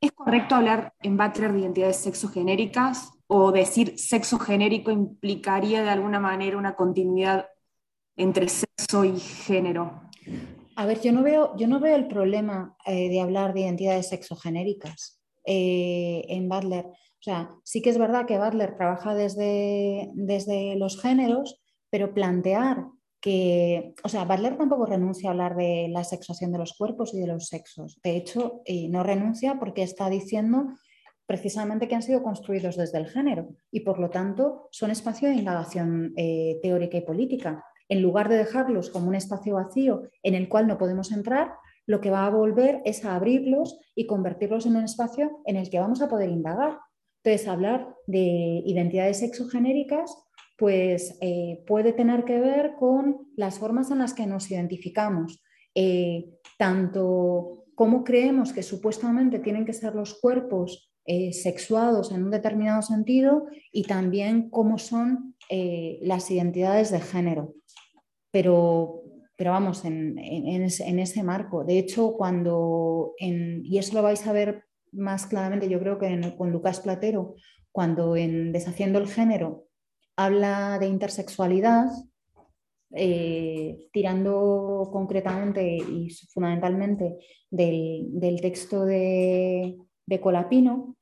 ¿Es 0.00 0.12
correcto 0.12 0.54
hablar 0.54 0.94
en 1.02 1.18
Butler 1.18 1.52
de 1.52 1.60
identidades 1.60 1.98
sexogenéricas 1.98 3.12
o 3.26 3.52
decir 3.52 3.98
sexo 3.98 4.38
genérico 4.38 4.90
implicaría 4.90 5.82
de 5.82 5.90
alguna 5.90 6.18
manera 6.18 6.56
una 6.56 6.76
continuidad 6.76 7.46
entre 8.16 8.48
sexo 8.48 9.04
y 9.04 9.20
género? 9.20 10.00
A 10.76 10.86
ver, 10.86 11.02
yo 11.02 11.12
no 11.12 11.22
veo, 11.22 11.54
yo 11.58 11.68
no 11.68 11.78
veo 11.78 11.96
el 11.96 12.08
problema 12.08 12.74
eh, 12.86 13.10
de 13.10 13.20
hablar 13.20 13.52
de 13.52 13.60
identidades 13.60 14.08
sexogenéricas 14.08 15.20
eh, 15.44 16.24
en 16.28 16.48
Butler. 16.48 16.86
O 16.86 17.22
sea, 17.22 17.50
sí 17.64 17.82
que 17.82 17.90
es 17.90 17.98
verdad 17.98 18.24
que 18.24 18.38
Butler 18.38 18.76
trabaja 18.76 19.14
desde, 19.14 20.08
desde 20.14 20.76
los 20.76 21.02
géneros, 21.02 21.60
pero 21.90 22.14
plantear 22.14 22.86
que, 23.20 23.94
o 24.04 24.08
sea, 24.08 24.24
Butler 24.24 24.56
tampoco 24.56 24.86
renuncia 24.86 25.28
a 25.28 25.32
hablar 25.32 25.56
de 25.56 25.88
la 25.90 26.04
sexuación 26.04 26.52
de 26.52 26.58
los 26.58 26.74
cuerpos 26.74 27.14
y 27.14 27.20
de 27.20 27.26
los 27.26 27.46
sexos. 27.46 27.98
De 28.02 28.16
hecho, 28.16 28.62
eh, 28.64 28.88
no 28.88 29.02
renuncia 29.02 29.58
porque 29.58 29.82
está 29.82 30.08
diciendo 30.08 30.68
precisamente 31.26 31.88
que 31.88 31.94
han 31.94 32.02
sido 32.02 32.22
construidos 32.22 32.76
desde 32.76 32.98
el 32.98 33.08
género 33.08 33.48
y 33.70 33.80
por 33.80 33.98
lo 33.98 34.08
tanto 34.08 34.68
son 34.70 34.90
espacio 34.90 35.28
de 35.28 35.34
indagación 35.34 36.14
teórica 36.62 36.96
y 36.96 37.02
política 37.02 37.64
en 37.88 38.02
lugar 38.02 38.28
de 38.28 38.36
dejarlos 38.36 38.90
como 38.90 39.08
un 39.08 39.14
espacio 39.14 39.54
vacío 39.54 40.02
en 40.22 40.34
el 40.34 40.48
cual 40.48 40.66
no 40.66 40.78
podemos 40.78 41.10
entrar, 41.10 41.52
lo 41.86 42.00
que 42.00 42.10
va 42.10 42.26
a 42.26 42.30
volver 42.30 42.82
es 42.84 43.04
a 43.04 43.16
abrirlos 43.16 43.78
y 43.94 44.06
convertirlos 44.06 44.66
en 44.66 44.76
un 44.76 44.84
espacio 44.84 45.40
en 45.46 45.56
el 45.56 45.70
que 45.70 45.80
vamos 45.80 46.02
a 46.02 46.08
poder 46.08 46.28
indagar. 46.28 46.78
Entonces, 47.24 47.48
hablar 47.48 47.94
de 48.06 48.62
identidades 48.66 49.20
sexogenéricas 49.20 50.14
pues 50.58 51.16
eh, 51.20 51.64
puede 51.66 51.92
tener 51.92 52.24
que 52.24 52.40
ver 52.40 52.74
con 52.78 53.28
las 53.36 53.58
formas 53.58 53.90
en 53.90 53.98
las 53.98 54.12
que 54.12 54.26
nos 54.26 54.50
identificamos, 54.50 55.42
eh, 55.74 56.26
tanto 56.58 57.64
cómo 57.74 58.04
creemos 58.04 58.52
que 58.52 58.62
supuestamente 58.62 59.38
tienen 59.38 59.64
que 59.64 59.72
ser 59.72 59.94
los 59.94 60.18
cuerpos 60.20 60.92
eh, 61.06 61.32
sexuados 61.32 62.12
en 62.12 62.24
un 62.24 62.30
determinado 62.30 62.82
sentido 62.82 63.46
y 63.72 63.84
también 63.84 64.50
cómo 64.50 64.78
son 64.78 65.36
las 66.02 66.30
identidades 66.30 66.90
de 66.90 67.00
género 67.00 67.54
pero, 68.30 69.02
pero 69.36 69.52
vamos, 69.52 69.84
en, 69.84 70.18
ese, 70.18 71.22
marco. 71.22 71.64
De 71.64 71.78
hecho, 71.78 72.12
cuando, 72.12 73.14
y 73.18 73.78
eso 73.78 73.94
lo 73.94 74.02
vais 74.02 74.26
a 74.26 74.32
ver 74.32 74.64
más 74.92 75.26
claramente, 75.26 75.68
yo 75.68 75.80
creo 75.80 75.98
que 75.98 76.34
con 76.36 76.50
Lucas 76.52 76.80
Platero, 76.80 77.36
cuando 77.72 78.16
en 78.16 78.52
Deshaciendo 78.52 78.98
el 78.98 79.08
Género 79.08 79.67
habla 80.18 80.78
de 80.80 80.88
intersexualidad, 80.88 81.86
eh, 82.90 83.88
tirando 83.92 84.88
concretamente 84.92 85.76
y 85.76 86.10
fundamentalmente 86.32 87.18
del, 87.48 88.40
texto 88.42 88.84
de, 88.84 89.78
Colapino, 90.20 90.96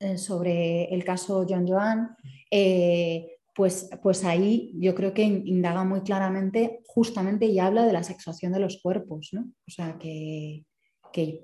eh, 0.00 0.16
sobre 0.16 0.84
el 0.94 1.04
caso 1.04 1.44
John 1.46 1.68
Joan, 1.68 2.16
eh, 2.50 3.38
pues, 3.54 3.90
pues 4.02 4.24
ahí 4.24 4.72
yo 4.78 4.94
creo 4.94 5.12
que 5.12 5.24
indaga 5.24 5.84
muy 5.84 6.00
claramente 6.00 6.80
justamente 6.86 7.44
y 7.44 7.58
habla 7.58 7.84
de 7.84 7.92
la 7.92 8.02
sexuación 8.02 8.52
de 8.52 8.60
los 8.60 8.80
cuerpos, 8.80 9.28
¿no? 9.32 9.42
O 9.66 9.70
sea, 9.70 9.98
que, 9.98 10.64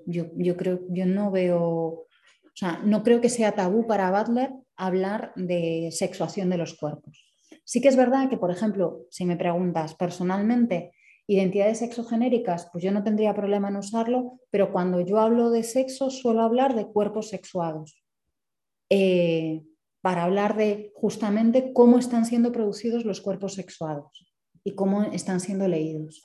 yo, 0.07 0.25
yo, 0.37 0.57
creo, 0.57 0.79
yo 0.89 1.05
no 1.05 1.29
veo, 1.29 2.07
o 2.55 2.57
sea, 2.57 2.79
no 2.85 3.03
creo 3.03 3.19
que 3.19 3.27
sea 3.27 3.51
tabú 3.51 3.85
para 3.85 4.09
Butler 4.11 4.53
hablar 4.77 5.33
de 5.35 5.89
sexuación 5.91 6.49
de 6.49 6.57
los 6.57 6.73
cuerpos. 6.73 7.29
Sí 7.65 7.81
que 7.81 7.89
es 7.89 7.97
verdad 7.97 8.29
que, 8.29 8.37
por 8.37 8.49
ejemplo, 8.49 9.01
si 9.09 9.25
me 9.25 9.35
preguntas 9.35 9.93
personalmente, 9.95 10.93
identidades 11.27 11.79
sexogenéricas, 11.79 12.69
pues 12.71 12.81
yo 12.81 12.93
no 12.93 13.03
tendría 13.03 13.33
problema 13.33 13.67
en 13.67 13.75
usarlo, 13.75 14.39
pero 14.51 14.71
cuando 14.71 15.01
yo 15.01 15.19
hablo 15.19 15.49
de 15.49 15.63
sexo 15.63 16.09
suelo 16.09 16.43
hablar 16.43 16.75
de 16.75 16.87
cuerpos 16.87 17.27
sexuados. 17.27 18.01
Eh, 18.89 19.61
para 20.01 20.23
hablar 20.23 20.55
de 20.55 20.93
justamente 20.93 21.73
cómo 21.73 21.97
están 21.97 22.25
siendo 22.25 22.51
producidos 22.51 23.03
los 23.03 23.19
cuerpos 23.19 23.55
sexuados 23.55 24.31
y 24.63 24.75
cómo 24.75 25.03
están 25.03 25.41
siendo 25.41 25.67
leídos. 25.67 26.23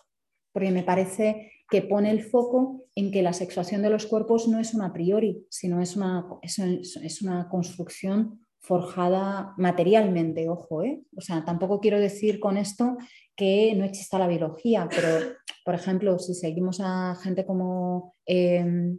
Porque 0.52 0.70
me 0.70 0.82
parece 0.84 1.50
que 1.70 1.82
pone 1.82 2.10
el 2.10 2.22
foco 2.22 2.84
en 2.94 3.10
que 3.10 3.22
la 3.22 3.32
sexuación 3.32 3.82
de 3.82 3.90
los 3.90 4.06
cuerpos 4.06 4.48
no 4.48 4.58
es 4.58 4.74
una 4.74 4.92
priori, 4.92 5.46
sino 5.48 5.80
es 5.80 5.96
una, 5.96 6.26
es, 6.42 7.22
una 7.22 7.48
construcción 7.48 8.46
forjada 8.58 9.54
materialmente, 9.56 10.48
ojo, 10.48 10.82
¿eh? 10.82 11.02
O 11.16 11.20
sea, 11.20 11.44
tampoco 11.44 11.80
quiero 11.80 11.98
decir 11.98 12.40
con 12.40 12.56
esto 12.56 12.98
que 13.36 13.74
no 13.74 13.84
exista 13.84 14.18
la 14.18 14.28
biología, 14.28 14.88
pero, 14.90 15.34
por 15.64 15.74
ejemplo, 15.74 16.18
si 16.18 16.34
seguimos 16.34 16.80
a 16.82 17.16
gente 17.22 17.46
como 17.46 18.14
eh, 18.26 18.96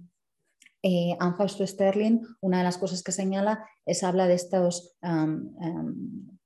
eh, 0.83 1.17
Sterling, 1.65 2.21
una 2.41 2.59
de 2.59 2.63
las 2.63 2.77
cosas 2.77 3.03
que 3.03 3.11
señala 3.11 3.63
es 3.85 4.03
habla 4.03 4.27
de 4.27 4.33
estos, 4.33 4.97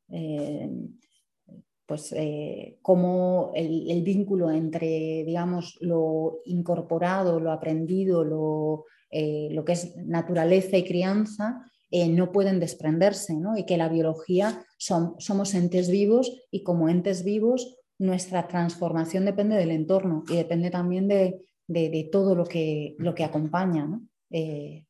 eh, 0.09 0.69
pues 1.85 2.11
eh, 2.13 2.77
como 2.81 3.51
el, 3.53 4.01
vínculo 4.03 4.51
entre, 4.51 5.23
digamos, 5.25 5.77
lo 5.81 6.39
incorporado, 6.45 7.39
lo 7.39 7.51
aprendido, 7.51 8.23
lo, 8.23 8.85
eh, 9.11 9.49
lo 9.51 9.63
que 9.63 9.73
es 9.73 9.95
naturaleza 9.97 10.77
y 10.77 10.83
crianza, 10.83 11.61
no 12.09 12.33
pueden 12.33 12.59
desprenderse, 12.59 13.37
¿no? 13.37 13.57
y 13.57 13.65
que 13.65 13.77
la 13.77 13.87
biología 13.87 14.65
son, 14.77 15.15
somos 15.17 15.53
entes 15.53 15.89
vivos 15.89 16.41
y 16.51 16.61
como 16.61 16.89
entes 16.89 17.23
vivos 17.23 17.77
nuestra 17.97 18.49
transformación 18.49 19.23
depende 19.23 19.55
del 19.55 19.71
entorno 19.71 20.25
y 20.27 20.35
depende 20.35 20.71
también 20.71 21.07
de, 21.07 21.39
de 21.67 22.09
todo 22.11 22.35
lo 22.35 22.45
que, 22.45 22.95
lo 22.97 23.15
que 23.15 23.23
acompaña. 23.23 23.85
¿no? 23.85 24.01
Eh, 24.29 24.85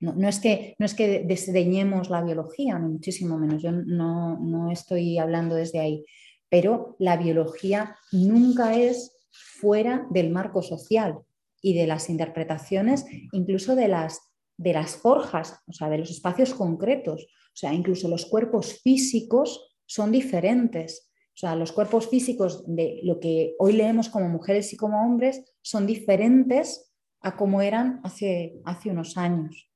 no, 0.00 0.28
es 0.28 0.40
que, 0.40 0.74
no 0.78 0.86
es 0.86 0.94
que 0.94 1.24
desdeñemos 1.24 2.10
la 2.10 2.22
biología, 2.22 2.78
ni 2.78 2.88
muchísimo 2.88 3.38
menos, 3.38 3.62
yo 3.62 3.72
no, 3.72 4.70
estoy 4.70 5.18
hablando 5.18 5.54
desde 5.54 5.80
ahí, 5.80 6.04
pero 6.48 6.96
la 6.98 7.16
biología 7.16 7.96
nunca 8.12 8.76
es 8.76 9.16
fuera 9.30 10.06
del 10.10 10.30
marco 10.30 10.62
social 10.62 11.18
y 11.62 11.74
de 11.74 11.86
las 11.86 12.10
interpretaciones, 12.10 13.06
incluso 13.32 13.74
de 13.74 13.88
las, 13.88 14.20
de 14.56 14.72
las 14.72 14.96
forjas, 14.96 15.58
o 15.66 15.72
sea, 15.72 15.88
de 15.88 15.98
los 15.98 16.10
espacios 16.10 16.54
concretos. 16.54 17.24
O 17.24 17.56
sea, 17.56 17.72
incluso 17.72 18.08
los 18.08 18.26
cuerpos 18.26 18.80
físicos 18.82 19.74
son 19.86 20.12
diferentes. 20.12 21.10
O 21.28 21.36
sea, 21.36 21.56
los 21.56 21.72
cuerpos 21.72 22.08
físicos 22.08 22.64
de 22.66 23.00
lo 23.02 23.18
que 23.18 23.54
hoy 23.58 23.72
leemos 23.72 24.08
como 24.08 24.28
mujeres 24.28 24.72
y 24.72 24.76
como 24.76 25.02
hombres 25.04 25.42
son 25.62 25.86
diferentes 25.86 26.92
a 27.20 27.36
como 27.36 27.62
eran 27.62 28.00
hace, 28.04 28.60
hace 28.64 28.90
unos 28.90 29.16
años. 29.16 29.73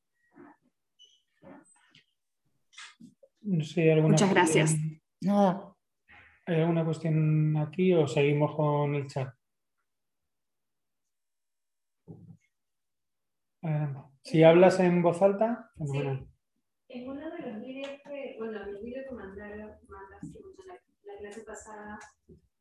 Muchas 3.48 4.30
gracias. 4.30 4.76
Nada. 5.22 5.74
¿Hay 6.46 6.60
alguna 6.60 6.84
cuestión 6.84 7.56
aquí 7.56 7.94
o 7.94 8.06
seguimos 8.06 8.54
con 8.54 8.94
el 8.94 9.06
chat? 9.06 9.34
Si 14.22 14.42
hablas 14.42 14.78
en 14.80 15.02
voz 15.02 15.22
alta, 15.22 15.70
En 16.88 17.08
uno 17.08 17.30
de 17.30 17.38
los 17.38 17.60
vídeos 17.62 17.88
que, 18.04 18.36
bueno, 18.38 18.62
el 18.64 18.82
vídeo 18.82 19.02
que 19.08 19.14
mandaron, 19.14 19.72
mandaste 19.88 20.38
la, 20.66 20.74
la 21.04 21.18
clase 21.18 21.42
pasada, 21.42 21.98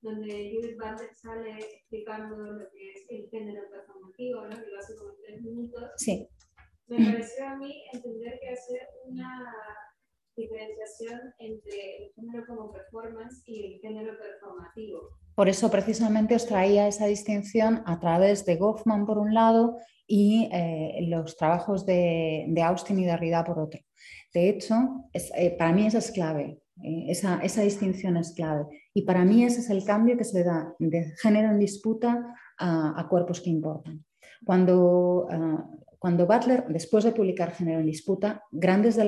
donde 0.01 0.51
Judith 0.53 0.77
Butler 0.77 1.13
sale 1.13 1.59
explicando 1.59 2.37
lo 2.37 2.69
que 2.71 2.91
es 2.91 3.05
el 3.09 3.29
género 3.29 3.69
performativo, 3.69 4.47
¿no? 4.47 4.49
que 4.49 4.69
lo 4.69 4.79
hace 4.79 4.95
como 4.95 5.11
en 5.11 5.17
tres 5.25 5.41
minutos. 5.41 5.91
Sí. 5.97 6.29
Me 6.87 7.05
pareció 7.05 7.47
a 7.47 7.57
mí 7.57 7.83
entender 7.91 8.39
que 8.39 8.49
hacer 8.49 8.87
una 9.05 9.45
diferenciación 10.37 11.33
entre 11.39 12.05
el 12.05 12.13
género 12.13 12.45
como 12.47 12.71
performance 12.71 13.43
y 13.45 13.73
el 13.73 13.79
género 13.81 14.13
performativo. 14.17 15.09
Por 15.35 15.49
eso 15.49 15.69
precisamente 15.69 16.35
os 16.35 16.45
traía 16.45 16.87
esa 16.87 17.07
distinción 17.07 17.83
a 17.85 17.99
través 17.99 18.45
de 18.45 18.55
Goffman 18.55 19.05
por 19.05 19.17
un 19.17 19.33
lado 19.33 19.77
y 20.07 20.49
eh, 20.53 21.05
los 21.07 21.35
trabajos 21.35 21.85
de, 21.85 22.45
de, 22.47 22.61
Austin 22.61 22.99
y 22.99 23.05
de 23.05 23.11
Derrida 23.11 23.43
por 23.43 23.59
otro. 23.59 23.79
De 24.33 24.49
hecho, 24.49 24.75
es, 25.11 25.31
eh, 25.35 25.55
para 25.57 25.73
mí 25.73 25.85
esa 25.85 25.97
es 25.97 26.11
clave. 26.11 26.61
Eh, 26.83 27.05
esa, 27.09 27.39
esa, 27.41 27.61
distinción 27.61 28.17
es 28.17 28.33
clave. 28.33 28.65
Y 28.93 29.01
para 29.01 29.25
mí 29.25 29.43
ese 29.43 29.59
es 29.59 29.69
el 29.69 29.83
cambio 29.83 30.17
que 30.17 30.23
se 30.23 30.43
da 30.43 30.73
de 30.79 31.13
género 31.21 31.49
en 31.49 31.59
disputa 31.59 32.35
a, 32.59 33.07
cuerpos 33.09 33.41
que 33.41 33.49
importan. 33.49 34.05
Cuando, 34.45 35.27
ah, 35.29 35.67
cuando 35.99 36.27
Butler, 36.27 36.65
después 36.67 37.03
de 37.03 37.11
publicar 37.11 37.51
Género 37.53 37.79
en 37.79 37.85
disputa, 37.85 38.43
grandes 38.51 38.95
de 38.95 39.05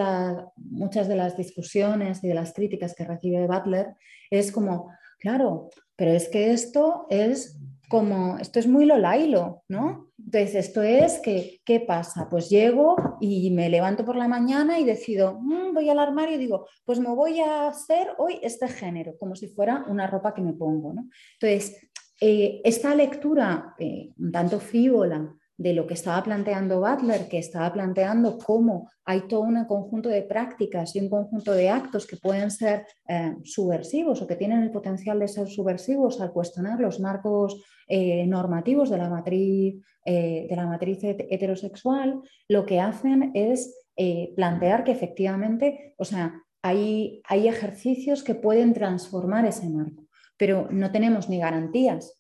muchas 0.58 1.08
de 1.08 1.16
las 1.16 1.38
discusiones 1.38 2.24
y 2.24 2.28
de 2.28 2.34
las 2.34 2.54
críticas 2.54 2.96
que 2.96 3.06
recibe 3.06 3.48
Butler 3.48 3.96
es 4.30 4.52
como, 4.52 4.92
claro, 5.20 5.70
pero 5.96 6.12
es 6.12 6.30
que 6.30 6.52
esto 6.52 7.06
es 7.10 7.60
como, 7.90 8.38
esto 8.38 8.60
es 8.60 8.68
muy 8.68 8.86
Lolailo, 8.86 9.64
¿no? 9.68 10.12
Entonces, 10.18 10.56
esto 10.56 10.84
es 10.84 11.20
que, 11.20 11.60
¿qué 11.66 11.80
pasa? 11.80 12.28
Pues 12.30 12.50
llego 12.50 12.96
y 13.20 13.50
me 13.52 13.68
levanto 13.68 14.06
por 14.06 14.16
la 14.16 14.28
mañana 14.28 14.80
y 14.80 14.86
decido, 14.86 15.40
mm, 15.42 15.74
voy 15.74 15.90
al 15.90 15.98
armario 15.98 16.36
y 16.36 16.40
digo, 16.40 16.68
pues 16.86 17.00
me 17.00 17.10
voy 17.10 17.40
a 17.40 17.68
hacer 17.68 18.10
hoy 18.20 18.40
este 18.44 18.68
género, 18.68 19.18
como 19.18 19.36
si 19.36 19.48
fuera 19.48 19.86
una 19.88 20.06
ropa 20.06 20.34
que 20.34 20.42
me 20.42 20.54
pongo, 20.54 20.94
¿no? 20.94 21.10
Entonces, 21.40 21.90
eh, 22.22 22.62
esta 22.64 22.94
lectura 22.94 23.74
eh, 23.80 24.12
un 24.20 24.32
tanto 24.32 24.60
frívola 24.60 25.36
de 25.60 25.74
lo 25.74 25.86
que 25.86 25.94
estaba 25.94 26.24
planteando 26.24 26.80
Butler, 26.80 27.28
que 27.28 27.38
estaba 27.38 27.74
planteando 27.74 28.38
cómo 28.38 28.90
hay 29.04 29.28
todo 29.28 29.42
un 29.42 29.66
conjunto 29.66 30.08
de 30.08 30.22
prácticas 30.22 30.96
y 30.96 31.02
un 31.02 31.10
conjunto 31.10 31.52
de 31.52 31.70
actos 31.70 32.08
que 32.08 32.16
pueden 32.16 32.50
ser 32.50 32.86
eh, 33.10 33.36
subversivos 33.44 34.22
o 34.22 34.28
que 34.28 34.38
tienen 34.38 34.64
el 34.64 34.72
potencial 34.72 35.20
de 35.20 35.28
ser 35.28 35.50
subversivos 35.50 36.22
al 36.22 36.32
cuestionar 36.32 36.80
los 36.80 37.02
marcos 37.02 37.62
eh, 37.90 38.26
normativos 38.26 38.90
de 38.90 38.98
la, 38.98 39.10
matriz, 39.10 39.84
eh, 40.06 40.48
de 40.50 40.56
la 40.56 40.66
matriz 40.66 41.00
heterosexual, 41.04 42.22
lo 42.48 42.66
que 42.66 42.80
hacen 42.80 43.32
es 43.34 43.76
plantear 44.34 44.86
que 44.86 44.94
efectivamente, 44.94 45.94
o 45.98 46.06
sea, 46.06 46.42
hay, 46.62 47.22
hay 47.28 47.50
ejercicios 47.50 48.24
que 48.24 48.34
pueden 48.34 48.74
transformar 48.74 49.46
ese 49.46 49.68
marco, 49.68 50.06
pero 50.38 50.70
no 50.72 50.90
tenemos 50.90 51.28
ni 51.28 51.38
garantías 51.38 52.18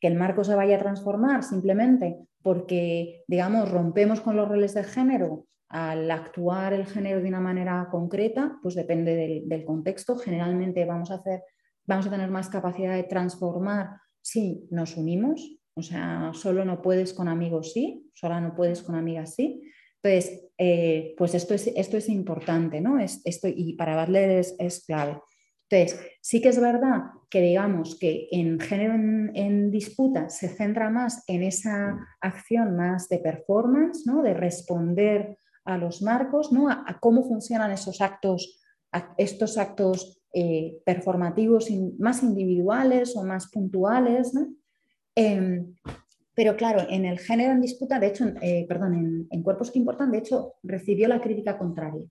que 0.00 0.08
el 0.08 0.16
marco 0.16 0.42
se 0.42 0.56
vaya 0.56 0.74
a 0.74 0.80
transformar 0.80 1.44
simplemente 1.44 2.18
porque, 2.42 3.22
digamos, 3.26 3.70
rompemos 3.70 4.20
con 4.20 4.36
los 4.36 4.48
roles 4.48 4.74
de 4.74 4.84
género 4.84 5.46
al 5.68 6.10
actuar 6.10 6.72
el 6.72 6.86
género 6.86 7.20
de 7.20 7.28
una 7.28 7.40
manera 7.40 7.88
concreta, 7.90 8.58
pues 8.62 8.74
depende 8.74 9.44
del, 9.46 9.64
contexto. 9.64 10.16
Generalmente 10.16 10.84
vamos 10.84 11.10
a, 11.10 11.16
hacer, 11.16 11.42
vamos 11.86 12.06
a 12.06 12.10
tener 12.10 12.30
más 12.30 12.48
capacidad 12.48 12.96
de 12.96 13.04
transformar 13.04 13.90
si 14.20 14.66
nos 14.70 14.96
unimos, 14.96 15.58
o 15.74 15.82
sea, 15.82 16.32
solo 16.34 16.64
no 16.64 16.82
puedes 16.82 17.14
con 17.14 17.28
amigos 17.28 17.72
sí, 17.72 18.10
solo 18.14 18.40
no 18.40 18.54
puedes 18.54 18.82
con 18.82 18.96
amigas 18.96 19.34
sí. 19.36 19.62
Entonces, 20.02 20.48
eh, 20.58 21.14
pues 21.16 21.34
esto 21.34 21.54
es, 21.54 21.68
esto 21.68 21.96
es 21.96 22.08
importante, 22.08 22.80
¿no? 22.80 22.98
Es, 22.98 23.20
esto, 23.24 23.46
y 23.48 23.74
para 23.74 24.00
Butler 24.00 24.44
es 24.58 24.84
clave. 24.86 25.20
Entonces, 25.68 26.00
sí 26.20 26.40
que 26.40 26.50
es 26.50 26.60
verdad 26.60 27.04
que 27.28 27.40
digamos 27.40 27.98
que 27.98 28.28
en 28.30 28.58
género 28.58 28.94
en, 28.94 29.70
disputa 29.70 30.28
se 30.28 30.48
centra 30.48 30.90
más 30.90 31.24
en 31.28 31.42
esa 31.42 31.96
acción 32.20 32.76
más 32.76 33.08
de 33.08 33.18
performance, 33.18 34.06
¿no? 34.06 34.22
de 34.22 34.34
responder 34.34 35.38
a 35.64 35.78
los 35.78 36.02
marcos, 36.02 36.52
¿no? 36.52 36.68
a, 36.68 36.98
cómo 37.00 37.22
funcionan 37.22 37.70
esos 37.70 38.00
actos, 38.00 38.60
estos 39.16 39.58
actos 39.58 40.20
eh, 40.34 40.80
performativos 40.84 41.68
más 41.98 42.22
individuales 42.22 43.16
o 43.16 43.24
más 43.24 43.48
puntuales. 43.50 44.32
Em, 45.14 45.74
pero 46.34 46.56
claro, 46.56 46.86
en 46.88 47.04
el 47.04 47.18
género 47.18 47.52
en 47.52 47.60
disputa, 47.60 47.98
de 47.98 48.06
hecho, 48.08 48.24
eh, 48.40 48.66
perdón, 48.68 48.94
en, 48.94 49.28
en, 49.30 49.42
cuerpos 49.42 49.70
que 49.70 49.78
importan, 49.78 50.10
de 50.10 50.18
hecho, 50.18 50.54
recibió 50.62 51.06
la 51.08 51.20
crítica 51.20 51.58
contraria. 51.58 52.06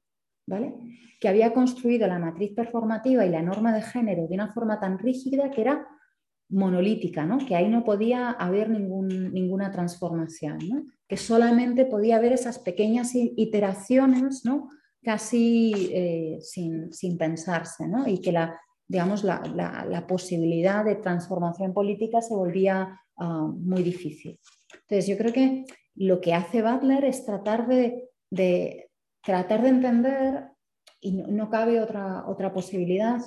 Que 1.20 1.28
había 1.28 1.54
construido 1.54 2.08
la 2.08 2.20
matriz 2.20 2.54
performativa 2.56 3.26
y 3.26 3.30
la 3.30 3.42
norma 3.42 3.74
de 3.74 3.82
género 3.82 4.28
de 4.28 4.36
una 4.36 4.54
forma 4.54 4.80
tan 4.80 4.98
rígida 4.98 5.52
que 5.52 5.62
era 5.62 5.88
monolítica, 6.50 7.26
¿no? 7.26 7.38
que 7.38 7.56
ahí 7.56 7.70
no 7.70 7.84
podía 7.84 8.32
haber 8.32 8.70
ninguna 8.70 9.72
transformación, 9.72 10.60
que 11.08 11.18
solamente 11.18 11.86
podía 11.86 12.16
haber 12.16 12.34
esas 12.34 12.58
pequeñas 12.60 13.12
iteraciones 13.14 14.46
¿no? 14.46 14.70
casi 15.04 15.90
eh, 15.94 16.40
sin, 16.42 16.92
sin, 16.92 17.18
pensarse 17.18 17.88
¿no? 17.88 18.08
y 18.08 18.20
que 18.20 18.32
la, 18.32 18.60
digamos, 18.88 19.24
la, 19.24 19.42
la, 19.88 20.08
posibilidad 20.08 20.84
de 20.84 20.96
transformación 20.96 21.72
política 21.72 22.22
se 22.22 22.34
volvía 22.34 23.00
ah, 23.18 23.52
muy 23.56 23.84
difícil. 23.84 24.40
Entonces 24.74 25.08
yo 25.08 25.18
creo 25.18 25.32
que 25.32 25.66
lo 25.96 26.20
que 26.20 26.34
hace 26.34 26.64
Butler 26.64 27.06
es 27.06 27.26
tratar 27.26 27.68
de 27.68 28.89
tratar 29.24 29.62
de 29.62 29.70
entender, 29.70 30.50
y 31.02 31.14
no, 31.14 31.28
no 31.28 31.50
cabe 31.50 31.80
otra, 31.80 32.28
otra 32.28 32.54
posibilidad, 32.54 33.20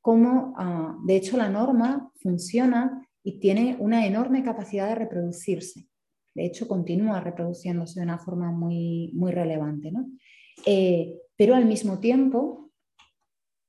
cómo, 0.00 0.54
ah, 0.56 0.96
de 1.04 1.16
hecho, 1.16 1.36
la 1.36 1.48
norma 1.48 2.10
funciona 2.22 3.06
y 3.22 3.40
tiene 3.40 3.76
una 3.78 4.06
enorme 4.06 4.42
capacidad 4.42 4.88
de 4.88 4.94
reproducirse. 4.94 5.86
De 6.34 6.46
hecho, 6.46 6.68
continúa 6.68 7.20
reproduciéndose 7.20 8.00
de 8.00 8.04
una 8.04 8.18
forma 8.18 8.50
muy, 8.50 9.10
muy 9.14 9.32
relevante. 9.32 9.92
Eh, 10.64 11.14
pero 11.36 11.54
al 11.54 11.66
mismo 11.66 11.98
tiempo, 11.98 12.70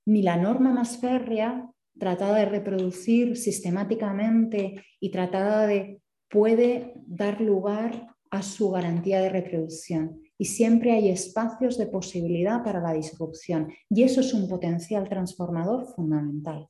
ni 0.06 0.22
la 0.22 0.38
norma 0.38 0.72
más 0.72 0.98
férrea, 0.98 1.70
tratada 1.98 2.38
de 2.38 2.46
reproducir 2.46 3.36
sistemáticamente 3.36 4.86
y 5.00 5.12
tratada 5.12 5.68
de, 5.68 6.02
puede 6.30 6.94
dar 7.06 7.41
lugar 7.41 8.16
a 8.32 8.44
su 8.44 8.70
garantía 8.72 9.20
de 9.20 9.30
reproducción 9.30 10.22
y 10.40 10.45
siempre 10.45 10.94
hay 10.94 11.10
espacios 11.10 11.78
de 11.78 11.86
posibilidad 11.86 12.64
para 12.64 12.80
la 12.80 12.94
disrupción. 12.94 13.72
Y 13.90 14.03
eso 14.03 14.22
es 14.22 14.34
un 14.34 14.48
potencial 14.48 15.07
transformador 15.10 15.86
fundamental. 15.94 16.70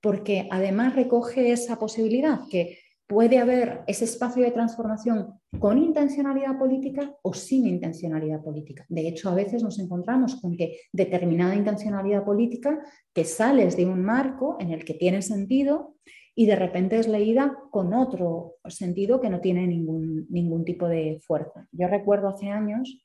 Porque 0.00 0.48
además 0.50 0.96
recoge 0.96 1.52
esa 1.52 1.78
posibilidad 1.78 2.40
que 2.50 2.78
puede 3.06 3.38
haber 3.38 3.82
ese 3.86 4.04
espacio 4.06 4.42
de 4.42 4.50
transformación 4.50 5.38
con 5.58 5.78
intencionalidad 5.78 6.58
política 6.58 7.14
o 7.22 7.34
sin 7.34 7.66
intencionalidad 7.66 8.42
política. 8.42 8.86
De 8.88 9.06
hecho, 9.06 9.28
a 9.28 9.34
veces 9.34 9.62
nos 9.62 9.78
encontramos 9.78 10.36
con 10.40 10.56
que 10.56 10.80
determinada 10.92 11.54
intencionalidad 11.54 12.24
política, 12.24 12.82
que 13.12 13.24
sales 13.24 13.76
de 13.76 13.84
un 13.84 14.02
marco 14.02 14.56
en 14.60 14.70
el 14.70 14.84
que 14.84 14.94
tiene 14.94 15.20
sentido 15.20 15.96
y 16.38 16.44
de 16.44 16.54
repente 16.54 16.98
es 16.98 17.08
leída 17.08 17.58
con 17.70 17.94
otro 17.94 18.56
sentido 18.68 19.20
que 19.20 19.30
no 19.30 19.40
tiene 19.40 19.66
ningún, 19.66 20.26
ningún 20.28 20.64
tipo 20.64 20.86
de 20.86 21.18
fuerza. 21.26 21.66
Yo 21.72 21.88
recuerdo 21.88 22.28
hace 22.28 22.50
años, 22.50 23.02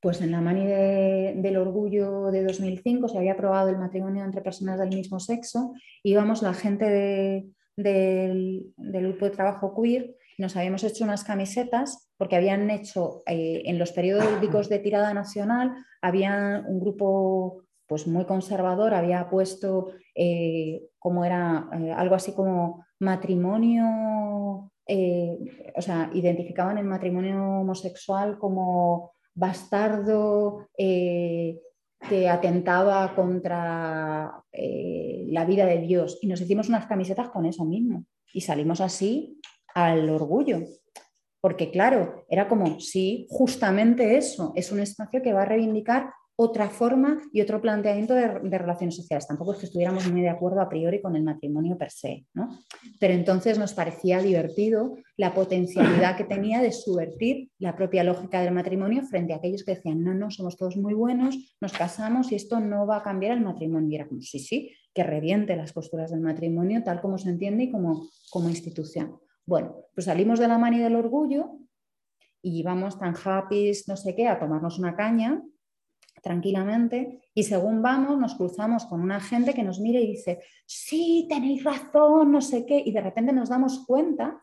pues 0.00 0.20
en 0.20 0.32
la 0.32 0.40
mani 0.40 0.66
del 0.66 1.56
orgullo 1.56 2.32
de 2.32 2.44
2005 2.44 3.08
se 3.08 3.18
había 3.18 3.34
aprobado 3.34 3.68
el 3.68 3.78
matrimonio 3.78 4.24
entre 4.24 4.42
personas 4.42 4.80
del 4.80 4.88
mismo 4.88 5.20
sexo, 5.20 5.74
íbamos 6.02 6.42
la 6.42 6.54
gente 6.54 7.46
del, 7.76 8.72
grupo 8.76 9.26
de 9.26 9.30
trabajo 9.30 9.80
queer 9.80 10.16
nos 10.38 10.56
habíamos 10.56 10.84
hecho 10.84 11.04
unas 11.04 11.24
camisetas 11.24 12.10
porque 12.18 12.36
habían 12.36 12.68
hecho 12.70 13.22
eh, 13.26 13.62
en 13.64 13.78
los 13.78 13.92
periódicos 13.92 14.68
de 14.68 14.80
tirada 14.80 15.14
nacional, 15.14 15.72
había 16.02 16.62
un 16.66 16.80
grupo 16.80 17.65
pues 17.86 18.06
muy 18.06 18.24
conservador, 18.24 18.94
había 18.94 19.28
puesto 19.28 19.92
eh, 20.14 20.88
como 20.98 21.24
era 21.24 21.68
eh, 21.72 21.92
algo 21.92 22.14
así 22.14 22.32
como 22.32 22.84
matrimonio, 23.00 24.72
eh, 24.86 25.38
o 25.74 25.82
sea, 25.82 26.10
identificaban 26.14 26.78
el 26.78 26.84
matrimonio 26.84 27.60
homosexual 27.60 28.38
como 28.38 29.12
bastardo 29.34 30.68
que 30.76 32.28
atentaba 32.28 33.14
contra 33.14 34.42
la 34.52 35.44
vida 35.44 35.66
de 35.66 35.78
Dios. 35.78 36.18
Y 36.22 36.28
nos 36.28 36.40
hicimos 36.40 36.68
unas 36.68 36.86
camisetas 36.86 37.28
con 37.28 37.44
eso 37.44 37.64
mismo. 37.64 38.04
Y 38.32 38.40
salimos 38.40 38.80
así 38.80 39.38
al 39.74 40.08
orgullo. 40.08 40.60
Porque 41.40 41.70
claro, 41.70 42.24
era 42.28 42.48
como, 42.48 42.80
sí, 42.80 43.26
justamente 43.28 44.16
eso, 44.16 44.52
es 44.56 44.72
un 44.72 44.80
espacio 44.80 45.22
que 45.22 45.32
va 45.32 45.42
a 45.42 45.46
reivindicar 45.46 46.10
otra 46.38 46.68
forma 46.68 47.22
y 47.32 47.40
otro 47.40 47.62
planteamiento 47.62 48.14
de, 48.14 48.58
relaciones 48.58 48.94
sociales. 48.94 49.26
Tampoco 49.26 49.52
es 49.52 49.58
que 49.58 49.66
estuviéramos 49.66 50.06
muy 50.12 50.20
de 50.20 50.28
acuerdo 50.28 50.60
a 50.60 50.68
priori 50.68 51.00
con 51.00 51.16
el 51.16 51.22
matrimonio 51.22 51.78
per 51.78 51.90
se, 51.90 52.26
¿no? 52.34 52.60
Pero 53.00 53.14
entonces 53.14 53.58
nos 53.58 53.72
parecía 53.72 54.20
divertido 54.20 54.96
la 55.16 55.32
potencialidad 55.32 56.16
que 56.16 56.24
tenía 56.24 56.60
de 56.60 56.72
subvertir 56.72 57.50
la 57.58 57.74
propia 57.74 58.04
lógica 58.04 58.42
del 58.42 58.52
matrimonio 58.52 59.02
frente 59.02 59.32
a 59.32 59.36
aquellos 59.36 59.64
que 59.64 59.74
decían, 59.74 60.04
no, 60.04 60.12
no, 60.12 60.30
somos 60.30 60.58
todos 60.58 60.76
muy 60.76 60.92
buenos, 60.92 61.56
nos 61.60 61.72
casamos 61.72 62.30
y 62.30 62.34
esto 62.34 62.60
no 62.60 62.86
va 62.86 62.98
a 62.98 63.02
cambiar 63.02 63.32
el 63.32 63.42
matrimonio. 63.42 63.88
Y 63.90 63.94
era 63.94 64.06
como, 64.06 64.20
sí, 64.20 64.38
sí, 64.38 64.72
que 64.92 65.04
reviente 65.04 65.56
las 65.56 65.72
costuras 65.72 66.10
del 66.10 66.20
matrimonio 66.20 66.82
tal 66.84 67.00
como 67.00 67.16
se 67.16 67.30
entiende 67.30 67.64
y 67.64 67.70
como, 67.70 68.08
como 68.30 68.50
institución. 68.50 69.18
Bueno, 69.46 69.76
pues 69.94 70.04
salimos 70.04 70.38
de 70.38 70.48
la 70.48 70.58
mani 70.58 70.80
del 70.80 70.96
orgullo 70.96 71.60
y 72.42 72.62
vamos 72.62 72.98
tan 72.98 73.14
happy, 73.24 73.72
no 73.86 73.96
sé 73.96 74.14
qué, 74.14 74.28
a 74.28 74.38
tomarnos 74.38 74.78
una 74.78 74.94
caña 74.94 75.42
tranquilamente 76.22 77.20
y 77.34 77.44
según 77.44 77.82
vamos 77.82 78.18
nos 78.18 78.34
cruzamos 78.34 78.86
con 78.86 79.00
una 79.00 79.20
gente 79.20 79.54
que 79.54 79.62
nos 79.62 79.80
mira 79.80 80.00
y 80.00 80.08
dice, 80.08 80.40
sí, 80.66 81.26
tenéis 81.28 81.64
razón, 81.64 82.32
no 82.32 82.40
sé 82.40 82.66
qué, 82.66 82.82
y 82.84 82.92
de 82.92 83.00
repente 83.00 83.32
nos 83.32 83.48
damos 83.48 83.84
cuenta 83.86 84.42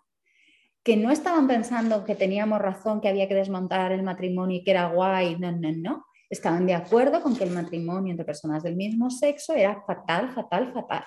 que 0.83 0.97
no 0.97 1.11
estaban 1.11 1.47
pensando 1.47 2.03
que 2.03 2.15
teníamos 2.15 2.59
razón, 2.59 2.99
que 2.99 3.07
había 3.07 3.27
que 3.27 3.35
desmontar 3.35 3.93
el 3.93 4.03
matrimonio 4.03 4.57
y 4.57 4.63
que 4.63 4.71
era 4.71 4.89
guay, 4.89 5.37
no, 5.39 5.51
no, 5.51 5.71
no. 5.71 6.05
Estaban 6.29 6.65
de 6.65 6.73
acuerdo 6.73 7.21
con 7.21 7.35
que 7.35 7.45
el 7.45 7.51
matrimonio 7.51 8.11
entre 8.11 8.25
personas 8.25 8.63
del 8.63 8.75
mismo 8.75 9.09
sexo 9.09 9.53
era 9.53 9.81
fatal, 9.85 10.31
fatal, 10.31 10.73
fatal. 10.73 11.05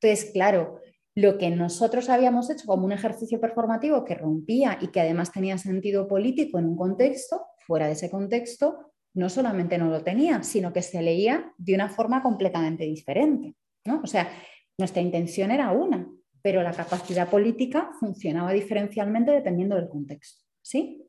Entonces, 0.00 0.30
claro, 0.32 0.80
lo 1.14 1.38
que 1.38 1.50
nosotros 1.50 2.08
habíamos 2.10 2.50
hecho 2.50 2.66
como 2.66 2.84
un 2.84 2.92
ejercicio 2.92 3.40
performativo 3.40 4.04
que 4.04 4.14
rompía 4.14 4.78
y 4.80 4.88
que 4.88 5.00
además 5.00 5.32
tenía 5.32 5.58
sentido 5.58 6.06
político 6.06 6.58
en 6.58 6.66
un 6.66 6.76
contexto, 6.76 7.46
fuera 7.66 7.86
de 7.86 7.92
ese 7.92 8.10
contexto, 8.10 8.92
no 9.18 9.28
solamente 9.28 9.78
no 9.78 9.90
lo 9.90 10.04
tenía, 10.04 10.44
sino 10.44 10.72
que 10.72 10.80
se 10.80 11.02
leía 11.02 11.52
de 11.58 11.74
una 11.74 11.88
forma 11.88 12.22
completamente 12.22 12.84
diferente. 12.84 13.56
¿no? 13.84 14.00
O 14.00 14.06
sea, 14.06 14.30
nuestra 14.78 15.02
intención 15.02 15.50
era 15.50 15.72
una, 15.72 16.08
pero 16.40 16.62
la 16.62 16.72
capacidad 16.72 17.28
política 17.28 17.90
funcionaba 17.98 18.52
diferencialmente 18.52 19.32
dependiendo 19.32 19.74
del 19.74 19.88
contexto. 19.88 20.44
¿Sí? 20.62 21.04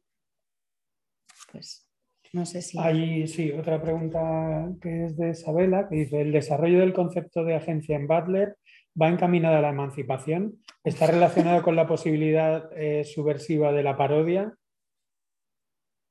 Pues 1.51 1.87
no 2.33 2.47
sé 2.47 2.63
si. 2.63 2.79
Hay, 2.79 3.27
sí, 3.27 3.51
otra 3.51 3.79
pregunta 3.79 4.71
que 4.81 5.05
es 5.05 5.15
de 5.15 5.29
Isabela, 5.29 5.87
que 5.87 5.97
dice: 5.97 6.21
¿el 6.21 6.31
desarrollo 6.31 6.79
del 6.79 6.93
concepto 6.93 7.43
de 7.43 7.55
agencia 7.55 7.95
en 7.95 8.07
Butler 8.07 8.57
va 8.99 9.09
encaminada 9.09 9.59
a 9.59 9.61
la 9.61 9.69
emancipación? 9.69 10.63
¿Está 10.83 11.05
relacionado 11.05 11.61
con 11.61 11.75
la 11.75 11.87
posibilidad 11.87 12.71
eh, 12.75 13.03
subversiva 13.03 13.71
de 13.71 13.83
la 13.83 13.95
parodia? 13.95 14.55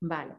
Vale 0.00 0.34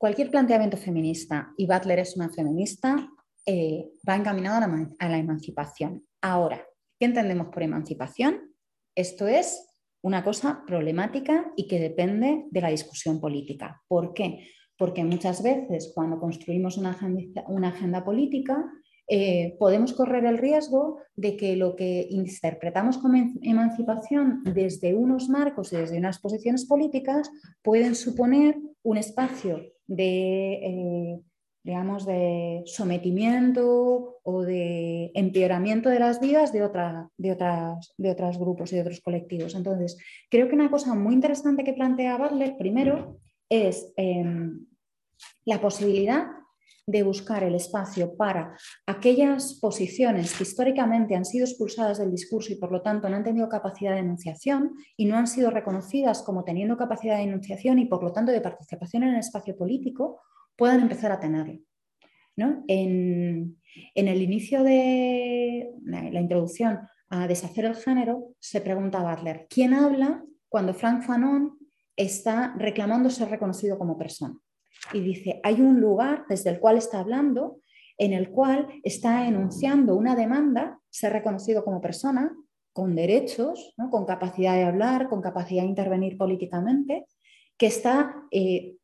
cualquier 0.00 0.30
planteamiento 0.30 0.78
feminista, 0.78 1.52
y 1.58 1.66
Butler 1.66 1.98
es 1.98 2.16
una 2.16 2.30
feminista, 2.30 3.06
eh, 3.44 3.90
va 4.08 4.16
encaminado 4.16 4.64
a 4.98 5.08
la, 5.08 5.18
emancipación. 5.18 6.06
Ahora, 6.22 6.66
¿qué 6.98 7.04
entendemos 7.04 7.48
por 7.48 7.62
emancipación? 7.62 8.54
Esto 8.94 9.28
es 9.28 9.62
una 10.02 10.24
cosa 10.24 10.64
problemática 10.66 11.52
y 11.54 11.68
que 11.68 11.78
depende 11.78 12.46
de 12.50 12.60
la 12.62 12.70
discusión 12.70 13.20
política. 13.20 13.82
¿Por 13.88 14.14
qué? 14.14 14.48
Porque 14.78 15.04
muchas 15.04 15.42
veces 15.42 15.92
cuando 15.94 16.18
construimos 16.18 16.78
una 16.78 16.92
agenda, 16.92 18.02
política 18.02 18.72
eh, 19.06 19.54
podemos 19.58 19.92
correr 19.92 20.24
el 20.24 20.38
riesgo 20.38 21.00
de 21.14 21.36
que 21.36 21.56
lo 21.56 21.76
que 21.76 22.06
interpretamos 22.08 22.96
como 22.96 23.16
em-, 23.18 23.38
emancipación 23.42 24.42
desde 24.44 24.94
unos 24.94 25.28
marcos 25.28 25.74
y 25.74 25.76
desde 25.76 25.98
unas 25.98 26.20
posiciones 26.20 26.64
políticas 26.64 27.30
pueden 27.60 27.94
suponer 27.94 28.56
un 28.82 28.96
espacio 28.96 29.60
de, 29.90 30.52
eh, 30.52 31.20
digamos, 31.64 32.06
de 32.06 32.62
sometimiento 32.64 34.20
o 34.22 34.42
de 34.42 35.10
empeoramiento 35.14 35.88
de 35.90 35.98
las 35.98 36.20
vidas 36.20 36.52
de, 36.52 36.62
otra, 36.62 37.10
de, 37.18 37.32
otras, 37.32 37.92
de 37.98 38.10
otros 38.10 38.38
grupos 38.38 38.72
y 38.72 38.76
de 38.76 38.82
otros 38.82 39.00
colectivos. 39.00 39.54
Entonces, 39.56 39.98
creo 40.30 40.48
que 40.48 40.54
una 40.54 40.70
cosa 40.70 40.94
muy 40.94 41.14
interesante 41.14 41.64
que 41.64 41.72
plantea 41.72 42.16
Butler 42.16 42.56
primero 42.56 43.18
es 43.48 43.92
em, 43.96 44.64
la 45.44 45.60
posibilidad 45.60 46.28
de 46.86 47.02
buscar 47.02 47.44
el 47.44 47.54
espacio 47.54 48.16
para 48.16 48.56
aquellas 48.86 49.58
posiciones 49.60 50.34
que 50.34 50.42
históricamente 50.42 51.14
han 51.14 51.24
sido 51.24 51.44
expulsadas 51.44 51.98
del 51.98 52.10
discurso 52.10 52.52
y 52.52 52.56
por 52.56 52.72
lo 52.72 52.82
tanto 52.82 53.08
no 53.08 53.16
han 53.16 53.24
tenido 53.24 53.48
capacidad 53.48 53.92
de 53.92 54.00
enunciación 54.00 54.72
y 54.96 55.04
no 55.04 55.16
han 55.16 55.26
sido 55.26 55.50
reconocidas 55.50 56.22
como 56.22 56.44
teniendo 56.44 56.76
capacidad 56.76 57.16
de 57.16 57.24
enunciación 57.24 57.78
y 57.78 57.86
por 57.86 58.02
lo 58.02 58.12
tanto 58.12 58.32
de 58.32 58.40
participación 58.40 59.04
en 59.04 59.10
el 59.10 59.20
espacio 59.20 59.56
político, 59.56 60.20
puedan 60.56 60.80
empezar 60.80 61.12
a 61.12 61.20
tenerlo. 61.20 61.60
En, 62.68 63.56
el 63.94 64.22
inicio 64.22 64.62
de 64.62 65.70
la 65.84 66.20
introducción 66.20 66.80
a 67.10 67.26
deshacer 67.26 67.64
el 67.64 67.74
género, 67.74 68.34
se 68.38 68.60
pregunta 68.60 69.00
a 69.00 69.14
Butler, 69.14 69.46
¿quién 69.50 69.74
habla 69.74 70.24
cuando 70.48 70.74
Frank 70.74 71.02
Fanon 71.02 71.58
está 71.96 72.54
reclamando 72.56 73.10
ser 73.10 73.28
reconocido 73.28 73.78
como 73.78 73.98
persona? 73.98 74.38
Y 74.92 75.00
dice, 75.00 75.40
hay 75.42 75.60
un 75.60 75.80
lugar 75.80 76.24
desde 76.28 76.50
el 76.50 76.58
cual 76.58 76.76
está 76.76 77.00
hablando 77.00 77.60
en 77.98 78.14
el 78.14 78.30
cual 78.30 78.66
está 78.82 79.28
enunciando 79.28 79.94
una 79.94 80.16
demanda, 80.16 80.80
ser 80.88 81.12
reconocido 81.12 81.62
como 81.64 81.82
persona, 81.82 82.34
con 82.72 82.96
derechos, 82.96 83.74
con 83.90 84.06
capacidad 84.06 84.54
de 84.54 84.64
hablar, 84.64 85.08
con 85.08 85.20
capacidad 85.20 85.62
de 85.62 85.68
intervenir 85.68 86.16
políticamente, 86.16 87.04
que 87.58 87.66
está 87.66 88.14
eh, 88.30 88.76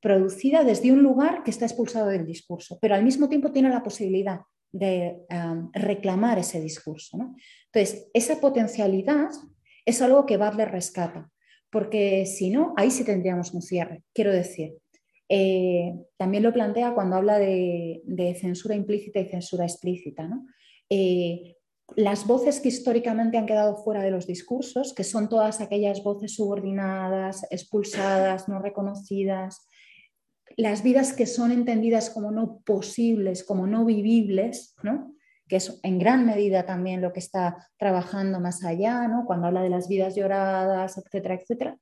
producida 0.00 0.64
desde 0.64 0.90
un 0.90 1.02
lugar 1.02 1.42
que 1.44 1.50
está 1.50 1.66
expulsado 1.66 2.08
del 2.08 2.24
discurso, 2.24 2.78
pero 2.80 2.94
al 2.94 3.04
mismo 3.04 3.28
tiempo 3.28 3.52
tiene 3.52 3.68
la 3.68 3.82
posibilidad 3.82 4.40
de 4.72 5.18
reclamar 5.74 6.38
ese 6.38 6.60
discurso. 6.60 7.18
Entonces, 7.66 8.08
esa 8.14 8.40
potencialidad 8.40 9.28
es 9.84 10.00
algo 10.00 10.24
que 10.24 10.38
Butler 10.38 10.70
rescata, 10.70 11.30
porque 11.70 12.24
si 12.24 12.50
no, 12.50 12.72
ahí 12.76 12.90
sí 12.90 13.04
tendríamos 13.04 13.52
un 13.52 13.60
cierre. 13.60 14.02
Quiero 14.14 14.32
decir, 14.32 14.78
eh, 15.32 15.94
también 16.16 16.42
lo 16.42 16.52
plantea 16.52 16.92
cuando 16.92 17.14
habla 17.14 17.38
de, 17.38 18.02
censura 18.40 18.74
implícita 18.74 19.20
y 19.20 19.28
censura 19.28 19.64
explícita. 19.64 20.28
Eh, 20.90 21.56
las 21.94 22.26
voces 22.26 22.60
que 22.60 22.68
históricamente 22.68 23.38
han 23.38 23.46
quedado 23.46 23.76
fuera 23.76 24.02
de 24.02 24.10
los 24.10 24.26
discursos, 24.26 24.92
que 24.92 25.04
son 25.04 25.28
todas 25.28 25.60
aquellas 25.60 26.02
voces 26.02 26.34
subordinadas, 26.34 27.46
expulsadas, 27.50 28.48
no 28.48 28.60
reconocidas, 28.60 29.68
las 30.56 30.82
vidas 30.82 31.12
que 31.12 31.26
son 31.26 31.52
entendidas 31.52 32.10
como 32.10 32.32
no 32.32 32.60
posibles, 32.66 33.44
como 33.44 33.68
no 33.68 33.84
vivibles, 33.84 34.74
¿no? 34.82 35.14
que 35.46 35.56
es 35.56 35.80
en 35.84 35.98
gran 35.98 36.26
medida 36.26 36.66
también 36.66 37.00
lo 37.00 37.12
que 37.12 37.20
está 37.20 37.68
trabajando 37.76 38.40
más 38.40 38.64
allá, 38.64 39.06
¿no? 39.06 39.24
cuando 39.26 39.46
habla 39.46 39.62
de 39.62 39.70
las 39.70 39.88
vidas 39.88 40.16
lloradas, 40.16 40.98
etcétera, 40.98 41.34
etcétera. 41.36 41.78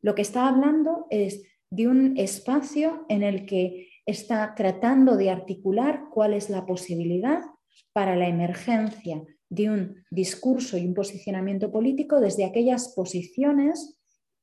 Lo 0.00 0.14
que 0.16 0.22
está 0.22 0.48
hablando 0.48 1.06
es 1.10 1.42
de 1.70 1.88
un 1.88 2.16
espacio 2.16 3.06
en 3.08 3.22
el 3.22 3.46
que 3.46 3.88
está 4.06 4.54
tratando 4.54 5.16
de 5.16 5.30
articular 5.30 6.04
cuál 6.12 6.34
es 6.34 6.50
la 6.50 6.66
posibilidad 6.66 7.42
para 7.92 8.16
la 8.16 8.28
emergencia 8.28 9.22
de 9.48 9.70
un 9.70 10.04
discurso 10.10 10.76
y 10.76 10.86
un 10.86 10.94
posicionamiento 10.94 11.70
político 11.70 12.20
desde 12.20 12.44
aquellas 12.44 12.92
posiciones 12.94 13.98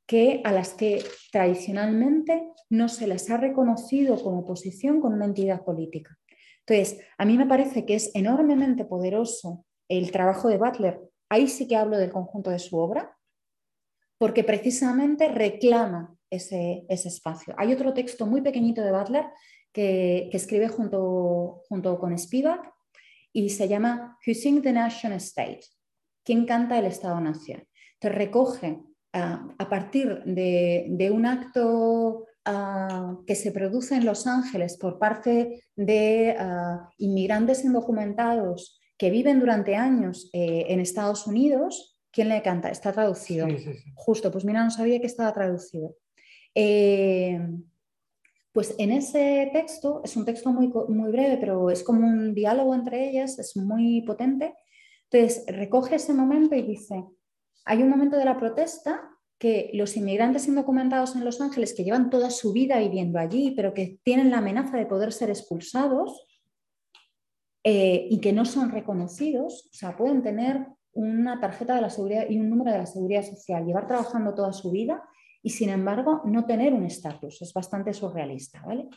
que, 0.06 0.40
a 0.44 0.52
las 0.52 0.74
que 0.74 1.04
tradicionalmente 1.32 2.48
no 2.70 2.88
se 2.88 3.06
les 3.06 3.30
ha 3.30 3.36
reconocido 3.36 4.22
como 4.22 4.46
posición 4.46 5.00
con 5.00 5.14
una 5.14 5.26
entidad 5.26 5.64
política. 5.64 6.18
Entonces, 6.66 7.00
a 7.16 7.24
mí 7.24 7.36
me 7.38 7.46
parece 7.46 7.84
que 7.86 7.94
es 7.94 8.10
enormemente 8.14 8.84
poderoso 8.84 9.64
el 9.88 10.10
trabajo 10.10 10.48
de 10.48 10.58
Butler. 10.58 11.00
Ahí 11.30 11.48
sí 11.48 11.66
que 11.66 11.76
hablo 11.76 11.98
del 11.98 12.12
conjunto 12.12 12.50
de 12.50 12.58
su 12.58 12.76
obra, 12.76 13.16
porque 14.18 14.44
precisamente 14.44 15.28
reclama 15.28 16.17
ese, 16.30 16.84
espacio. 16.88 17.54
Hay 17.56 17.72
otro 17.72 17.92
texto 17.94 18.26
muy 18.26 18.40
pequeñito 18.40 18.82
de 18.82 18.92
Butler 18.92 19.26
que, 19.72 20.30
escribe 20.32 20.68
junto, 20.68 21.62
junto 21.68 21.98
con 21.98 22.16
Spivak 22.16 22.72
y 23.32 23.50
se 23.50 23.68
llama 23.68 24.18
Who 24.26 24.34
Sing 24.34 24.62
the 24.62 24.72
Nation 24.72 25.12
State? 25.12 25.60
¿Quién 26.24 26.46
canta 26.46 26.78
el 26.78 26.86
Estado-Nación? 26.86 27.66
Entonces 27.94 28.18
recoge 28.18 28.80
ah, 29.12 29.48
a 29.58 29.68
partir 29.68 30.22
de 30.24 31.10
un 31.12 31.26
acto 31.26 32.26
que 33.26 33.34
se 33.34 33.52
produce 33.52 33.96
en 33.96 34.06
Los 34.06 34.26
Ángeles 34.26 34.78
por 34.78 34.98
parte 34.98 35.64
de 35.76 36.34
ah, 36.38 36.88
inmigrantes 36.98 37.64
indocumentados 37.64 38.80
que 38.96 39.10
viven 39.10 39.38
durante 39.38 39.76
años 39.76 40.30
eh, 40.32 40.66
en 40.68 40.80
Estados 40.80 41.26
Unidos, 41.26 41.98
¿quién 42.10 42.28
le 42.28 42.42
canta? 42.42 42.70
Está 42.70 42.92
traducido. 42.92 43.46
Justo, 43.94 44.32
pues 44.32 44.44
mira, 44.44 44.64
no 44.64 44.70
sabía 44.70 44.98
que 44.98 45.06
estaba 45.06 45.32
traducido. 45.32 45.94
Eh, 46.60 47.38
pues 48.50 48.74
en 48.78 48.90
ese 48.90 49.48
texto, 49.52 50.00
es 50.02 50.16
un 50.16 50.24
texto 50.24 50.50
muy, 50.50 50.66
muy 50.88 51.12
breve, 51.12 51.36
pero 51.38 51.70
es 51.70 51.84
como 51.84 52.04
un 52.04 52.34
diálogo 52.34 52.74
entre 52.74 53.08
ellas, 53.08 53.38
es 53.38 53.56
muy 53.56 54.02
potente. 54.02 54.54
Entonces, 55.08 55.44
recoge 55.46 55.94
ese 55.94 56.12
momento 56.14 56.56
y 56.56 56.62
dice, 56.62 57.04
hay 57.64 57.80
un 57.80 57.88
momento 57.88 58.16
de 58.16 58.24
la 58.24 58.36
protesta 58.36 59.08
que 59.38 59.70
los 59.72 59.96
inmigrantes 59.96 60.48
indocumentados 60.48 61.14
en 61.14 61.24
Los 61.24 61.40
Ángeles 61.40 61.74
que 61.74 61.84
llevan 61.84 62.10
toda 62.10 62.30
su 62.30 62.52
vida 62.52 62.80
viviendo 62.80 63.20
allí, 63.20 63.52
pero 63.52 63.72
que 63.72 64.00
tienen 64.02 64.32
la 64.32 64.38
amenaza 64.38 64.76
de 64.76 64.86
poder 64.86 65.12
ser 65.12 65.30
expulsados 65.30 66.26
eh, 67.62 68.08
y 68.10 68.18
que 68.20 68.32
no 68.32 68.44
son 68.44 68.72
reconocidos, 68.72 69.70
o 69.72 69.74
sea, 69.76 69.96
pueden 69.96 70.24
tener 70.24 70.66
una 70.92 71.38
tarjeta 71.38 71.76
de 71.76 71.82
la 71.82 71.90
seguridad 71.90 72.28
y 72.28 72.40
un 72.40 72.50
número 72.50 72.72
de 72.72 72.78
la 72.78 72.86
seguridad 72.86 73.22
social, 73.22 73.64
llevar 73.64 73.86
trabajando 73.86 74.34
toda 74.34 74.52
su 74.52 74.72
vida 74.72 75.04
y 75.42 75.50
sin 75.50 75.70
embargo 75.70 76.22
no 76.24 76.44
tener 76.46 76.72
un 76.72 76.84
estatus. 76.84 77.42
Es 77.42 77.52
bastante 77.52 77.92
surrealista, 77.92 78.62
¿vale? 78.66 78.88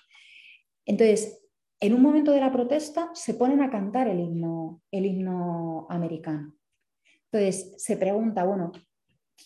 Entonces, 0.86 1.42
en 1.80 1.94
un 1.94 2.02
momento 2.02 2.32
de 2.32 2.40
la 2.40 2.52
protesta 2.52 3.10
se 3.14 3.34
ponen 3.34 3.62
a 3.62 3.70
cantar 3.70 4.08
el 4.08 4.20
himno, 4.20 4.82
el 4.92 5.06
himno 5.06 5.88
americano. 5.90 6.54
Entonces 7.32 7.74
se 7.78 7.98
pregunta, 7.98 8.44
bueno, 8.44 8.72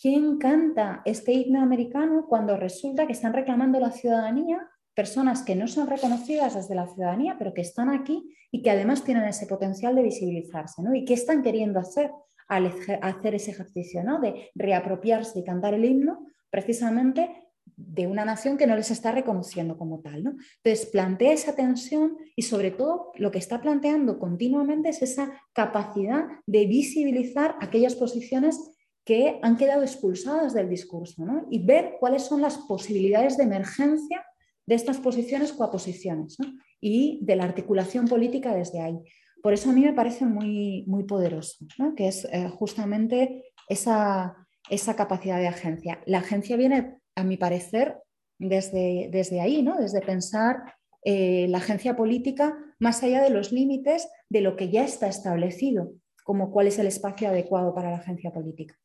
¿quién 0.01 0.37
canta 0.37 1.01
este 1.05 1.31
himno 1.31 1.61
americano 1.61 2.25
cuando 2.27 2.57
resulta 2.57 3.05
que 3.05 3.13
están 3.13 3.33
reclamando 3.33 3.79
la 3.79 3.91
ciudadanía 3.91 4.69
personas 4.93 5.43
que 5.43 5.55
no 5.55 5.67
son 5.67 5.87
reconocidas 5.87 6.55
desde 6.55 6.75
la 6.75 6.87
ciudadanía, 6.87 7.35
pero 7.37 7.53
que 7.53 7.61
están 7.61 7.89
aquí 7.89 8.33
y 8.49 8.61
que 8.61 8.71
además 8.71 9.03
tienen 9.03 9.25
ese 9.25 9.45
potencial 9.45 9.95
de 9.95 10.03
visibilizarse? 10.03 10.81
¿no? 10.81 10.95
¿Y 10.95 11.05
qué 11.05 11.13
están 11.13 11.43
queriendo 11.43 11.79
hacer 11.79 12.11
al 12.47 12.71
hacer 13.01 13.35
ese 13.35 13.51
ejercicio 13.51 14.03
¿no? 14.03 14.19
de 14.19 14.51
reapropiarse 14.55 15.39
y 15.39 15.43
cantar 15.43 15.73
el 15.73 15.85
himno 15.85 16.25
precisamente 16.55 17.29
de 17.75 18.07
una 18.07 18.23
nación 18.23 18.57
que 18.57 18.65
no 18.65 18.77
les 18.77 18.89
está 18.89 19.11
reconociendo 19.11 19.77
como 19.77 19.99
tal. 19.99 20.23
¿no? 20.23 20.35
Entonces, 20.63 20.85
plantea 20.89 21.33
esa 21.33 21.53
tensión 21.53 22.17
y 22.33 22.43
sobre 22.43 22.71
todo 22.71 23.11
lo 23.15 23.29
que 23.29 23.39
está 23.39 23.59
planteando 23.61 24.17
continuamente 24.19 24.87
es 24.89 25.01
esa 25.01 25.33
capacidad 25.51 26.23
de 26.45 26.65
visibilizar 26.65 27.57
aquellas 27.59 27.95
posiciones 27.95 28.57
que 29.03 29.37
han 29.43 29.57
quedado 29.57 29.81
expulsadas 29.81 30.53
del 30.53 30.69
discurso 30.69 31.25
y 31.51 31.59
ver 31.59 31.97
cuáles 31.99 32.23
son 32.23 32.41
las 32.41 32.57
posibilidades 32.57 33.35
de 33.35 33.43
emergencia 33.43 34.25
de 34.65 34.75
estas 34.75 34.97
posiciones 34.97 35.51
coaposiciones 35.51 36.37
y 36.79 37.19
de 37.21 37.35
la 37.35 37.43
articulación 37.43 38.07
política 38.07 38.55
desde 38.55 38.79
ahí. 38.79 38.97
Por 39.43 39.53
eso 39.53 39.69
a 39.69 39.73
mí 39.73 39.81
me 39.81 39.93
parece 39.93 40.25
muy, 40.25 40.85
muy 40.87 41.03
poderoso, 41.03 41.65
que 41.97 42.07
es 42.07 42.25
eh, 42.31 42.49
justamente 42.49 43.43
esa, 43.67 44.44
esa, 44.69 44.95
capacidad 44.95 45.39
de 45.39 45.47
agencia. 45.47 46.01
La 46.05 46.19
agencia 46.19 46.57
viene, 46.57 46.99
a 47.15 47.23
mi 47.23 47.37
parecer, 47.37 47.97
desde, 48.39 49.09
desde 49.11 49.41
ahí, 49.41 49.61
¿no? 49.63 49.77
desde 49.77 50.01
pensar 50.01 50.75
eh, 51.03 51.47
la 51.49 51.59
agencia 51.59 51.95
política 51.95 52.57
más 52.79 53.03
allá 53.03 53.21
de 53.21 53.29
los 53.29 53.51
límites 53.51 54.09
de 54.29 54.41
lo 54.41 54.55
que 54.55 54.69
ya 54.69 54.83
está 54.83 55.07
establecido, 55.07 55.93
como 56.23 56.51
cuál 56.51 56.67
es 56.67 56.79
el 56.79 56.87
espacio 56.87 57.29
adecuado 57.29 57.73
para 57.73 57.91
la 57.91 57.97
agencia 57.97 58.31
política. 58.31 58.77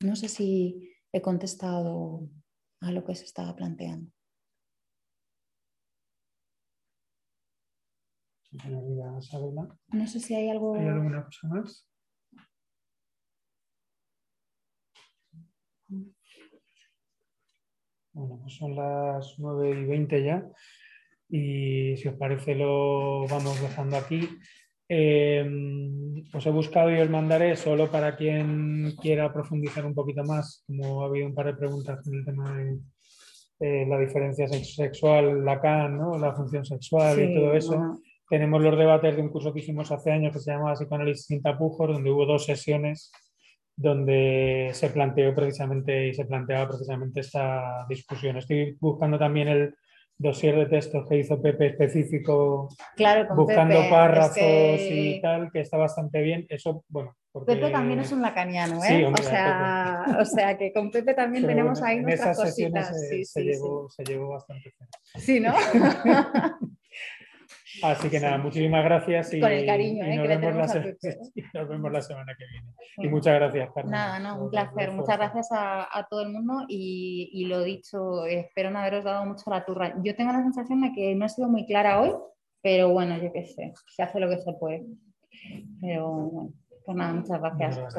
No 0.00 0.16
sé 0.16 0.28
si 0.28 0.92
he 1.12 1.22
contestado 1.22 2.28
a 2.80 2.90
lo 2.90 3.04
que 3.04 3.14
se 3.14 3.24
estaba 3.24 3.54
planteando. 3.56 4.10
No 9.88 10.06
sé 10.06 10.20
si 10.20 10.34
hay 10.34 10.50
algo. 10.50 10.74
¿Hay 10.74 10.86
alguna 10.86 11.24
cosa 11.24 11.48
más? 11.48 11.88
Bueno, 15.88 16.12
pues 18.40 18.54
son 18.54 18.76
las 18.76 19.34
9 19.38 19.80
y 19.80 19.84
20 19.84 20.24
ya. 20.24 20.48
Y 21.28 21.96
si 21.96 22.08
os 22.08 22.14
parece, 22.14 22.54
lo 22.54 23.26
vamos 23.26 23.60
dejando 23.60 23.96
aquí. 23.96 24.28
Eh, 24.88 25.44
os 26.32 26.46
he 26.46 26.50
buscado 26.50 26.90
y 26.90 27.00
os 27.00 27.10
mandaré 27.10 27.56
solo 27.56 27.90
para 27.90 28.16
quien 28.16 28.94
quiera 29.00 29.32
profundizar 29.32 29.84
un 29.84 29.94
poquito 29.94 30.22
más, 30.22 30.62
como 30.66 31.02
ha 31.02 31.06
habido 31.06 31.26
un 31.26 31.34
par 31.34 31.46
de 31.46 31.54
preguntas 31.54 32.06
en 32.06 32.14
el 32.14 32.24
tema 32.24 32.56
de 33.58 33.86
la 33.86 33.98
diferencia 33.98 34.46
sexual, 34.48 35.44
Lacan, 35.44 35.96
¿no? 35.96 36.18
la 36.18 36.34
función 36.34 36.64
sexual 36.64 37.22
y 37.22 37.34
todo 37.34 37.54
eso. 37.54 38.00
Tenemos 38.28 38.62
los 38.62 38.76
debates 38.76 39.16
de 39.16 39.22
un 39.22 39.30
curso 39.30 39.52
que 39.52 39.60
hicimos 39.60 39.90
hace 39.90 40.10
años 40.10 40.32
que 40.32 40.40
se 40.40 40.50
llamaba 40.50 40.74
Psicoanálisis 40.74 41.26
sin 41.26 41.42
tapujos, 41.42 41.88
donde 41.88 42.10
hubo 42.10 42.26
dos 42.26 42.44
sesiones 42.44 43.10
donde 43.76 44.70
se 44.72 44.90
planteó 44.90 45.34
precisamente 45.34 46.08
y 46.08 46.14
se 46.14 46.24
planteaba 46.24 46.68
precisamente 46.68 47.20
esta 47.20 47.86
discusión. 47.88 48.36
Estoy 48.36 48.76
buscando 48.80 49.18
también 49.18 49.48
el, 49.48 49.74
dossier 50.16 50.56
de 50.56 50.66
textos 50.66 51.08
que 51.08 51.18
hizo 51.18 51.40
Pepe 51.40 51.68
específico, 51.68 52.68
buscando 53.36 53.80
párrafos 53.90 54.36
y 54.38 55.20
tal, 55.20 55.50
que 55.52 55.60
está 55.60 55.76
bastante 55.76 56.22
bien. 56.22 56.46
Eso, 56.48 56.84
bueno. 56.88 57.16
Pepe 57.46 57.70
también 57.70 57.98
es 57.98 58.12
un 58.12 58.22
lacaniano, 58.22 58.76
¿eh? 58.84 59.06
o, 59.06 59.16
sea, 59.16 60.04
o, 60.20 60.24
sea, 60.24 60.56
que 60.56 60.72
con 60.72 60.92
Pepe 60.92 61.14
también 61.14 61.44
tenemos 61.44 61.82
ahí 61.82 62.00
nuestras 62.00 62.36
cositas. 62.36 62.96
Se, 63.08 63.24
se, 63.24 63.42
llevó, 63.42 63.90
se 63.90 64.04
llevó 64.04 64.28
bastante. 64.28 64.72
Sí, 65.16 65.40
¿no? 65.40 65.52
Así 67.84 68.08
que 68.08 68.18
nada, 68.18 68.38
muchísimas 68.38 68.84
gracias 68.84 69.34
y, 69.34 69.40
Con 69.40 69.52
el 69.52 69.66
cariño, 69.66 70.04
¿eh? 70.04 70.16
nos, 71.54 71.68
vemos 71.68 71.92
la, 71.92 72.00
semana 72.00 72.34
que 72.36 72.44
viene. 72.46 72.68
Y 72.96 73.08
muchas 73.08 73.34
gracias, 73.34 73.70
Carmen. 73.74 73.92
Nada, 73.92 74.18
no, 74.18 74.44
un 74.44 74.50
placer. 74.50 74.90
Muchas 74.92 75.18
gracias 75.18 75.48
a, 75.52 76.06
todo 76.08 76.22
el 76.22 76.30
mundo 76.30 76.64
y, 76.68 77.44
lo 77.46 77.62
dicho, 77.62 78.26
espero 78.26 78.70
no 78.70 78.78
haberos 78.78 79.04
dado 79.04 79.24
mucho 79.26 79.50
la 79.50 79.64
turra. 79.64 79.94
Yo 80.02 80.16
tengo 80.16 80.32
la 80.32 80.42
sensación 80.42 80.80
de 80.80 80.92
que 80.92 81.14
no 81.14 81.26
he 81.26 81.28
sido 81.28 81.48
muy 81.48 81.66
clara 81.66 82.00
hoy 82.00 82.12
pero 82.64 82.88
bueno, 82.88 83.18
yo 83.18 83.30
qué 83.30 83.44
sé, 83.44 83.74
se 83.94 84.02
hace 84.02 84.18
lo 84.18 84.26
que 84.26 84.38
se 84.38 84.54
puede. 84.54 84.86
Pero 85.82 86.10
bueno, 86.10 86.52
pues 86.86 86.96
nada, 86.96 87.12
muchas 87.12 87.38
gracias. 87.38 87.94